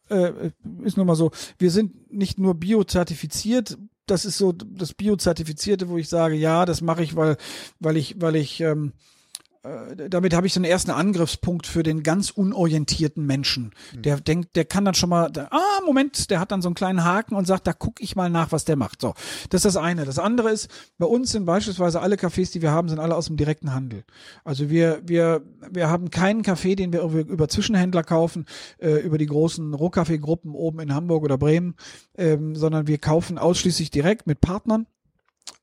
äh, 0.09 0.51
ist 0.83 0.97
nun 0.97 1.07
mal 1.07 1.15
so, 1.15 1.31
wir 1.57 1.71
sind 1.71 2.11
nicht 2.11 2.39
nur 2.39 2.55
biozertifiziert, 2.55 3.77
das 4.05 4.25
ist 4.25 4.37
so 4.37 4.51
das 4.51 4.93
Biozertifizierte, 4.93 5.87
wo 5.87 5.97
ich 5.97 6.09
sage, 6.09 6.35
ja, 6.35 6.65
das 6.65 6.81
mache 6.81 7.03
ich, 7.03 7.15
weil, 7.15 7.37
weil 7.79 7.95
ich, 7.95 8.19
weil 8.19 8.35
ich 8.35 8.59
ähm, 8.59 8.91
äh, 8.91 9.18
damit 9.61 10.33
habe 10.33 10.47
ich 10.47 10.53
so 10.53 10.59
einen 10.59 10.71
ersten 10.71 10.91
Angriffspunkt 10.91 11.67
für 11.67 11.83
den 11.83 12.01
ganz 12.01 12.29
unorientierten 12.29 13.25
Menschen. 13.25 13.71
Mhm. 13.93 14.01
Der 14.03 14.19
denkt, 14.21 14.55
der 14.55 14.63
kann 14.63 14.85
dann 14.85 14.93
schon 14.93 15.09
mal, 15.09 15.29
ah, 15.49 15.81
Moment, 15.85 16.29
der 16.29 16.39
hat 16.39 16.53
dann 16.53 16.61
so 16.61 16.69
einen 16.69 16.75
kleinen 16.75 17.03
Haken 17.03 17.35
und 17.35 17.45
sagt, 17.45 17.67
da 17.67 17.73
gucke 17.73 18.01
ich 18.01 18.15
mal 18.15 18.29
nach, 18.29 18.53
was 18.53 18.63
der 18.63 18.77
macht. 18.77 19.01
So, 19.01 19.15
das 19.49 19.65
ist 19.65 19.75
das 19.75 19.75
eine. 19.75 20.05
Das 20.05 20.17
andere 20.17 20.51
ist, 20.51 20.69
bei 20.97 21.05
uns 21.05 21.31
sind 21.31 21.45
beispielsweise 21.45 21.99
alle 21.99 22.15
Cafés, 22.15 22.53
die 22.53 22.61
wir 22.61 22.71
haben, 22.71 22.87
sind 22.87 22.99
alle 22.99 23.15
aus 23.15 23.25
dem 23.25 23.35
direkten 23.35 23.73
Handel. 23.73 24.05
Also 24.45 24.69
wir, 24.69 25.01
wir, 25.05 25.41
wir 25.69 25.89
haben 25.89 26.09
keinen 26.09 26.41
Kaffee, 26.41 26.75
den 26.75 26.93
wir 26.93 27.01
über 27.01 27.49
Zwischenhändler 27.49 28.03
kaufen, 28.03 28.45
äh, 28.77 28.99
über 29.01 29.17
die 29.17 29.27
großen 29.27 29.73
Rohkaffeegruppen 29.73 30.53
oben 30.53 30.79
in 30.79 30.95
Hamburg 30.95 31.23
oder 31.23 31.37
Bremen, 31.37 31.75
ähm, 32.17 32.55
sondern 32.55 32.87
wir 32.87 32.97
kaufen 32.97 33.37
ausschließlich 33.37 33.91
direkt 33.91 34.25
mit 34.25 34.39
Partnern. 34.39 34.87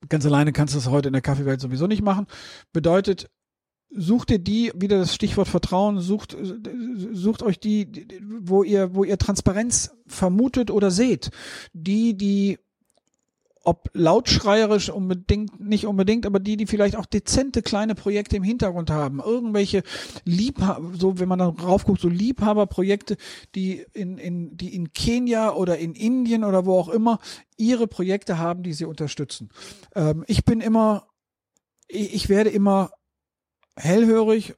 Ganz 0.09 0.26
alleine 0.26 0.53
kannst 0.53 0.74
du 0.74 0.78
das 0.78 0.90
heute 0.90 1.09
in 1.09 1.14
der 1.14 1.22
Kaffeewelt 1.22 1.61
sowieso 1.61 1.86
nicht 1.86 2.03
machen. 2.03 2.26
Bedeutet, 2.72 3.30
sucht 3.91 4.30
ihr 4.30 4.39
die, 4.39 4.72
wieder 4.74 4.99
das 4.99 5.14
Stichwort 5.14 5.49
Vertrauen, 5.49 6.01
sucht, 6.01 6.37
sucht 7.12 7.43
euch 7.43 7.59
die, 7.59 8.07
wo 8.41 8.62
ihr, 8.62 8.95
wo 8.95 9.05
ihr 9.05 9.18
Transparenz 9.18 9.97
vermutet 10.07 10.70
oder 10.70 10.91
seht. 10.91 11.30
Die, 11.72 12.16
die 12.16 12.59
ob 13.66 13.91
lautschreierisch 13.95 14.91
unbedingt, 14.91 15.59
nicht 15.59 15.87
unbedingt, 15.87 16.24
aber 16.24 16.39
die, 16.39 16.57
die 16.57 16.66
vielleicht 16.66 16.95
auch 16.95 17.05
dezente 17.05 17.62
kleine 17.62 17.97
Projekte 17.97 18.37
im 18.37 18.45
Hintergrund 18.45 18.91
haben. 18.91 19.18
Irgendwelche 19.18 19.82
Liebhaber, 20.24 20.93
so 20.97 21.18
wenn 21.18 21.28
man 21.28 21.41
da 21.41 21.49
raufguckt, 21.49 22.01
so 22.01 22.09
Liebhaberprojekte, 22.09 23.16
die 23.57 23.84
in, 23.93 24.18
in, 24.18 24.57
die 24.57 24.72
in 24.72 24.93
Kenia 24.93 25.53
oder 25.53 25.78
in 25.78 25.95
Indien 25.95 26.45
oder 26.45 26.64
wo 26.64 26.78
auch 26.78 26.89
immer 26.89 27.18
ihre 27.57 27.89
Projekte 27.89 28.39
haben, 28.39 28.62
die 28.62 28.72
sie 28.72 28.84
unterstützen. 28.84 29.51
Ähm, 29.97 30.24
ich 30.28 30.45
bin 30.45 30.61
immer, 30.61 31.09
ich, 31.89 32.14
ich 32.14 32.28
werde 32.28 32.51
immer 32.51 32.93
hellhörig 33.77 34.55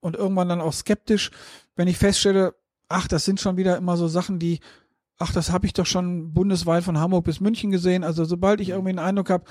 und 0.00 0.16
irgendwann 0.16 0.48
dann 0.48 0.60
auch 0.60 0.72
skeptisch, 0.72 1.30
wenn 1.76 1.88
ich 1.88 1.98
feststelle, 1.98 2.54
ach, 2.88 3.08
das 3.08 3.24
sind 3.24 3.40
schon 3.40 3.56
wieder 3.56 3.76
immer 3.76 3.96
so 3.96 4.08
Sachen, 4.08 4.38
die 4.38 4.60
ach, 5.20 5.32
das 5.32 5.52
habe 5.52 5.66
ich 5.66 5.74
doch 5.74 5.86
schon 5.86 6.32
bundesweit 6.32 6.82
von 6.82 6.98
Hamburg 6.98 7.24
bis 7.26 7.40
München 7.40 7.70
gesehen. 7.70 8.02
Also 8.02 8.24
sobald 8.24 8.60
ich 8.60 8.68
mhm. 8.68 8.74
irgendwie 8.74 8.92
den 8.92 8.98
Eindruck 8.98 9.30
habe, 9.30 9.44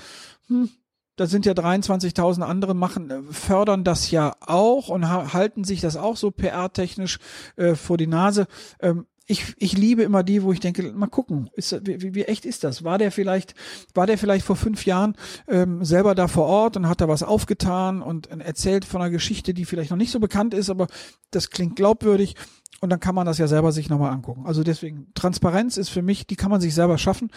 hm, 0.48 0.68
da 1.16 1.26
sind 1.26 1.46
ja 1.46 1.52
23.000 1.52 2.42
andere 2.42 2.74
machen, 2.74 3.10
äh, 3.10 3.22
fördern 3.30 3.84
das 3.84 4.10
ja 4.10 4.34
auch 4.40 4.88
und 4.88 5.08
halten 5.08 5.64
sich 5.64 5.80
das 5.80 5.96
auch 5.96 6.16
so 6.16 6.30
PR-technisch 6.30 7.18
äh, 7.56 7.74
vor 7.74 7.96
die 7.96 8.08
Nase. 8.08 8.46
Ähm, 8.80 9.06
ich, 9.30 9.54
ich 9.58 9.78
liebe 9.78 10.02
immer 10.02 10.24
die, 10.24 10.42
wo 10.42 10.52
ich 10.52 10.58
denke, 10.58 10.92
mal 10.92 11.06
gucken, 11.06 11.50
ist, 11.54 11.86
wie, 11.86 12.14
wie 12.14 12.24
echt 12.24 12.44
ist 12.44 12.64
das? 12.64 12.82
War 12.82 12.98
der 12.98 13.12
vielleicht, 13.12 13.54
war 13.94 14.06
der 14.06 14.18
vielleicht 14.18 14.44
vor 14.44 14.56
fünf 14.56 14.84
Jahren 14.86 15.14
ähm, 15.46 15.84
selber 15.84 16.16
da 16.16 16.26
vor 16.26 16.46
Ort 16.46 16.76
und 16.76 16.88
hat 16.88 17.00
da 17.00 17.06
was 17.06 17.22
aufgetan 17.22 18.02
und 18.02 18.26
erzählt 18.26 18.84
von 18.84 19.00
einer 19.00 19.10
Geschichte, 19.10 19.54
die 19.54 19.64
vielleicht 19.64 19.90
noch 19.90 19.96
nicht 19.96 20.10
so 20.10 20.18
bekannt 20.18 20.52
ist, 20.52 20.68
aber 20.68 20.88
das 21.30 21.50
klingt 21.50 21.76
glaubwürdig. 21.76 22.34
Und 22.80 22.90
dann 22.90 22.98
kann 22.98 23.14
man 23.14 23.26
das 23.26 23.38
ja 23.38 23.46
selber 23.46 23.70
sich 23.70 23.88
nochmal 23.88 24.12
angucken. 24.12 24.46
Also 24.46 24.64
deswegen, 24.64 25.12
Transparenz 25.14 25.76
ist 25.76 25.90
für 25.90 26.02
mich, 26.02 26.26
die 26.26 26.36
kann 26.36 26.50
man 26.50 26.60
sich 26.60 26.74
selber 26.74 26.98
schaffen. 26.98 27.30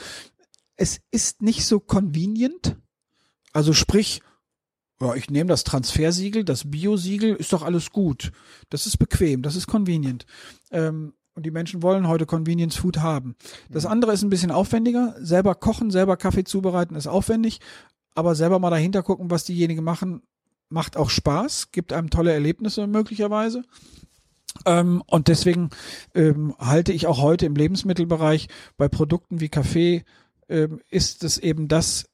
Es 0.76 1.00
ist 1.12 1.44
nicht 1.44 1.66
so 1.66 1.80
convenient. 1.80 2.76
Also 3.52 3.74
sprich, 3.74 4.22
ja, 5.00 5.14
ich 5.14 5.30
nehme 5.30 5.50
das 5.50 5.64
Transfersiegel, 5.64 6.44
das 6.44 6.72
Biosiegel, 6.72 7.36
ist 7.36 7.54
doch 7.54 7.62
alles 7.62 7.92
gut. 7.92 8.32
Das 8.70 8.88
ist 8.88 8.98
bequem, 8.98 9.44
das 9.44 9.56
ist 9.56 9.68
convenient. 9.68 10.26
Ähm, 10.72 11.14
und 11.36 11.46
die 11.46 11.52
Menschen 11.52 11.82
wollen 11.82 12.08
heute 12.08 12.26
Convenience 12.26 12.76
Food 12.76 13.00
haben. 13.00 13.36
Das 13.70 13.86
andere 13.86 14.14
ist 14.14 14.24
ein 14.24 14.30
bisschen 14.30 14.52
aufwendiger. 14.52 15.16
Selber 15.20 15.56
kochen, 15.56 15.92
selber 15.92 16.18
Kaffee 16.18 16.44
zubereiten 16.44 16.96
ist 16.96 17.08
aufwendig. 17.08 17.60
Aber 18.16 18.36
selber 18.36 18.60
mal 18.60 18.70
dahinter 18.70 19.02
gucken, 19.02 19.32
was 19.32 19.44
diejenigen 19.44 19.84
machen, 19.84 20.22
macht 20.70 20.98
auch 20.98 21.10
Spaß, 21.10 21.72
gibt 21.72 21.94
einem 21.94 22.10
tolle 22.10 22.32
Erlebnisse 22.32 22.86
möglicherweise. 22.88 23.64
Ähm, 24.66 25.02
und 25.08 25.28
deswegen 25.28 25.72
ähm, 26.14 26.56
halte 26.60 26.94
ich 26.94 27.08
auch 27.08 27.22
heute 27.22 27.46
im 27.46 27.56
Lebensmittelbereich 27.56 28.48
bei 28.78 28.88
Produkten 28.88 29.40
wie 29.40 29.50
Kaffee 29.50 30.04
ähm, 30.50 30.82
ist 30.90 31.24
es 31.24 31.38
eben 31.38 31.68
das, 31.68 32.06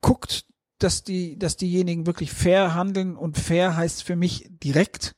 guckt, 0.00 0.44
dass 0.78 1.02
die, 1.02 1.38
dass 1.38 1.56
diejenigen 1.56 2.06
wirklich 2.06 2.32
fair 2.32 2.74
handeln 2.74 3.16
und 3.16 3.38
fair 3.38 3.76
heißt 3.76 4.02
für 4.02 4.16
mich 4.16 4.46
direkt, 4.50 5.14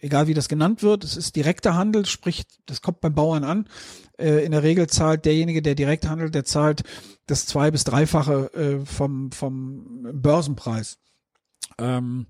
egal 0.00 0.26
wie 0.26 0.34
das 0.34 0.48
genannt 0.48 0.82
wird, 0.82 1.04
es 1.04 1.16
ist 1.16 1.36
direkter 1.36 1.74
Handel, 1.74 2.06
sprich, 2.06 2.44
das 2.66 2.82
kommt 2.82 3.00
beim 3.00 3.14
Bauern 3.14 3.44
an. 3.44 3.68
Äh, 4.18 4.44
in 4.44 4.52
der 4.52 4.62
Regel 4.62 4.86
zahlt 4.88 5.24
derjenige, 5.24 5.62
der 5.62 5.74
direkt 5.74 6.08
handelt, 6.08 6.34
der 6.34 6.44
zahlt 6.44 6.82
das 7.26 7.46
zwei- 7.46 7.70
bis 7.70 7.84
dreifache 7.84 8.52
äh, 8.54 8.86
vom, 8.86 9.32
vom 9.32 10.02
Börsenpreis. 10.12 10.98
Ähm, 11.78 12.26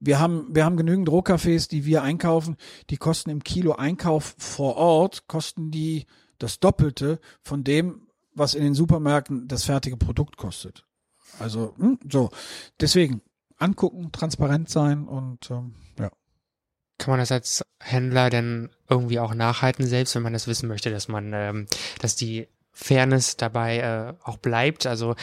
wir 0.00 0.18
haben, 0.20 0.54
wir 0.54 0.64
haben 0.64 0.76
genügend 0.76 1.08
Rohkaffees, 1.08 1.68
die 1.68 1.84
wir 1.84 2.02
einkaufen, 2.02 2.56
die 2.90 2.96
kosten 2.96 3.30
im 3.30 3.42
Kilo 3.42 3.72
Einkauf 3.72 4.34
vor 4.38 4.76
Ort, 4.76 5.26
kosten 5.26 5.70
die 5.70 6.06
das 6.38 6.60
Doppelte 6.60 7.20
von 7.42 7.64
dem, 7.64 8.08
was 8.34 8.54
in 8.54 8.62
den 8.62 8.74
Supermärkten 8.74 9.48
das 9.48 9.64
fertige 9.64 9.96
Produkt 9.96 10.36
kostet. 10.36 10.84
Also, 11.38 11.74
hm, 11.78 11.98
so. 12.10 12.30
Deswegen 12.80 13.22
angucken, 13.58 14.10
transparent 14.12 14.68
sein 14.68 15.06
und 15.06 15.50
ähm, 15.50 15.74
ja. 15.98 16.10
Kann 16.98 17.10
man 17.12 17.18
das 17.20 17.32
als 17.32 17.62
Händler 17.80 18.30
denn 18.30 18.70
irgendwie 18.88 19.18
auch 19.18 19.34
nachhalten, 19.34 19.86
selbst 19.86 20.14
wenn 20.14 20.22
man 20.22 20.32
das 20.32 20.46
wissen 20.46 20.68
möchte, 20.68 20.90
dass 20.90 21.08
man, 21.08 21.32
ähm, 21.34 21.66
dass 22.00 22.16
die 22.16 22.46
Fairness 22.72 23.36
dabei 23.36 23.78
äh, 23.78 24.14
auch 24.24 24.36
bleibt? 24.36 24.86
Also 24.86 25.16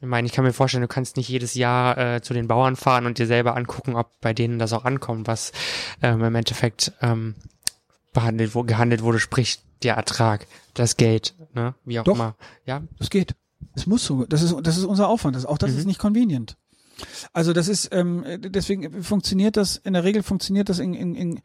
ich 0.00 0.06
meine, 0.06 0.26
ich 0.26 0.32
kann 0.32 0.44
mir 0.44 0.52
vorstellen, 0.52 0.82
du 0.82 0.88
kannst 0.88 1.16
nicht 1.16 1.28
jedes 1.28 1.54
Jahr 1.54 1.98
äh, 1.98 2.22
zu 2.22 2.32
den 2.32 2.46
Bauern 2.48 2.76
fahren 2.76 3.04
und 3.04 3.18
dir 3.18 3.26
selber 3.26 3.56
angucken, 3.56 3.96
ob 3.96 4.20
bei 4.20 4.32
denen 4.32 4.58
das 4.58 4.72
auch 4.72 4.84
ankommt, 4.84 5.26
was 5.26 5.52
ähm, 6.02 6.22
im 6.22 6.34
Endeffekt 6.34 6.92
ähm, 7.02 7.34
behandelt, 8.12 8.54
wo, 8.54 8.62
gehandelt 8.62 9.02
wurde, 9.02 9.18
sprich 9.18 9.60
der 9.82 9.94
Ertrag, 9.96 10.46
das 10.74 10.96
Geld, 10.96 11.34
ne? 11.52 11.74
wie 11.84 11.98
auch 12.00 12.04
Doch, 12.04 12.14
immer. 12.14 12.36
Ja, 12.64 12.82
das 12.98 13.10
geht. 13.10 13.34
Es 13.74 13.86
muss 13.86 14.04
so. 14.04 14.24
Das 14.24 14.42
ist, 14.42 14.54
das 14.62 14.76
ist 14.76 14.84
unser 14.84 15.08
Aufwand. 15.08 15.36
Das, 15.36 15.44
auch 15.46 15.58
das 15.58 15.72
Mhm. 15.72 15.78
ist 15.78 15.84
nicht 15.86 15.98
convenient. 16.00 16.56
Also 17.32 17.52
das 17.52 17.68
ist, 17.68 17.88
ähm, 17.92 18.24
deswegen 18.38 19.02
funktioniert 19.02 19.56
das, 19.56 19.76
in 19.76 19.92
der 19.92 20.04
Regel 20.04 20.22
funktioniert 20.22 20.68
das 20.68 20.78
in, 20.78 20.94
in, 20.94 21.14
in 21.14 21.40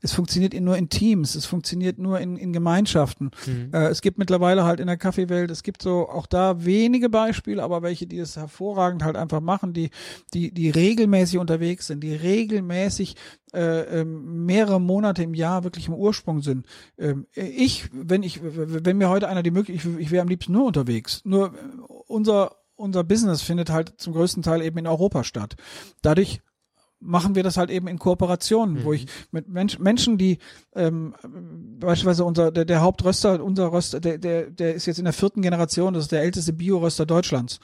es 0.00 0.12
funktioniert 0.12 0.54
in, 0.54 0.64
nur 0.64 0.76
in 0.76 0.88
Teams, 0.88 1.34
es 1.34 1.46
funktioniert 1.46 1.98
nur 1.98 2.20
in, 2.20 2.36
in 2.36 2.52
Gemeinschaften. 2.52 3.30
Mhm. 3.46 3.70
Äh, 3.72 3.88
es 3.88 4.00
gibt 4.00 4.18
mittlerweile 4.18 4.64
halt 4.64 4.80
in 4.80 4.86
der 4.86 4.96
Kaffeewelt, 4.96 5.50
es 5.50 5.62
gibt 5.62 5.82
so 5.82 6.08
auch 6.08 6.26
da 6.26 6.64
wenige 6.64 7.08
Beispiele, 7.08 7.62
aber 7.62 7.82
welche, 7.82 8.06
die 8.06 8.18
es 8.18 8.36
hervorragend 8.36 9.02
halt 9.02 9.16
einfach 9.16 9.40
machen, 9.40 9.72
die, 9.72 9.90
die, 10.32 10.52
die 10.52 10.70
regelmäßig 10.70 11.38
unterwegs 11.38 11.86
sind, 11.86 12.02
die 12.02 12.14
regelmäßig 12.14 13.16
äh, 13.52 14.00
ähm, 14.00 14.46
mehrere 14.46 14.80
Monate 14.80 15.22
im 15.22 15.34
Jahr 15.34 15.64
wirklich 15.64 15.88
im 15.88 15.94
Ursprung 15.94 16.40
sind. 16.42 16.66
Ähm, 16.98 17.26
ich, 17.34 17.88
wenn 17.92 18.22
ich, 18.22 18.40
wenn 18.42 18.96
mir 18.96 19.10
heute 19.10 19.28
einer 19.28 19.42
die 19.42 19.50
Möglichkeit, 19.50 19.92
ich, 19.92 20.00
ich 20.06 20.10
wäre 20.10 20.22
am 20.22 20.28
liebsten 20.28 20.52
nur 20.52 20.66
unterwegs. 20.66 21.22
Nur 21.24 21.48
äh, 21.48 21.50
unser 22.06 22.59
unser 22.80 23.04
Business 23.04 23.42
findet 23.42 23.70
halt 23.70 23.94
zum 23.98 24.12
größten 24.12 24.42
Teil 24.42 24.62
eben 24.62 24.78
in 24.78 24.86
Europa 24.86 25.22
statt. 25.24 25.56
Dadurch 26.02 26.40
machen 27.00 27.34
wir 27.34 27.42
das 27.42 27.56
halt 27.56 27.70
eben 27.70 27.88
in 27.88 27.98
Kooperationen, 27.98 28.84
wo 28.84 28.92
ich 28.92 29.06
mit 29.32 29.48
Mensch, 29.48 29.78
Menschen, 29.78 30.18
die 30.18 30.38
ähm, 30.74 31.14
beispielsweise 31.80 32.24
unser 32.24 32.52
der, 32.52 32.66
der 32.66 32.82
Hauptröster, 32.82 33.42
unser 33.42 33.72
Röster, 33.72 34.00
der, 34.00 34.18
der, 34.18 34.50
der 34.50 34.74
ist 34.74 34.86
jetzt 34.86 34.98
in 34.98 35.06
der 35.06 35.14
vierten 35.14 35.40
Generation, 35.40 35.94
das 35.94 36.04
ist 36.04 36.12
der 36.12 36.22
älteste 36.22 36.52
Bioröster 36.52 37.06
Deutschlands. 37.06 37.58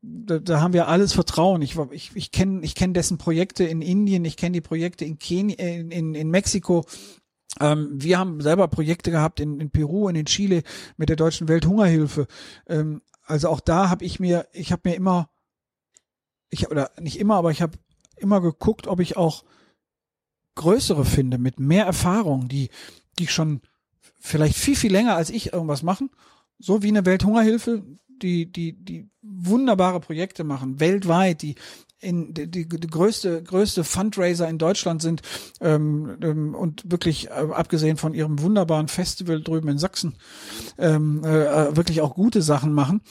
Da, 0.00 0.38
da 0.38 0.60
haben 0.60 0.72
wir 0.72 0.88
alles 0.88 1.12
Vertrauen. 1.12 1.60
Ich 1.60 1.76
ich 1.90 2.12
ich 2.14 2.32
kenne 2.32 2.62
ich 2.62 2.74
kenne 2.74 2.94
dessen 2.94 3.18
Projekte 3.18 3.64
in 3.64 3.82
Indien, 3.82 4.24
ich 4.24 4.38
kenne 4.38 4.54
die 4.54 4.62
Projekte 4.62 5.04
in 5.04 5.18
Kenia, 5.18 5.56
in, 5.58 5.90
in, 5.90 6.14
in 6.14 6.30
Mexiko. 6.30 6.86
Ähm, 7.60 7.90
wir 7.92 8.18
haben 8.18 8.40
selber 8.40 8.68
Projekte 8.68 9.10
gehabt 9.10 9.38
in, 9.38 9.60
in 9.60 9.70
Peru, 9.70 10.08
in 10.08 10.16
in 10.16 10.26
Chile 10.26 10.62
mit 10.96 11.10
der 11.10 11.16
Deutschen 11.16 11.48
Welthungerhilfe. 11.48 12.26
Ähm, 12.66 13.02
also 13.28 13.48
auch 13.48 13.60
da 13.60 13.90
habe 13.90 14.04
ich 14.04 14.18
mir, 14.20 14.48
ich 14.52 14.72
habe 14.72 14.88
mir 14.88 14.94
immer, 14.94 15.30
ich 16.50 16.70
oder 16.70 16.90
nicht 16.98 17.18
immer, 17.18 17.36
aber 17.36 17.50
ich 17.50 17.62
habe 17.62 17.78
immer 18.16 18.40
geguckt, 18.40 18.86
ob 18.86 19.00
ich 19.00 19.16
auch 19.16 19.44
größere 20.54 21.04
finde 21.04 21.38
mit 21.38 21.60
mehr 21.60 21.84
Erfahrung, 21.86 22.48
die 22.48 22.70
die 23.18 23.28
schon 23.28 23.60
vielleicht 24.18 24.56
viel 24.56 24.76
viel 24.76 24.92
länger 24.92 25.14
als 25.14 25.30
ich 25.30 25.52
irgendwas 25.52 25.82
machen, 25.82 26.10
so 26.58 26.82
wie 26.82 26.88
eine 26.88 27.06
Welthungerhilfe, 27.06 27.84
die 28.08 28.50
die 28.50 28.72
die 28.72 29.08
wunderbare 29.22 30.00
Projekte 30.00 30.42
machen 30.42 30.80
weltweit, 30.80 31.42
die 31.42 31.54
in 32.00 32.34
die, 32.34 32.50
die, 32.50 32.68
die 32.68 32.86
größte 32.86 33.42
größte 33.42 33.84
Fundraiser 33.84 34.48
in 34.48 34.58
Deutschland 34.58 35.02
sind 35.02 35.22
ähm, 35.60 36.16
ähm, 36.22 36.54
und 36.54 36.90
wirklich 36.90 37.28
äh, 37.28 37.48
abgesehen 37.52 37.96
von 37.96 38.14
ihrem 38.14 38.40
wunderbaren 38.40 38.88
Festival 38.88 39.42
drüben 39.42 39.68
in 39.68 39.78
Sachsen 39.78 40.16
ähm, 40.78 41.24
äh, 41.24 41.76
wirklich 41.76 42.00
auch 42.00 42.14
gute 42.14 42.42
Sachen 42.42 42.72
machen 42.72 43.02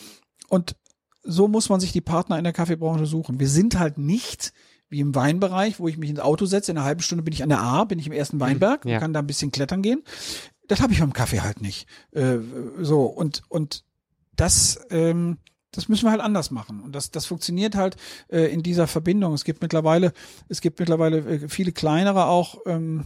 und 0.48 0.76
so 1.24 1.48
muss 1.48 1.70
man 1.70 1.80
sich 1.80 1.92
die 1.92 2.02
Partner 2.02 2.38
in 2.38 2.46
der 2.46 2.54
Kaffeebranche 2.54 3.06
suchen. 3.06 3.40
Wir 3.40 3.50
sind 3.50 3.78
halt 3.78 3.98
nicht 3.98 4.54
wie 4.90 5.02
im 5.02 5.14
Weinbereich, 5.14 5.80
wo 5.80 5.88
ich 5.90 5.98
mich 5.98 6.10
ins 6.10 6.22
Auto 6.22 6.46
setze, 6.46 6.72
in 6.72 6.78
einer 6.78 6.86
halben 6.86 7.02
Stunde 7.02 7.24
bin 7.24 7.34
ich 7.34 7.44
an 7.44 7.50
der 7.50 7.60
A, 7.60 7.84
bin 7.84 8.00
ich 8.00 8.08
im 8.08 8.14
ersten 8.14 8.40
Weinberg 8.40 8.86
ja. 8.86 9.00
kann 9.00 9.12
da 9.14 9.20
ein 9.20 9.28
bisschen 9.28 9.52
klettern 9.52 9.82
gehen. 9.82 10.04
Das 10.68 10.82
habe 10.82 10.94
ich 10.94 11.00
beim 11.00 11.14
Kaffee 11.14 11.42
halt 11.42 11.62
nicht. 11.62 11.88
Äh, 12.12 12.38
so 12.80 13.04
und 13.04 13.44
und 13.50 13.84
das 14.36 14.80
ähm, 14.90 15.38
das 15.78 15.88
müssen 15.90 16.06
wir 16.06 16.12
halt 16.12 16.22
anders 16.22 16.50
machen 16.50 16.82
und 16.82 16.96
das 16.96 17.12
das 17.12 17.26
funktioniert 17.26 17.76
halt 17.76 17.98
äh, 18.30 18.52
in 18.52 18.64
dieser 18.64 18.88
Verbindung. 18.88 19.34
Es 19.34 19.44
gibt 19.44 19.62
mittlerweile 19.62 20.12
es 20.50 20.62
gibt 20.62 20.80
mittlerweile 20.80 21.18
äh, 21.20 21.50
viele 21.50 21.72
kleinere 21.72 22.26
auch 22.26 22.58
ähm, 22.66 23.06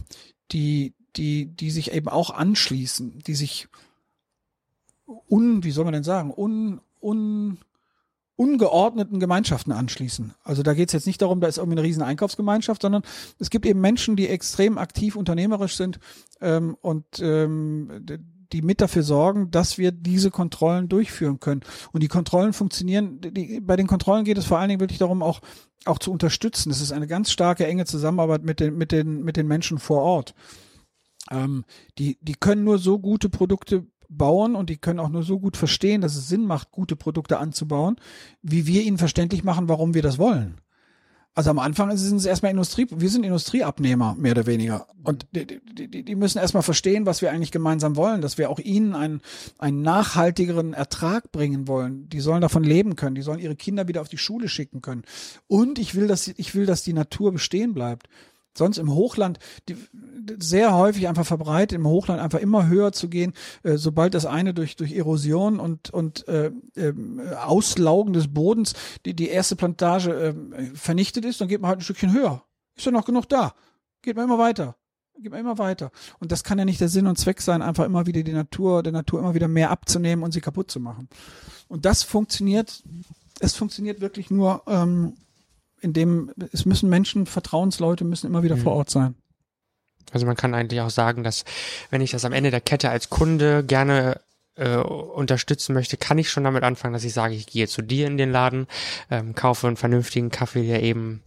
die 0.52 0.94
die 1.16 1.46
die 1.46 1.70
sich 1.70 1.92
eben 1.92 2.08
auch 2.08 2.30
anschließen, 2.30 3.18
die 3.26 3.34
sich 3.34 3.68
un 5.28 5.62
wie 5.64 5.70
soll 5.70 5.84
man 5.84 5.92
denn 5.92 6.04
sagen 6.04 6.32
un 6.34 6.80
un 7.00 7.58
ungeordneten 8.36 9.20
Gemeinschaften 9.20 9.72
anschließen. 9.72 10.34
Also 10.42 10.62
da 10.62 10.72
geht 10.72 10.88
es 10.88 10.94
jetzt 10.94 11.06
nicht 11.06 11.20
darum, 11.20 11.40
da 11.40 11.46
ist 11.46 11.58
irgendwie 11.58 11.78
eine 11.78 11.86
riesen 11.86 12.02
Einkaufsgemeinschaft, 12.02 12.82
sondern 12.82 13.02
es 13.38 13.50
gibt 13.50 13.66
eben 13.66 13.80
Menschen, 13.80 14.16
die 14.16 14.26
extrem 14.26 14.78
aktiv 14.78 15.16
unternehmerisch 15.16 15.76
sind 15.76 16.00
ähm, 16.40 16.76
und 16.80 17.04
ähm, 17.20 18.04
die 18.52 18.62
mit 18.62 18.80
dafür 18.80 19.02
sorgen, 19.02 19.50
dass 19.50 19.78
wir 19.78 19.92
diese 19.92 20.30
Kontrollen 20.30 20.88
durchführen 20.88 21.40
können. 21.40 21.62
Und 21.92 22.02
die 22.02 22.08
Kontrollen 22.08 22.52
funktionieren, 22.52 23.20
die, 23.20 23.60
bei 23.60 23.76
den 23.76 23.86
Kontrollen 23.86 24.24
geht 24.24 24.38
es 24.38 24.44
vor 24.44 24.58
allen 24.58 24.68
Dingen 24.68 24.80
wirklich 24.80 24.98
darum, 24.98 25.22
auch, 25.22 25.40
auch 25.84 25.98
zu 25.98 26.12
unterstützen. 26.12 26.70
Es 26.70 26.80
ist 26.80 26.92
eine 26.92 27.06
ganz 27.06 27.30
starke, 27.30 27.66
enge 27.66 27.86
Zusammenarbeit 27.86 28.44
mit 28.44 28.60
den, 28.60 28.76
mit 28.76 28.92
den, 28.92 29.22
mit 29.22 29.36
den 29.36 29.48
Menschen 29.48 29.78
vor 29.78 30.02
Ort. 30.02 30.34
Ähm, 31.30 31.64
die, 31.98 32.18
die 32.20 32.34
können 32.34 32.64
nur 32.64 32.78
so 32.78 32.98
gute 32.98 33.28
Produkte 33.28 33.86
bauen 34.08 34.54
und 34.54 34.68
die 34.68 34.76
können 34.76 35.00
auch 35.00 35.08
nur 35.08 35.22
so 35.22 35.40
gut 35.40 35.56
verstehen, 35.56 36.02
dass 36.02 36.16
es 36.16 36.28
Sinn 36.28 36.44
macht, 36.44 36.70
gute 36.70 36.96
Produkte 36.96 37.38
anzubauen, 37.38 37.96
wie 38.42 38.66
wir 38.66 38.82
ihnen 38.82 38.98
verständlich 38.98 39.42
machen, 39.42 39.68
warum 39.68 39.94
wir 39.94 40.02
das 40.02 40.18
wollen. 40.18 40.60
Also 41.34 41.48
am 41.48 41.58
Anfang 41.58 41.96
sind 41.96 42.18
es 42.18 42.26
erstmal 42.26 42.50
Industrie, 42.50 42.86
wir 42.90 43.08
sind 43.08 43.24
Industrieabnehmer, 43.24 44.14
mehr 44.18 44.32
oder 44.32 44.44
weniger. 44.44 44.86
Und 45.02 45.26
die, 45.32 45.46
die, 45.88 46.02
die 46.02 46.14
müssen 46.14 46.38
erstmal 46.38 46.62
verstehen, 46.62 47.06
was 47.06 47.22
wir 47.22 47.30
eigentlich 47.30 47.52
gemeinsam 47.52 47.96
wollen, 47.96 48.20
dass 48.20 48.36
wir 48.36 48.50
auch 48.50 48.58
ihnen 48.58 48.94
einen, 48.94 49.22
einen 49.58 49.80
nachhaltigeren 49.80 50.74
Ertrag 50.74 51.32
bringen 51.32 51.66
wollen. 51.68 52.06
Die 52.10 52.20
sollen 52.20 52.42
davon 52.42 52.64
leben 52.64 52.96
können, 52.96 53.14
die 53.14 53.22
sollen 53.22 53.38
ihre 53.38 53.56
Kinder 53.56 53.88
wieder 53.88 54.02
auf 54.02 54.10
die 54.10 54.18
Schule 54.18 54.48
schicken 54.48 54.82
können. 54.82 55.04
Und 55.48 55.78
ich 55.78 55.94
will, 55.94 56.06
dass, 56.06 56.28
ich 56.28 56.54
will, 56.54 56.66
dass 56.66 56.82
die 56.82 56.92
Natur 56.92 57.32
bestehen 57.32 57.72
bleibt 57.72 58.08
sonst 58.56 58.78
im 58.78 58.92
Hochland 58.92 59.38
die, 59.68 59.76
sehr 60.38 60.74
häufig 60.74 61.08
einfach 61.08 61.26
verbreitet, 61.26 61.76
im 61.76 61.86
Hochland 61.86 62.20
einfach 62.20 62.38
immer 62.38 62.68
höher 62.68 62.92
zu 62.92 63.08
gehen, 63.08 63.32
äh, 63.62 63.76
sobald 63.76 64.14
das 64.14 64.26
eine 64.26 64.54
durch, 64.54 64.76
durch 64.76 64.92
Erosion 64.92 65.58
und, 65.60 65.90
und 65.90 66.26
äh, 66.28 66.52
äh, 66.76 66.94
Auslaugen 67.36 68.12
des 68.12 68.32
Bodens 68.32 68.74
die, 69.04 69.14
die 69.14 69.28
erste 69.28 69.56
Plantage 69.56 70.12
äh, 70.12 70.64
vernichtet 70.74 71.24
ist, 71.24 71.40
dann 71.40 71.48
geht 71.48 71.60
man 71.60 71.70
halt 71.70 71.80
ein 71.80 71.84
Stückchen 71.84 72.12
höher. 72.12 72.42
Ist 72.76 72.86
ja 72.86 72.92
noch 72.92 73.04
genug 73.04 73.28
da. 73.28 73.54
Geht 74.02 74.16
man 74.16 74.24
immer 74.24 74.38
weiter. 74.38 74.76
Geht 75.18 75.30
man 75.30 75.40
immer 75.40 75.58
weiter. 75.58 75.90
Und 76.20 76.32
das 76.32 76.42
kann 76.42 76.58
ja 76.58 76.64
nicht 76.64 76.80
der 76.80 76.88
Sinn 76.88 77.06
und 77.06 77.18
Zweck 77.18 77.40
sein, 77.42 77.62
einfach 77.62 77.84
immer 77.84 78.06
wieder 78.06 78.22
die 78.22 78.32
Natur, 78.32 78.82
der 78.82 78.92
Natur 78.92 79.20
immer 79.20 79.34
wieder 79.34 79.48
mehr 79.48 79.70
abzunehmen 79.70 80.24
und 80.24 80.32
sie 80.32 80.40
kaputt 80.40 80.70
zu 80.70 80.80
machen. 80.80 81.08
Und 81.68 81.84
das 81.84 82.02
funktioniert, 82.02 82.82
es 83.40 83.54
funktioniert 83.54 84.00
wirklich 84.00 84.30
nur 84.30 84.62
ähm, 84.66 85.14
in 85.82 85.92
dem 85.92 86.32
es 86.52 86.64
müssen 86.64 86.88
Menschen, 86.88 87.26
Vertrauensleute 87.26 88.04
müssen 88.04 88.26
immer 88.26 88.42
wieder 88.42 88.56
mhm. 88.56 88.60
vor 88.60 88.72
Ort 88.72 88.90
sein. 88.90 89.14
Also 90.12 90.26
man 90.26 90.36
kann 90.36 90.54
eigentlich 90.54 90.80
auch 90.80 90.90
sagen, 90.90 91.24
dass 91.24 91.44
wenn 91.90 92.00
ich 92.00 92.10
das 92.10 92.24
am 92.24 92.32
Ende 92.32 92.50
der 92.50 92.60
Kette 92.60 92.90
als 92.90 93.10
Kunde 93.10 93.64
gerne 93.64 94.20
äh, 94.56 94.76
unterstützen 94.76 95.72
möchte, 95.72 95.96
kann 95.96 96.18
ich 96.18 96.30
schon 96.30 96.44
damit 96.44 96.62
anfangen, 96.62 96.92
dass 96.92 97.04
ich 97.04 97.14
sage, 97.14 97.34
ich 97.34 97.46
gehe 97.46 97.68
zu 97.68 97.80
dir 97.80 98.06
in 98.06 98.18
den 98.18 98.30
Laden, 98.30 98.66
ähm, 99.10 99.34
kaufe 99.34 99.66
einen 99.66 99.76
vernünftigen 99.76 100.30
Kaffee, 100.30 100.66
der 100.66 100.82
eben 100.82 101.22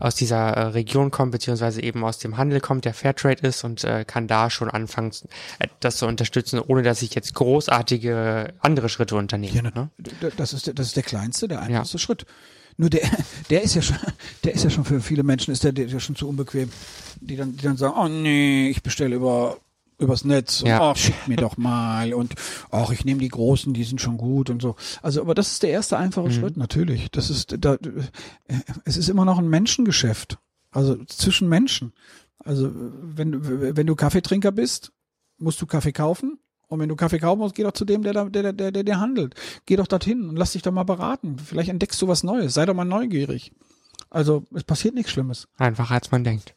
aus 0.00 0.16
dieser 0.16 0.48
äh, 0.48 0.62
Region 0.68 1.12
kommt, 1.12 1.32
beziehungsweise 1.32 1.80
eben 1.82 2.02
aus 2.02 2.18
dem 2.18 2.36
Handel 2.36 2.60
kommt, 2.60 2.84
der 2.84 2.94
Fairtrade 2.94 3.46
ist 3.46 3.62
und 3.62 3.84
äh, 3.84 4.04
kann 4.04 4.26
da 4.26 4.50
schon 4.50 4.68
anfangen, 4.68 5.12
äh, 5.60 5.68
das 5.78 5.98
zu 5.98 6.06
unterstützen, 6.06 6.58
ohne 6.58 6.82
dass 6.82 7.02
ich 7.02 7.14
jetzt 7.14 7.34
großartige 7.34 8.54
andere 8.58 8.88
Schritte 8.88 9.14
unternehme. 9.14 9.54
Ja, 9.54 9.70
ne? 9.70 9.90
das, 10.36 10.52
ist, 10.52 10.76
das 10.76 10.88
ist 10.88 10.96
der 10.96 11.04
kleinste, 11.04 11.46
der 11.46 11.60
einfachste 11.60 11.96
ja. 11.96 12.00
Schritt. 12.00 12.26
Nur 12.76 12.90
der, 12.90 13.02
der 13.50 13.62
ist 13.62 13.74
ja 13.74 13.82
schon, 13.82 13.96
der 14.44 14.54
ist 14.54 14.64
ja 14.64 14.70
schon 14.70 14.84
für 14.84 15.00
viele 15.00 15.22
Menschen 15.22 15.52
ist 15.52 15.64
der, 15.64 15.72
der 15.72 15.86
ist 15.86 15.92
ja 15.92 16.00
schon 16.00 16.16
zu 16.16 16.28
unbequem, 16.28 16.70
die 17.20 17.36
dann, 17.36 17.56
die 17.56 17.62
dann 17.62 17.76
sagen, 17.76 17.94
oh 17.96 18.08
nee, 18.08 18.68
ich 18.68 18.82
bestelle 18.82 19.16
über 19.16 19.58
übers 19.96 20.24
Netz 20.24 20.62
und 20.62 20.68
ja. 20.68 20.90
oh, 20.90 20.94
schick 20.96 21.28
mir 21.28 21.36
doch 21.36 21.56
mal 21.56 22.14
und 22.14 22.34
ach, 22.70 22.90
ich 22.90 23.04
nehme 23.04 23.20
die 23.20 23.28
großen, 23.28 23.72
die 23.74 23.84
sind 23.84 24.00
schon 24.00 24.16
gut 24.16 24.50
und 24.50 24.60
so. 24.60 24.74
Also, 25.02 25.20
aber 25.20 25.34
das 25.34 25.52
ist 25.52 25.62
der 25.62 25.70
erste 25.70 25.96
einfache 25.96 26.28
mhm. 26.28 26.32
Schritt, 26.32 26.56
natürlich. 26.56 27.10
Das 27.12 27.30
ist 27.30 27.54
da 27.58 27.76
es 28.84 28.96
ist 28.96 29.08
immer 29.08 29.24
noch 29.24 29.38
ein 29.38 29.48
Menschengeschäft. 29.48 30.38
Also 30.72 30.96
zwischen 31.04 31.48
Menschen. 31.48 31.92
Also, 32.44 32.70
wenn 32.74 33.76
wenn 33.76 33.86
du 33.86 33.94
Kaffeetrinker 33.94 34.50
bist, 34.50 34.90
musst 35.38 35.62
du 35.62 35.66
Kaffee 35.66 35.92
kaufen 35.92 36.38
und 36.74 36.80
wenn 36.80 36.88
du 36.88 36.96
Kaffee 36.96 37.18
kaufen 37.18 37.40
musst, 37.40 37.54
geh 37.54 37.62
doch 37.62 37.72
zu 37.72 37.84
dem, 37.84 38.02
der, 38.02 38.12
da, 38.12 38.24
der, 38.24 38.52
der, 38.52 38.70
der, 38.72 38.82
der 38.84 39.00
handelt. 39.00 39.34
Geh 39.66 39.76
doch 39.76 39.86
dorthin 39.86 40.28
und 40.28 40.36
lass 40.36 40.52
dich 40.52 40.62
doch 40.62 40.72
mal 40.72 40.84
beraten. 40.84 41.38
Vielleicht 41.38 41.70
entdeckst 41.70 42.00
du 42.02 42.08
was 42.08 42.22
Neues. 42.22 42.54
Sei 42.54 42.66
doch 42.66 42.74
mal 42.74 42.84
neugierig. 42.84 43.52
Also 44.10 44.44
es 44.54 44.62
passiert 44.62 44.94
nichts 44.94 45.10
Schlimmes. 45.10 45.48
Einfacher 45.58 45.94
als 45.94 46.10
man 46.10 46.22
denkt. 46.22 46.54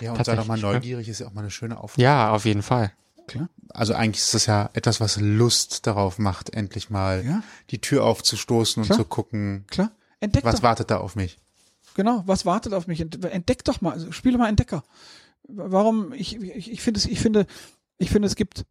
Ja, 0.00 0.12
und 0.12 0.24
sei 0.24 0.36
doch 0.36 0.46
mal 0.46 0.56
ne? 0.56 0.62
neugierig, 0.62 1.08
ist 1.08 1.20
ja 1.20 1.26
auch 1.26 1.34
mal 1.34 1.42
eine 1.42 1.50
schöne 1.50 1.78
Aufgabe. 1.78 2.02
Ja, 2.02 2.30
auf 2.30 2.44
jeden 2.44 2.62
Fall. 2.62 2.92
Klar. 3.26 3.48
Also 3.70 3.94
eigentlich 3.94 4.22
ist 4.22 4.34
das 4.34 4.46
ja 4.46 4.70
etwas, 4.72 5.00
was 5.00 5.18
Lust 5.20 5.86
darauf 5.86 6.18
macht, 6.18 6.54
endlich 6.54 6.90
mal 6.90 7.24
ja. 7.24 7.42
die 7.70 7.80
Tür 7.80 8.04
aufzustoßen 8.04 8.82
Klar. 8.84 8.98
und 8.98 9.02
zu 9.02 9.08
gucken, 9.08 9.64
Klar. 9.68 9.90
Entdeck 10.20 10.44
was 10.44 10.56
doch. 10.56 10.62
wartet 10.62 10.90
da 10.90 10.98
auf 10.98 11.16
mich. 11.16 11.38
Genau, 11.94 12.22
was 12.26 12.46
wartet 12.46 12.72
auf 12.72 12.86
mich? 12.86 13.00
Entdeck 13.00 13.64
doch 13.64 13.80
mal, 13.80 13.92
also 13.92 14.12
spiele 14.12 14.38
mal 14.38 14.48
Entdecker. 14.48 14.82
Warum, 15.44 16.12
ich, 16.12 16.36
ich, 16.36 16.70
ich 16.70 16.80
finde 16.80 16.98
es, 16.98 17.06
ich 17.06 17.20
finde, 17.20 17.46
ich 17.98 18.10
finde, 18.10 18.26
es 18.26 18.36
gibt 18.36 18.64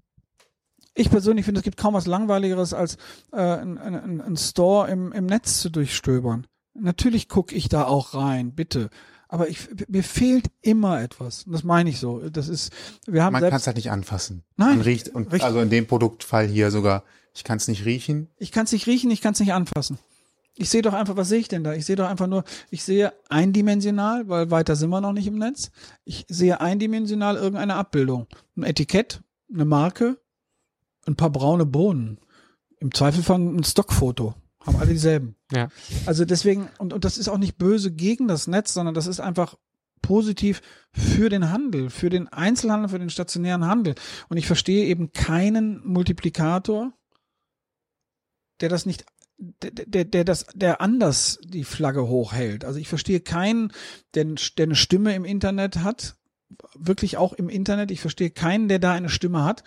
ich 0.93 1.09
persönlich 1.09 1.45
finde, 1.45 1.59
es 1.59 1.63
gibt 1.63 1.77
kaum 1.77 1.93
was 1.93 2.05
Langweiligeres, 2.05 2.73
als 2.73 2.97
äh, 3.31 3.37
ein, 3.37 3.77
ein, 3.77 4.21
ein 4.21 4.37
Store 4.37 4.89
im, 4.89 5.11
im 5.11 5.25
Netz 5.25 5.61
zu 5.61 5.69
durchstöbern. 5.69 6.47
Natürlich 6.73 7.27
gucke 7.29 7.55
ich 7.55 7.69
da 7.69 7.85
auch 7.85 8.13
rein, 8.13 8.53
bitte. 8.53 8.89
Aber 9.27 9.47
ich, 9.47 9.69
mir 9.87 10.03
fehlt 10.03 10.47
immer 10.61 11.01
etwas. 11.01 11.43
Und 11.43 11.53
das 11.53 11.63
meine 11.63 11.89
ich 11.89 11.99
so. 11.99 12.29
Das 12.29 12.49
ist, 12.49 12.73
wir 13.07 13.23
haben 13.23 13.33
Man 13.33 13.41
kann 13.41 13.53
es 13.53 13.67
halt 13.67 13.77
nicht 13.77 13.89
anfassen. 13.89 14.43
Nein. 14.57 14.77
Man 14.77 14.81
riecht, 14.81 15.09
und 15.09 15.27
richtig. 15.27 15.43
also 15.43 15.61
in 15.61 15.69
dem 15.69 15.87
Produktfall 15.87 16.47
hier 16.47 16.69
sogar, 16.69 17.03
ich 17.33 17.45
kann 17.45 17.57
es 17.57 17.69
nicht 17.69 17.85
riechen. 17.85 18.29
Ich 18.37 18.51
kann 18.51 18.65
es 18.65 18.73
nicht 18.73 18.87
riechen, 18.87 19.09
ich 19.09 19.21
kann 19.21 19.33
es 19.33 19.39
nicht 19.39 19.53
anfassen. 19.53 19.99
Ich 20.55 20.69
sehe 20.69 20.81
doch 20.81 20.93
einfach, 20.93 21.15
was 21.15 21.29
sehe 21.29 21.39
ich 21.39 21.47
denn 21.47 21.63
da? 21.63 21.73
Ich 21.73 21.85
sehe 21.85 21.95
doch 21.95 22.09
einfach 22.09 22.27
nur, 22.27 22.43
ich 22.71 22.83
sehe 22.83 23.13
eindimensional, 23.29 24.27
weil 24.27 24.51
weiter 24.51 24.75
sind 24.75 24.89
wir 24.89 24.99
noch 24.99 25.13
nicht 25.13 25.27
im 25.27 25.37
Netz. 25.37 25.71
Ich 26.03 26.25
sehe 26.27 26.59
eindimensional 26.59 27.37
irgendeine 27.37 27.75
Abbildung. 27.75 28.27
Ein 28.57 28.63
Etikett, 28.63 29.21
eine 29.51 29.63
Marke, 29.63 30.20
ein 31.05 31.15
paar 31.15 31.29
braune 31.29 31.65
Bohnen. 31.65 32.19
Im 32.79 32.93
Zweifel 32.93 33.23
ein 33.35 33.63
Stockfoto. 33.63 34.35
Haben 34.65 34.77
alle 34.77 34.91
dieselben. 34.91 35.35
Ja. 35.51 35.69
Also 36.05 36.25
deswegen, 36.25 36.69
und, 36.77 36.93
und 36.93 37.03
das 37.03 37.17
ist 37.17 37.29
auch 37.29 37.37
nicht 37.37 37.57
böse 37.57 37.91
gegen 37.91 38.27
das 38.27 38.47
Netz, 38.47 38.73
sondern 38.73 38.93
das 38.93 39.07
ist 39.07 39.19
einfach 39.19 39.55
positiv 40.01 40.61
für 40.93 41.29
den 41.29 41.51
Handel, 41.51 41.89
für 41.89 42.09
den 42.09 42.27
Einzelhandel, 42.27 42.89
für 42.89 42.99
den 42.99 43.09
stationären 43.09 43.65
Handel. 43.65 43.95
Und 44.29 44.37
ich 44.37 44.47
verstehe 44.47 44.85
eben 44.85 45.13
keinen 45.13 45.85
Multiplikator, 45.85 46.93
der 48.61 48.69
das 48.69 48.85
nicht, 48.85 49.05
der, 49.37 49.71
der, 49.71 50.05
der 50.05 50.23
das, 50.23 50.45
der 50.53 50.81
anders 50.81 51.39
die 51.43 51.63
Flagge 51.63 52.07
hochhält. 52.07 52.65
Also 52.65 52.79
ich 52.79 52.87
verstehe 52.87 53.19
keinen, 53.19 53.71
der, 54.13 54.25
der 54.57 54.63
eine 54.65 54.75
Stimme 54.75 55.15
im 55.15 55.25
Internet 55.25 55.77
hat, 55.77 56.17
wirklich 56.75 57.17
auch 57.17 57.33
im 57.33 57.49
Internet. 57.49 57.89
Ich 57.89 58.01
verstehe 58.01 58.29
keinen, 58.29 58.67
der 58.67 58.79
da 58.79 58.93
eine 58.93 59.09
Stimme 59.09 59.43
hat 59.43 59.63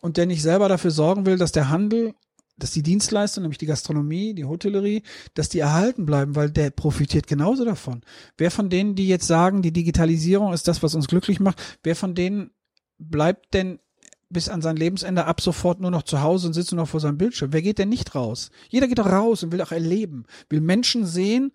und 0.00 0.16
der 0.16 0.26
nicht 0.26 0.42
selber 0.42 0.68
dafür 0.68 0.90
sorgen 0.90 1.26
will, 1.26 1.36
dass 1.36 1.52
der 1.52 1.68
Handel, 1.68 2.14
dass 2.56 2.72
die 2.72 2.82
Dienstleistung, 2.82 3.42
nämlich 3.42 3.58
die 3.58 3.66
Gastronomie, 3.66 4.34
die 4.34 4.44
Hotellerie, 4.44 5.02
dass 5.34 5.48
die 5.48 5.58
erhalten 5.58 6.06
bleiben, 6.06 6.36
weil 6.36 6.50
der 6.50 6.70
profitiert 6.70 7.26
genauso 7.26 7.64
davon. 7.64 8.02
Wer 8.38 8.50
von 8.50 8.70
denen, 8.70 8.94
die 8.94 9.08
jetzt 9.08 9.26
sagen, 9.26 9.62
die 9.62 9.72
Digitalisierung 9.72 10.52
ist 10.52 10.68
das, 10.68 10.82
was 10.82 10.94
uns 10.94 11.08
glücklich 11.08 11.40
macht, 11.40 11.60
wer 11.82 11.96
von 11.96 12.14
denen 12.14 12.50
bleibt 12.98 13.54
denn 13.54 13.80
bis 14.28 14.48
an 14.48 14.62
sein 14.62 14.76
Lebensende 14.76 15.26
ab 15.26 15.40
sofort 15.40 15.80
nur 15.80 15.90
noch 15.90 16.04
zu 16.04 16.22
Hause 16.22 16.46
und 16.46 16.54
sitzt 16.54 16.72
nur 16.72 16.80
noch 16.80 16.88
vor 16.88 17.00
seinem 17.00 17.18
Bildschirm? 17.18 17.52
Wer 17.52 17.62
geht 17.62 17.78
denn 17.78 17.90
nicht 17.90 18.14
raus? 18.14 18.50
Jeder 18.70 18.88
geht 18.88 18.98
doch 18.98 19.10
raus 19.10 19.42
und 19.42 19.52
will 19.52 19.60
auch 19.60 19.72
erleben, 19.72 20.24
will 20.48 20.60
Menschen 20.60 21.04
sehen 21.04 21.52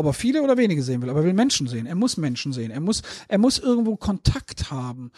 ob 0.00 0.06
er 0.06 0.12
viele 0.14 0.42
oder 0.42 0.56
wenige 0.56 0.82
sehen 0.82 1.02
will, 1.02 1.10
aber 1.10 1.20
er 1.20 1.26
will 1.26 1.34
Menschen 1.34 1.66
sehen. 1.66 1.84
Er 1.84 1.94
muss 1.94 2.16
Menschen 2.16 2.54
sehen. 2.54 2.70
Er 2.70 2.80
muss, 2.80 3.02
er 3.28 3.36
muss 3.36 3.58
irgendwo 3.58 3.96
Kontakt 3.96 4.70
haben. 4.70 5.10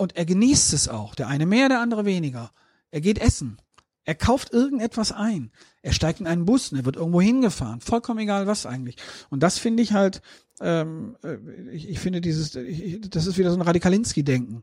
Und 0.00 0.16
er 0.16 0.24
genießt 0.24 0.72
es 0.72 0.88
auch. 0.88 1.14
Der 1.14 1.28
eine 1.28 1.44
mehr, 1.44 1.68
der 1.68 1.80
andere 1.80 2.06
weniger. 2.06 2.52
Er 2.90 3.02
geht 3.02 3.18
essen. 3.18 3.58
Er 4.04 4.14
kauft 4.14 4.50
irgendetwas 4.50 5.12
ein. 5.12 5.50
Er 5.82 5.92
steigt 5.92 6.20
in 6.20 6.26
einen 6.26 6.46
Bus 6.46 6.72
und 6.72 6.78
er 6.78 6.86
wird 6.86 6.96
irgendwo 6.96 7.20
hingefahren. 7.20 7.82
Vollkommen 7.82 8.20
egal 8.20 8.46
was 8.46 8.64
eigentlich. 8.64 8.96
Und 9.28 9.42
das 9.42 9.58
finde 9.58 9.82
ich 9.82 9.92
halt, 9.92 10.22
ähm, 10.62 11.18
äh, 11.22 11.36
ich, 11.70 11.86
ich 11.86 12.00
finde 12.00 12.22
dieses, 12.22 12.54
ich, 12.54 13.10
das 13.10 13.26
ist 13.26 13.36
wieder 13.36 13.50
so 13.50 13.58
ein 13.58 13.62
Radikalinski-Denken. 13.62 14.62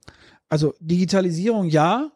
Also 0.50 0.74
Digitalisierung 0.80 1.70
ja. 1.70 2.12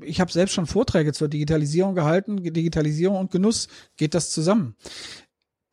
Ich 0.00 0.20
habe 0.20 0.32
selbst 0.32 0.54
schon 0.54 0.66
Vorträge 0.66 1.12
zur 1.12 1.28
Digitalisierung 1.28 1.94
gehalten. 1.94 2.42
Digitalisierung 2.42 3.18
und 3.18 3.30
Genuss 3.30 3.68
geht 3.96 4.14
das 4.14 4.30
zusammen. 4.30 4.74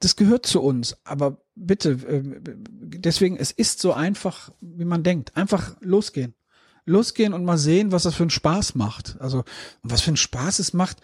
Das 0.01 0.15
gehört 0.15 0.45
zu 0.45 0.61
uns. 0.61 0.97
Aber 1.03 1.41
bitte, 1.55 1.93
äh, 1.93 2.21
deswegen, 2.43 3.37
es 3.37 3.49
ist 3.49 3.79
so 3.79 3.91
einfach, 3.91 4.51
wie 4.61 4.85
man 4.85 5.01
denkt. 5.01 5.35
Einfach 5.35 5.77
losgehen 5.81 6.35
losgehen 6.85 7.33
und 7.33 7.45
mal 7.45 7.57
sehen, 7.57 7.91
was 7.91 8.03
das 8.03 8.15
für 8.15 8.23
einen 8.23 8.29
Spaß 8.29 8.75
macht. 8.75 9.15
Also, 9.19 9.43
was 9.83 10.01
für 10.01 10.09
einen 10.09 10.17
Spaß 10.17 10.59
es 10.59 10.73
macht, 10.73 10.97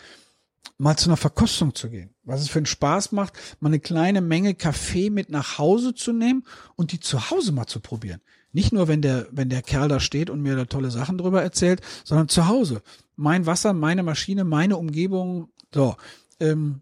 mal 0.77 0.97
zu 0.97 1.09
einer 1.09 1.17
Verkostung 1.17 1.73
zu 1.75 1.89
gehen. 1.89 2.11
Was 2.23 2.41
es 2.41 2.49
für 2.49 2.59
einen 2.59 2.65
Spaß 2.65 3.11
macht, 3.11 3.33
mal 3.59 3.69
eine 3.69 3.79
kleine 3.79 4.21
Menge 4.21 4.53
Kaffee 4.55 5.09
mit 5.09 5.29
nach 5.29 5.57
Hause 5.57 5.93
zu 5.93 6.13
nehmen 6.13 6.43
und 6.75 6.91
die 6.91 6.99
zu 6.99 7.29
Hause 7.29 7.51
mal 7.51 7.67
zu 7.67 7.79
probieren. 7.79 8.21
Nicht 8.53 8.73
nur, 8.73 8.87
wenn 8.87 9.01
der, 9.01 9.27
wenn 9.31 9.49
der 9.49 9.61
Kerl 9.61 9.87
da 9.87 9.99
steht 9.99 10.29
und 10.29 10.41
mir 10.41 10.55
da 10.55 10.65
tolle 10.65 10.91
Sachen 10.91 11.17
drüber 11.17 11.41
erzählt, 11.41 11.81
sondern 12.03 12.29
zu 12.29 12.47
Hause. 12.47 12.81
Mein 13.15 13.45
Wasser, 13.45 13.73
meine 13.73 14.03
Maschine, 14.03 14.43
meine 14.43 14.77
Umgebung. 14.77 15.49
So. 15.73 15.95
Ähm, 16.39 16.81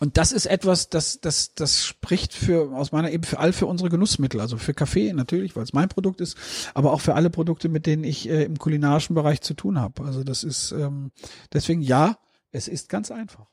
und 0.00 0.16
das 0.16 0.32
ist 0.32 0.46
etwas, 0.46 0.88
das, 0.88 1.20
das, 1.20 1.54
das 1.54 1.84
spricht 1.84 2.32
für, 2.32 2.72
aus 2.76 2.92
meiner 2.92 3.10
eben 3.10 3.24
für 3.24 3.38
all 3.38 3.52
für 3.52 3.66
unsere 3.66 3.90
Genussmittel, 3.90 4.40
also 4.40 4.56
für 4.56 4.74
Kaffee 4.74 5.12
natürlich, 5.12 5.56
weil 5.56 5.62
es 5.64 5.72
mein 5.72 5.88
Produkt 5.88 6.20
ist, 6.20 6.36
aber 6.74 6.92
auch 6.92 7.00
für 7.00 7.14
alle 7.14 7.30
Produkte, 7.30 7.68
mit 7.68 7.86
denen 7.86 8.04
ich 8.04 8.28
äh, 8.28 8.44
im 8.44 8.58
kulinarischen 8.58 9.14
Bereich 9.14 9.40
zu 9.40 9.54
tun 9.54 9.78
habe. 9.80 10.04
Also 10.04 10.24
das 10.24 10.44
ist, 10.44 10.72
ähm, 10.72 11.10
deswegen 11.52 11.80
ja, 11.82 12.18
es 12.52 12.68
ist 12.68 12.88
ganz 12.88 13.10
einfach. 13.10 13.46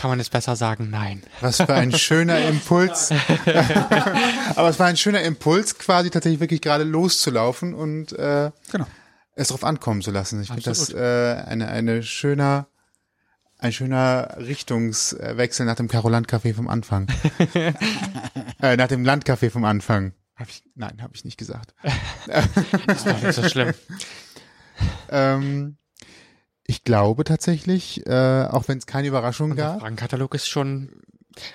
Kann 0.00 0.08
man 0.08 0.18
es 0.18 0.30
besser 0.30 0.56
sagen? 0.56 0.88
Nein. 0.88 1.22
Was 1.42 1.58
für 1.58 1.74
ein 1.74 1.92
schöner 1.92 2.38
Impuls. 2.48 3.10
Aber 4.56 4.70
es 4.70 4.78
war 4.78 4.86
ein 4.86 4.96
schöner 4.96 5.20
Impuls, 5.22 5.78
quasi 5.78 6.08
tatsächlich 6.08 6.40
wirklich 6.40 6.62
gerade 6.62 6.84
loszulaufen 6.84 7.74
und 7.74 8.12
äh, 8.12 8.50
Genau. 8.72 8.86
es 9.34 9.48
drauf 9.48 9.62
ankommen 9.62 10.00
zu 10.00 10.10
lassen. 10.10 10.40
Ich 10.40 10.48
finde 10.48 10.62
das 10.62 10.88
äh, 10.90 11.42
eine, 11.46 11.68
eine 11.68 12.02
schöner, 12.02 12.68
ein 13.58 13.72
schöner 13.72 14.36
Richtungswechsel 14.38 15.66
nach 15.66 15.76
dem 15.76 15.88
Karoland-Café 15.88 16.54
vom 16.54 16.68
Anfang. 16.68 17.06
äh, 18.60 18.76
nach 18.76 18.88
dem 18.88 19.04
Landcafé 19.04 19.50
vom 19.50 19.64
Anfang. 19.64 20.12
Hab 20.36 20.48
ich, 20.48 20.62
nein, 20.74 21.00
habe 21.02 21.14
ich 21.14 21.24
nicht 21.24 21.38
gesagt. 21.38 21.74
Das 22.26 22.98
ist 22.98 23.06
doch 23.06 23.22
nicht 23.22 23.34
so 23.34 23.48
schlimm. 23.48 23.72
Ähm, 25.08 25.76
ich 26.66 26.82
glaube 26.84 27.24
tatsächlich, 27.24 28.06
äh, 28.06 28.46
auch 28.50 28.68
wenn 28.68 28.78
es 28.78 28.86
keine 28.86 29.08
Überraschung 29.08 29.54
Der 29.54 29.64
gab. 29.66 29.80
Fragenkatalog 29.80 30.34
ist 30.34 30.48
schon 30.48 30.90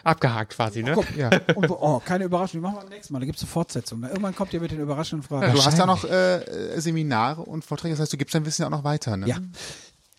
abgehakt 0.03 0.53
quasi, 0.53 0.83
ne? 0.83 0.93
Guck, 0.93 1.15
Ja. 1.15 1.29
und, 1.55 1.69
oh, 1.69 1.99
keine 1.99 2.23
Überraschung, 2.25 2.61
die 2.61 2.63
machen 2.63 2.75
wir 2.75 2.81
beim 2.81 2.89
nächsten 2.89 3.13
Mal, 3.13 3.19
da 3.19 3.25
gibt's 3.25 3.41
eine 3.41 3.49
Fortsetzung. 3.49 4.03
Irgendwann 4.03 4.35
kommt 4.35 4.53
ihr 4.53 4.61
mit 4.61 4.71
den 4.71 4.79
überraschenden 4.79 5.27
Fragen. 5.27 5.53
Du 5.53 5.63
hast 5.63 5.77
ja 5.77 5.85
noch 5.85 6.05
äh, 6.05 6.79
Seminare 6.79 7.41
und 7.41 7.65
Vorträge, 7.65 7.93
das 7.93 7.99
heißt, 8.01 8.13
du 8.13 8.17
gibst 8.17 8.33
dein 8.33 8.45
Wissen 8.45 8.61
ja 8.61 8.67
auch 8.67 8.71
noch 8.71 8.83
weiter, 8.83 9.17
ne? 9.17 9.27
Ja. 9.27 9.37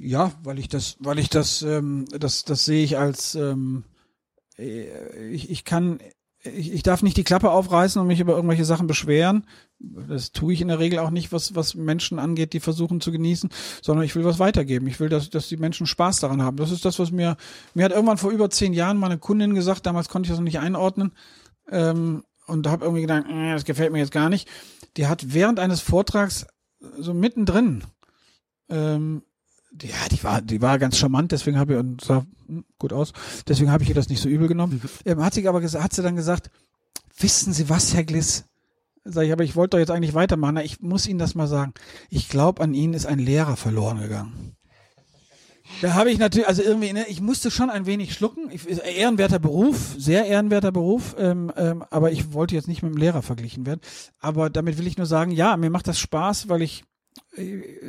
Ja, 0.04 0.32
weil 0.42 0.58
ich 0.58 0.68
das, 0.68 0.96
weil 0.98 1.20
ich 1.20 1.28
das, 1.28 1.62
ähm, 1.62 2.06
das, 2.10 2.44
das 2.44 2.64
sehe 2.64 2.82
ich 2.82 2.98
als, 2.98 3.36
ähm, 3.36 3.84
äh, 4.58 5.28
ich, 5.28 5.48
ich 5.48 5.64
kann, 5.64 6.00
ich, 6.42 6.72
ich 6.72 6.82
darf 6.82 7.02
nicht 7.02 7.16
die 7.16 7.22
Klappe 7.22 7.52
aufreißen 7.52 8.02
und 8.02 8.08
mich 8.08 8.18
über 8.18 8.34
irgendwelche 8.34 8.64
Sachen 8.64 8.88
beschweren. 8.88 9.46
Das 9.78 10.32
tue 10.32 10.54
ich 10.54 10.60
in 10.60 10.68
der 10.68 10.80
Regel 10.80 10.98
auch 10.98 11.10
nicht, 11.10 11.30
was, 11.30 11.54
was 11.54 11.76
Menschen 11.76 12.18
angeht, 12.18 12.52
die 12.52 12.58
versuchen 12.58 13.00
zu 13.00 13.12
genießen, 13.12 13.50
sondern 13.80 14.04
ich 14.04 14.16
will 14.16 14.24
was 14.24 14.40
weitergeben. 14.40 14.88
Ich 14.88 14.98
will, 14.98 15.08
dass, 15.08 15.30
dass 15.30 15.48
die 15.48 15.56
Menschen 15.56 15.86
Spaß 15.86 16.18
daran 16.18 16.42
haben. 16.42 16.56
Das 16.56 16.72
ist 16.72 16.84
das, 16.84 16.98
was 16.98 17.12
mir, 17.12 17.36
mir 17.74 17.84
hat 17.84 17.92
irgendwann 17.92 18.18
vor 18.18 18.32
über 18.32 18.50
zehn 18.50 18.72
Jahren 18.72 18.98
meine 18.98 19.18
Kundin 19.18 19.54
gesagt, 19.54 19.86
damals 19.86 20.08
konnte 20.08 20.26
ich 20.26 20.30
das 20.30 20.38
noch 20.40 20.44
nicht 20.44 20.58
einordnen, 20.58 21.12
ähm, 21.70 22.24
und 22.48 22.66
habe 22.66 22.84
irgendwie 22.84 23.02
gedacht, 23.02 23.26
äh, 23.28 23.52
das 23.52 23.64
gefällt 23.64 23.92
mir 23.92 24.00
jetzt 24.00 24.10
gar 24.10 24.28
nicht. 24.28 24.48
Die 24.96 25.06
hat 25.06 25.32
während 25.32 25.60
eines 25.60 25.80
Vortrags 25.80 26.46
so 26.98 27.14
mittendrin 27.14 27.84
ähm, 28.68 29.22
ja, 29.80 30.08
die 30.10 30.22
war, 30.22 30.42
die 30.42 30.60
war 30.60 30.78
ganz 30.78 30.98
charmant, 30.98 31.32
deswegen 31.32 31.58
habe 31.58 31.74
ich 31.74 31.78
und 31.78 32.02
sah 32.02 32.26
gut 32.78 32.92
aus, 32.92 33.12
deswegen 33.48 33.70
habe 33.70 33.82
ich 33.82 33.88
ihr 33.88 33.94
das 33.94 34.08
nicht 34.08 34.20
so 34.20 34.28
übel 34.28 34.48
genommen. 34.48 34.80
Ähm, 35.04 35.24
hat 35.24 35.34
sie 35.34 35.46
aber 35.48 35.60
gesagt, 35.60 35.82
hat 35.82 35.92
sie 35.92 36.02
dann 36.02 36.16
gesagt, 36.16 36.50
wissen 37.18 37.52
Sie 37.52 37.68
was, 37.68 37.94
Herr 37.94 38.04
Gliss? 38.04 38.44
Sag 39.04 39.24
ich, 39.24 39.32
aber 39.32 39.42
ich 39.42 39.56
wollte 39.56 39.70
doch 39.70 39.78
jetzt 39.80 39.90
eigentlich 39.90 40.14
weitermachen. 40.14 40.54
Na, 40.54 40.62
ich 40.62 40.80
muss 40.80 41.08
Ihnen 41.08 41.18
das 41.18 41.34
mal 41.34 41.48
sagen. 41.48 41.72
Ich 42.08 42.28
glaube, 42.28 42.62
an 42.62 42.72
Ihnen 42.72 42.94
ist 42.94 43.06
ein 43.06 43.18
Lehrer 43.18 43.56
verloren 43.56 44.00
gegangen. 44.00 44.54
Da 45.80 45.94
habe 45.94 46.10
ich 46.10 46.18
natürlich, 46.18 46.46
also 46.46 46.62
irgendwie, 46.62 46.92
ne, 46.92 47.06
ich 47.08 47.20
musste 47.20 47.50
schon 47.50 47.70
ein 47.70 47.86
wenig 47.86 48.12
schlucken. 48.14 48.50
Ich, 48.52 48.68
ehrenwerter 48.68 49.38
Beruf, 49.38 49.94
sehr 49.96 50.26
ehrenwerter 50.26 50.70
Beruf, 50.70 51.16
ähm, 51.18 51.50
ähm, 51.56 51.84
aber 51.90 52.12
ich 52.12 52.32
wollte 52.32 52.54
jetzt 52.54 52.68
nicht 52.68 52.82
mit 52.82 52.94
dem 52.94 52.98
Lehrer 52.98 53.22
verglichen 53.22 53.66
werden. 53.66 53.80
Aber 54.20 54.50
damit 54.50 54.78
will 54.78 54.86
ich 54.86 54.98
nur 54.98 55.06
sagen, 55.06 55.32
ja, 55.32 55.56
mir 55.56 55.70
macht 55.70 55.88
das 55.88 55.98
Spaß, 55.98 56.48
weil 56.48 56.62
ich 56.62 56.84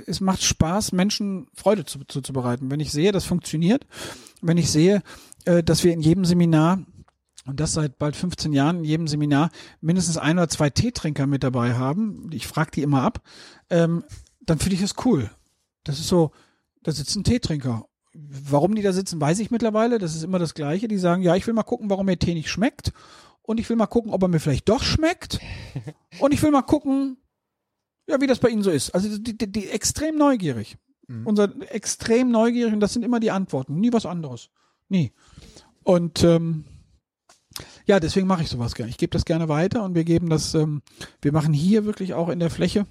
es 0.05 0.21
macht 0.21 0.43
Spaß, 0.43 0.91
Menschen 0.91 1.47
Freude 1.53 1.85
zu, 1.85 1.99
zu, 2.05 2.21
zu 2.21 2.33
bereiten. 2.33 2.71
Wenn 2.71 2.79
ich 2.79 2.91
sehe, 2.91 3.11
das 3.11 3.25
funktioniert, 3.25 3.85
wenn 4.41 4.57
ich 4.57 4.71
sehe, 4.71 5.01
äh, 5.45 5.63
dass 5.63 5.83
wir 5.83 5.93
in 5.93 6.01
jedem 6.01 6.25
Seminar, 6.25 6.85
und 7.45 7.59
das 7.59 7.73
seit 7.73 7.97
bald 7.97 8.15
15 8.15 8.53
Jahren, 8.53 8.79
in 8.79 8.85
jedem 8.85 9.07
Seminar 9.07 9.51
mindestens 9.81 10.17
ein 10.17 10.37
oder 10.37 10.47
zwei 10.47 10.69
Teetrinker 10.69 11.27
mit 11.27 11.43
dabei 11.43 11.73
haben, 11.75 12.29
ich 12.31 12.47
frage 12.47 12.71
die 12.71 12.81
immer 12.81 13.01
ab, 13.01 13.21
ähm, 13.69 14.03
dann 14.41 14.59
finde 14.59 14.75
ich 14.75 14.81
das 14.81 14.95
cool. 15.05 15.29
Das 15.83 15.99
ist 15.99 16.07
so, 16.07 16.31
da 16.83 16.91
sitzen 16.91 17.23
Teetrinker. 17.23 17.85
Warum 18.13 18.75
die 18.75 18.81
da 18.81 18.93
sitzen, 18.93 19.19
weiß 19.19 19.39
ich 19.39 19.51
mittlerweile. 19.51 19.97
Das 19.97 20.15
ist 20.15 20.23
immer 20.23 20.39
das 20.39 20.53
Gleiche. 20.53 20.87
Die 20.87 20.97
sagen, 20.97 21.23
ja, 21.23 21.35
ich 21.35 21.47
will 21.47 21.53
mal 21.53 21.63
gucken, 21.63 21.89
warum 21.89 22.05
mir 22.05 22.19
Tee 22.19 22.35
nicht 22.35 22.49
schmeckt. 22.49 22.93
Und 23.41 23.59
ich 23.59 23.67
will 23.69 23.75
mal 23.75 23.87
gucken, 23.87 24.13
ob 24.13 24.21
er 24.21 24.27
mir 24.27 24.39
vielleicht 24.39 24.69
doch 24.69 24.83
schmeckt. 24.83 25.39
Und 26.19 26.33
ich 26.33 26.41
will 26.43 26.51
mal 26.51 26.61
gucken, 26.61 27.17
ja, 28.07 28.19
wie 28.19 28.27
das 28.27 28.39
bei 28.39 28.49
Ihnen 28.49 28.63
so 28.63 28.71
ist. 28.71 28.91
Also 28.91 29.17
die, 29.17 29.37
die, 29.37 29.51
die 29.51 29.69
extrem 29.69 30.17
neugierig. 30.17 30.77
Unser 31.25 31.49
extrem 31.71 32.31
neugierig 32.31 32.73
und 32.73 32.79
das 32.79 32.93
sind 32.93 33.03
immer 33.03 33.19
die 33.19 33.31
Antworten. 33.31 33.79
Nie 33.79 33.93
was 33.93 34.05
anderes. 34.05 34.49
Nie. 34.89 35.11
Und 35.83 36.23
ähm, 36.23 36.63
ja, 37.85 37.99
deswegen 37.99 38.27
mache 38.27 38.43
ich 38.43 38.49
sowas 38.49 38.73
gerne. 38.73 38.89
Ich 38.89 38.97
gebe 38.97 39.11
das 39.11 39.25
gerne 39.25 39.49
weiter 39.49 39.83
und 39.83 39.95
wir 39.95 40.05
geben 40.05 40.29
das, 40.29 40.55
ähm, 40.55 40.81
wir 41.21 41.33
machen 41.33 41.53
hier 41.53 41.85
wirklich 41.85 42.13
auch 42.13 42.29
in 42.29 42.39
der 42.39 42.49
Fläche, 42.49 42.85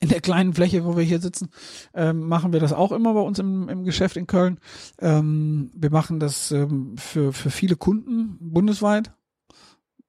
in 0.00 0.08
der 0.08 0.20
kleinen 0.20 0.52
Fläche, 0.52 0.84
wo 0.84 0.96
wir 0.96 1.04
hier 1.04 1.20
sitzen, 1.20 1.48
ähm, 1.94 2.28
machen 2.28 2.52
wir 2.52 2.60
das 2.60 2.72
auch 2.72 2.92
immer 2.92 3.14
bei 3.14 3.20
uns 3.20 3.38
im, 3.38 3.68
im 3.68 3.84
Geschäft 3.84 4.16
in 4.16 4.26
Köln. 4.26 4.58
Ähm, 4.98 5.70
wir 5.74 5.90
machen 5.90 6.20
das 6.20 6.50
ähm, 6.50 6.96
für, 6.98 7.32
für 7.32 7.50
viele 7.50 7.76
Kunden 7.76 8.36
bundesweit, 8.40 9.12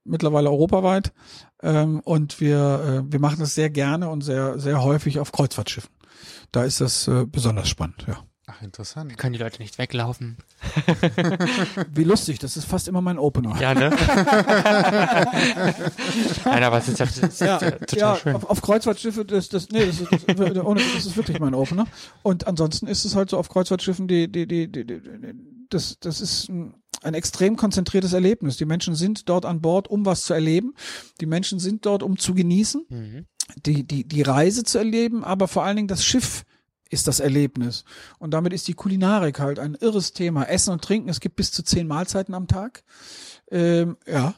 mittlerweile 0.08 0.50
europaweit. 0.50 1.12
Ähm, 1.62 2.00
und 2.00 2.40
wir, 2.40 3.04
äh, 3.06 3.12
wir 3.12 3.20
machen 3.20 3.40
das 3.40 3.54
sehr 3.54 3.70
gerne 3.70 4.08
und 4.08 4.22
sehr, 4.22 4.58
sehr 4.58 4.82
häufig 4.82 5.18
auf 5.18 5.32
Kreuzfahrtschiffen. 5.32 5.90
Da 6.52 6.64
ist 6.64 6.80
das 6.80 7.08
äh, 7.08 7.26
besonders 7.26 7.68
spannend, 7.68 8.04
ja. 8.06 8.24
Ach, 8.50 8.62
interessant. 8.62 9.18
Können 9.18 9.34
die 9.34 9.38
Leute 9.38 9.60
nicht 9.60 9.76
weglaufen? 9.76 10.38
Wie 11.92 12.04
lustig, 12.04 12.38
das 12.38 12.56
ist 12.56 12.64
fast 12.64 12.88
immer 12.88 13.02
mein 13.02 13.18
Opener. 13.18 13.60
Ja, 13.60 13.74
ne? 13.74 13.90
Nein, 16.46 16.62
aber 16.62 16.78
es 16.78 16.88
ist 16.88 16.98
ja, 16.98 17.04
ist 17.04 17.40
ja, 17.42 17.58
total 17.58 17.98
ja, 17.98 18.16
schön. 18.16 18.34
Auf, 18.34 18.44
auf 18.48 18.62
Kreuzfahrtschiffe, 18.62 19.26
das, 19.26 19.50
das, 19.50 19.68
nee, 19.68 19.84
das 19.84 20.00
ist, 20.00 20.10
das, 20.10 20.38
ohne, 20.64 20.80
das 20.80 21.04
ist 21.04 21.18
wirklich 21.18 21.38
mein 21.40 21.54
Opener. 21.54 21.86
Und 22.22 22.46
ansonsten 22.46 22.86
ist 22.86 23.04
es 23.04 23.14
halt 23.14 23.28
so 23.28 23.36
auf 23.36 23.50
Kreuzfahrtschiffen, 23.50 24.08
die, 24.08 24.32
die, 24.32 24.46
die, 24.46 24.72
die, 24.72 24.86
die 24.86 24.94
das, 25.70 25.98
das 26.00 26.20
ist 26.20 26.48
ein, 26.48 26.74
ein 27.02 27.14
extrem 27.14 27.56
konzentriertes 27.56 28.12
Erlebnis. 28.12 28.56
Die 28.56 28.64
Menschen 28.64 28.94
sind 28.94 29.28
dort 29.28 29.44
an 29.44 29.60
Bord, 29.60 29.88
um 29.88 30.04
was 30.04 30.24
zu 30.24 30.34
erleben. 30.34 30.74
Die 31.20 31.26
Menschen 31.26 31.58
sind 31.58 31.86
dort, 31.86 32.02
um 32.02 32.18
zu 32.18 32.34
genießen, 32.34 32.86
Mhm. 32.88 33.26
die, 33.64 33.86
die, 33.86 34.04
die 34.06 34.22
Reise 34.22 34.64
zu 34.64 34.78
erleben, 34.78 35.24
aber 35.24 35.48
vor 35.48 35.64
allen 35.64 35.76
Dingen 35.76 35.88
das 35.88 36.04
Schiff 36.04 36.44
ist 36.90 37.06
das 37.06 37.20
Erlebnis. 37.20 37.84
Und 38.18 38.32
damit 38.32 38.52
ist 38.54 38.66
die 38.66 38.72
Kulinarik 38.74 39.40
halt 39.40 39.58
ein 39.58 39.74
irres 39.74 40.12
Thema. 40.14 40.44
Essen 40.44 40.72
und 40.72 40.82
Trinken, 40.82 41.10
es 41.10 41.20
gibt 41.20 41.36
bis 41.36 41.52
zu 41.52 41.62
zehn 41.62 41.86
Mahlzeiten 41.86 42.34
am 42.34 42.46
Tag. 42.46 42.82
Ähm, 43.50 43.96
ja, 44.06 44.34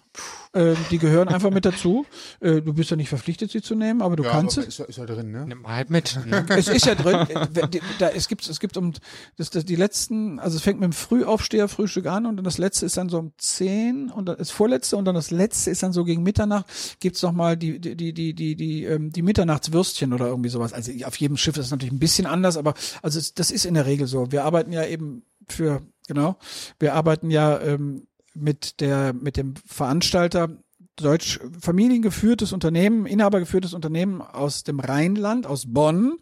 ähm, 0.54 0.76
die 0.90 0.98
gehören 0.98 1.28
einfach 1.28 1.50
mit 1.50 1.64
dazu. 1.64 2.06
Äh, 2.40 2.62
du 2.62 2.72
bist 2.72 2.90
ja 2.90 2.96
nicht 2.96 3.11
verpflichtet, 3.11 3.50
sie 3.50 3.61
zu 3.61 3.74
nehmen, 3.74 4.00
aber 4.00 4.16
du 4.16 4.22
Ja, 4.24 4.30
kannst 4.30 4.56
aber 4.56 4.66
es. 4.66 4.78
ist, 4.78 4.88
ist 4.88 4.96
ja 4.96 5.04
drin, 5.04 5.30
ne? 5.30 5.44
Nimm 5.46 5.61
mal 5.61 5.74
halt 5.76 5.90
mit. 5.90 6.18
Ne? 6.26 6.46
Es 6.48 6.68
ist 6.68 6.86
ja 6.86 6.94
drin. 6.94 7.26
äh, 7.28 7.80
Da, 7.98 8.08
es 8.08 8.28
gibt, 8.28 8.48
es 8.48 8.61
gibt 8.61 8.78
um 8.78 8.94
das, 9.36 9.50
das, 9.50 9.66
die 9.66 9.76
letzten, 9.76 10.38
also 10.38 10.56
es 10.56 10.62
fängt 10.62 10.80
mit 10.80 10.86
dem 10.90 10.94
Frühaufsteher-Frühstück 10.94 12.06
an 12.06 12.24
und 12.24 12.36
dann 12.36 12.44
das 12.44 12.56
letzte 12.56 12.86
ist 12.86 12.96
dann 12.96 13.11
so 13.11 13.18
um 13.18 13.32
10 13.36 14.11
und 14.11 14.26
dann 14.26 14.38
das 14.38 14.50
vorletzte 14.50 14.96
und 14.96 15.04
dann 15.04 15.14
das 15.14 15.30
letzte 15.30 15.70
ist 15.70 15.82
dann 15.82 15.92
so 15.92 16.04
gegen 16.04 16.22
Mitternacht 16.22 16.64
gibt's 17.00 17.20
noch 17.22 17.32
mal 17.32 17.56
die 17.58 17.78
die 17.78 17.94
die 17.94 18.14
die 18.14 18.32
die 18.34 18.56
die, 18.56 18.84
ähm, 18.84 19.12
die 19.12 19.22
Mitternachtswürstchen 19.22 20.14
oder 20.14 20.28
irgendwie 20.28 20.50
sowas. 20.50 20.72
Also 20.72 20.92
auf 21.04 21.16
jedem 21.16 21.36
Schiff 21.36 21.58
ist 21.58 21.66
es 21.66 21.70
natürlich 21.72 21.92
ein 21.92 21.98
bisschen 21.98 22.24
anders, 22.26 22.56
aber 22.56 22.72
also 23.02 23.20
das 23.34 23.50
ist 23.50 23.66
in 23.66 23.74
der 23.74 23.84
Regel 23.84 24.06
so. 24.06 24.32
Wir 24.32 24.44
arbeiten 24.44 24.72
ja 24.72 24.84
eben 24.86 25.24
für 25.46 25.82
genau, 26.08 26.38
wir 26.78 26.94
arbeiten 26.94 27.30
ja 27.30 27.61
ähm, 27.61 28.06
mit 28.35 28.81
der 28.81 29.12
mit 29.12 29.37
dem 29.37 29.55
Veranstalter 29.66 30.49
deutsch 30.97 31.41
familiengeführtes 31.61 32.53
Unternehmen, 32.53 33.07
inhabergeführtes 33.07 33.74
Unternehmen 33.74 34.20
aus 34.20 34.64
dem 34.64 34.81
Rheinland, 34.81 35.47
aus 35.47 35.64
Bonn. 35.66 36.18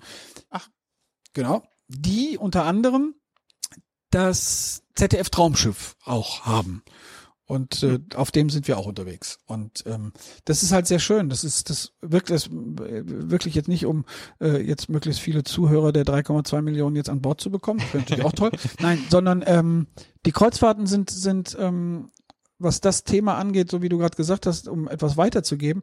Ach, 0.51 0.69
genau. 1.33 1.63
Die 1.89 2.39
unter 2.39 2.65
anderem 2.65 3.15
das 4.11 4.83
ZDF 4.95 5.31
Traumschiff 5.31 5.97
auch 6.05 6.47
haben. 6.47 6.83
Und 7.49 7.83
äh, 7.83 7.99
auf 8.15 8.31
dem 8.31 8.51
sind 8.51 8.69
wir 8.69 8.77
auch 8.77 8.85
unterwegs. 8.85 9.39
Und 9.47 9.83
ähm, 9.87 10.13
das 10.45 10.63
ist 10.63 10.71
halt 10.71 10.87
sehr 10.87 10.99
schön. 10.99 11.31
Das 11.31 11.45
ist 11.45 11.71
das 11.71 11.95
wirklich, 12.03 12.43
das, 12.43 12.47
äh, 12.87 13.03
wirklich 13.07 13.55
jetzt 13.55 13.69
nicht, 13.69 13.87
um 13.87 14.05
äh, 14.39 14.61
jetzt 14.63 14.91
möglichst 14.91 15.23
viele 15.23 15.45
Zuhörer 15.45 15.93
der 15.93 16.05
3,2 16.05 16.61
Millionen 16.61 16.95
jetzt 16.95 17.09
an 17.09 17.23
Bord 17.23 17.41
zu 17.41 17.51
bekommen. 17.51 17.81
Das 17.81 17.95
wäre 17.95 18.03
natürlich 18.03 18.25
auch 18.27 18.33
toll. 18.33 18.51
Nein, 18.81 19.03
sondern 19.09 19.43
ähm, 19.47 19.87
die 20.27 20.33
Kreuzfahrten 20.33 20.87
sind, 20.87 21.09
sind 21.09 21.57
ähm, 21.59 22.11
was 22.59 22.83
das 22.83 23.05
Thema 23.05 23.37
angeht, 23.37 23.71
so 23.71 23.81
wie 23.81 23.89
du 23.89 23.97
gerade 23.97 24.17
gesagt 24.17 24.45
hast, 24.45 24.69
um 24.69 24.87
etwas 24.87 25.17
weiterzugeben, 25.17 25.83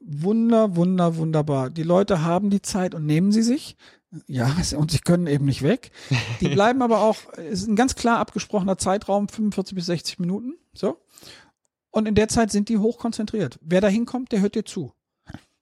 wunder, 0.00 0.74
wunder, 0.74 1.16
wunderbar. 1.16 1.70
Die 1.70 1.84
Leute 1.84 2.24
haben 2.24 2.50
die 2.50 2.62
Zeit 2.62 2.96
und 2.96 3.06
nehmen 3.06 3.30
sie 3.30 3.42
sich. 3.42 3.76
Ja, 4.26 4.50
und 4.76 4.90
sie 4.90 4.98
können 4.98 5.26
eben 5.26 5.44
nicht 5.44 5.62
weg. 5.62 5.92
Die 6.40 6.48
bleiben 6.54 6.82
aber 6.82 7.00
auch, 7.00 7.16
es 7.36 7.62
ist 7.62 7.68
ein 7.68 7.76
ganz 7.76 7.94
klar 7.94 8.18
abgesprochener 8.18 8.78
Zeitraum, 8.78 9.28
45 9.28 9.74
bis 9.74 9.86
60 9.86 10.18
Minuten. 10.18 10.54
So. 10.80 10.98
Und 11.90 12.08
in 12.08 12.14
der 12.14 12.28
Zeit 12.28 12.50
sind 12.50 12.68
die 12.68 12.78
hochkonzentriert. 12.78 13.58
Wer 13.60 13.80
da 13.80 13.88
hinkommt, 13.88 14.32
der 14.32 14.40
hört 14.40 14.54
dir 14.54 14.64
zu. 14.64 14.92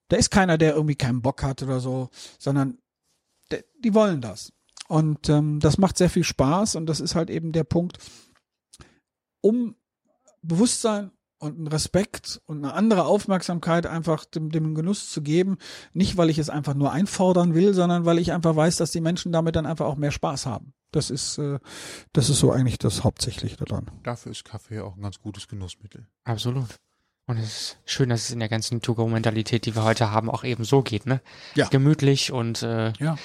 Da 0.08 0.16
ist 0.16 0.30
keiner, 0.30 0.56
der 0.56 0.74
irgendwie 0.74 0.94
keinen 0.94 1.22
Bock 1.22 1.42
hat 1.42 1.62
oder 1.62 1.80
so, 1.80 2.08
sondern 2.38 2.78
der, 3.50 3.64
die 3.82 3.94
wollen 3.94 4.20
das. 4.20 4.52
Und 4.86 5.28
ähm, 5.28 5.60
das 5.60 5.76
macht 5.76 5.98
sehr 5.98 6.08
viel 6.08 6.24
Spaß 6.24 6.76
und 6.76 6.86
das 6.86 7.00
ist 7.00 7.14
halt 7.14 7.28
eben 7.30 7.52
der 7.52 7.64
Punkt, 7.64 7.98
um 9.40 9.74
Bewusstsein 10.40 11.10
und 11.38 11.56
einen 11.56 11.66
Respekt 11.68 12.40
und 12.46 12.64
eine 12.64 12.74
andere 12.74 13.04
Aufmerksamkeit 13.04 13.86
einfach 13.86 14.24
dem, 14.24 14.50
dem 14.50 14.74
Genuss 14.74 15.10
zu 15.10 15.22
geben. 15.22 15.58
Nicht, 15.92 16.16
weil 16.16 16.30
ich 16.30 16.38
es 16.38 16.50
einfach 16.50 16.74
nur 16.74 16.92
einfordern 16.92 17.54
will, 17.54 17.74
sondern 17.74 18.04
weil 18.04 18.18
ich 18.18 18.32
einfach 18.32 18.56
weiß, 18.56 18.76
dass 18.76 18.90
die 18.90 19.00
Menschen 19.00 19.32
damit 19.32 19.56
dann 19.56 19.66
einfach 19.66 19.86
auch 19.86 19.96
mehr 19.96 20.10
Spaß 20.10 20.46
haben. 20.46 20.72
Das 20.90 21.10
ist, 21.10 21.38
äh, 21.38 21.58
das 22.12 22.30
ist 22.30 22.38
so 22.40 22.50
eigentlich 22.50 22.78
das 22.78 23.04
Hauptsächliche 23.04 23.56
daran. 23.56 23.90
Dafür 24.02 24.32
ist 24.32 24.44
Kaffee 24.44 24.80
auch 24.80 24.96
ein 24.96 25.02
ganz 25.02 25.18
gutes 25.20 25.46
Genussmittel. 25.48 26.06
Absolut. 26.24 26.66
Und 27.26 27.36
es 27.36 27.44
ist 27.44 27.78
schön, 27.84 28.08
dass 28.08 28.22
es 28.22 28.30
in 28.30 28.38
der 28.38 28.48
ganzen 28.48 28.80
To-Go-Mentalität, 28.80 29.66
die 29.66 29.76
wir 29.76 29.84
heute 29.84 30.10
haben, 30.10 30.30
auch 30.30 30.44
eben 30.44 30.64
so 30.64 30.80
geht, 30.82 31.04
ne? 31.04 31.20
Ja. 31.54 31.68
Gemütlich 31.68 32.32
und 32.32 32.62
äh, 32.62 32.92
Ja. 32.98 33.16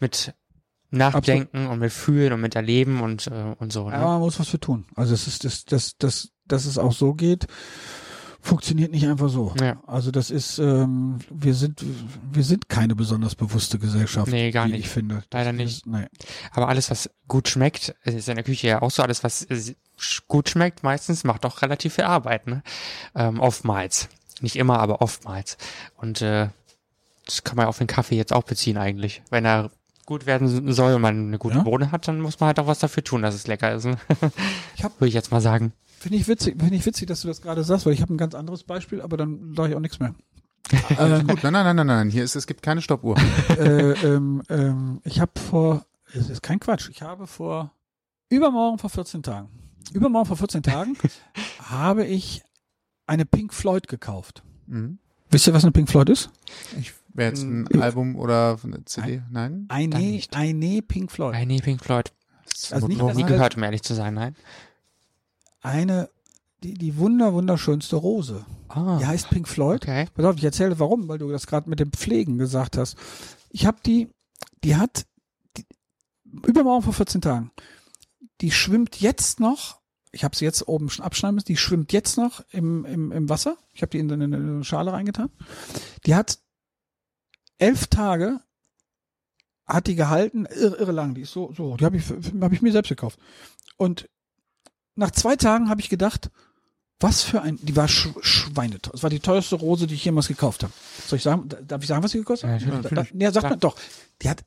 mit 0.00 0.34
Nachdenken 0.90 1.66
und 1.66 1.78
mit 1.80 1.92
Fühlen 1.92 2.32
und 2.32 2.40
mit 2.40 2.54
Erleben 2.54 3.00
und, 3.02 3.26
äh, 3.26 3.54
und 3.58 3.72
so. 3.72 3.88
Ne? 3.90 3.96
Aber 3.96 4.12
man 4.12 4.20
muss 4.20 4.38
was 4.40 4.48
für 4.48 4.60
tun. 4.60 4.86
Also 4.94 5.12
es 5.12 5.26
ist, 5.26 5.44
das, 5.44 5.64
das, 5.64 5.96
das, 5.98 6.30
dass 6.48 6.66
es 6.66 6.78
auch 6.78 6.92
so 6.92 7.14
geht, 7.14 7.46
funktioniert 8.40 8.90
nicht 8.92 9.06
einfach 9.06 9.30
so. 9.30 9.54
Ja. 9.60 9.80
Also 9.86 10.10
das 10.10 10.30
ist, 10.30 10.58
ähm, 10.58 11.18
wir 11.30 11.54
sind, 11.54 11.82
wir 12.32 12.44
sind 12.44 12.68
keine 12.68 12.94
besonders 12.94 13.34
bewusste 13.34 13.78
Gesellschaft. 13.78 14.30
Nee, 14.30 14.50
gar 14.50 14.66
nicht. 14.68 14.80
Ich 14.80 14.88
finde. 14.88 15.22
Das 15.30 15.46
Leider 15.46 15.50
ist- 15.50 15.56
nicht. 15.56 15.86
Nee. 15.86 16.06
Aber 16.52 16.68
alles, 16.68 16.90
was 16.90 17.08
gut 17.26 17.48
schmeckt, 17.48 17.94
ist 18.04 18.28
in 18.28 18.34
der 18.34 18.44
Küche 18.44 18.66
ja 18.66 18.82
auch 18.82 18.90
so, 18.90 19.02
alles, 19.02 19.24
was 19.24 19.46
gut 20.28 20.48
schmeckt, 20.50 20.82
meistens 20.82 21.24
macht 21.24 21.46
auch 21.46 21.62
relativ 21.62 21.94
viel 21.94 22.04
Arbeit, 22.04 22.46
ne? 22.46 22.62
Ähm, 23.14 23.40
oftmals. 23.40 24.08
Nicht 24.40 24.56
immer, 24.56 24.78
aber 24.80 25.00
oftmals. 25.00 25.56
Und 25.96 26.20
äh, 26.20 26.48
das 27.24 27.44
kann 27.44 27.56
man 27.56 27.66
auf 27.66 27.78
den 27.78 27.86
Kaffee 27.86 28.16
jetzt 28.16 28.32
auch 28.34 28.42
beziehen 28.42 28.76
eigentlich. 28.76 29.22
Wenn 29.30 29.46
er 29.46 29.70
gut 30.04 30.26
werden 30.26 30.70
soll 30.74 30.92
und 30.94 31.00
man 31.00 31.28
eine 31.28 31.38
gute 31.38 31.56
Ja. 31.58 31.62
Bohne 31.62 31.90
hat, 31.92 32.08
dann 32.08 32.20
muss 32.20 32.40
man 32.40 32.48
halt 32.48 32.58
auch 32.58 32.66
was 32.66 32.80
dafür 32.80 33.02
tun, 33.04 33.22
dass 33.22 33.34
es 33.34 33.46
lecker 33.46 33.72
ist. 33.72 33.84
Ne? 33.86 33.96
Ich 34.76 34.84
hab- 34.84 35.00
Würde 35.00 35.08
ich 35.08 35.14
jetzt 35.14 35.30
mal 35.30 35.40
sagen. 35.40 35.72
Finde 36.04 36.18
ich 36.18 36.28
witzig, 36.28 36.56
finde 36.60 36.76
ich 36.76 36.84
witzig, 36.84 37.08
dass 37.08 37.22
du 37.22 37.28
das 37.28 37.40
gerade 37.40 37.64
sagst, 37.64 37.86
weil 37.86 37.94
ich 37.94 38.02
habe 38.02 38.12
ein 38.12 38.18
ganz 38.18 38.34
anderes 38.34 38.62
Beispiel, 38.62 39.00
aber 39.00 39.16
dann 39.16 39.54
sage 39.56 39.70
ich 39.70 39.74
auch 39.74 39.80
nichts 39.80 40.00
mehr. 40.00 40.14
ähm, 40.98 41.26
Gut, 41.26 41.42
nein, 41.42 41.52
nein, 41.54 41.64
nein, 41.64 41.76
nein, 41.76 41.86
nein. 41.86 42.10
Hier 42.10 42.24
ist, 42.24 42.36
es 42.36 42.46
gibt 42.46 42.60
keine 42.60 42.82
Stoppuhr. 42.82 43.16
äh, 43.58 43.92
ähm, 44.06 44.42
ähm, 44.50 45.00
ich 45.04 45.18
habe 45.20 45.32
vor, 45.40 45.86
es 46.12 46.28
ist 46.28 46.42
kein 46.42 46.60
Quatsch, 46.60 46.90
ich 46.90 47.00
habe 47.00 47.26
vor 47.26 47.72
übermorgen 48.28 48.76
vor 48.76 48.90
14 48.90 49.22
Tagen, 49.22 49.48
übermorgen 49.94 50.26
vor 50.26 50.36
14 50.36 50.62
Tagen 50.62 50.94
habe 51.62 52.04
ich 52.04 52.42
eine 53.06 53.24
Pink 53.24 53.54
Floyd 53.54 53.88
gekauft. 53.88 54.42
Mhm. 54.66 54.98
Wisst 55.30 55.46
ihr, 55.46 55.54
was 55.54 55.64
eine 55.64 55.72
Pink 55.72 55.88
Floyd 55.88 56.10
ist? 56.10 56.28
Ich 56.78 56.92
wäre 57.14 57.30
jetzt 57.30 57.44
ein 57.44 57.66
Mhm. 57.72 57.80
Album 57.80 58.16
oder 58.16 58.58
eine 58.62 58.84
CD. 58.84 59.22
Nein? 59.30 59.64
Eine, 59.68 60.20
eine 60.32 60.82
Pink 60.82 61.10
Floyd. 61.10 61.32
Nein, 61.32 61.48
nee, 61.48 61.60
Pink 61.62 61.82
Floyd. 61.82 62.12
Also 62.70 62.88
nicht 62.88 63.00
das 63.00 63.16
Nie 63.16 63.24
gehört, 63.24 63.56
um 63.56 63.62
ehrlich 63.62 63.82
zu 63.82 63.94
sein, 63.94 64.12
nein. 64.12 64.36
Eine, 65.64 66.10
die, 66.62 66.74
die 66.74 66.98
wunder, 66.98 67.32
wunderschönste 67.32 67.96
Rose. 67.96 68.44
Ah, 68.68 68.98
Die 68.98 69.06
heißt 69.06 69.30
Pink 69.30 69.48
Floyd. 69.48 69.82
okay. 69.82 70.06
Pass 70.14 70.24
auf, 70.26 70.36
ich 70.36 70.44
erzähle 70.44 70.78
warum, 70.78 71.08
weil 71.08 71.18
du 71.18 71.30
das 71.30 71.46
gerade 71.46 71.70
mit 71.70 71.80
dem 71.80 71.90
Pflegen 71.90 72.36
gesagt 72.36 72.76
hast. 72.76 72.96
Ich 73.48 73.64
habe 73.64 73.78
die, 73.84 74.08
die 74.62 74.76
hat 74.76 75.06
die, 75.56 75.64
übermorgen 76.46 76.82
vor 76.82 76.92
14 76.92 77.22
Tagen. 77.22 77.50
Die 78.42 78.50
schwimmt 78.50 79.00
jetzt 79.00 79.40
noch. 79.40 79.80
Ich 80.12 80.22
habe 80.22 80.36
sie 80.36 80.44
jetzt 80.44 80.68
oben 80.68 80.90
schon 80.90 81.04
abschneiden 81.04 81.36
müssen. 81.36 81.46
Die 81.46 81.56
schwimmt 81.56 81.92
jetzt 81.94 82.18
noch 82.18 82.44
im, 82.50 82.84
im, 82.84 83.10
im 83.10 83.28
Wasser. 83.30 83.56
Ich 83.72 83.80
habe 83.80 83.90
die 83.90 83.98
in 83.98 84.12
eine, 84.12 84.24
in 84.24 84.34
eine 84.34 84.64
Schale 84.64 84.92
reingetan. 84.92 85.30
Die 86.04 86.14
hat 86.14 86.38
elf 87.58 87.86
Tage 87.86 88.40
hat 89.66 89.86
die 89.86 89.94
gehalten, 89.94 90.44
irre, 90.44 90.76
irre 90.76 90.92
lang. 90.92 91.14
Die 91.14 91.22
ist 91.22 91.32
so, 91.32 91.50
so. 91.56 91.78
Die 91.78 91.86
habe 91.86 91.96
ich, 91.96 92.04
hab 92.40 92.52
ich 92.52 92.60
mir 92.60 92.70
selbst 92.72 92.90
gekauft. 92.90 93.18
Und 93.78 94.10
nach 94.96 95.10
zwei 95.10 95.36
Tagen 95.36 95.68
habe 95.68 95.80
ich 95.80 95.88
gedacht, 95.88 96.30
was 97.00 97.22
für 97.22 97.42
ein, 97.42 97.58
die 97.62 97.74
war 97.76 97.88
sch 97.88 98.08
schweineteuer. 98.20 98.92
Das 98.92 99.02
war 99.02 99.10
die 99.10 99.20
teuerste 99.20 99.56
Rose, 99.56 99.86
die 99.86 99.94
ich 99.94 100.04
jemals 100.04 100.28
gekauft 100.28 100.62
habe. 100.62 100.72
Soll 101.06 101.16
ich 101.16 101.22
sagen, 101.22 101.48
darf 101.66 101.82
ich 101.82 101.88
sagen, 101.88 102.02
was 102.02 102.12
sie 102.12 102.18
gekostet 102.18 102.48
hat? 102.50 102.62
Ja. 102.62 102.80
Da, 102.80 102.88
da, 102.88 103.06
ja, 103.12 103.32
sagt 103.32 103.42
Sag. 103.42 103.50
man 103.50 103.60
doch. 103.60 103.76
Die 104.22 104.28
hat 104.30 104.44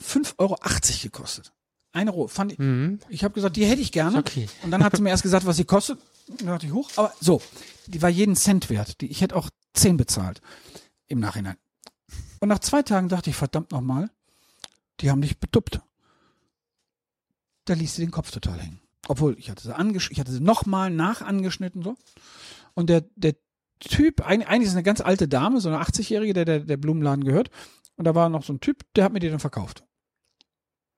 5,80 0.00 0.34
Euro 0.38 0.56
gekostet. 1.02 1.52
Eine 1.92 2.10
Rose. 2.10 2.34
Fand 2.34 2.52
ich, 2.52 2.58
Mhm. 2.58 2.98
ich 3.08 3.22
habe 3.22 3.34
gesagt, 3.34 3.56
die 3.56 3.64
hätte 3.64 3.80
ich 3.80 3.92
gerne. 3.92 4.18
okay. 4.18 4.48
Und 4.62 4.72
dann 4.72 4.82
hat 4.82 4.96
sie 4.96 5.02
mir 5.02 5.10
erst 5.10 5.22
gesagt, 5.22 5.46
was 5.46 5.56
sie 5.56 5.64
kostet. 5.64 5.98
Dann 6.38 6.48
dachte 6.48 6.66
ich, 6.66 6.72
hoch. 6.72 6.90
Aber 6.96 7.14
so, 7.20 7.40
die 7.86 8.02
war 8.02 8.10
jeden 8.10 8.34
Cent 8.34 8.68
wert. 8.70 9.00
Die, 9.00 9.06
ich 9.06 9.20
hätte 9.20 9.36
auch 9.36 9.48
10 9.74 9.96
bezahlt 9.96 10.40
im 11.06 11.20
Nachhinein. 11.20 11.56
Und 12.40 12.48
nach 12.48 12.58
zwei 12.58 12.82
Tagen 12.82 13.08
dachte 13.08 13.30
ich, 13.30 13.36
verdammt 13.36 13.70
nochmal, 13.70 14.10
die 15.00 15.10
haben 15.10 15.22
dich 15.22 15.38
betuppt. 15.38 15.80
Da 17.66 17.74
ließ 17.74 17.94
sie 17.94 18.02
den 18.02 18.10
Kopf 18.10 18.30
total 18.32 18.60
hängen. 18.60 18.80
Obwohl, 19.08 19.36
ich 19.38 19.50
hatte 19.50 19.62
sie, 19.62 19.74
angesch 19.74 20.10
ich 20.10 20.20
hatte 20.20 20.32
sie 20.32 20.40
nochmal 20.40 20.90
nach 20.90 21.22
angeschnitten, 21.22 21.82
so. 21.82 21.96
Und 22.74 22.90
der, 22.90 23.04
der 23.16 23.34
Typ, 23.80 24.26
eigentlich 24.26 24.68
ist 24.68 24.74
eine 24.74 24.82
ganz 24.82 25.00
alte 25.00 25.28
Dame, 25.28 25.60
so 25.60 25.68
eine 25.68 25.82
80-Jährige, 25.82 26.32
der, 26.32 26.44
der 26.44 26.60
der 26.60 26.76
Blumenladen 26.76 27.24
gehört. 27.24 27.50
Und 27.96 28.06
da 28.06 28.14
war 28.14 28.28
noch 28.28 28.42
so 28.42 28.52
ein 28.52 28.60
Typ, 28.60 28.82
der 28.96 29.04
hat 29.04 29.12
mir 29.12 29.20
die 29.20 29.28
dann 29.28 29.40
verkauft. 29.40 29.84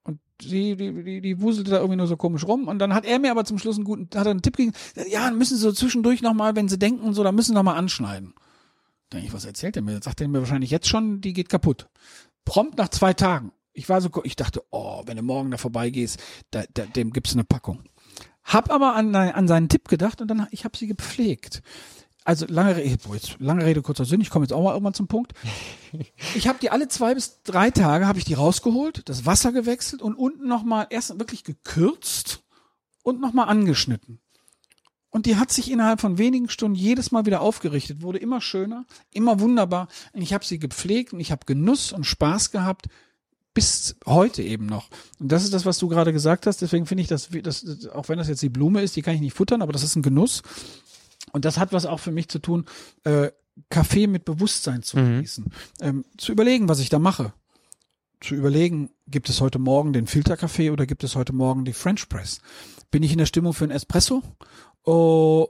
Und 0.03 0.19
sie, 0.41 0.75
die, 0.75 1.03
die, 1.03 1.21
die 1.21 1.41
wuselte 1.41 1.71
da 1.71 1.77
irgendwie 1.77 1.97
nur 1.97 2.07
so 2.07 2.17
komisch 2.17 2.45
rum. 2.45 2.67
Und 2.67 2.79
dann 2.79 2.93
hat 2.93 3.05
er 3.05 3.19
mir 3.19 3.31
aber 3.31 3.45
zum 3.45 3.59
Schluss 3.59 3.75
einen 3.75 3.85
guten, 3.85 4.09
hat 4.17 4.25
einen 4.25 4.41
Tipp 4.41 4.55
gegeben, 4.55 4.75
ja, 5.09 5.29
müssen 5.31 5.57
Sie 5.57 5.61
so 5.61 5.71
zwischendurch 5.71 6.21
nochmal, 6.21 6.55
wenn 6.55 6.69
Sie 6.69 6.79
denken 6.79 7.03
und 7.03 7.13
so, 7.13 7.23
da 7.23 7.31
müssen 7.31 7.49
Sie 7.51 7.55
nochmal 7.55 7.77
anschneiden. 7.77 8.33
Da 9.09 9.17
denke 9.17 9.27
ich, 9.27 9.33
was 9.33 9.45
erzählt 9.45 9.75
er 9.75 9.81
mir? 9.81 9.93
Jetzt 9.93 10.05
sagt 10.05 10.21
er 10.21 10.27
mir 10.27 10.39
wahrscheinlich 10.39 10.71
jetzt 10.71 10.87
schon, 10.87 11.21
die 11.21 11.33
geht 11.33 11.49
kaputt. 11.49 11.87
Prompt 12.45 12.77
nach 12.77 12.89
zwei 12.89 13.13
Tagen. 13.13 13.51
Ich 13.73 13.89
war 13.89 14.01
so, 14.01 14.09
ich 14.23 14.35
dachte, 14.35 14.63
oh, 14.71 15.03
wenn 15.05 15.17
du 15.17 15.23
morgen 15.23 15.51
da 15.51 15.57
vorbeigehst, 15.57 16.19
da, 16.51 16.63
da, 16.73 16.85
dem 16.85 17.11
gibt's 17.11 17.33
eine 17.33 17.43
Packung. 17.43 17.83
Hab 18.47 18.71
aber 18.71 18.95
an, 18.95 19.13
an 19.13 19.47
seinen 19.47 19.69
Tipp 19.69 19.87
gedacht 19.89 20.21
und 20.21 20.29
dann, 20.29 20.47
ich 20.51 20.63
habe 20.63 20.77
sie 20.77 20.87
gepflegt. 20.87 21.61
Also 22.23 22.45
lange 22.49 22.75
Rede, 22.75 22.97
boah, 22.97 23.13
jetzt, 23.13 23.37
lange 23.39 23.63
Rede, 23.63 23.81
kurzer 23.81 24.03
Sinn, 24.03 24.21
ich 24.21 24.29
komme 24.29 24.43
jetzt 24.43 24.51
auch 24.51 24.63
mal 24.63 24.73
irgendwann 24.73 24.93
zum 24.93 25.07
Punkt. 25.07 25.33
Ich 26.35 26.49
habe 26.49 26.59
die 26.59 26.69
alle 26.69 26.89
zwei 26.89 27.13
bis 27.13 27.41
drei 27.43 27.71
Tage, 27.71 28.07
habe 28.07 28.19
ich 28.19 28.25
die 28.25 28.33
rausgeholt, 28.33 29.07
das 29.07 29.25
Wasser 29.25 29.53
gewechselt 29.53 30.01
und 30.01 30.15
unten 30.15 30.47
nochmal 30.47 30.87
erst 30.89 31.17
wirklich 31.17 31.45
gekürzt 31.45 32.43
und 33.03 33.21
nochmal 33.21 33.47
angeschnitten. 33.47 34.19
Und 35.09 35.25
die 35.25 35.37
hat 35.37 35.51
sich 35.51 35.71
innerhalb 35.71 36.01
von 36.01 36.17
wenigen 36.17 36.49
Stunden 36.49 36.75
jedes 36.75 37.11
Mal 37.11 37.25
wieder 37.25 37.39
aufgerichtet, 37.39 38.01
wurde 38.01 38.17
immer 38.17 38.41
schöner, 38.41 38.85
immer 39.11 39.39
wunderbar. 39.39 39.87
Und 40.11 40.21
ich 40.21 40.33
habe 40.33 40.43
sie 40.43 40.59
gepflegt 40.59 41.13
und 41.13 41.21
ich 41.21 41.31
habe 41.31 41.45
Genuss 41.45 41.93
und 41.93 42.03
Spaß 42.03 42.51
gehabt, 42.51 42.87
bis 43.57 43.95
heute 44.05 44.43
eben 44.43 44.67
noch. 44.67 44.87
Und 45.19 45.31
das 45.31 45.43
ist 45.43 45.51
das, 45.51 45.65
was 45.65 45.79
du 45.79 45.87
gerade 45.87 46.13
gesagt 46.13 46.45
hast. 46.45 46.61
Deswegen 46.61 46.85
finde 46.85 47.01
ich 47.01 47.07
das, 47.07 47.29
das, 47.41 47.87
auch 47.87 48.07
wenn 48.07 48.19
das 48.19 48.27
jetzt 48.27 48.43
die 48.43 48.49
Blume 48.49 48.83
ist, 48.83 48.95
die 48.95 49.01
kann 49.01 49.15
ich 49.15 49.19
nicht 49.19 49.33
futtern, 49.33 49.63
aber 49.63 49.73
das 49.73 49.81
ist 49.81 49.95
ein 49.95 50.03
Genuss. 50.03 50.43
Und 51.31 51.43
das 51.43 51.57
hat 51.57 51.73
was 51.73 51.87
auch 51.87 51.99
für 51.99 52.11
mich 52.11 52.27
zu 52.29 52.37
tun, 52.37 52.65
äh, 53.03 53.31
Kaffee 53.71 54.05
mit 54.05 54.25
Bewusstsein 54.25 54.83
zu 54.83 54.97
Mhm. 54.97 55.05
genießen. 55.15 55.45
Ähm, 55.81 56.05
zu 56.17 56.31
überlegen, 56.33 56.69
was 56.69 56.77
ich 56.77 56.89
da 56.89 56.99
mache. 56.99 57.33
Zu 58.21 58.35
überlegen, 58.35 58.91
gibt 59.07 59.27
es 59.27 59.41
heute 59.41 59.57
Morgen 59.57 59.91
den 59.91 60.05
Filterkaffee 60.05 60.69
oder 60.69 60.85
gibt 60.85 61.03
es 61.03 61.15
heute 61.15 61.33
Morgen 61.33 61.65
die 61.65 61.73
French 61.73 62.07
Press? 62.09 62.41
Bin 62.91 63.01
ich 63.01 63.11
in 63.11 63.17
der 63.17 63.25
Stimmung 63.25 63.53
für 63.53 63.63
einen 63.63 63.71
Espresso? 63.73 64.21
Oh, 64.83 65.47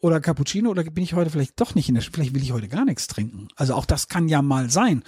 oder 0.00 0.22
Cappuccino 0.22 0.70
oder 0.70 0.82
bin 0.84 1.04
ich 1.04 1.12
heute 1.12 1.28
vielleicht 1.30 1.60
doch 1.60 1.74
nicht 1.74 1.90
in 1.90 1.94
der, 1.94 2.02
vielleicht 2.02 2.34
will 2.34 2.42
ich 2.42 2.52
heute 2.52 2.68
gar 2.68 2.86
nichts 2.86 3.06
trinken. 3.06 3.48
Also 3.54 3.74
auch 3.74 3.84
das 3.84 4.08
kann 4.08 4.28
ja 4.28 4.40
mal 4.40 4.70
sein. 4.70 5.02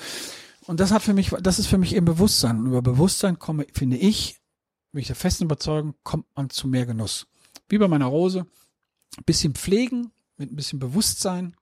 Und 0.66 0.80
das 0.80 0.90
hat 0.90 1.02
für 1.02 1.14
mich, 1.14 1.30
das 1.40 1.58
ist 1.58 1.66
für 1.66 1.78
mich 1.78 1.94
eben 1.94 2.04
Bewusstsein. 2.04 2.58
Und 2.58 2.66
über 2.66 2.82
Bewusstsein 2.82 3.38
komme, 3.38 3.66
finde 3.72 3.96
ich, 3.96 4.40
bin 4.92 5.00
ich 5.00 5.06
der 5.06 5.16
festen 5.16 5.44
Überzeugung, 5.44 5.94
kommt 6.02 6.26
man 6.36 6.50
zu 6.50 6.68
mehr 6.68 6.86
Genuss. 6.86 7.26
Wie 7.68 7.78
bei 7.78 7.88
meiner 7.88 8.06
Rose. 8.06 8.46
Ein 9.16 9.24
bisschen 9.24 9.54
pflegen, 9.54 10.12
mit 10.36 10.52
ein 10.52 10.56
bisschen 10.56 10.78
Bewusstsein. 10.78 11.56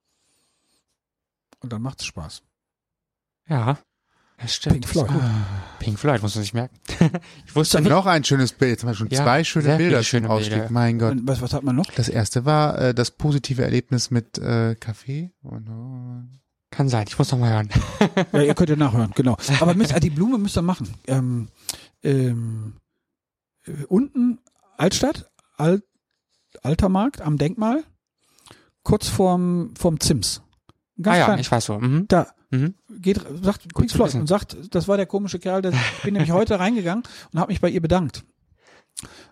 Und 1.61 1.73
dann 1.73 1.83
macht's 1.83 2.05
Spaß. 2.05 2.43
Ja. 3.49 3.79
Das 4.41 4.55
stimmt. 4.55 4.75
Pink 4.75 4.89
Floyd. 4.89 5.11
Pink 5.81 5.99
Floyd, 5.99 6.23
muss 6.23 6.37
man 6.37 6.45
sich 6.45 6.55
merken. 6.55 6.77
ich 7.47 7.57
wusste 7.57 7.81
nicht. 7.81 7.91
Noch 7.91 8.07
ein 8.07 8.23
schönes 8.23 8.53
Bild. 8.53 8.70
Jetzt 8.70 8.83
haben 8.83 8.91
wir 8.91 8.95
schon 8.95 9.09
Ja, 9.09 9.25
zwei 9.25 9.43
schöne 9.43 9.77
Bilder 9.77 10.03
schöne 10.05 10.31
Ausstieg. 10.31 10.55
Bilder. 10.55 10.70
Mein 10.70 10.99
Gott. 10.99 11.12
Und 11.12 11.27
was, 11.27 11.41
was 11.43 11.53
hat 11.53 11.65
man 11.65 11.75
noch? 11.75 11.91
Das 11.91 12.09
erste 12.09 12.45
war 12.45 12.79
äh, 12.79 12.95
das 12.95 13.11
positive 13.11 13.62
Erlebnis 13.62 14.12
mit 14.12 14.39
äh, 14.39 14.77
Kaffee. 14.77 15.33
Und, 15.43 15.69
oh, 15.69 16.23
Kann 16.70 16.89
sein, 16.89 17.07
ich 17.09 17.19
muss 17.19 17.31
noch 17.32 17.39
mal 17.39 17.51
hören. 17.53 17.69
Ja, 18.32 18.43
ihr 18.43 18.55
könnt 18.55 18.69
ja 18.70 18.77
nachhören, 18.77 19.12
genau. 19.15 19.36
Aber 19.61 19.74
müsst, 19.74 19.93
äh, 19.93 20.01
die 20.01 20.11
Blume 20.11 20.39
müsst 20.39 20.57
ihr 20.57 20.62
machen. 20.62 20.95
Ähm, 21.07 21.49
ähm, 22.03 22.74
äh, 23.65 23.85
unten 23.89 24.39
Altstadt, 24.77 25.31
Alt, 25.57 25.82
Alter 26.62 26.89
Markt 26.89 27.20
am 27.20 27.39
Denkmal, 27.39 27.85
kurz 28.82 29.09
vorm, 29.09 29.73
vorm 29.78 29.99
Zims. 30.01 30.43
Ganz 31.01 31.15
ah 31.15 31.19
ja, 31.19 31.24
klein. 31.27 31.39
ich 31.39 31.51
weiß 31.51 31.65
so. 31.65 31.78
Mhm. 31.78 32.07
Da 32.09 32.28
Mhm. 32.51 32.74
geht, 32.89 33.20
sagt 33.43 33.74
Pink 33.74 33.90
Floyd 33.90 34.09
wissen. 34.09 34.23
und 34.23 34.27
sagt, 34.27 34.57
das 34.74 34.89
war 34.89 34.97
der 34.97 35.05
komische 35.05 35.39
Kerl, 35.39 35.61
der 35.61 35.73
ich 35.73 36.03
bin 36.03 36.15
nämlich 36.15 36.32
heute 36.32 36.59
reingegangen 36.59 37.05
und 37.31 37.39
habe 37.40 37.53
mich 37.53 37.61
bei 37.61 37.69
ihr 37.69 37.82
bedankt. 37.82 38.24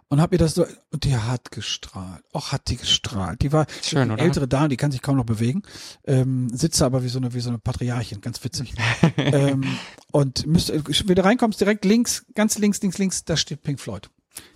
Und 0.08 0.20
hab 0.20 0.32
ihr 0.32 0.38
das 0.38 0.54
so, 0.54 0.66
und 0.90 1.04
die 1.04 1.16
hat 1.16 1.50
gestrahlt. 1.50 2.22
Och, 2.32 2.52
hat 2.52 2.68
die 2.68 2.76
gestrahlt. 2.76 3.42
Die 3.42 3.52
war 3.52 3.66
Schön, 3.82 4.10
oder? 4.10 4.22
ältere 4.22 4.46
Dame, 4.46 4.68
die 4.68 4.76
kann 4.76 4.92
sich 4.92 5.02
kaum 5.02 5.16
noch 5.16 5.24
bewegen, 5.24 5.62
ähm, 6.04 6.48
sitzt 6.52 6.80
da 6.80 6.86
aber 6.86 7.02
wie 7.02 7.08
so 7.08 7.18
eine, 7.18 7.34
wie 7.34 7.40
so 7.40 7.48
eine 7.48 7.58
Patriarchin, 7.58 8.20
ganz 8.20 8.42
witzig. 8.44 8.74
ähm, 9.16 9.64
und 10.12 10.46
müsst, 10.46 10.72
wenn 10.72 11.14
du 11.14 11.24
reinkommst, 11.24 11.60
direkt 11.60 11.84
links, 11.84 12.24
ganz 12.34 12.58
links, 12.58 12.80
links, 12.82 12.98
links, 12.98 13.24
da 13.24 13.36
steht 13.36 13.62
Pink 13.62 13.80
Floyd. 13.80 14.08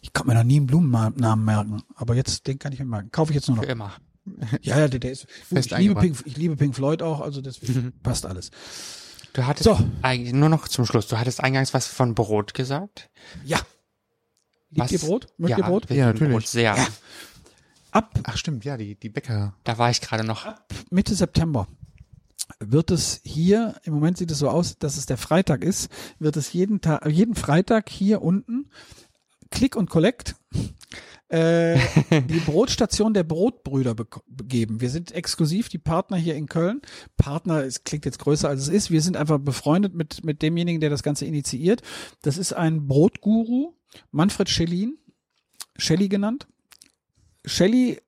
Ich 0.03 0.12
konnte 0.12 0.28
mir 0.28 0.35
noch 0.35 0.45
nie 0.45 0.57
einen 0.57 0.66
Blumennamen 0.66 1.45
merken, 1.45 1.82
aber 1.97 2.15
jetzt, 2.15 2.47
den 2.47 2.59
kann 2.59 2.73
ich 2.73 2.78
mir 2.78 2.85
merken. 2.85 3.11
Kaufe 3.11 3.32
ich 3.32 3.37
jetzt 3.37 3.49
nur 3.49 3.57
noch. 3.57 3.65
Für 3.65 3.70
immer. 3.70 3.93
Ja, 4.61 4.78
ja, 4.78 4.89
der, 4.89 5.01
der 5.01 5.11
ist, 5.11 5.27
ich 5.51 5.70
liebe. 5.70 5.95
Pink, 5.99 6.23
ich 6.24 6.37
liebe 6.37 6.57
Pink 6.57 6.77
Floyd 6.77 7.03
auch, 7.03 7.20
also 7.20 7.41
das 7.41 7.59
passt 8.03 8.27
alles. 8.27 8.51
Du 9.32 9.47
hattest 9.47 9.65
So. 9.65 9.78
eigentlich 10.03 10.35
nur 10.35 10.49
noch 10.49 10.69
zum 10.69 10.87
Schluss. 10.87 11.07
Du 11.07 11.19
hattest 11.19 11.41
eingangs 11.41 11.73
was 11.73 11.87
von 11.87 12.15
Brot 12.15 12.55
gesagt. 12.55 13.11
Ja. 13.45 13.61
Liebt 14.70 14.84
Was? 14.84 14.92
ihr 14.92 14.98
Brot? 15.01 15.26
Mögt 15.36 15.51
ja, 15.51 15.59
ihr 15.59 15.64
Brot? 15.64 15.90
Ja, 15.90 16.06
natürlich. 16.06 16.32
Brot 16.32 16.47
sehr. 16.47 16.76
Ja. 16.76 16.86
Ab 17.90 18.20
Ach 18.22 18.36
stimmt, 18.36 18.64
ja, 18.64 18.76
die, 18.76 18.94
die 18.94 19.09
Bäcker. 19.09 19.55
Da 19.64 19.78
war 19.78 19.90
ich 19.90 20.01
gerade 20.01 20.24
noch. 20.24 20.47
Mitte 20.90 21.14
September 21.14 21.66
wird 22.60 22.90
es 22.90 23.20
hier, 23.24 23.74
im 23.84 23.94
Moment 23.94 24.18
sieht 24.18 24.30
es 24.30 24.38
so 24.38 24.48
aus, 24.48 24.78
dass 24.78 24.97
es 24.97 25.06
der 25.06 25.16
Freitag 25.16 25.64
ist, 25.64 25.90
wird 26.18 26.36
es 26.36 26.52
jeden 26.52 26.80
Tag, 26.80 27.06
jeden 27.06 27.34
Freitag 27.34 27.88
hier 27.88 28.22
unten 28.22 28.70
Click 29.51 29.76
und 29.76 29.90
Collect 29.90 30.36
äh, 31.28 31.78
die 32.28 32.40
Brotstation 32.40 33.14
der 33.14 33.24
Brotbrüder 33.24 33.94
geben. 34.44 34.80
Wir 34.80 34.90
sind 34.90 35.12
exklusiv 35.12 35.68
die 35.68 35.78
Partner 35.78 36.16
hier 36.16 36.34
in 36.34 36.47
Köln. 36.47 36.82
Partner, 37.16 37.64
es 37.64 37.84
klingt 37.84 38.05
jetzt 38.05 38.18
größer 38.18 38.48
als 38.48 38.62
es 38.62 38.68
ist. 38.68 38.90
Wir 38.90 39.01
sind 39.01 39.16
einfach 39.16 39.38
befreundet 39.38 39.94
mit, 39.94 40.24
mit 40.24 40.42
demjenigen, 40.42 40.80
der 40.80 40.90
das 40.90 41.02
Ganze 41.02 41.24
initiiert. 41.26 41.82
Das 42.22 42.36
ist 42.36 42.52
ein 42.52 42.86
Brotguru, 42.86 43.74
Manfred 44.11 44.49
Schellin, 44.49 44.99
Shelly 45.77 46.09
genannt. 46.09 46.47
Shelly 47.45 48.01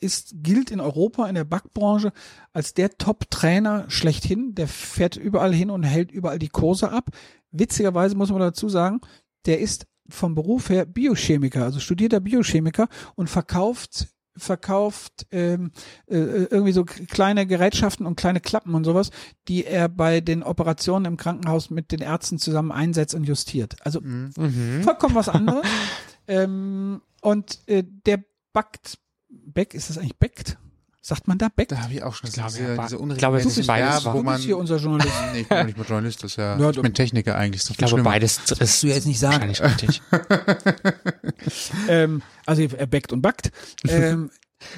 ist, 0.00 0.34
gilt 0.42 0.70
in 0.70 0.80
Europa 0.80 1.26
in 1.28 1.34
der 1.34 1.44
Backbranche 1.44 2.12
als 2.52 2.74
der 2.74 2.96
Top-Trainer 2.98 3.86
schlechthin. 3.88 4.54
Der 4.54 4.68
fährt 4.68 5.16
überall 5.16 5.54
hin 5.54 5.70
und 5.70 5.82
hält 5.82 6.12
überall 6.12 6.38
die 6.38 6.48
Kurse 6.48 6.90
ab. 6.90 7.10
Witzigerweise 7.50 8.16
muss 8.16 8.30
man 8.30 8.40
dazu 8.40 8.68
sagen, 8.68 9.00
der 9.46 9.60
ist 9.60 9.86
vom 10.08 10.34
Beruf 10.34 10.68
her 10.68 10.84
Biochemiker, 10.84 11.64
also 11.64 11.80
studierter 11.80 12.20
Biochemiker 12.20 12.88
und 13.14 13.30
verkauft 13.30 14.08
verkauft 14.36 15.26
ähm, 15.30 15.70
äh, 16.06 16.16
irgendwie 16.16 16.72
so 16.72 16.84
kleine 16.84 17.46
Gerätschaften 17.46 18.06
und 18.06 18.16
kleine 18.16 18.40
Klappen 18.40 18.74
und 18.74 18.84
sowas, 18.84 19.10
die 19.48 19.64
er 19.64 19.88
bei 19.88 20.20
den 20.20 20.42
Operationen 20.42 21.06
im 21.06 21.16
Krankenhaus 21.16 21.70
mit 21.70 21.92
den 21.92 22.00
Ärzten 22.00 22.38
zusammen 22.38 22.72
einsetzt 22.72 23.14
und 23.14 23.24
justiert. 23.24 23.76
Also 23.80 24.00
Mhm. 24.00 24.82
vollkommen 24.82 25.14
was 25.14 25.28
anderes. 25.28 25.66
ähm, 26.28 27.00
und 27.20 27.60
äh, 27.66 27.84
der 28.06 28.24
backt, 28.52 28.98
Beck, 29.28 29.74
ist 29.74 29.90
das 29.90 29.98
eigentlich 29.98 30.18
backt? 30.18 30.58
Sagt 31.06 31.28
man 31.28 31.36
da 31.36 31.48
Beck? 31.54 31.68
Da 31.68 31.82
habe 31.82 31.92
ich 31.92 32.02
auch 32.02 32.14
schon 32.14 32.30
glaube, 32.30 32.48
diese, 32.48 32.62
ja, 32.62 32.82
diese 32.82 32.96
ich 32.96 33.18
glaube, 33.18 33.36
es 33.36 33.44
ist 33.58 33.66
beides 33.66 34.04
ja, 34.04 34.14
wo 34.14 34.16
du 34.18 34.24
man, 34.24 34.36
bist 34.36 34.46
hier 34.46 34.56
unser 34.56 34.78
Journalist. 34.78 35.12
nee, 35.34 35.40
ich 35.40 35.48
bin 35.50 35.66
nicht 35.66 35.76
mal 35.76 35.84
Journalist, 35.84 36.22
das 36.24 36.30
ist 36.32 36.36
ja, 36.38 36.70
ich 36.70 36.80
bin 36.80 36.94
Techniker 36.94 37.36
eigentlich, 37.36 37.68
Ich 37.68 37.76
glaube, 37.76 37.90
schlimmer. 37.90 38.04
beides 38.08 38.38
ist 38.58 38.82
du 38.82 38.86
jetzt 38.86 39.06
nicht 39.06 39.18
sagen. 39.20 39.46
wahrscheinlich 39.48 39.62
richtig. 39.62 40.02
ähm, 41.88 42.22
also 42.46 42.62
er 42.62 42.86
backt 42.86 43.12
und 43.12 43.20
backt. 43.20 43.50
Ähm, 43.86 44.30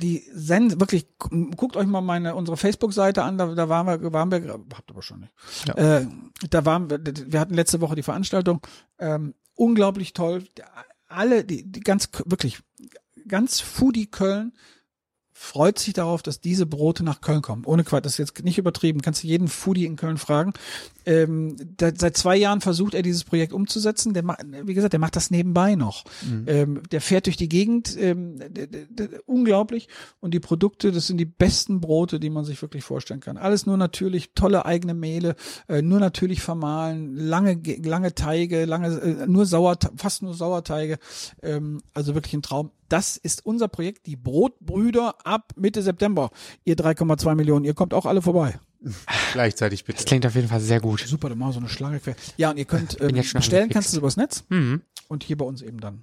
die 0.02 0.24
Send 0.34 0.80
wirklich, 0.80 1.06
gu- 1.16 1.50
guckt 1.54 1.76
euch 1.76 1.86
mal 1.86 2.00
meine 2.00 2.34
unsere 2.34 2.56
Facebook-Seite 2.56 3.22
an, 3.22 3.38
da, 3.38 3.54
da 3.54 3.68
waren 3.68 3.86
wir, 3.86 4.12
waren 4.12 4.32
wir, 4.32 4.58
habt 4.74 4.90
ihr 4.90 4.94
wahrscheinlich. 4.96 5.30
Ja. 5.68 5.98
Äh, 6.00 6.06
da 6.50 6.64
waren 6.64 6.90
wir, 6.90 6.98
wir 7.04 7.38
hatten 7.38 7.54
letzte 7.54 7.80
Woche 7.80 7.94
die 7.94 8.02
Veranstaltung. 8.02 8.60
Ähm, 8.98 9.34
unglaublich 9.54 10.12
toll. 10.12 10.42
Alle, 11.06 11.44
die, 11.44 11.70
die 11.70 11.80
ganz 11.80 12.08
wirklich 12.24 12.58
ganz 13.28 13.60
Foodie 13.60 14.06
Köln 14.10 14.52
freut 15.38 15.78
sich 15.78 15.92
darauf, 15.92 16.22
dass 16.22 16.40
diese 16.40 16.64
Brote 16.64 17.04
nach 17.04 17.20
Köln 17.20 17.42
kommen. 17.42 17.66
Ohne 17.66 17.84
Quatsch, 17.84 18.06
das 18.06 18.12
ist 18.12 18.18
jetzt 18.18 18.42
nicht 18.42 18.56
übertrieben. 18.56 19.02
Kannst 19.02 19.22
du 19.22 19.26
jeden 19.26 19.48
Foodie 19.48 19.84
in 19.84 19.96
Köln 19.96 20.16
fragen. 20.16 20.54
Ähm, 21.04 21.56
da, 21.76 21.90
seit 21.94 22.16
zwei 22.16 22.36
Jahren 22.36 22.62
versucht 22.62 22.94
er 22.94 23.02
dieses 23.02 23.22
Projekt 23.22 23.52
umzusetzen. 23.52 24.14
Der 24.14 24.24
macht, 24.24 24.40
wie 24.64 24.72
gesagt, 24.72 24.94
der 24.94 24.98
macht 24.98 25.14
das 25.14 25.30
nebenbei 25.30 25.74
noch. 25.74 26.04
Ähm, 26.46 26.82
der 26.90 27.02
fährt 27.02 27.26
durch 27.26 27.36
die 27.36 27.50
Gegend, 27.50 27.96
ähm, 28.00 28.38
unglaublich. 29.26 29.88
Und 30.20 30.32
die 30.32 30.40
Produkte, 30.40 30.90
das 30.90 31.06
sind 31.06 31.18
die 31.18 31.26
besten 31.26 31.82
Brote, 31.82 32.18
die 32.18 32.30
man 32.30 32.46
sich 32.46 32.62
wirklich 32.62 32.82
vorstellen 32.82 33.20
kann. 33.20 33.36
Alles 33.36 33.66
nur 33.66 33.76
natürlich, 33.76 34.30
tolle 34.34 34.64
eigene 34.64 34.94
Mehle, 34.94 35.36
äh, 35.68 35.82
nur 35.82 36.00
natürlich 36.00 36.40
vermahlen, 36.40 37.14
lange, 37.14 37.56
Ge- 37.56 37.82
lange 37.84 38.14
Teige, 38.14 38.64
lange, 38.64 38.88
äh, 38.88 39.26
nur 39.26 39.44
Sauer, 39.44 39.76
fast 39.96 40.22
nur 40.22 40.32
Sauerteige. 40.32 40.98
Ähm, 41.42 41.82
also 41.92 42.14
wirklich 42.14 42.32
ein 42.32 42.42
Traum. 42.42 42.70
Das 42.88 43.16
ist 43.16 43.44
unser 43.44 43.68
Projekt, 43.68 44.06
die 44.06 44.16
Brotbrüder 44.16 45.16
ab 45.24 45.52
Mitte 45.56 45.82
September. 45.82 46.30
Ihr 46.64 46.76
3,2 46.76 47.34
Millionen, 47.34 47.64
ihr 47.64 47.74
kommt 47.74 47.94
auch 47.94 48.06
alle 48.06 48.22
vorbei. 48.22 48.58
Gleichzeitig 49.32 49.80
Das 49.84 49.86
bitte. 49.86 50.04
klingt 50.04 50.26
auf 50.26 50.34
jeden 50.34 50.48
Fall 50.48 50.60
sehr 50.60 50.80
gut. 50.80 51.00
Super, 51.00 51.28
dann 51.28 51.38
machen 51.38 51.48
wir 51.50 51.52
so 51.54 51.60
eine 51.60 51.68
Schlange 51.68 51.98
quer. 52.00 52.14
Ja, 52.36 52.50
und 52.50 52.58
ihr 52.58 52.64
könnt 52.64 53.00
ähm, 53.00 53.14
bestellen, 53.32 53.68
kannst 53.70 53.88
du 53.92 53.96
es 53.96 53.98
übers 53.98 54.16
Netz 54.16 54.44
Mhm. 54.48 54.82
und 55.08 55.24
hier 55.24 55.36
bei 55.36 55.44
uns 55.44 55.62
eben 55.62 55.80
dann. 55.80 56.02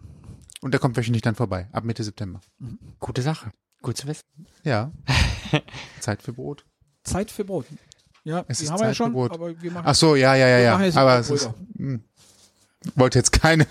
Und 0.62 0.74
der 0.74 0.80
kommt 0.80 0.96
wöchentlich 0.98 1.22
dann 1.22 1.36
vorbei, 1.36 1.68
ab 1.72 1.84
Mitte 1.84 2.04
September. 2.04 2.40
Gute 3.00 3.22
Sache. 3.22 3.52
Gut 3.82 3.98
zu 3.98 4.08
wissen. 4.08 4.24
Ja. 4.64 4.92
Zeit 6.00 6.22
für 6.22 6.34
Brot. 6.34 6.66
Zeit 7.04 7.32
für 7.32 7.44
Brot. 7.44 7.66
Ja, 8.24 8.46
Es 8.48 8.60
die 8.60 8.64
ist 8.66 8.72
haben 8.72 8.80
wir 8.80 8.86
ja 8.86 8.90
Zeit 8.92 8.98
für 8.98 9.04
schon, 9.04 9.14
Brot. 9.14 9.32
aber 9.34 9.62
wir 9.62 9.72
machen 9.72 9.84
Ach 9.86 9.96
so, 9.96 10.16
ja, 10.16 10.36
ja, 10.36 10.48
ja, 10.48 10.60
ja. 10.60 10.76
Aber 10.96 11.20
es 11.20 11.30
ist, 11.30 11.50
Brüder. 11.76 12.00
Wollte 12.96 13.20
jetzt 13.20 13.32
keine. 13.32 13.66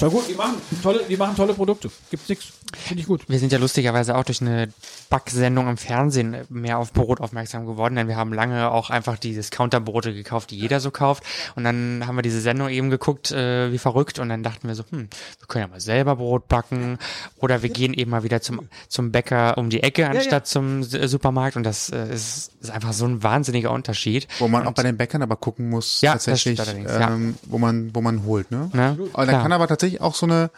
Na 0.00 0.08
gut, 0.08 0.28
die 0.28 0.34
machen 0.34 0.56
tolle, 0.82 1.04
die 1.08 1.16
machen 1.16 1.36
tolle 1.36 1.54
Produkte. 1.54 1.90
Gibt's 2.10 2.28
nix. 2.28 2.52
Finde 2.74 3.00
ich 3.00 3.06
gut. 3.06 3.28
Wir 3.28 3.38
sind 3.38 3.52
ja 3.52 3.58
lustigerweise 3.58 4.16
auch 4.16 4.24
durch 4.24 4.40
eine 4.40 4.68
Backsendung 5.08 5.68
im 5.68 5.76
Fernsehen 5.76 6.36
mehr 6.48 6.78
auf 6.78 6.92
Brot 6.92 7.20
aufmerksam 7.20 7.66
geworden, 7.66 7.94
denn 7.96 8.08
wir 8.08 8.16
haben 8.16 8.32
lange 8.32 8.70
auch 8.70 8.90
einfach 8.90 9.18
die 9.18 9.34
Discounterbrote 9.34 10.12
gekauft, 10.14 10.50
die 10.50 10.58
jeder 10.58 10.80
so 10.80 10.90
kauft. 10.90 11.22
Und 11.54 11.64
dann 11.64 12.02
haben 12.06 12.16
wir 12.16 12.22
diese 12.22 12.40
Sendung 12.40 12.68
eben 12.68 12.90
geguckt, 12.90 13.30
äh, 13.30 13.72
wie 13.72 13.78
verrückt. 13.78 14.18
Und 14.18 14.28
dann 14.28 14.42
dachten 14.42 14.66
wir 14.68 14.74
so, 14.74 14.84
hm, 14.90 15.08
wir 15.38 15.46
können 15.48 15.64
ja 15.64 15.68
mal 15.68 15.80
selber 15.80 16.16
Brot 16.16 16.48
backen. 16.48 16.98
Oder 17.38 17.62
wir 17.62 17.68
gehen 17.70 17.94
eben 17.94 18.10
mal 18.10 18.22
wieder 18.24 18.40
zum, 18.40 18.68
zum 18.88 19.12
Bäcker 19.12 19.58
um 19.58 19.70
die 19.70 19.82
Ecke, 19.82 20.08
anstatt 20.08 20.46
zum 20.46 20.80
S- 20.80 20.94
äh, 20.94 21.08
Supermarkt. 21.08 21.56
Und 21.56 21.62
das 21.62 21.90
äh, 21.90 22.12
ist, 22.12 22.50
ist 22.60 22.70
einfach 22.70 22.92
so 22.92 23.06
ein 23.06 23.22
wahnsinniger 23.22 23.70
Unterschied. 23.70 24.26
Wo 24.38 24.48
man 24.48 24.66
auch 24.66 24.72
bei 24.72 24.82
den 24.82 24.96
Bäckern 24.96 25.22
aber 25.22 25.36
gucken 25.36 25.70
muss, 25.70 26.00
Ja, 26.00 26.12
tatsächlich, 26.12 26.58
ja. 26.58 27.10
ähm, 27.10 27.36
wo 27.46 27.58
man, 27.58 27.94
wo 27.94 28.00
man 28.00 28.24
holt, 28.24 28.50
ne? 28.50 28.70
Ne? 28.72 28.96
Und 29.12 29.26
dann 29.28 29.42
kann 29.42 29.52
aber 29.52 29.68
tatsächlich 29.68 30.00
auch 30.00 30.14
so 30.14 30.26
eine, 30.26 30.50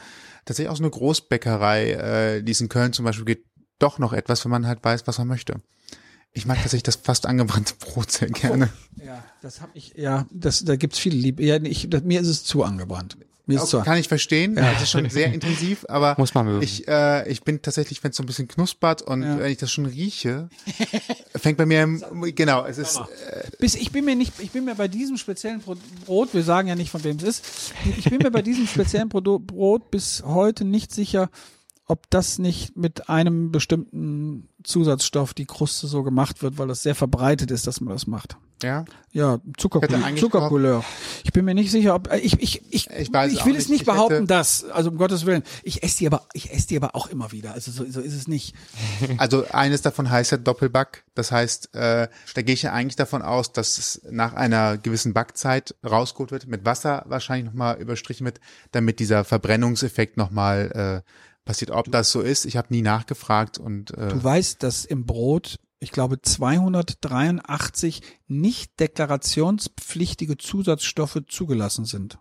tatsächlich 0.48 0.70
auch 0.70 0.76
so 0.76 0.82
eine 0.82 0.90
Großbäckerei, 0.90 1.92
äh, 1.92 2.42
die 2.42 2.52
es 2.52 2.60
in 2.60 2.68
Köln 2.68 2.92
zum 2.92 3.04
Beispiel 3.04 3.24
geht, 3.24 3.44
doch 3.78 3.98
noch 3.98 4.12
etwas, 4.12 4.44
wenn 4.44 4.50
man 4.50 4.66
halt 4.66 4.82
weiß, 4.82 5.06
was 5.06 5.18
man 5.18 5.28
möchte. 5.28 5.60
Ich 6.32 6.46
mag 6.46 6.56
tatsächlich 6.56 6.82
das 6.82 6.96
fast 6.96 7.26
angebrannte 7.26 7.74
Brot 7.80 8.10
sehr 8.10 8.28
gerne. 8.28 8.70
Ja, 8.96 9.24
das 9.40 9.60
habe 9.60 9.72
ich, 9.74 9.94
ja, 9.96 10.26
das, 10.30 10.64
da 10.64 10.76
gibt's 10.76 10.98
viele 10.98 11.16
Liebe. 11.16 11.44
Ja, 11.44 11.56
ich, 11.62 11.88
das, 11.88 12.02
mir 12.02 12.20
ist 12.20 12.28
es 12.28 12.44
zu 12.44 12.64
angebrannt. 12.64 13.16
Mir 13.48 13.62
ist 13.62 13.74
Auch, 13.74 13.82
kann 13.82 13.96
ich 13.96 14.08
verstehen, 14.08 14.54
das 14.56 14.82
ist 14.82 14.90
schon 14.90 15.08
sehr 15.08 15.32
intensiv, 15.32 15.86
aber 15.88 16.14
Muss 16.18 16.34
man 16.34 16.44
mögen. 16.44 16.62
ich, 16.62 16.86
äh, 16.86 17.26
ich 17.30 17.42
bin 17.42 17.62
tatsächlich, 17.62 18.04
wenn 18.04 18.10
es 18.10 18.16
so 18.18 18.22
ein 18.22 18.26
bisschen 18.26 18.46
knuspert 18.46 19.00
und 19.00 19.22
Ja. 19.22 19.38
wenn 19.38 19.50
ich 19.50 19.56
das 19.56 19.72
schon 19.72 19.86
rieche, 19.86 20.50
fängt 21.34 21.56
bei 21.56 21.64
mir, 21.64 21.82
im, 21.82 22.04
genau, 22.34 22.66
es 22.66 22.76
ist, 22.76 23.00
Bis 23.58 23.74
ich 23.74 23.90
bin 23.90 24.04
mir 24.04 24.16
nicht, 24.16 24.34
ich 24.38 24.50
bin 24.50 24.66
mir 24.66 24.74
bei 24.74 24.86
diesem 24.86 25.16
speziellen 25.16 25.62
Brot, 26.04 26.34
wir 26.34 26.42
sagen 26.42 26.68
ja 26.68 26.74
nicht, 26.74 26.90
von 26.90 27.02
wem 27.04 27.16
es 27.16 27.22
ist, 27.22 27.72
ich 27.96 28.04
bin 28.10 28.18
mir 28.18 28.30
bei 28.30 28.42
diesem 28.42 28.66
speziellen 28.66 29.08
Brot 29.08 29.90
bis 29.90 30.22
heute 30.26 30.66
nicht 30.66 30.92
sicher, 30.92 31.30
ob 31.88 32.08
das 32.10 32.38
nicht 32.38 32.76
mit 32.76 33.08
einem 33.08 33.50
bestimmten 33.50 34.48
Zusatzstoff 34.62 35.34
die 35.34 35.46
Kruste 35.46 35.86
so 35.86 36.02
gemacht 36.02 36.42
wird, 36.42 36.58
weil 36.58 36.68
das 36.68 36.82
sehr 36.82 36.94
verbreitet 36.94 37.50
ist, 37.50 37.66
dass 37.66 37.80
man 37.80 37.94
das 37.94 38.06
macht. 38.06 38.36
ja, 38.62 38.84
Ja, 39.12 39.38
Zuckercouleur. 39.56 40.16
Zuckercouleur. 40.16 40.84
Ich 41.24 41.32
bin 41.32 41.44
mir 41.44 41.54
nicht 41.54 41.70
sicher, 41.70 41.94
ob 41.94 42.12
äh, 42.12 42.18
ich 42.18 42.40
ich 42.42 42.62
ich 42.70 42.90
Ich 42.90 43.12
weiß 43.12 43.32
ich 43.32 43.44
will 43.46 43.52
nicht. 43.52 43.62
es 43.62 43.68
nicht 43.68 43.80
Ich 43.82 43.86
behaupten, 43.86 44.26
dass 44.26 44.64
also 44.64 44.90
um 44.90 44.98
Gottes 44.98 45.24
willen. 45.26 45.42
Ich 45.62 45.82
esse 45.82 45.98
die 45.98 46.06
aber 46.08 46.26
ich 46.34 46.52
esse 46.52 46.68
die 46.68 46.76
aber 46.76 46.94
auch 46.94 47.06
immer 47.06 47.32
wieder. 47.32 47.54
Also 47.54 47.70
so, 47.70 47.84
so 47.90 48.00
ist 48.00 48.14
es 48.14 48.28
nicht. 48.28 48.54
Also 49.16 49.46
eines 49.52 49.80
davon 49.82 50.10
heißt 50.10 50.32
ja 50.32 50.38
Doppelback. 50.38 51.04
Das 51.14 51.32
heißt, 51.32 51.74
äh, 51.74 52.08
da 52.34 52.42
gehe 52.42 52.54
ich 52.54 52.62
ja 52.62 52.72
eigentlich 52.72 52.96
davon 52.96 53.22
aus, 53.22 53.52
dass 53.52 53.78
es 53.78 54.02
nach 54.10 54.34
einer 54.34 54.76
gewissen 54.76 55.14
Backzeit 55.14 55.74
rausgeholt 55.88 56.32
wird, 56.32 56.46
mit 56.48 56.64
Wasser 56.64 57.04
wahrscheinlich 57.08 57.46
nochmal 57.46 57.80
überstrichen 57.80 58.26
wird, 58.26 58.40
damit 58.72 58.98
dieser 59.00 59.24
Verbrennungseffekt 59.24 60.16
nochmal 60.16 61.02
äh, 61.04 61.10
passiert. 61.48 61.70
Ob 61.70 61.90
das 61.90 62.10
so 62.12 62.20
ist, 62.20 62.44
ich 62.44 62.56
habe 62.56 62.68
nie 62.70 62.82
nachgefragt 62.82 63.56
und 63.58 63.90
äh, 63.96 64.08
Du 64.08 64.22
weißt, 64.22 64.62
dass 64.62 64.84
im 64.84 65.06
Brot 65.06 65.58
ich 65.80 65.92
glaube 65.92 66.20
283 66.20 68.02
nicht 68.26 68.78
deklarationspflichtige 68.80 70.36
Zusatzstoffe 70.36 71.18
zugelassen 71.28 71.84
sind. 71.86 72.18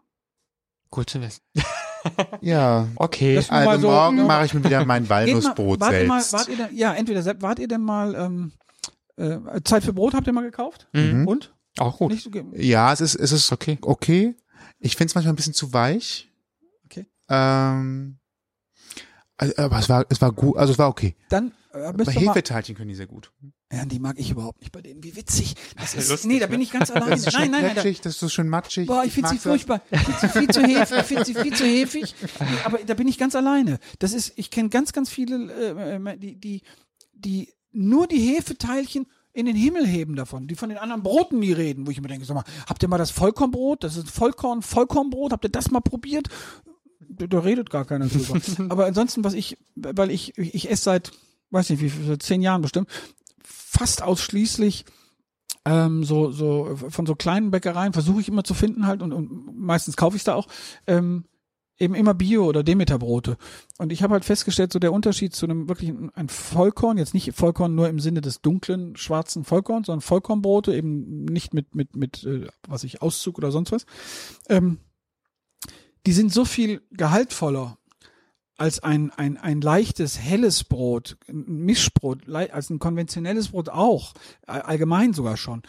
Gut 0.89 1.09
zu 1.09 1.21
wissen. 1.21 1.41
ja. 2.41 2.87
Okay. 2.95 3.43
Also 3.49 3.81
so, 3.81 3.87
morgen 3.89 4.15
ne? 4.17 4.23
mache 4.23 4.45
ich 4.45 4.53
mir 4.53 4.63
wieder 4.63 4.85
mein 4.85 5.03
Geht 5.03 5.09
mal- 5.09 5.27
Walnussbrot 5.27 5.79
wart 5.81 5.93
ihr 5.93 6.07
mal, 6.07 6.21
selbst. 6.21 6.33
wart 6.33 6.47
ihr 6.47 6.65
denn, 6.67 6.77
ja, 6.77 6.93
entweder 6.93 7.21
selbst, 7.21 7.41
wart 7.41 7.59
ihr 7.59 7.67
denn 7.67 7.81
mal 7.81 8.15
ähm, 8.15 8.51
äh, 9.17 9.61
Zeit 9.63 9.83
für 9.83 9.91
Brot 9.93 10.13
habt 10.13 10.27
ihr 10.27 10.33
mal 10.33 10.43
gekauft? 10.43 10.87
Mhm. 10.93 11.27
Und? 11.27 11.53
Auch 11.79 11.97
gut. 11.97 12.11
Nicht 12.11 12.23
so 12.23 12.31
ja, 12.53 12.93
es 12.93 13.01
ist, 13.01 13.15
es 13.15 13.31
ist 13.31 13.51
Okay. 13.51 13.77
okay. 13.81 14.35
Ich 14.79 14.95
finde 14.95 15.09
es 15.11 15.15
manchmal 15.15 15.33
ein 15.33 15.35
bisschen 15.35 15.53
zu 15.53 15.73
weich. 15.73 16.29
Okay. 16.85 17.05
Ähm, 17.29 18.19
Also, 19.37 19.55
aber 19.57 19.79
es 19.79 19.89
war, 19.89 20.05
es 20.09 20.21
war 20.21 20.31
gut, 20.31 20.57
also 20.57 20.73
es 20.73 20.79
war 20.79 20.89
okay. 20.89 21.15
Dann 21.29 21.51
äh, 21.73 21.93
Bei 21.93 22.11
Hefeteilchen 22.11 22.75
können 22.75 22.89
die 22.89 22.95
sehr 22.95 23.07
gut. 23.07 23.31
ja, 23.71 23.85
die 23.85 23.99
mag 23.99 24.17
ich 24.17 24.31
überhaupt 24.31 24.61
nicht 24.61 24.71
bei 24.71 24.81
denen. 24.81 25.03
Wie 25.03 25.15
witzig. 25.15 25.55
Das 25.79 25.93
ist, 25.95 26.09
Lustig, 26.09 26.31
nee, 26.31 26.39
da 26.39 26.47
ne? 26.47 26.51
bin 26.51 26.61
ich 26.61 26.71
ganz 26.71 26.89
alleine. 26.89 27.11
Das 27.11 27.27
ist 27.27 27.33
Nein, 27.33 27.51
nein, 27.51 27.61
nein. 27.61 27.75
Da, 27.75 27.81
plätschig, 27.81 28.01
das 28.01 28.13
ist 28.13 28.19
so 28.19 28.29
schön 28.29 28.49
matschig. 28.49 28.87
boah, 28.87 29.03
ich 29.05 29.13
finde 29.13 29.29
sie 29.29 29.37
furchtbar. 29.37 29.81
Ich 29.91 29.99
finde 29.99 30.19
sie 30.21 30.29
viel 30.29 30.47
zu 30.49 30.61
heftig. 30.63 30.97
Ich 30.99 31.05
finde 31.05 31.25
sie 31.25 31.35
viel 31.35 31.53
zu 31.53 31.65
heftig. 31.65 32.15
Nee, 32.39 32.45
aber 32.63 32.79
da 32.79 32.93
bin 32.93 33.07
ich 33.07 33.17
ganz 33.17 33.35
alleine. 33.35 33.79
Das 33.99 34.13
ist, 34.13 34.33
ich 34.35 34.49
kenne 34.49 34.69
ganz, 34.69 34.93
ganz 34.93 35.09
viele, 35.09 35.51
äh, 35.53 35.95
äh, 35.95 36.17
die, 36.17 36.35
die, 36.39 36.61
die 37.13 37.53
nur 37.71 38.07
die 38.07 38.19
Hefeteilchen 38.19 39.05
in 39.33 39.45
den 39.45 39.55
Himmel 39.55 39.85
heben 39.85 40.15
davon, 40.15 40.47
die 40.47 40.55
von 40.55 40.69
den 40.69 40.79
anderen 40.79 41.03
Broten 41.03 41.37
nie 41.37 41.51
reden, 41.51 41.85
wo 41.85 41.91
ich 41.91 42.01
mir 42.01 42.07
denke, 42.07 42.25
sag 42.25 42.33
mal, 42.33 42.43
habt 42.67 42.81
ihr 42.81 42.89
mal 42.89 42.97
das 42.97 43.11
Vollkornbrot? 43.11 43.83
Das 43.83 43.95
ist 43.95 44.09
Vollkorn, 44.09 44.63
Vollkornbrot, 44.63 45.31
habt 45.31 45.45
ihr 45.45 45.51
das 45.51 45.69
mal 45.69 45.81
probiert? 45.81 46.27
Da, 47.17 47.39
redet 47.39 47.69
gar 47.69 47.85
keiner 47.85 48.07
drüber. 48.07 48.39
Aber 48.69 48.85
ansonsten, 48.85 49.23
was 49.23 49.33
ich, 49.33 49.57
weil 49.75 50.11
ich, 50.11 50.37
ich, 50.37 50.55
ich 50.55 50.71
esse 50.71 50.83
seit, 50.83 51.11
weiß 51.51 51.69
nicht, 51.69 51.81
wie 51.81 51.89
seit 51.89 52.23
zehn 52.23 52.41
Jahren 52.41 52.61
bestimmt, 52.61 52.89
fast 53.43 54.03
ausschließlich 54.03 54.85
ähm, 55.65 56.03
so, 56.03 56.31
so 56.31 56.77
von 56.89 57.05
so 57.05 57.15
kleinen 57.15 57.51
Bäckereien 57.51 57.93
versuche 57.93 58.21
ich 58.21 58.29
immer 58.29 58.43
zu 58.43 58.53
finden 58.53 58.87
halt 58.87 59.01
und, 59.01 59.11
und 59.11 59.57
meistens 59.57 59.97
kaufe 59.97 60.15
ich 60.15 60.21
es 60.21 60.25
da 60.25 60.35
auch. 60.35 60.47
Ähm, 60.85 61.25
eben 61.79 61.93
immer 61.93 62.13
Bio 62.13 62.45
oder 62.45 62.63
Demeterbrote. 62.63 63.37
Und 63.77 63.91
ich 63.91 64.01
habe 64.01 64.13
halt 64.13 64.25
festgestellt, 64.25 64.73
so 64.73 64.79
der 64.79 64.93
Unterschied 64.93 65.35
zu 65.35 65.45
einem 65.45 65.69
wirklich 65.69 65.93
ein 66.15 66.29
Vollkorn, 66.29 66.97
jetzt 66.97 67.13
nicht 67.13 67.33
Vollkorn 67.33 67.75
nur 67.75 67.87
im 67.89 67.99
Sinne 67.99 68.21
des 68.21 68.41
dunklen, 68.41 68.95
schwarzen 68.95 69.43
Vollkorns, 69.43 69.87
sondern 69.87 70.01
Vollkornbrote, 70.01 70.73
eben 70.75 71.25
nicht 71.25 71.53
mit, 71.53 71.75
mit, 71.75 71.95
mit, 71.95 72.23
äh, 72.23 72.47
was 72.67 72.83
ich, 72.83 73.01
Auszug 73.01 73.37
oder 73.37 73.51
sonst 73.51 73.71
was. 73.71 73.85
Ähm, 74.49 74.79
die 76.07 76.13
sind 76.13 76.33
so 76.33 76.45
viel 76.45 76.81
gehaltvoller 76.91 77.77
als 78.55 78.81
ein, 78.81 79.11
ein, 79.11 79.37
ein 79.37 79.61
leichtes, 79.61 80.17
helles 80.17 80.63
Brot, 80.63 81.17
ein 81.27 81.43
Mischbrot, 81.65 82.27
als 82.33 82.69
ein 82.71 82.79
konventionelles 82.79 83.49
Brot 83.49 83.69
auch, 83.69 84.13
all- 84.47 84.61
allgemein 84.61 85.13
sogar 85.13 85.37
schon, 85.37 85.61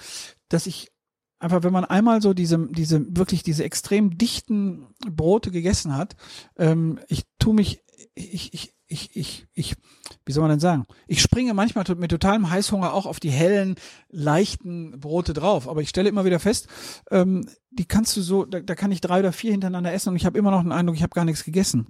dass 0.48 0.66
ich 0.66 0.90
einfach, 1.38 1.62
wenn 1.62 1.72
man 1.72 1.84
einmal 1.84 2.20
so 2.20 2.34
diese, 2.34 2.68
diese, 2.70 3.04
wirklich 3.16 3.42
diese 3.42 3.64
extrem 3.64 4.18
dichten 4.18 4.86
Brote 5.08 5.50
gegessen 5.50 5.96
hat, 5.96 6.16
ähm, 6.56 6.98
ich 7.08 7.24
tu 7.38 7.52
mich, 7.52 7.82
ich, 8.14 8.52
ich, 8.54 8.74
ich, 8.90 9.14
ich, 9.14 9.46
ich, 9.52 9.76
wie 10.24 10.32
soll 10.32 10.40
man 10.40 10.50
denn 10.50 10.60
sagen? 10.60 10.86
Ich 11.06 11.20
springe 11.20 11.52
manchmal 11.52 11.84
mit 11.96 12.10
totalem 12.10 12.50
Heißhunger 12.50 12.94
auch 12.94 13.04
auf 13.04 13.20
die 13.20 13.30
hellen, 13.30 13.76
leichten 14.08 14.98
Brote 14.98 15.34
drauf. 15.34 15.68
Aber 15.68 15.82
ich 15.82 15.90
stelle 15.90 16.08
immer 16.08 16.24
wieder 16.24 16.40
fest, 16.40 16.68
ähm, 17.10 17.46
die 17.70 17.84
kannst 17.84 18.16
du 18.16 18.22
so, 18.22 18.46
da, 18.46 18.60
da 18.60 18.74
kann 18.74 18.90
ich 18.90 19.02
drei 19.02 19.20
oder 19.20 19.32
vier 19.32 19.50
hintereinander 19.50 19.92
essen 19.92 20.10
und 20.10 20.16
ich 20.16 20.24
habe 20.24 20.38
immer 20.38 20.50
noch 20.50 20.62
den 20.62 20.72
Eindruck, 20.72 20.96
ich 20.96 21.02
habe 21.02 21.14
gar 21.14 21.26
nichts 21.26 21.44
gegessen. 21.44 21.86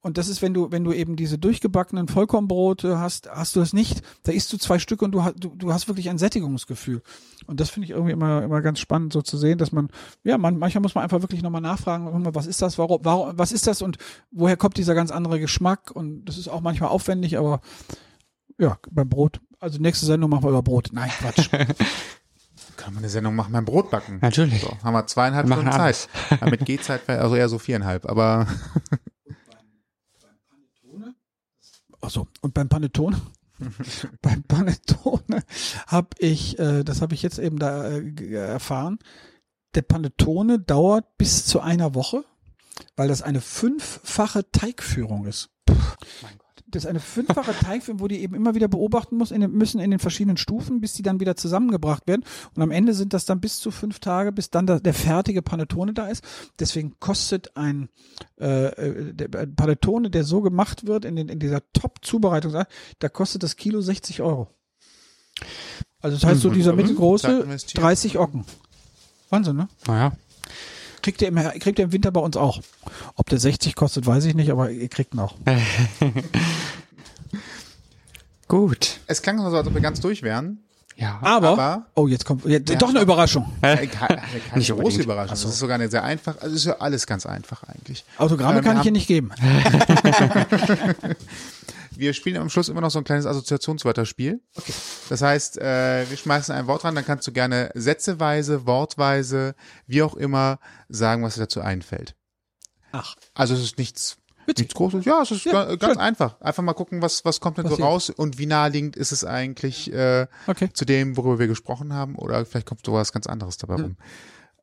Und 0.00 0.18
das 0.18 0.28
ist, 0.28 0.40
wenn 0.40 0.54
du, 0.54 0.70
wenn 0.70 0.84
du 0.84 0.92
eben 0.92 1.16
diese 1.16 1.36
durchgebackenen 1.36 2.06
Vollkornbrote 2.06 2.98
hast, 2.98 3.28
hast 3.28 3.56
du 3.56 3.60
das 3.60 3.72
nicht. 3.72 4.02
Da 4.22 4.30
isst 4.30 4.52
du 4.52 4.56
zwei 4.56 4.78
Stücke 4.78 5.04
und 5.04 5.12
du, 5.12 5.24
hast 5.24 5.34
du, 5.40 5.48
du 5.56 5.72
hast 5.72 5.88
wirklich 5.88 6.08
ein 6.10 6.18
Sättigungsgefühl. 6.18 7.02
Und 7.46 7.58
das 7.58 7.70
finde 7.70 7.86
ich 7.86 7.90
irgendwie 7.90 8.12
immer, 8.12 8.42
immer 8.42 8.62
ganz 8.62 8.78
spannend, 8.78 9.12
so 9.12 9.22
zu 9.22 9.36
sehen, 9.36 9.58
dass 9.58 9.72
man, 9.72 9.88
ja, 10.22 10.38
man, 10.38 10.58
manchmal 10.58 10.82
muss 10.82 10.94
man 10.94 11.02
einfach 11.02 11.22
wirklich 11.22 11.42
nochmal 11.42 11.60
nachfragen, 11.60 12.24
was 12.34 12.46
ist 12.46 12.62
das, 12.62 12.78
warum, 12.78 13.00
warum, 13.02 13.36
was 13.36 13.50
ist 13.50 13.66
das 13.66 13.82
und 13.82 13.98
woher 14.30 14.56
kommt 14.56 14.76
dieser 14.76 14.94
ganz 14.94 15.10
andere 15.10 15.40
Geschmack? 15.40 15.90
Und 15.90 16.24
das 16.26 16.38
ist 16.38 16.48
auch 16.48 16.60
manchmal 16.60 16.90
aufwendig, 16.90 17.36
aber 17.36 17.60
ja, 18.58 18.78
beim 18.90 19.08
Brot. 19.08 19.40
Also 19.58 19.80
nächste 19.80 20.06
Sendung 20.06 20.30
machen 20.30 20.44
wir 20.44 20.50
über 20.50 20.62
Brot. 20.62 20.90
Nein, 20.92 21.10
Quatsch. 21.18 21.50
Kann 22.76 22.94
man 22.94 23.02
eine 23.02 23.08
Sendung 23.08 23.34
machen 23.34 23.52
beim 23.52 23.64
Brotbacken. 23.64 24.18
Natürlich. 24.20 24.60
So, 24.60 24.76
haben 24.84 24.92
wir 24.92 25.06
zweieinhalb 25.06 25.48
Wir 25.48 25.54
Stunden. 25.54 25.72
Zeit. 25.72 26.08
Ja, 26.40 26.48
mit 26.48 26.64
Gehzeit 26.64 27.08
wäre 27.08 27.20
also 27.20 27.34
eher 27.34 27.48
so 27.48 27.58
viereinhalb, 27.58 28.08
aber 28.08 28.46
Ach 32.06 32.10
so. 32.10 32.28
Und 32.40 32.54
beim 32.54 32.68
Panettone? 32.68 33.20
beim 34.22 34.42
Panettone 34.44 35.42
habe 35.86 36.08
ich, 36.18 36.58
äh, 36.58 36.84
das 36.84 37.00
habe 37.02 37.14
ich 37.14 37.22
jetzt 37.22 37.38
eben 37.38 37.58
da 37.58 37.90
äh, 37.90 38.02
g- 38.12 38.32
erfahren, 38.34 38.98
der 39.74 39.82
Panettone 39.82 40.58
dauert 40.60 41.16
bis 41.18 41.46
zu 41.46 41.60
einer 41.60 41.94
Woche, 41.94 42.24
weil 42.96 43.08
das 43.08 43.22
eine 43.22 43.40
fünffache 43.40 44.50
Teigführung 44.52 45.26
ist. 45.26 45.50
Das 46.68 46.82
ist 46.84 46.88
eine 46.90 47.00
fünffache 47.00 47.52
Teigführung, 47.64 48.00
wo 48.00 48.08
die 48.08 48.20
eben 48.20 48.34
immer 48.34 48.54
wieder 48.56 48.66
beobachten 48.68 49.16
muss, 49.16 49.30
in 49.30 49.40
den, 49.40 49.52
müssen 49.52 49.80
in 49.80 49.90
den 49.90 50.00
verschiedenen 50.00 50.36
Stufen, 50.36 50.80
bis 50.80 50.94
die 50.94 51.02
dann 51.02 51.20
wieder 51.20 51.36
zusammengebracht 51.36 52.06
werden. 52.08 52.24
Und 52.54 52.62
am 52.62 52.70
Ende 52.72 52.92
sind 52.92 53.12
das 53.12 53.24
dann 53.24 53.40
bis 53.40 53.60
zu 53.60 53.70
fünf 53.70 54.00
Tage, 54.00 54.32
bis 54.32 54.50
dann 54.50 54.66
da, 54.66 54.80
der 54.80 54.94
fertige 54.94 55.42
Panettone 55.42 55.92
da 55.94 56.08
ist. 56.08 56.24
Deswegen 56.58 56.96
kostet 56.98 57.56
ein, 57.56 57.88
äh, 58.40 58.66
äh, 58.66 59.14
der 59.14 59.40
ein 59.40 59.54
Panettone, 59.54 60.10
der 60.10 60.24
so 60.24 60.42
gemacht 60.42 60.86
wird, 60.86 61.04
in, 61.04 61.14
den, 61.16 61.28
in 61.28 61.38
dieser 61.38 61.60
Top-Zubereitung, 61.72 62.52
da 62.98 63.08
kostet 63.08 63.42
das 63.44 63.56
Kilo 63.56 63.80
60 63.80 64.22
Euro. 64.22 64.48
Also 66.00 66.16
das 66.16 66.24
heißt 66.24 66.40
so 66.40 66.50
Mhm. 66.50 66.54
dieser 66.54 66.72
Mhm. 66.72 66.78
mittelgroße 66.78 67.26
Zeit 67.26 67.44
investiert. 67.44 67.82
30 67.82 68.18
Ocken. 68.18 68.44
Wahnsinn, 69.30 69.56
ne? 69.56 69.68
Naja. 69.86 70.12
Kriegt 71.06 71.22
ihr, 71.22 71.28
im, 71.28 71.36
kriegt 71.60 71.78
ihr 71.78 71.84
im 71.84 71.92
Winter 71.92 72.10
bei 72.10 72.18
uns 72.18 72.36
auch. 72.36 72.60
Ob 73.14 73.28
der 73.28 73.38
60 73.38 73.76
kostet, 73.76 74.06
weiß 74.06 74.24
ich 74.24 74.34
nicht, 74.34 74.50
aber 74.50 74.72
ihr 74.72 74.88
kriegt 74.88 75.14
ihn 75.14 75.20
auch. 75.20 75.36
Gut. 78.48 78.98
es 79.06 79.22
klang 79.22 79.38
so, 79.38 79.44
als 79.56 79.68
ob 79.68 79.74
wir 79.74 79.80
ganz 79.80 80.00
durch 80.00 80.22
wären. 80.22 80.58
Ja. 80.96 81.20
Aber, 81.22 81.50
Aber- 81.50 81.86
oh, 81.94 82.08
jetzt 82.08 82.24
kommt 82.24 82.44
ja, 82.44 82.58
doch 82.58 82.88
eine. 82.88 83.02
Überraschung. 83.02 83.52
Ke- 83.60 83.86
Keine 83.86 84.20
Nicht 84.56 84.70
große 84.70 84.72
unbedingt. 84.72 85.04
Überraschung. 85.04 85.30
Das 85.30 85.44
ist 85.44 85.58
sogar 85.60 85.76
eine 85.76 85.88
sehr 85.88 86.02
einfach. 86.02 86.40
Also 86.40 86.56
ist 86.56 86.64
ja 86.64 86.76
alles 86.80 87.06
ganz 87.06 87.24
einfach 87.24 87.62
eigentlich. 87.62 88.04
Autogramme 88.18 88.58
Ähm, 88.58 88.64
kann 88.64 88.76
ich 88.78 88.82
hier 88.82 88.90
nicht 88.92 89.06
geben. 89.06 89.30
Wir 91.98 92.12
spielen 92.14 92.36
am 92.36 92.48
Schluss 92.50 92.68
immer 92.68 92.80
noch 92.80 92.90
so 92.90 92.98
ein 92.98 93.04
kleines 93.04 93.26
Assoziationswörterspiel. 93.26 94.40
Okay. 94.56 94.72
Das 95.08 95.22
heißt, 95.22 95.58
äh, 95.58 96.08
wir 96.08 96.16
schmeißen 96.16 96.54
ein 96.54 96.66
Wort 96.66 96.84
ran, 96.84 96.94
dann 96.94 97.04
kannst 97.04 97.26
du 97.26 97.32
gerne 97.32 97.70
sätzeweise, 97.74 98.66
wortweise, 98.66 99.54
wie 99.86 100.02
auch 100.02 100.14
immer 100.14 100.58
sagen, 100.88 101.22
was 101.22 101.34
dir 101.34 101.40
dazu 101.42 101.60
einfällt. 101.60 102.14
Ach. 102.92 103.14
Also 103.34 103.54
es 103.54 103.60
ist 103.62 103.78
nichts, 103.78 104.16
nichts 104.46 104.74
Großes. 104.74 105.04
Ja, 105.04 105.22
es 105.22 105.30
ist 105.30 105.44
Ja, 105.44 105.52
ga- 105.64 105.76
ganz 105.76 105.94
schön. 105.94 106.00
einfach. 106.02 106.40
Einfach 106.40 106.62
mal 106.62 106.72
gucken, 106.74 107.02
was, 107.02 107.24
was 107.24 107.40
kommt 107.40 107.58
denn 107.58 107.68
so 107.68 107.74
raus 107.76 108.10
und 108.10 108.38
wie 108.38 108.46
naheliegend 108.46 108.96
ist 108.96 109.12
es 109.12 109.24
eigentlich 109.24 109.92
äh, 109.92 110.26
Okay. 110.46 110.70
zu 110.72 110.84
dem, 110.84 111.16
worüber 111.16 111.38
wir 111.38 111.46
gesprochen 111.48 111.92
haben 111.92 112.14
oder 112.16 112.44
vielleicht 112.46 112.66
kommt 112.66 112.84
sowas 112.86 113.12
ganz 113.12 113.26
anderes 113.26 113.56
dabei 113.58 113.74
rum. 113.74 113.96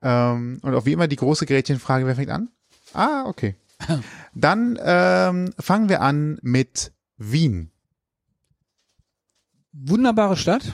Ähm, 0.01 0.59
und 0.61 0.73
auch 0.73 0.85
wie 0.85 0.93
immer 0.93 1.07
die 1.07 1.15
große 1.17 1.45
Gretchenfrage, 1.45 2.05
wer 2.07 2.15
fängt 2.15 2.29
an? 2.31 2.49
Ah, 2.93 3.23
okay. 3.25 3.55
Dann 4.33 4.79
ähm, 4.81 5.53
fangen 5.59 5.89
wir 5.89 6.01
an 6.01 6.39
mit 6.41 6.92
Wien. 7.17 7.71
Wunderbare 9.71 10.37
Stadt. 10.37 10.73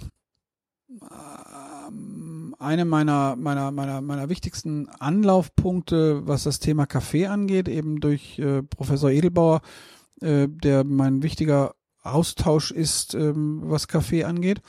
Ähm, 0.89 2.55
Eine 2.59 2.85
meiner, 2.85 3.35
meiner, 3.35 3.71
meiner, 3.71 4.01
meiner 4.01 4.27
wichtigsten 4.29 4.89
Anlaufpunkte, 4.89 6.27
was 6.27 6.43
das 6.43 6.59
Thema 6.59 6.85
Kaffee 6.85 7.27
angeht, 7.27 7.69
eben 7.69 8.01
durch 8.01 8.37
äh, 8.39 8.61
Professor 8.63 9.09
Edelbauer, 9.09 9.61
äh, 10.21 10.47
der 10.49 10.83
mein 10.83 11.23
wichtiger 11.23 11.75
Austausch 12.01 12.71
ist, 12.71 13.13
ähm, 13.13 13.61
was 13.63 13.87
Kaffee 13.87 14.25
angeht. 14.25 14.61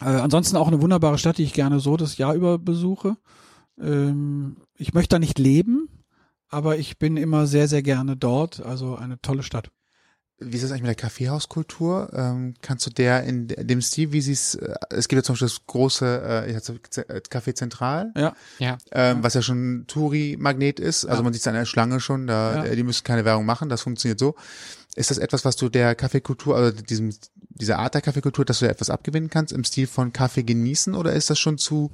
Äh, 0.00 0.06
ansonsten 0.06 0.56
auch 0.56 0.68
eine 0.68 0.80
wunderbare 0.80 1.18
Stadt, 1.18 1.36
die 1.36 1.44
ich 1.44 1.52
gerne 1.52 1.80
so 1.80 1.96
das 1.98 2.16
Jahr 2.16 2.34
über 2.34 2.58
besuche. 2.58 3.16
Ähm, 3.78 4.56
ich 4.76 4.94
möchte 4.94 5.14
da 5.16 5.18
nicht 5.18 5.38
leben, 5.38 6.04
aber 6.48 6.78
ich 6.78 6.98
bin 6.98 7.18
immer 7.18 7.46
sehr, 7.46 7.68
sehr 7.68 7.82
gerne 7.82 8.16
dort. 8.16 8.60
Also 8.64 8.96
eine 8.96 9.20
tolle 9.20 9.42
Stadt. 9.42 9.70
Wie 10.42 10.56
ist 10.56 10.62
das 10.64 10.70
eigentlich 10.70 10.82
mit 10.82 10.88
der 10.88 10.94
Kaffeehauskultur? 10.94 12.10
Ähm, 12.14 12.54
kannst 12.62 12.86
du 12.86 12.90
der 12.90 13.24
in 13.24 13.48
dem 13.48 13.82
Stil, 13.82 14.12
wie 14.12 14.22
sie 14.22 14.32
es, 14.32 14.54
äh, 14.54 14.74
es 14.88 15.06
gibt 15.08 15.18
ja 15.18 15.22
zum 15.22 15.34
Beispiel 15.34 15.48
das 15.48 15.66
große 15.66 16.22
äh, 16.46 16.50
ich 16.50 16.56
hatte 16.56 16.80
Z- 16.88 17.06
Café 17.30 17.54
Zentral, 17.54 18.12
Ja. 18.16 18.34
Ja. 18.58 18.78
ähm, 18.92 19.22
was 19.22 19.34
ja 19.34 19.42
schon 19.42 19.80
ein 19.80 19.86
Touri-Magnet 19.86 20.80
ist. 20.80 21.04
Also 21.04 21.18
Ja. 21.20 21.24
man 21.24 21.32
sieht 21.34 21.42
es 21.42 21.46
an 21.48 21.54
der 21.54 21.66
Schlange 21.66 22.00
schon, 22.00 22.26
da, 22.26 22.56
Ja. 22.56 22.64
äh, 22.64 22.76
die 22.76 22.82
müssen 22.82 23.04
keine 23.04 23.24
Werbung 23.26 23.44
machen, 23.44 23.68
das 23.68 23.82
funktioniert 23.82 24.18
so. 24.18 24.34
Ist 24.96 25.10
das 25.10 25.18
etwas, 25.18 25.44
was 25.44 25.56
du 25.56 25.68
der 25.68 25.94
Kaffeekultur, 25.94 26.56
also 26.56 26.72
diesem, 26.82 27.14
dieser 27.50 27.78
Art 27.78 27.94
der 27.94 28.00
Kaffeekultur, 28.00 28.44
dass 28.44 28.58
du 28.60 28.64
da 28.64 28.70
etwas 28.72 28.90
abgewinnen 28.90 29.30
kannst 29.30 29.52
im 29.52 29.62
Stil 29.64 29.86
von 29.86 30.12
Kaffee 30.12 30.42
genießen 30.42 30.94
oder 30.94 31.12
ist 31.12 31.30
das 31.30 31.38
schon 31.38 31.58
zu, 31.58 31.92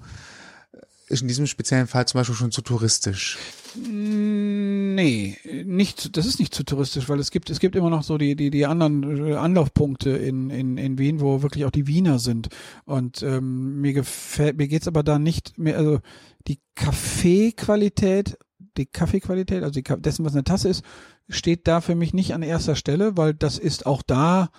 ist 1.08 1.22
in 1.22 1.28
diesem 1.28 1.46
speziellen 1.46 1.86
Fall 1.86 2.06
zum 2.06 2.18
Beispiel 2.18 2.34
schon 2.34 2.50
zu 2.50 2.62
touristisch? 2.62 3.38
Nee, 3.76 5.36
nicht, 5.64 6.16
das 6.16 6.26
ist 6.26 6.38
nicht 6.38 6.54
zu 6.54 6.64
touristisch, 6.64 7.08
weil 7.08 7.20
es 7.20 7.30
gibt, 7.30 7.50
es 7.50 7.60
gibt 7.60 7.76
immer 7.76 7.90
noch 7.90 8.02
so 8.02 8.18
die, 8.18 8.34
die, 8.34 8.50
die 8.50 8.66
anderen 8.66 9.26
äh, 9.26 9.34
Anlaufpunkte 9.34 10.10
in, 10.10 10.50
in, 10.50 10.78
in 10.78 10.98
Wien, 10.98 11.20
wo 11.20 11.42
wirklich 11.42 11.64
auch 11.64 11.70
die 11.70 11.86
Wiener 11.86 12.18
sind. 12.18 12.48
Und 12.84 13.22
ähm, 13.22 13.80
mir 13.80 13.92
gefällt, 13.92 14.56
mir 14.56 14.66
geht's 14.66 14.88
aber 14.88 15.02
da 15.02 15.18
nicht 15.18 15.58
mehr, 15.58 15.76
also 15.76 16.00
die 16.48 16.58
Kaffeequalität, 16.74 18.38
die 18.76 18.86
Kaffeequalität, 18.86 19.62
also 19.62 19.80
die, 19.80 19.82
dessen, 19.82 20.24
was 20.24 20.32
in 20.32 20.38
der 20.38 20.44
Tasse 20.44 20.68
ist, 20.68 20.84
steht 21.28 21.68
da 21.68 21.80
für 21.80 21.94
mich 21.94 22.14
nicht 22.14 22.34
an 22.34 22.42
erster 22.42 22.76
Stelle, 22.76 23.16
weil 23.16 23.34
das 23.34 23.58
ist 23.58 23.86
auch 23.86 24.02
da 24.02 24.50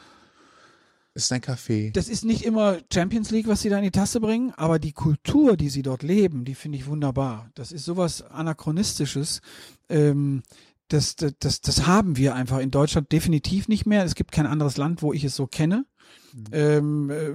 Ist 1.18 1.34
ein 1.34 1.41
Kaffee. 1.41 1.89
das 1.91 2.10
ist 2.10 2.26
nicht 2.26 2.44
immer 2.44 2.77
Champions 2.94 3.31
League, 3.31 3.48
was 3.48 3.61
sie 3.61 3.69
da 3.69 3.77
in 3.77 3.84
die 3.84 3.91
Tasse 3.91 4.19
bringen, 4.19 4.53
aber 4.56 4.77
die 4.77 4.91
Kultur, 4.91 5.57
die 5.57 5.69
sie 5.69 5.81
dort 5.81 6.03
leben, 6.03 6.45
die 6.45 6.53
finde 6.53 6.77
ich 6.77 6.85
wunderbar. 6.85 7.49
Das 7.56 7.72
ist 7.72 7.85
sowas 7.85 8.22
Anachronistisches. 8.22 9.41
Ähm, 9.89 10.44
das, 10.89 11.15
das, 11.15 11.34
das, 11.39 11.61
das 11.61 11.88
haben 11.88 12.18
wir 12.18 12.35
einfach 12.35 12.60
in 12.60 12.69
Deutschland 12.69 13.11
definitiv 13.11 13.68
nicht 13.68 13.88
mehr. 13.88 14.03
Es 14.03 14.14
gibt 14.14 14.31
kein 14.31 14.45
anderes 14.45 14.77
Land, 14.77 15.02
wo 15.02 15.11
ich 15.11 15.23
es 15.23 15.35
so 15.35 15.48
kenne. 15.48 15.85
Ähm, 16.51 17.09
äh, 17.09 17.31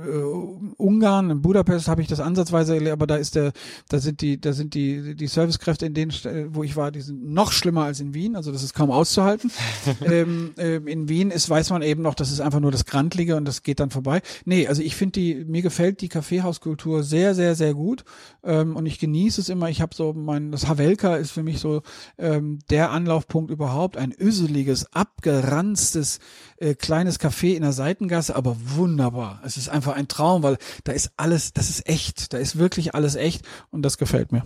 Ungarn, 0.77 1.31
in 1.31 1.43
Budapest 1.43 1.89
habe 1.89 2.03
ich 2.03 2.09
das 2.09 2.21
ansatzweise 2.21 2.75
erlebt, 2.75 2.93
aber 2.93 3.07
da 3.07 3.17
ist 3.17 3.35
der, 3.35 3.53
da 3.89 3.99
sind 3.99 4.21
die, 4.21 4.41
da 4.41 4.53
sind 4.53 4.75
die, 4.75 5.15
die 5.15 5.27
Servicekräfte 5.27 5.87
in 5.87 5.95
denen, 5.95 6.13
wo 6.51 6.63
ich 6.63 6.77
war, 6.77 6.91
die 6.91 7.01
sind 7.01 7.33
noch 7.33 7.53
schlimmer 7.53 7.85
als 7.85 8.01
in 8.01 8.15
Wien, 8.15 8.37
also 8.37 8.53
das 8.53 8.63
ist 8.63 8.75
kaum 8.75 8.91
auszuhalten. 8.91 9.51
ähm, 10.05 10.53
ähm, 10.57 10.87
in 10.87 11.09
Wien 11.09 11.31
ist, 11.31 11.49
weiß 11.49 11.71
man 11.71 11.83
eben 11.83 12.03
noch, 12.03 12.15
das 12.15 12.31
ist 12.31 12.41
einfach 12.41 12.61
nur 12.61 12.71
das 12.71 12.85
Grantlige 12.85 13.37
und 13.37 13.45
das 13.47 13.63
geht 13.63 13.81
dann 13.81 13.91
vorbei. 13.91 14.23
Nee, 14.45 14.67
also 14.67 14.83
ich 14.83 14.97
finde 14.97 15.13
die, 15.13 15.45
mir 15.45 15.63
gefällt 15.63 16.01
die 16.01 16.09
Kaffeehauskultur 16.09 17.03
sehr, 17.03 17.35
sehr, 17.35 17.55
sehr 17.55 17.75
gut 17.75 18.05
ähm, 18.45 18.77
und 18.77 18.87
ich 18.87 18.99
genieße 18.99 19.41
es 19.41 19.49
immer. 19.49 19.69
Ich 19.69 19.81
habe 19.81 19.95
so 19.95 20.13
mein, 20.13 20.53
das 20.53 20.69
Havelka 20.69 21.17
ist 21.17 21.31
für 21.31 21.43
mich 21.43 21.59
so 21.59 21.83
ähm, 22.19 22.59
der 22.71 22.91
Anlaufpunkt 22.91 23.51
überhaupt, 23.51 23.97
ein 23.97 24.15
öseliges, 24.19 24.93
abgeranztes, 24.93 26.19
äh, 26.63 26.75
kleines 26.77 27.19
Café 27.19 27.55
in 27.55 27.63
der 27.63 27.73
Seitengasse, 27.73 28.37
aber 28.37 28.57
wunderbar. 28.77 29.41
Es 29.45 29.57
ist 29.57 29.69
einfach 29.69 29.95
ein 29.95 30.07
Traum, 30.07 30.45
weil 30.45 30.59
da 30.85 30.93
ist 30.93 31.11
alles, 31.17 31.53
das 31.53 31.69
ist 31.69 31.89
echt, 31.89 32.33
da 32.33 32.39
ist 32.39 32.57
wirklich 32.57 32.95
alles 32.95 33.17
echt 33.17 33.45
und 33.71 33.83
das 33.83 33.99
gefällt 33.99 34.31
mir. 34.31 34.45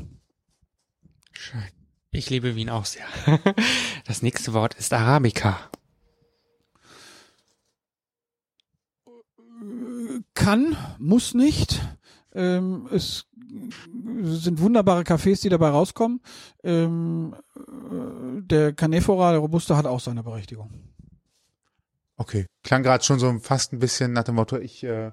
Schön. 1.32 1.62
Ich 2.10 2.30
liebe 2.30 2.56
Wien 2.56 2.70
auch 2.70 2.86
sehr. 2.86 3.04
Das 4.06 4.22
nächste 4.22 4.54
Wort 4.54 4.74
ist 4.74 4.92
Arabica. 4.92 5.58
Kann, 10.32 10.76
muss 10.98 11.34
nicht. 11.34 11.82
Ähm, 12.32 12.88
es 12.92 13.26
sind 14.22 14.60
wunderbare 14.60 15.02
Cafés, 15.02 15.42
die 15.42 15.48
dabei 15.48 15.70
rauskommen. 15.70 16.20
Ähm, 16.62 17.34
äh, 17.56 18.42
der 18.42 18.72
Canefora, 18.72 19.32
der 19.32 19.40
Robusta, 19.40 19.76
hat 19.76 19.86
auch 19.86 20.00
seine 20.00 20.22
Berechtigung. 20.22 20.70
Okay. 22.18 22.46
Klang 22.64 22.82
gerade 22.82 23.04
schon 23.04 23.18
so 23.18 23.38
fast 23.40 23.72
ein 23.72 23.78
bisschen 23.78 24.12
nach 24.12 24.24
dem 24.24 24.36
Motto, 24.36 24.56
ich 24.56 24.82
äh, 24.84 25.12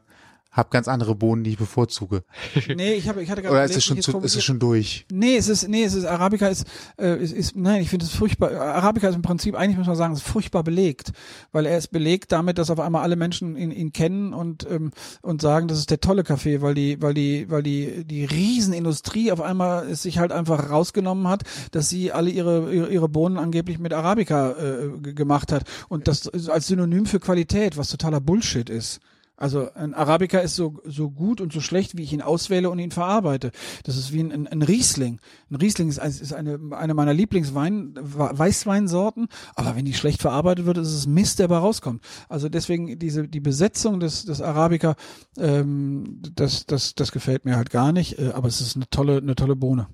habe 0.54 0.70
ganz 0.70 0.88
andere 0.88 1.16
Bohnen, 1.16 1.44
die 1.44 1.52
ich 1.52 1.58
bevorzuge. 1.58 2.24
Nee, 2.76 2.94
ich, 2.94 3.08
hab, 3.10 3.18
ich 3.18 3.30
hatte 3.30 3.42
gerade 3.42 3.56
Oder 3.56 3.66
ist 3.66 3.76
es 3.76 3.84
schon, 3.84 4.02
zu, 4.02 4.20
ist 4.20 4.36
es 4.36 4.44
schon 4.44 4.60
durch? 4.60 5.06
Nee, 5.12 5.36
es 5.36 5.48
ist, 5.48 5.68
nee, 5.68 5.84
es 5.84 5.94
ist, 5.94 6.06
Arabica 6.06 6.48
ist, 6.48 6.66
äh, 6.98 7.22
ist, 7.22 7.34
ist 7.34 7.56
nein, 7.56 7.82
ich 7.82 7.90
finde 7.90 8.06
es 8.06 8.12
furchtbar, 8.12 8.52
Arabica 8.52 9.10
ist 9.10 9.16
im 9.16 9.22
Prinzip, 9.22 9.56
eigentlich 9.56 9.78
muss 9.78 9.88
man 9.88 9.96
sagen, 9.96 10.14
ist 10.14 10.24
furchtbar 10.24 10.64
belegt, 10.64 11.12
weil 11.52 11.66
er 11.66 11.78
ist 11.78 11.90
belegt 11.90 12.32
damit, 12.32 12.58
dass 12.58 12.70
auf 12.70 12.80
einmal 12.80 13.04
alle 13.04 13.16
Menschen 13.16 13.56
ihn, 13.56 13.72
ihn 13.72 13.92
kennen 13.92 14.34
und, 14.34 14.70
ähm, 14.70 14.92
und 15.22 15.42
sagen, 15.42 15.68
das 15.68 15.80
ist 15.80 15.92
der 15.92 16.00
tolle 16.00 16.24
Kaffee, 16.24 16.62
weil 16.62 16.74
die, 16.74 17.02
weil 17.02 17.14
die, 17.14 17.50
weil 17.50 17.64
die, 17.64 18.06
die 18.06 18.26
Riesenindustrie 18.26 19.32
auf 19.32 19.42
einmal 19.42 19.88
es 19.90 20.04
sich 20.04 20.20
halt 20.20 20.32
einfach 20.32 20.70
rausgenommen 20.70 21.28
hat, 21.28 21.44
dass 21.72 21.90
sie 21.90 22.12
alle 22.12 22.30
ihre, 22.30 22.74
ihre, 22.74 22.90
ihre 22.90 23.10
Bohnen 23.10 23.38
angeblich 23.38 23.80
mit 23.80 23.94
Arabica 23.94 24.52
äh, 24.52 25.14
gemacht 25.14 25.52
hat 25.52 25.64
und 25.90 26.08
das 26.08 26.28
als 26.50 26.68
Synonym 26.68 27.06
für 27.06 27.20
Qualität, 27.20 27.78
was 27.78 27.90
totaler 27.90 28.22
Bullshit 28.22 28.70
ist. 28.70 29.00
Also 29.36 29.72
ein 29.74 29.94
Arabica 29.94 30.40
ist 30.40 30.56
so, 30.56 30.82
so 30.86 31.10
gut 31.10 31.42
und 31.42 31.54
so 31.54 31.60
schlecht, 31.60 31.98
wie 31.98 32.04
ich 32.04 32.14
ihn 32.14 32.22
auswähle 32.22 32.70
und 32.70 32.80
ihn 32.80 32.92
verarbeite. 32.92 33.52
Das 33.84 33.98
ist 33.98 34.14
wie 34.14 34.20
ein, 34.20 34.32
ein, 34.32 34.48
ein 34.48 34.62
Riesling. 34.62 35.20
Ein 35.50 35.56
Riesling 35.56 35.90
ist, 35.90 35.98
ist 35.98 36.34
eine, 36.34 36.60
eine 36.72 36.94
meiner 36.94 37.14
Lieblingswein, 37.14 37.96
Weißweinsorten, 37.96 39.28
aber 39.56 39.76
wenn 39.76 39.86
die 39.86 39.94
schlecht 39.94 40.22
verarbeitet 40.22 40.66
wird, 40.66 40.78
ist 40.78 40.94
es 40.94 41.08
Mist, 41.08 41.40
der 41.40 41.48
dabei 41.48 41.60
rauskommt. 41.60 42.04
Also 42.30 42.50
deswegen 42.50 43.00
diese 43.00 43.28
die 43.28 43.40
Besetzung 43.40 44.00
des, 44.00 44.26
des 44.26 44.42
Arabica, 44.42 44.96
ähm, 45.38 46.22
das, 46.36 46.66
das, 46.66 46.96
das 46.96 47.12
gefällt 47.12 47.46
mir 47.46 47.56
halt 47.56 47.70
gar 47.70 47.92
nicht, 47.92 48.20
äh, 48.20 48.32
aber 48.34 48.48
es 48.48 48.62
ist 48.62 48.76
eine 48.76 48.90
tolle, 48.90 49.18
eine 49.18 49.36
tolle 49.36 49.56
Bohne. 49.56 49.88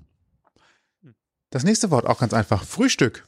Das 1.50 1.64
nächste 1.64 1.90
Wort 1.90 2.06
auch 2.06 2.20
ganz 2.20 2.32
einfach. 2.32 2.64
Frühstück. 2.64 3.26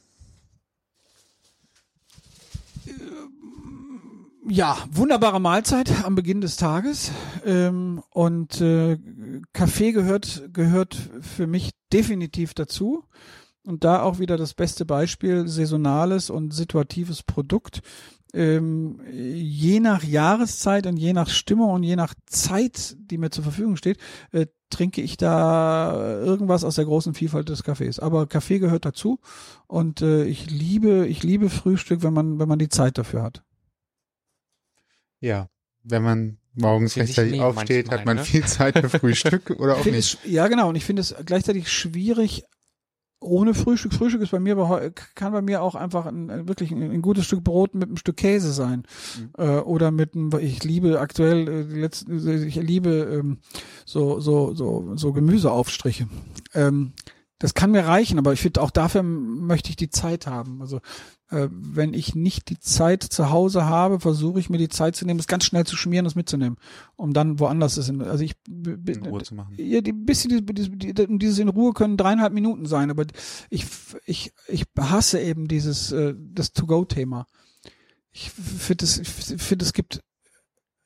Ja, 4.53 4.77
wunderbare 4.91 5.41
Mahlzeit 5.41 6.05
am 6.05 6.15
Beginn 6.15 6.43
des 6.43 6.59
Tages. 6.59 7.11
Ähm, 7.47 8.03
und 8.11 8.61
äh, 8.61 8.99
Kaffee 9.55 9.93
gehört, 9.93 10.51
gehört 10.53 10.95
für 11.23 11.47
mich 11.47 11.71
definitiv 11.91 12.53
dazu. 12.53 13.05
Und 13.65 13.83
da 13.83 14.03
auch 14.03 14.19
wieder 14.19 14.37
das 14.37 14.53
beste 14.53 14.85
Beispiel, 14.85 15.49
saisonales 15.49 16.29
und 16.29 16.53
situatives 16.53 17.23
Produkt. 17.23 17.81
Ähm, 18.35 19.01
je 19.11 19.81
nach 19.81 20.05
Jahreszeit 20.05 20.87
und 20.87 20.99
je 20.99 21.15
nach 21.15 21.31
Stimmung 21.31 21.71
und 21.71 21.83
je 21.83 21.97
nach 21.97 22.13
Zeit, 22.27 22.97
die 22.99 23.17
mir 23.17 23.31
zur 23.31 23.45
Verfügung 23.45 23.77
steht, 23.77 23.97
äh, 24.33 24.47
trinke 24.69 25.01
ich 25.01 25.17
da 25.17 26.21
irgendwas 26.21 26.65
aus 26.65 26.75
der 26.75 26.85
großen 26.85 27.15
Vielfalt 27.15 27.49
des 27.49 27.63
Kaffees. 27.63 27.99
Aber 27.99 28.27
Kaffee 28.27 28.59
gehört 28.59 28.85
dazu 28.85 29.19
und 29.67 30.03
äh, 30.03 30.25
ich 30.25 30.51
liebe, 30.51 31.07
ich 31.07 31.23
liebe 31.23 31.49
Frühstück, 31.49 32.03
wenn 32.03 32.13
man, 32.13 32.39
wenn 32.39 32.49
man 32.49 32.59
die 32.59 32.69
Zeit 32.69 32.99
dafür 32.99 33.23
hat. 33.23 33.43
Ja, 35.23 35.49
wenn 35.85 36.03
man 36.03 36.39
morgens 36.55 36.97
rechtzeitig 36.97 37.41
aufsteht, 37.41 37.87
manchmal, 37.87 37.99
hat 37.99 38.07
man 38.07 38.17
ne? 38.17 38.25
viel 38.25 38.45
Zeit 38.45 38.79
für 38.79 38.89
Frühstück 39.01 39.51
oder 39.51 39.77
auch 39.77 39.85
nicht. 39.85 40.19
Es, 40.25 40.31
ja, 40.31 40.49
genau. 40.49 40.69
Und 40.69 40.75
ich 40.75 40.85
finde 40.85 41.01
es 41.01 41.15
gleichzeitig 41.25 41.71
schwierig 41.71 42.45
ohne 43.21 43.55
Frühstück. 43.55 43.95
Frühstück 43.95 44.21
ist 44.21 44.33
bei 44.33 44.41
mir 44.41 44.57
kann 45.15 45.33
bei 45.33 45.43
mir 45.43 45.63
auch 45.63 45.77
einfach 45.77 46.07
ein, 46.07 46.49
wirklich 46.49 46.73
ein, 46.73 46.83
ein 46.83 47.03
gutes 47.03 47.25
Stück 47.25 47.45
Brot 47.45 47.75
mit 47.75 47.89
einem 47.89 47.97
Stück 47.97 48.17
Käse 48.17 48.53
sein 48.53 48.83
mhm. 49.17 49.31
äh, 49.39 49.59
oder 49.61 49.93
mit 49.93 50.15
einem. 50.15 50.31
Ich 50.41 50.65
liebe 50.65 51.01
aktuell 51.01 51.49
äh, 51.49 51.63
letzten, 51.63 52.47
ich 52.47 52.57
liebe 52.57 53.21
ähm, 53.21 53.39
so 53.85 54.21
so 54.21 54.55
so 54.55 54.97
so 54.97 55.13
Gemüseaufstriche. 55.13 56.09
Ähm, 56.53 56.93
das 57.43 57.55
kann 57.55 57.73
mir 57.73 57.85
reichen, 57.85 58.21
aber 58.21 58.33
ich 58.33 58.41
finde 58.41 58.63
auch 58.63 58.71
dafür 58.71 59.03
möchte 59.03 59.69
ich 59.69 59.75
die 59.75 59.91
Zeit 59.91 60.29
haben. 60.29 60.61
Also 60.61 60.77
äh, 61.29 61.49
wenn 61.51 61.93
ich 61.93 62.15
nicht 62.15 62.51
die 62.51 62.61
Zeit 62.61 63.03
zu 63.03 63.31
Hause 63.31 63.65
habe, 63.65 63.99
versuche 63.99 64.39
ich 64.39 64.49
mir 64.49 64.59
die 64.59 64.69
Zeit 64.69 64.95
zu 64.95 65.05
nehmen, 65.05 65.19
das 65.19 65.27
ganz 65.27 65.45
schnell 65.45 65.67
zu 65.67 65.77
schmieren, 65.77 66.05
das 66.05 66.15
mitzunehmen, 66.15 66.57
um 66.95 67.13
dann 67.13 67.41
woanders 67.41 67.79
ist. 67.79 67.91
Also 67.91 68.23
ich 68.23 68.37
in 68.47 69.07
Ruhe 69.07 69.23
zu 69.23 69.35
machen. 69.35 69.57
Ja, 69.59 69.81
die 69.81 69.93
bisschen 69.93 70.47
die, 70.47 70.95
die, 70.95 71.19
dieses 71.19 71.41
in 71.41 71.49
Ruhe 71.49 71.73
können 71.73 71.97
dreieinhalb 71.97 72.33
Minuten 72.33 72.65
sein, 72.67 72.93
aber 72.93 73.07
ich 73.51 73.67
ich 74.07 74.33
ich 74.47 74.65
hasse 74.79 75.21
eben 75.21 75.49
dieses 75.49 75.91
äh, 75.91 76.15
das 76.17 76.53
To-Go-Thema. 76.53 77.27
Ich 78.13 78.31
finde 78.31 78.85
es, 78.85 78.99
ich 79.01 79.09
finde 79.09 79.65
es 79.65 79.73
gibt 79.73 80.01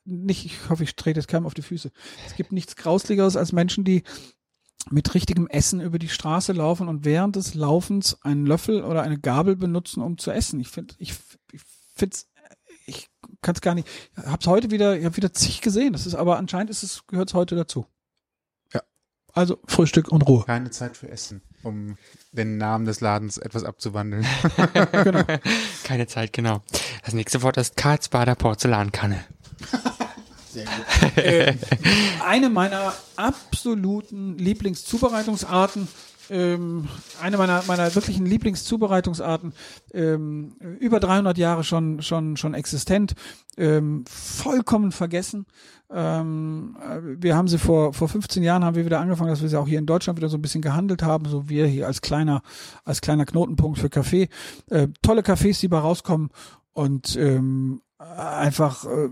nicht, 0.06 0.46
ich 0.46 0.70
hoffe, 0.70 0.84
ich 0.84 0.96
trete 0.96 1.20
jetzt 1.20 1.28
keinem 1.28 1.44
auf 1.44 1.52
die 1.52 1.62
Füße. 1.62 1.90
Es 2.26 2.34
gibt 2.34 2.52
nichts 2.52 2.76
Grausligeres 2.76 3.36
als 3.36 3.52
Menschen, 3.52 3.84
die 3.84 4.04
mit 4.90 5.14
richtigem 5.14 5.48
Essen 5.48 5.80
über 5.80 5.98
die 5.98 6.08
Straße 6.08 6.52
laufen 6.52 6.88
und 6.88 7.04
während 7.04 7.36
des 7.36 7.54
Laufens 7.54 8.22
einen 8.22 8.46
Löffel 8.46 8.84
oder 8.84 9.02
eine 9.02 9.18
Gabel 9.18 9.56
benutzen, 9.56 10.02
um 10.02 10.18
zu 10.18 10.30
essen. 10.30 10.60
Ich 10.60 10.68
finde, 10.68 10.94
ich, 10.98 11.14
ich 11.52 11.62
finde 11.94 12.16
ich 12.86 13.08
kann 13.42 13.54
es 13.54 13.60
gar 13.60 13.74
nicht. 13.74 13.88
Ich 14.16 14.24
habe 14.24 14.38
es 14.40 14.46
heute 14.46 14.70
wieder, 14.70 14.96
ich 14.96 15.04
habe 15.04 15.16
wieder 15.16 15.32
zig 15.32 15.60
gesehen. 15.60 15.92
Das 15.92 16.06
ist 16.06 16.14
aber 16.14 16.38
anscheinend 16.38 16.70
ist 16.70 16.82
es 16.82 17.06
gehört 17.06 17.30
es 17.30 17.34
heute 17.34 17.56
dazu. 17.56 17.86
Ja. 18.72 18.82
Also 19.32 19.58
Frühstück 19.66 20.08
und 20.08 20.22
Ruhe. 20.22 20.44
Keine 20.44 20.70
Zeit 20.70 20.96
für 20.96 21.08
Essen, 21.08 21.42
um 21.62 21.96
den 22.32 22.56
Namen 22.56 22.84
des 22.84 23.00
Ladens 23.00 23.38
etwas 23.38 23.64
abzuwandeln. 23.64 24.24
genau. 25.04 25.24
Keine 25.84 26.06
Zeit, 26.06 26.32
genau. 26.32 26.62
Das 27.04 27.14
nächste 27.14 27.42
Wort 27.42 27.56
ist 27.56 27.76
Karlsbader 27.76 28.36
Porzellankanne. 28.36 29.24
Sehr 30.56 30.64
gut. 30.64 31.16
äh, 31.18 31.54
eine 32.24 32.48
meiner 32.48 32.94
absoluten 33.16 34.38
Lieblingszubereitungsarten, 34.38 35.86
ähm, 36.30 36.88
eine 37.20 37.36
meiner, 37.36 37.62
meiner 37.66 37.94
wirklichen 37.94 38.24
Lieblingszubereitungsarten, 38.24 39.52
ähm, 39.92 40.56
über 40.80 40.98
300 40.98 41.36
Jahre 41.36 41.62
schon, 41.62 42.00
schon, 42.00 42.38
schon 42.38 42.54
existent, 42.54 43.14
ähm, 43.58 44.06
vollkommen 44.08 44.92
vergessen. 44.92 45.44
Ähm, 45.90 46.74
wir 47.20 47.36
haben 47.36 47.48
sie 47.48 47.58
vor, 47.58 47.92
vor 47.92 48.08
15 48.08 48.42
Jahren 48.42 48.64
haben 48.64 48.76
wir 48.76 48.86
wieder 48.86 49.00
angefangen, 49.00 49.28
dass 49.28 49.42
wir 49.42 49.50
sie 49.50 49.58
auch 49.58 49.68
hier 49.68 49.78
in 49.78 49.84
Deutschland 49.86 50.16
wieder 50.16 50.30
so 50.30 50.38
ein 50.38 50.42
bisschen 50.42 50.62
gehandelt 50.62 51.02
haben, 51.02 51.26
so 51.26 51.50
wir 51.50 51.66
hier 51.66 51.86
als 51.86 52.00
kleiner, 52.00 52.40
als 52.82 53.02
kleiner 53.02 53.26
Knotenpunkt 53.26 53.78
für 53.78 53.90
Kaffee. 53.90 54.30
Äh, 54.70 54.88
tolle 55.02 55.20
Cafés, 55.20 55.60
die 55.60 55.68
bei 55.68 55.78
rauskommen 55.78 56.30
und 56.72 57.14
ähm, 57.16 57.82
einfach 58.16 58.84
äh, 58.84 59.08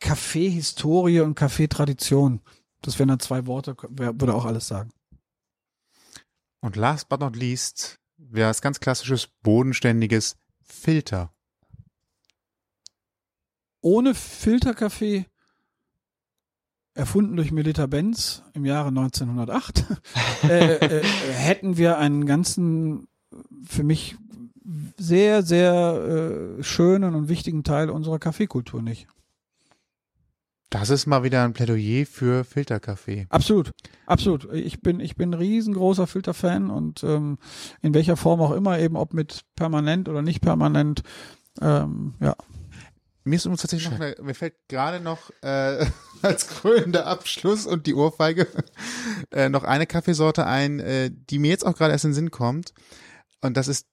Kaffee-Historie 0.00 1.20
und 1.20 1.34
Kaffee-Tradition. 1.34 2.40
Das 2.82 2.98
wären 2.98 3.08
dann 3.08 3.20
zwei 3.20 3.46
Worte, 3.46 3.76
würde 3.88 4.34
auch 4.34 4.44
alles 4.44 4.68
sagen. 4.68 4.90
Und 6.60 6.76
last 6.76 7.08
but 7.08 7.20
not 7.20 7.36
least 7.36 7.98
wäre 8.16 8.50
es 8.50 8.60
ganz 8.60 8.80
klassisches, 8.80 9.28
bodenständiges 9.42 10.36
Filter. 10.62 11.32
Ohne 13.80 14.14
Filterkaffee, 14.14 15.26
erfunden 16.94 17.36
durch 17.36 17.52
Melita 17.52 17.86
Benz 17.86 18.42
im 18.54 18.64
Jahre 18.64 18.88
1908, 18.88 19.84
äh, 20.48 20.74
äh, 20.74 21.04
hätten 21.32 21.76
wir 21.76 21.98
einen 21.98 22.26
ganzen, 22.26 23.06
für 23.64 23.84
mich 23.84 24.16
sehr, 24.96 25.42
sehr 25.42 26.56
äh, 26.58 26.62
schönen 26.62 27.14
und 27.14 27.28
wichtigen 27.28 27.64
Teil 27.64 27.90
unserer 27.90 28.18
Kaffeekultur 28.18 28.82
nicht. 28.82 29.06
Das 30.70 30.90
ist 30.90 31.06
mal 31.06 31.22
wieder 31.22 31.44
ein 31.44 31.52
Plädoyer 31.52 32.06
für 32.06 32.44
Filterkaffee. 32.44 33.26
Absolut, 33.28 33.72
absolut. 34.06 34.52
Ich 34.52 34.80
bin, 34.80 34.98
ich 34.98 35.14
bin 35.14 35.30
ein 35.30 35.34
riesengroßer 35.34 36.08
Filterfan 36.08 36.70
und 36.70 37.04
ähm, 37.04 37.38
in 37.82 37.94
welcher 37.94 38.16
Form 38.16 38.40
auch 38.40 38.50
immer, 38.50 38.78
eben 38.80 38.96
ob 38.96 39.14
mit 39.14 39.42
permanent 39.54 40.08
oder 40.08 40.22
nicht 40.22 40.40
permanent. 40.40 41.02
Ähm, 41.60 42.14
ja. 42.20 42.34
Mir 43.22 43.36
ist 43.36 43.44
übrigens 43.44 43.62
tatsächlich 43.62 43.90
noch, 43.90 44.00
eine, 44.00 44.16
mir 44.22 44.34
fällt 44.34 44.54
gerade 44.68 45.00
noch 45.00 45.30
äh, 45.42 45.86
als 46.22 46.48
krönender 46.48 47.06
Abschluss 47.06 47.64
und 47.66 47.86
die 47.86 47.94
Ohrfeige 47.94 48.48
äh, 49.30 49.48
noch 49.48 49.62
eine 49.62 49.86
Kaffeesorte 49.86 50.46
ein, 50.46 50.80
äh, 50.80 51.10
die 51.12 51.38
mir 51.38 51.50
jetzt 51.50 51.64
auch 51.64 51.76
gerade 51.76 51.92
erst 51.92 52.04
in 52.04 52.10
den 52.10 52.14
Sinn 52.14 52.30
kommt. 52.32 52.74
Und 53.40 53.56
das 53.56 53.68
ist, 53.68 53.86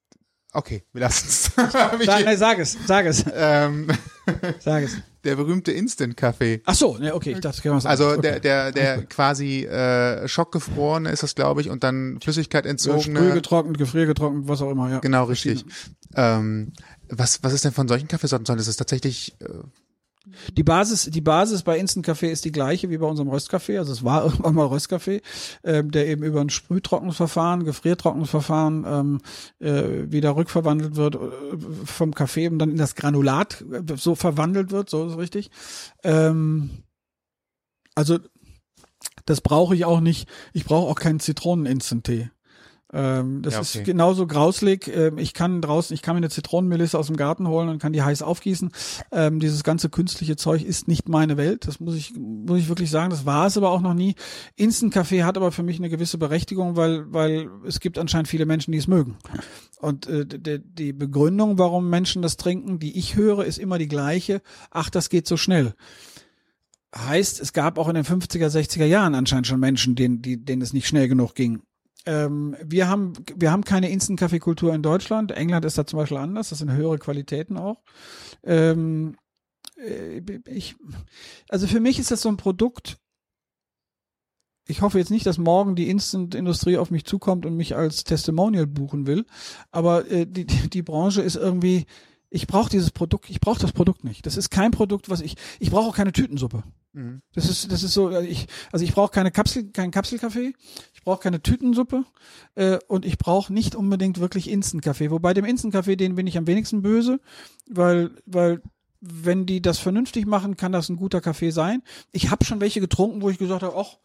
okay, 0.54 0.84
wir 0.94 1.02
lassen 1.02 1.28
es. 1.28 1.52
Sag, 1.72 2.26
nein, 2.26 2.38
sag 2.38 2.60
es, 2.60 2.78
sag 2.86 3.06
es, 3.06 3.26
ähm, 3.34 3.88
sag 4.60 4.84
es. 4.84 4.98
der 5.24 5.36
berühmte 5.36 5.72
Instant-Kaffee. 5.72 6.62
Ach 6.66 6.76
so, 6.76 6.98
ne, 6.98 7.14
okay, 7.14 7.32
ich 7.32 7.40
dachte, 7.40 7.62
kann 7.62 7.72
man 7.72 7.82
sagen. 7.82 7.92
Also 7.92 8.10
okay. 8.10 8.22
der, 8.22 8.40
der, 8.40 8.72
der 8.72 9.04
quasi 9.06 9.66
äh, 9.66 10.28
schockgefrorene 10.28 11.10
ist 11.10 11.24
das, 11.24 11.36
glaube 11.36 11.62
ich, 11.62 11.70
und 11.70 11.84
dann 11.84 12.20
Flüssigkeit 12.22 12.66
entzogene. 12.66 13.20
sprühgetrocknet, 13.20 13.78
gefriergetrocknet, 13.78 14.48
was 14.48 14.62
auch 14.62 14.72
immer, 14.72 14.90
ja. 14.90 15.00
Genau, 15.00 15.26
richtig. 15.26 15.66
Ähm, 16.16 16.74
was, 17.10 17.44
was 17.44 17.54
ist 17.54 17.66
denn 17.66 17.74
von 17.74 17.88
solchen 17.88 18.08
Kaffeesorten? 18.08 18.46
Soll 18.46 18.58
das 18.58 18.68
ist 18.68 18.78
tatsächlich 18.78 19.36
äh, 19.42 19.48
Die 20.56 20.64
Basis, 20.64 21.10
die 21.12 21.22
Basis 21.22 21.64
bei 21.64 21.78
Instant 21.78 22.06
Kaffee 22.06 22.32
ist 22.32 22.46
die 22.46 22.52
gleiche 22.52 22.90
wie 22.90 22.98
bei 22.98 23.08
unserem 23.08 23.30
Röstkaffee. 23.30 23.78
Also 23.78 23.92
es 23.92 24.04
war 24.04 24.24
irgendwann 24.26 24.56
mal 24.56 24.66
Röstkaffee, 24.66 25.22
ähm, 25.64 25.92
der 25.92 26.08
eben 26.08 26.24
über 26.24 26.42
ein 26.42 26.50
Sprühtrocknungsverfahren, 26.50 27.64
Gefriertrocknungsverfahren 27.64 28.86
ähm, 28.88 29.22
äh, 29.60 30.12
wieder 30.12 30.36
rückverwandelt 30.36 30.96
wird 30.96 31.16
äh, 31.16 31.20
vom 31.86 32.14
Kaffee 32.14 32.48
und 32.48 32.60
dann 32.60 32.72
in 32.72 32.78
das 32.78 32.96
Granulat 32.96 33.64
äh, 33.72 33.82
so 33.96 34.16
verwandelt 34.16 34.72
wird, 34.72 34.90
so 34.90 35.08
ist 35.08 35.18
richtig. 35.18 35.52
Ähm, 36.04 36.70
also 37.96 38.20
das 39.26 39.42
brauche 39.42 39.76
ich 39.76 39.86
auch 39.86 40.00
nicht. 40.00 40.28
Ich 40.54 40.66
brauche 40.66 40.90
auch 40.90 41.00
keinen 41.00 41.20
Zitronen-Instant-Tee. 41.20 42.30
Ähm, 42.94 43.42
das 43.42 43.54
Ja, 43.56 43.60
okay. 43.62 43.80
ist 43.80 43.86
genauso 43.86 44.28
grauslig. 44.28 44.88
Ähm, 44.88 45.18
ich 45.18 45.34
kann 45.34 45.62
draußen, 45.62 45.94
ich 45.94 46.04
kann 46.04 46.16
mir 46.16 46.20
eine 46.20 46.30
Zitronenmelisse 46.30 46.98
aus 46.98 47.08
dem 47.08 47.18
Garten 47.18 47.48
holen 47.48 47.70
und 47.70 47.80
kann 47.80 47.92
die 47.92 48.04
heiß 48.04 48.22
aufgießen. 48.22 48.72
Ähm, 49.12 49.40
dieses 49.40 49.64
ganze 49.64 49.90
künstliche 49.90 50.36
Zeug 50.36 50.64
ist 50.64 50.88
nicht 50.88 51.10
meine 51.10 51.36
Welt. 51.38 51.68
Das 51.68 51.80
muss 51.80 51.96
ich, 51.96 52.14
muss 52.16 52.60
ich 52.60 52.70
wirklich 52.70 52.92
sagen. 52.92 53.10
Das 53.10 53.26
war 53.26 53.48
es 53.48 53.58
aber 53.58 53.72
auch 53.72 53.82
noch 53.82 53.96
nie. 53.96 54.16
Instant 54.56 54.94
Kaffee 54.94 55.24
hat 55.24 55.38
aber 55.38 55.52
für 55.52 55.64
mich 55.64 55.80
eine 55.80 55.90
gewisse 55.90 56.20
Berechtigung, 56.20 56.76
weil, 56.76 57.12
weil 57.12 57.50
es 57.66 57.80
gibt 57.80 57.98
anscheinend 57.98 58.28
viele 58.28 58.46
Menschen, 58.46 58.72
die 58.72 58.78
es 58.78 58.88
mögen. 58.88 59.18
Und 59.80 60.08
äh, 60.08 60.26
die, 60.26 60.60
die 60.64 60.94
Begründung, 60.94 61.58
warum 61.58 61.90
Menschen 61.90 62.22
das 62.22 62.38
trinken, 62.38 62.78
die 62.78 62.98
ich 62.98 63.16
höre, 63.16 63.44
ist 63.44 63.58
immer 63.58 63.80
die 63.80 63.88
gleiche. 63.88 64.42
Ach, 64.70 64.90
das 64.92 65.10
geht 65.10 65.28
so 65.28 65.36
schnell. 65.36 65.74
Heißt, 66.96 67.42
es 67.42 67.54
gab 67.54 67.80
auch 67.80 67.90
in 67.90 67.96
den 67.96 68.06
50er, 68.06 68.50
60er 68.50 68.86
Jahren 68.86 69.16
anscheinend 69.16 69.48
schon 69.48 69.60
Menschen, 69.60 69.96
denen, 69.96 70.22
die, 70.22 70.38
denen 70.46 70.62
es 70.62 70.74
nicht 70.74 70.88
schnell 70.88 71.08
genug 71.08 71.34
ging. 71.34 71.64
Ähm, 72.06 72.56
wir 72.64 72.88
haben, 72.88 73.14
wir 73.36 73.52
haben 73.52 73.64
keine 73.64 73.90
Instant-Kaffeekultur 73.90 74.74
in 74.74 74.82
Deutschland. 74.84 75.32
England 75.32 75.66
ist 75.66 75.78
da 75.78 75.86
zum 75.86 75.98
Beispiel 75.98 76.18
anders. 76.18 76.50
Das 76.50 76.60
sind 76.60 76.72
höhere 76.72 76.98
Qualitäten 76.98 77.58
auch. 77.58 77.82
Ähm, 78.44 79.16
äh, 79.78 80.22
ich, 80.48 80.76
also 81.50 81.68
für 81.68 81.80
mich 81.80 82.00
ist 82.00 82.12
das 82.12 82.22
so 82.22 82.30
ein 82.30 82.38
Produkt. 82.38 82.98
Ich 84.66 84.82
hoffe 84.82 84.98
jetzt 84.98 85.12
nicht, 85.12 85.26
dass 85.26 85.38
morgen 85.38 85.76
die 85.76 85.90
Instant-Industrie 85.90 86.78
auf 86.78 86.90
mich 86.90 87.06
zukommt 87.06 87.46
und 87.46 87.58
mich 87.58 87.76
als 87.76 88.04
Testimonial 88.04 88.68
buchen 88.68 89.08
will. 89.08 89.26
Aber 89.72 90.10
äh, 90.10 90.26
die, 90.26 90.46
die, 90.46 90.70
die 90.70 90.82
Branche 90.82 91.22
ist 91.22 91.36
irgendwie, 91.36 91.86
ich 92.34 92.48
brauche 92.48 92.70
dieses 92.70 92.90
Produkt, 92.90 93.30
ich 93.30 93.40
brauche 93.40 93.60
das 93.60 93.72
Produkt 93.72 94.04
nicht. 94.04 94.26
Das 94.26 94.38
ist 94.38 94.50
kein 94.50 94.72
Produkt, 94.72 95.08
was 95.08 95.22
ich, 95.22 95.36
ich 95.60 95.70
brauche 95.70 95.90
auch 95.90 95.96
keine 95.96 96.12
Tütensuppe. 96.12 96.64
Mhm. 96.94 97.22
Das 97.36 97.48
ist, 97.48 97.72
das 97.72 97.84
ist 97.84 97.94
so, 97.94 98.10
äh, 98.10 98.26
ich, 98.26 98.48
also 98.72 98.84
ich 98.84 98.94
brauche 98.94 99.12
keine 99.12 99.30
Kapsel, 99.30 99.70
keinen 99.72 99.92
Kapselkaffee, 99.92 100.56
ich 100.96 101.04
brauche 101.04 101.22
keine 101.22 101.44
Tütensuppe 101.44 102.06
äh, 102.56 102.80
und 102.88 103.06
ich 103.06 103.20
brauche 103.20 103.54
nicht 103.54 103.76
unbedingt 103.76 104.20
wirklich 104.20 104.50
Instant-Kaffee. 104.50 105.12
Wobei 105.12 105.36
dem 105.36 105.46
Instant-Kaffee, 105.46 105.96
den 105.96 106.16
bin 106.16 106.26
ich 106.26 106.36
am 106.36 106.48
wenigsten 106.48 106.82
böse, 106.82 107.20
weil, 107.70 108.10
weil 108.26 108.64
wenn 109.00 109.46
die 109.46 109.62
das 109.62 109.78
vernünftig 109.78 110.26
machen, 110.26 110.58
kann 110.58 110.72
das 110.72 110.90
ein 110.90 110.96
guter 110.96 111.22
Kaffee 111.22 111.52
sein. 111.52 111.84
Ich 112.12 112.32
habe 112.32 112.46
schon 112.46 112.62
welche 112.62 112.80
getrunken, 112.80 113.22
wo 113.22 113.30
ich 113.30 113.38
gesagt 113.38 113.62
habe, 113.62 113.78
ach, 113.78 113.98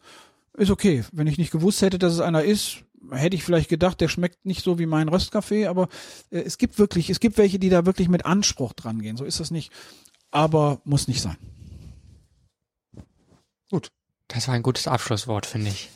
ist 0.55 0.69
okay. 0.69 1.03
Wenn 1.11 1.25
ich 1.25 1.39
nicht 1.39 1.51
gewusst 1.51 1.81
hätte, 1.81 1.97
dass 1.97 2.13
es 2.13 2.19
einer 2.19 2.43
ist, 2.43 2.83
hätte 3.11 3.35
ich 3.35 3.43
vielleicht 3.43 3.69
gedacht, 3.69 4.01
der 4.01 4.07
schmeckt 4.07 4.45
nicht 4.45 4.63
so 4.63 4.79
wie 4.79 4.85
mein 4.85 5.07
Röstkaffee, 5.07 5.67
aber 5.67 5.87
äh, 6.31 6.39
es 6.41 6.57
gibt 6.57 6.77
wirklich, 6.79 7.09
es 7.09 7.19
gibt 7.19 7.37
welche, 7.37 7.59
die 7.59 7.69
da 7.69 7.85
wirklich 7.85 8.09
mit 8.09 8.25
Anspruch 8.25 8.73
dran 8.73 9.01
gehen. 9.01 9.17
So 9.17 9.25
ist 9.25 9.39
das 9.39 9.51
nicht. 9.51 9.71
Aber 10.31 10.81
muss 10.83 11.07
nicht 11.07 11.21
sein. 11.21 11.37
gut. 13.71 13.91
Das 14.27 14.47
war 14.47 14.55
ein 14.55 14.63
gutes 14.63 14.87
Abschlusswort, 14.87 15.45
finde 15.47 15.69
ich. 15.69 15.89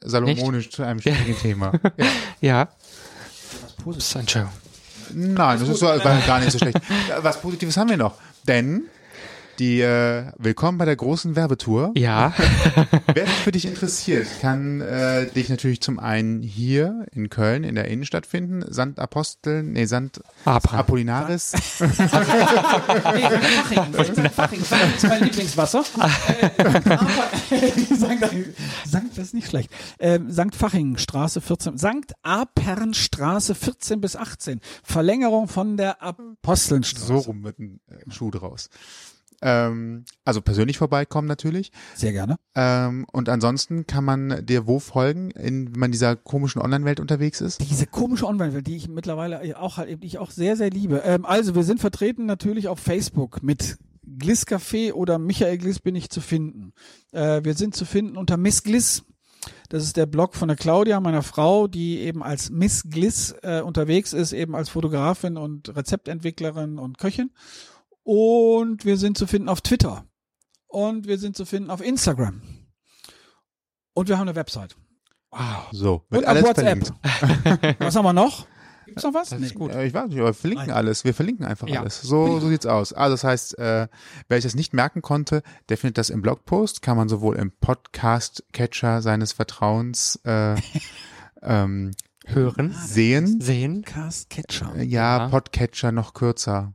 Salomonisch 0.00 0.70
zu 0.70 0.82
einem 0.82 1.00
schwierigen 1.00 1.36
Thema. 1.42 1.72
Ja. 1.96 2.06
Ja. 2.40 2.68
Sancho. 3.98 4.48
Nein, 5.12 5.60
das 5.60 5.68
ist 5.68 5.78
so, 5.78 5.86
war 5.86 5.98
gar 5.98 6.40
nicht 6.40 6.52
so 6.52 6.58
schlecht. 6.58 6.80
Ja, 7.08 7.22
Was 7.22 7.40
Positives 7.40 7.76
haben 7.76 7.90
wir 7.90 7.96
noch. 7.96 8.14
Denn 8.48 8.84
die 9.58 9.80
äh, 9.80 10.32
Willkommen 10.38 10.78
bei 10.78 10.84
der 10.84 10.96
großen 10.96 11.36
Werbetour. 11.36 11.92
Ja. 11.96 12.34
Wer 13.14 13.26
sich 13.26 13.36
für 13.36 13.52
dich 13.52 13.66
interessiert, 13.66 14.26
kann 14.40 14.80
äh, 14.80 15.26
dich 15.26 15.48
natürlich 15.48 15.80
zum 15.80 15.98
einen 15.98 16.42
hier 16.42 17.06
in 17.12 17.30
Köln 17.30 17.64
in 17.64 17.74
der 17.74 17.88
Innenstadt 17.88 18.26
finden. 18.26 18.64
Sankt 18.68 18.98
Apostel, 18.98 19.62
nee, 19.62 19.86
Sankt 19.86 20.20
Abraham. 20.44 20.80
Apollinaris. 20.80 21.52
Faching, 21.76 21.90
Faching, 24.30 24.60
Faching 24.64 24.94
ist 24.96 25.08
mein 25.08 25.24
Lieblingswasser. 25.24 25.84
Aber, 25.94 26.10
Sankt, 27.96 28.30
Sankt, 28.84 29.18
das 29.18 29.26
ist 29.26 29.34
nicht 29.34 29.48
schlecht. 29.48 29.70
Ähm, 29.98 30.30
Sankt 30.30 30.56
Faching, 30.56 30.98
Straße 30.98 31.40
14, 31.40 31.78
Sankt 31.78 32.12
Apernstraße 32.22 33.54
14 33.54 34.00
bis 34.00 34.16
18. 34.16 34.60
Verlängerung 34.82 35.48
von 35.48 35.76
der 35.76 36.02
Apostelnstraße. 36.02 37.06
So 37.06 37.18
rum 37.18 37.40
mit 37.40 37.58
dem 37.58 37.80
äh, 37.88 38.10
Schuh 38.10 38.30
draus. 38.30 38.68
Ähm, 39.42 40.04
also 40.24 40.40
persönlich 40.40 40.78
vorbeikommen 40.78 41.28
natürlich. 41.28 41.72
Sehr 41.94 42.12
gerne. 42.12 42.36
Ähm, 42.54 43.06
und 43.12 43.28
ansonsten 43.28 43.86
kann 43.86 44.04
man 44.04 44.44
dir 44.44 44.66
wo 44.66 44.78
folgen, 44.78 45.30
in, 45.30 45.72
wenn 45.72 45.80
man 45.80 45.92
dieser 45.92 46.16
komischen 46.16 46.60
Online-Welt 46.60 47.00
unterwegs 47.00 47.40
ist? 47.40 47.60
Diese 47.60 47.86
komische 47.86 48.26
Online-Welt, 48.26 48.66
die 48.66 48.76
ich 48.76 48.88
mittlerweile 48.88 49.58
auch 49.58 49.76
halt, 49.76 50.02
die 50.02 50.06
ich 50.06 50.18
auch 50.18 50.30
sehr, 50.30 50.56
sehr 50.56 50.70
liebe. 50.70 51.02
Ähm, 51.04 51.24
also, 51.24 51.54
wir 51.54 51.64
sind 51.64 51.80
vertreten 51.80 52.26
natürlich 52.26 52.68
auf 52.68 52.78
Facebook 52.78 53.42
mit 53.42 53.78
Gliss 54.06 54.46
Café 54.46 54.92
oder 54.92 55.18
Michael 55.18 55.58
Gliss 55.58 55.80
bin 55.80 55.94
ich 55.94 56.10
zu 56.10 56.20
finden. 56.20 56.72
Äh, 57.12 57.42
wir 57.44 57.54
sind 57.54 57.74
zu 57.74 57.84
finden 57.84 58.16
unter 58.16 58.36
Miss 58.36 58.62
Gliss. 58.62 59.04
Das 59.68 59.82
ist 59.82 59.96
der 59.96 60.06
Blog 60.06 60.34
von 60.34 60.48
der 60.48 60.56
Claudia, 60.56 61.00
meiner 61.00 61.22
Frau, 61.22 61.66
die 61.66 61.98
eben 61.98 62.22
als 62.22 62.50
Miss 62.50 62.84
Gliss 62.88 63.34
äh, 63.42 63.60
unterwegs 63.60 64.12
ist, 64.12 64.32
eben 64.32 64.54
als 64.54 64.68
Fotografin 64.68 65.36
und 65.36 65.74
Rezeptentwicklerin 65.76 66.78
und 66.78 66.98
Köchin. 66.98 67.30
Und 68.06 68.84
wir 68.84 68.96
sind 68.98 69.18
zu 69.18 69.26
finden 69.26 69.48
auf 69.48 69.62
Twitter. 69.62 70.04
Und 70.68 71.08
wir 71.08 71.18
sind 71.18 71.36
zu 71.36 71.44
finden 71.44 71.70
auf 71.70 71.80
Instagram. 71.80 72.40
Und 73.94 74.08
wir 74.08 74.16
haben 74.16 74.28
eine 74.28 74.36
Website. 74.36 74.76
So, 75.72 76.04
wird 76.08 76.22
Und 76.22 76.24
auf 76.24 76.30
alles 76.30 76.44
WhatsApp. 76.44 76.86
verlinkt. 76.86 77.80
Was 77.80 77.96
haben 77.96 78.04
wir 78.04 78.12
noch? 78.12 78.46
Gibt's 78.86 79.02
noch 79.02 79.12
was? 79.12 79.30
Das 79.30 79.40
ist 79.40 79.56
gut. 79.56 79.72
Äh, 79.72 79.86
ich 79.86 79.92
weiß 79.92 80.06
nicht, 80.08 80.18
aber 80.20 80.28
wir 80.28 80.34
verlinken 80.34 80.68
Nein. 80.68 80.76
alles. 80.76 81.02
Wir 81.02 81.12
verlinken 81.14 81.44
einfach 81.44 81.66
Ja. 81.66 81.80
alles. 81.80 82.00
So, 82.00 82.38
so 82.38 82.48
sieht's 82.48 82.64
aus. 82.66 82.92
Also 82.92 83.14
das 83.14 83.24
heißt, 83.24 83.58
äh, 83.58 83.88
wer 84.28 84.36
sich 84.38 84.44
das 84.44 84.54
nicht 84.54 84.72
merken 84.72 85.02
konnte, 85.02 85.42
der 85.68 85.76
findet 85.76 85.98
das 85.98 86.08
im 86.08 86.22
Blogpost. 86.22 86.82
Kann 86.82 86.96
man 86.96 87.08
sowohl 87.08 87.34
im 87.34 87.50
Podcast-Catcher 87.50 89.02
seines 89.02 89.32
Vertrauens 89.32 90.20
äh, 90.24 90.54
ähm, 91.42 91.90
Hören. 92.26 92.74
sehen. 92.86 93.40
Sehen. 93.40 93.82
Cast 93.82 94.30
Catcher. 94.30 94.74
Äh, 94.76 94.84
Ja, 94.84 95.18
Ja. 95.18 95.28
Podcatcher 95.28 95.92
noch 95.92 96.12
kürzer. 96.14 96.74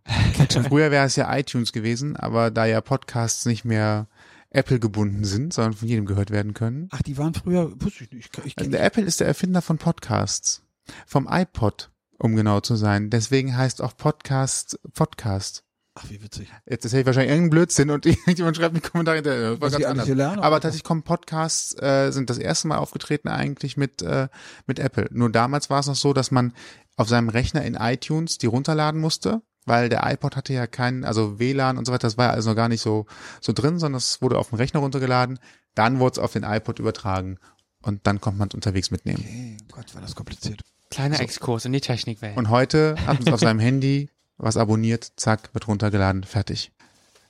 Früher 0.67 0.91
wäre 0.91 1.05
es 1.05 1.15
ja 1.15 1.35
iTunes 1.37 1.71
gewesen, 1.73 2.15
aber 2.15 2.51
da 2.51 2.65
ja 2.65 2.81
Podcasts 2.81 3.45
nicht 3.45 3.65
mehr 3.65 4.07
Apple 4.49 4.79
gebunden 4.79 5.23
sind, 5.23 5.53
sondern 5.53 5.73
von 5.73 5.87
jedem 5.87 6.05
gehört 6.05 6.29
werden 6.31 6.53
können. 6.53 6.87
Ach, 6.91 7.01
die 7.01 7.17
waren 7.17 7.33
früher, 7.33 7.71
wusste 7.81 8.03
ich 8.05 8.11
nicht. 8.11 8.37
Ich, 8.39 8.45
ich, 8.47 8.57
Also 8.57 8.71
Apple 8.71 9.03
ist 9.03 9.19
der 9.19 9.27
Erfinder 9.27 9.61
von 9.61 9.77
Podcasts. 9.77 10.63
Vom 11.05 11.27
iPod, 11.29 11.91
um 12.17 12.35
genau 12.35 12.59
zu 12.59 12.75
sein. 12.75 13.09
Deswegen 13.09 13.55
heißt 13.55 13.81
auch 13.81 13.95
Podcast 13.95 14.79
Podcast. 14.93 15.63
Ach, 16.03 16.09
wie 16.09 16.21
witzig. 16.21 16.49
Jetzt 16.65 16.85
erzähle 16.85 17.01
ich 17.01 17.05
wahrscheinlich 17.05 17.31
irgendeinen 17.31 17.49
Blödsinn 17.51 17.89
und 17.91 18.05
irgendjemand 18.05 18.57
schreibt 18.57 18.75
in 18.75 18.81
die 18.81 18.89
Kommentare, 18.89 19.21
das 19.21 19.35
war 19.35 19.61
Was 19.61 19.73
ganz 19.73 19.85
anders. 19.85 20.05
hier 20.05 20.15
lerne, 20.15 20.41
Aber 20.41 20.59
tatsächlich 20.59 20.83
kommen 20.83 21.03
Podcasts, 21.03 21.75
äh, 21.81 22.11
sind 22.11 22.29
das 22.29 22.37
erste 22.37 22.67
Mal 22.67 22.77
aufgetreten 22.77 23.27
eigentlich 23.27 23.77
mit, 23.77 24.01
äh, 24.01 24.27
mit 24.67 24.79
Apple. 24.79 25.07
Nur 25.11 25.31
damals 25.31 25.69
war 25.69 25.79
es 25.79 25.87
noch 25.87 25.95
so, 25.95 26.13
dass 26.13 26.31
man 26.31 26.53
auf 26.97 27.07
seinem 27.07 27.29
Rechner 27.29 27.63
in 27.63 27.75
iTunes 27.75 28.37
die 28.37 28.47
runterladen 28.47 28.99
musste, 28.99 29.41
weil 29.65 29.89
der 29.89 30.09
iPod 30.11 30.35
hatte 30.35 30.53
ja 30.53 30.67
keinen, 30.67 31.03
also 31.03 31.39
WLAN 31.39 31.77
und 31.77 31.85
so 31.85 31.91
weiter, 31.91 32.07
das 32.07 32.17
war 32.17 32.27
ja 32.27 32.31
also 32.31 32.49
noch 32.49 32.55
gar 32.55 32.69
nicht 32.69 32.81
so, 32.81 33.05
so 33.39 33.53
drin, 33.53 33.79
sondern 33.79 33.97
es 33.97 34.21
wurde 34.21 34.37
auf 34.37 34.49
dem 34.49 34.57
Rechner 34.57 34.79
runtergeladen. 34.79 35.39
Dann 35.75 35.99
wurde 35.99 36.13
es 36.13 36.19
auf 36.19 36.33
den 36.33 36.43
iPod 36.43 36.79
übertragen 36.79 37.37
und 37.81 38.05
dann 38.07 38.19
konnte 38.19 38.39
man 38.39 38.49
es 38.49 38.55
unterwegs 38.55 38.91
mitnehmen. 38.91 39.23
Okay, 39.23 39.57
Gott, 39.71 39.95
war 39.95 40.01
das 40.01 40.15
kompliziert. 40.15 40.61
Kleiner 40.89 41.19
Exkurs 41.21 41.63
in 41.65 41.71
die 41.71 41.79
Technikwelt. 41.79 42.35
Und 42.35 42.49
heute 42.49 42.95
hat 43.07 43.19
man 43.19 43.27
es 43.27 43.33
auf 43.33 43.39
seinem 43.39 43.59
Handy 43.61 44.09
was 44.41 44.57
abonniert, 44.57 45.13
zack, 45.15 45.49
wird 45.53 45.67
runtergeladen, 45.67 46.23
fertig. 46.23 46.71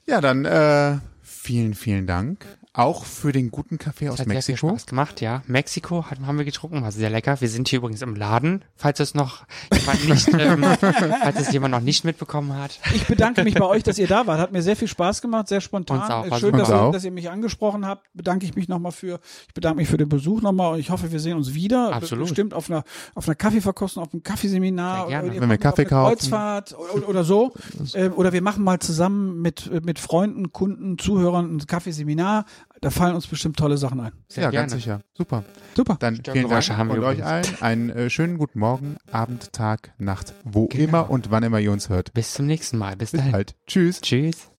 Ja, 0.06 0.22
dann 0.22 0.46
äh, 0.46 0.98
Vielen, 1.42 1.74
vielen 1.74 2.06
Dank. 2.06 2.46
Auch 2.74 3.04
für 3.04 3.34
den 3.34 3.52
guten 3.52 3.78
Kaffee 3.78 4.08
aus 4.08 4.20
Hat 4.20 4.28
sehr 4.28 4.42
viel 4.42 4.54
Mexiko. 4.54 4.70
Spaß 4.70 4.86
gemacht, 4.86 5.20
ja. 5.20 5.42
Mexiko 5.46 6.06
hat, 6.06 6.20
haben 6.22 6.38
wir 6.38 6.46
getrunken, 6.46 6.82
war 6.82 6.94
sehr 6.94 7.10
lecker. 7.10 7.42
Wir 7.42 7.50
sind 7.50 7.68
hier 7.68 7.80
übrigens 7.80 8.02
im 8.02 8.16
Laden, 8.16 8.64
falls 8.76 9.02
es 9.02 9.14
noch 9.14 9.44
jemand 9.74 10.08
nicht, 10.08 10.28
ähm, 10.40 10.66
falls 10.80 11.40
es 11.40 11.52
jemand 11.52 11.74
noch 11.74 11.82
nicht 11.82 12.06
mitbekommen 12.06 12.56
hat. 12.56 12.80
Ich 12.96 13.08
bedanke 13.08 13.44
mich 13.44 13.56
bei 13.56 13.66
euch, 13.66 13.84
dass 13.84 13.98
ihr 13.98 14.08
da 14.08 14.26
wart. 14.26 14.40
Hat 14.40 14.54
mir 14.54 14.62
sehr 14.62 14.78
viel 14.78 14.88
Spaß 14.88 15.22
gemacht, 15.22 15.50
sehr 15.50 15.60
spontan. 15.60 16.00
Uns 16.00 16.10
auch, 16.10 16.30
war 16.30 16.40
Schön, 16.40 16.58
dass 16.58 16.70
ihr, 16.70 16.92
dass 16.92 17.04
ihr 17.04 17.12
mich 17.12 17.30
angesprochen 17.30 17.86
habt. 17.86 18.08
Bedanke 18.14 18.46
ich 18.46 18.56
mich 18.56 18.70
nochmal 18.70 18.94
für. 18.94 19.20
Ich 19.50 19.54
bedanke 19.54 19.78
mich 19.78 19.90
für 19.90 19.98
den 19.98 20.08
Besuch 20.08 20.42
nochmal 20.42 20.74
und 20.74 20.80
ich 20.80 20.92
hoffe, 20.92 21.12
wir 21.12 21.20
sehen 21.20 21.36
uns 21.36 21.54
wieder. 21.54 21.94
Absolut. 21.94 22.28
Bestimmt 22.28 22.54
auf 22.54 22.70
einer, 22.70 22.86
auf 23.16 23.28
einer 23.28 23.36
Kaffeeverkostung, 23.36 24.02
auf 24.02 24.14
einem 24.14 24.24
Kaffeeseminar. 24.24 25.10
Sehr 25.10 25.22
gerne. 25.22 25.42
Wenn 25.42 25.50
wir 25.50 25.58
Kaffee 25.58 25.82
eine 25.82 25.90
kaufen. 25.90 26.10
Kreuzfahrt 26.12 26.76
oder, 26.78 27.10
oder 27.10 27.24
so. 27.26 27.54
Äh, 27.94 28.10
Oder 28.10 28.32
wir 28.34 28.42
machen 28.42 28.64
mal 28.64 28.80
zusammen 28.80 29.42
mit, 29.42 29.84
mit 29.86 30.00
Freunden, 30.00 30.52
Kunden, 30.52 30.98
Zuhörern 30.98 31.58
ein 31.58 31.66
Kaffeeseminar. 31.68 32.46
Da 32.82 32.90
fallen 32.90 33.14
uns 33.14 33.28
bestimmt 33.28 33.58
tolle 33.58 33.78
Sachen 33.78 34.00
ein. 34.00 34.12
Sehr 34.28 34.46
ja, 34.46 34.50
gerne. 34.50 34.64
ganz 34.64 34.74
sicher. 34.74 35.02
Super. 35.16 35.44
Super. 35.76 35.98
Dann 36.00 36.16
vielen 36.16 36.50
Dank 36.50 36.68
haben 36.72 36.90
wir 36.90 36.96
und 36.98 37.04
euch 37.04 37.24
allen 37.24 37.46
einen 37.62 37.90
äh, 37.92 38.10
schönen 38.10 38.40
guten 38.40 38.60
Morgen, 38.60 38.98
Abend, 39.12 39.54
Tag, 39.54 39.94
Nacht, 40.00 40.34
wo 40.44 40.66
Genau. 40.68 40.84
immer 40.84 41.10
und 41.12 41.30
wann 41.30 41.44
immer 41.44 41.60
ihr 41.60 41.72
uns 41.72 41.90
hört. 41.90 42.12
Bis 42.14 42.34
zum 42.34 42.48
nächsten 42.48 42.80
Mal. 42.80 42.96
Bis 42.98 43.12
Bis 43.12 43.20
dahin. 43.20 43.32
bald. 43.34 43.56
Tschüss. 43.68 44.02
Tschüss. 44.02 44.50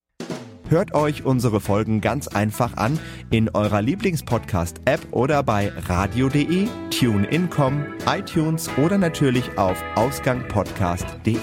Hört 0.68 0.94
euch 0.94 1.24
unsere 1.24 1.60
Folgen 1.60 2.00
ganz 2.00 2.28
einfach 2.28 2.76
an 2.76 2.98
in 3.30 3.48
eurer 3.50 3.82
Lieblingspodcast-App 3.82 5.08
oder 5.10 5.42
bei 5.42 5.72
radio.de, 5.88 6.68
TuneIn.com, 6.90 7.84
iTunes 8.06 8.70
oder 8.78 8.96
natürlich 8.98 9.58
auf 9.58 9.82
ausgangpodcast.de. 9.96 11.36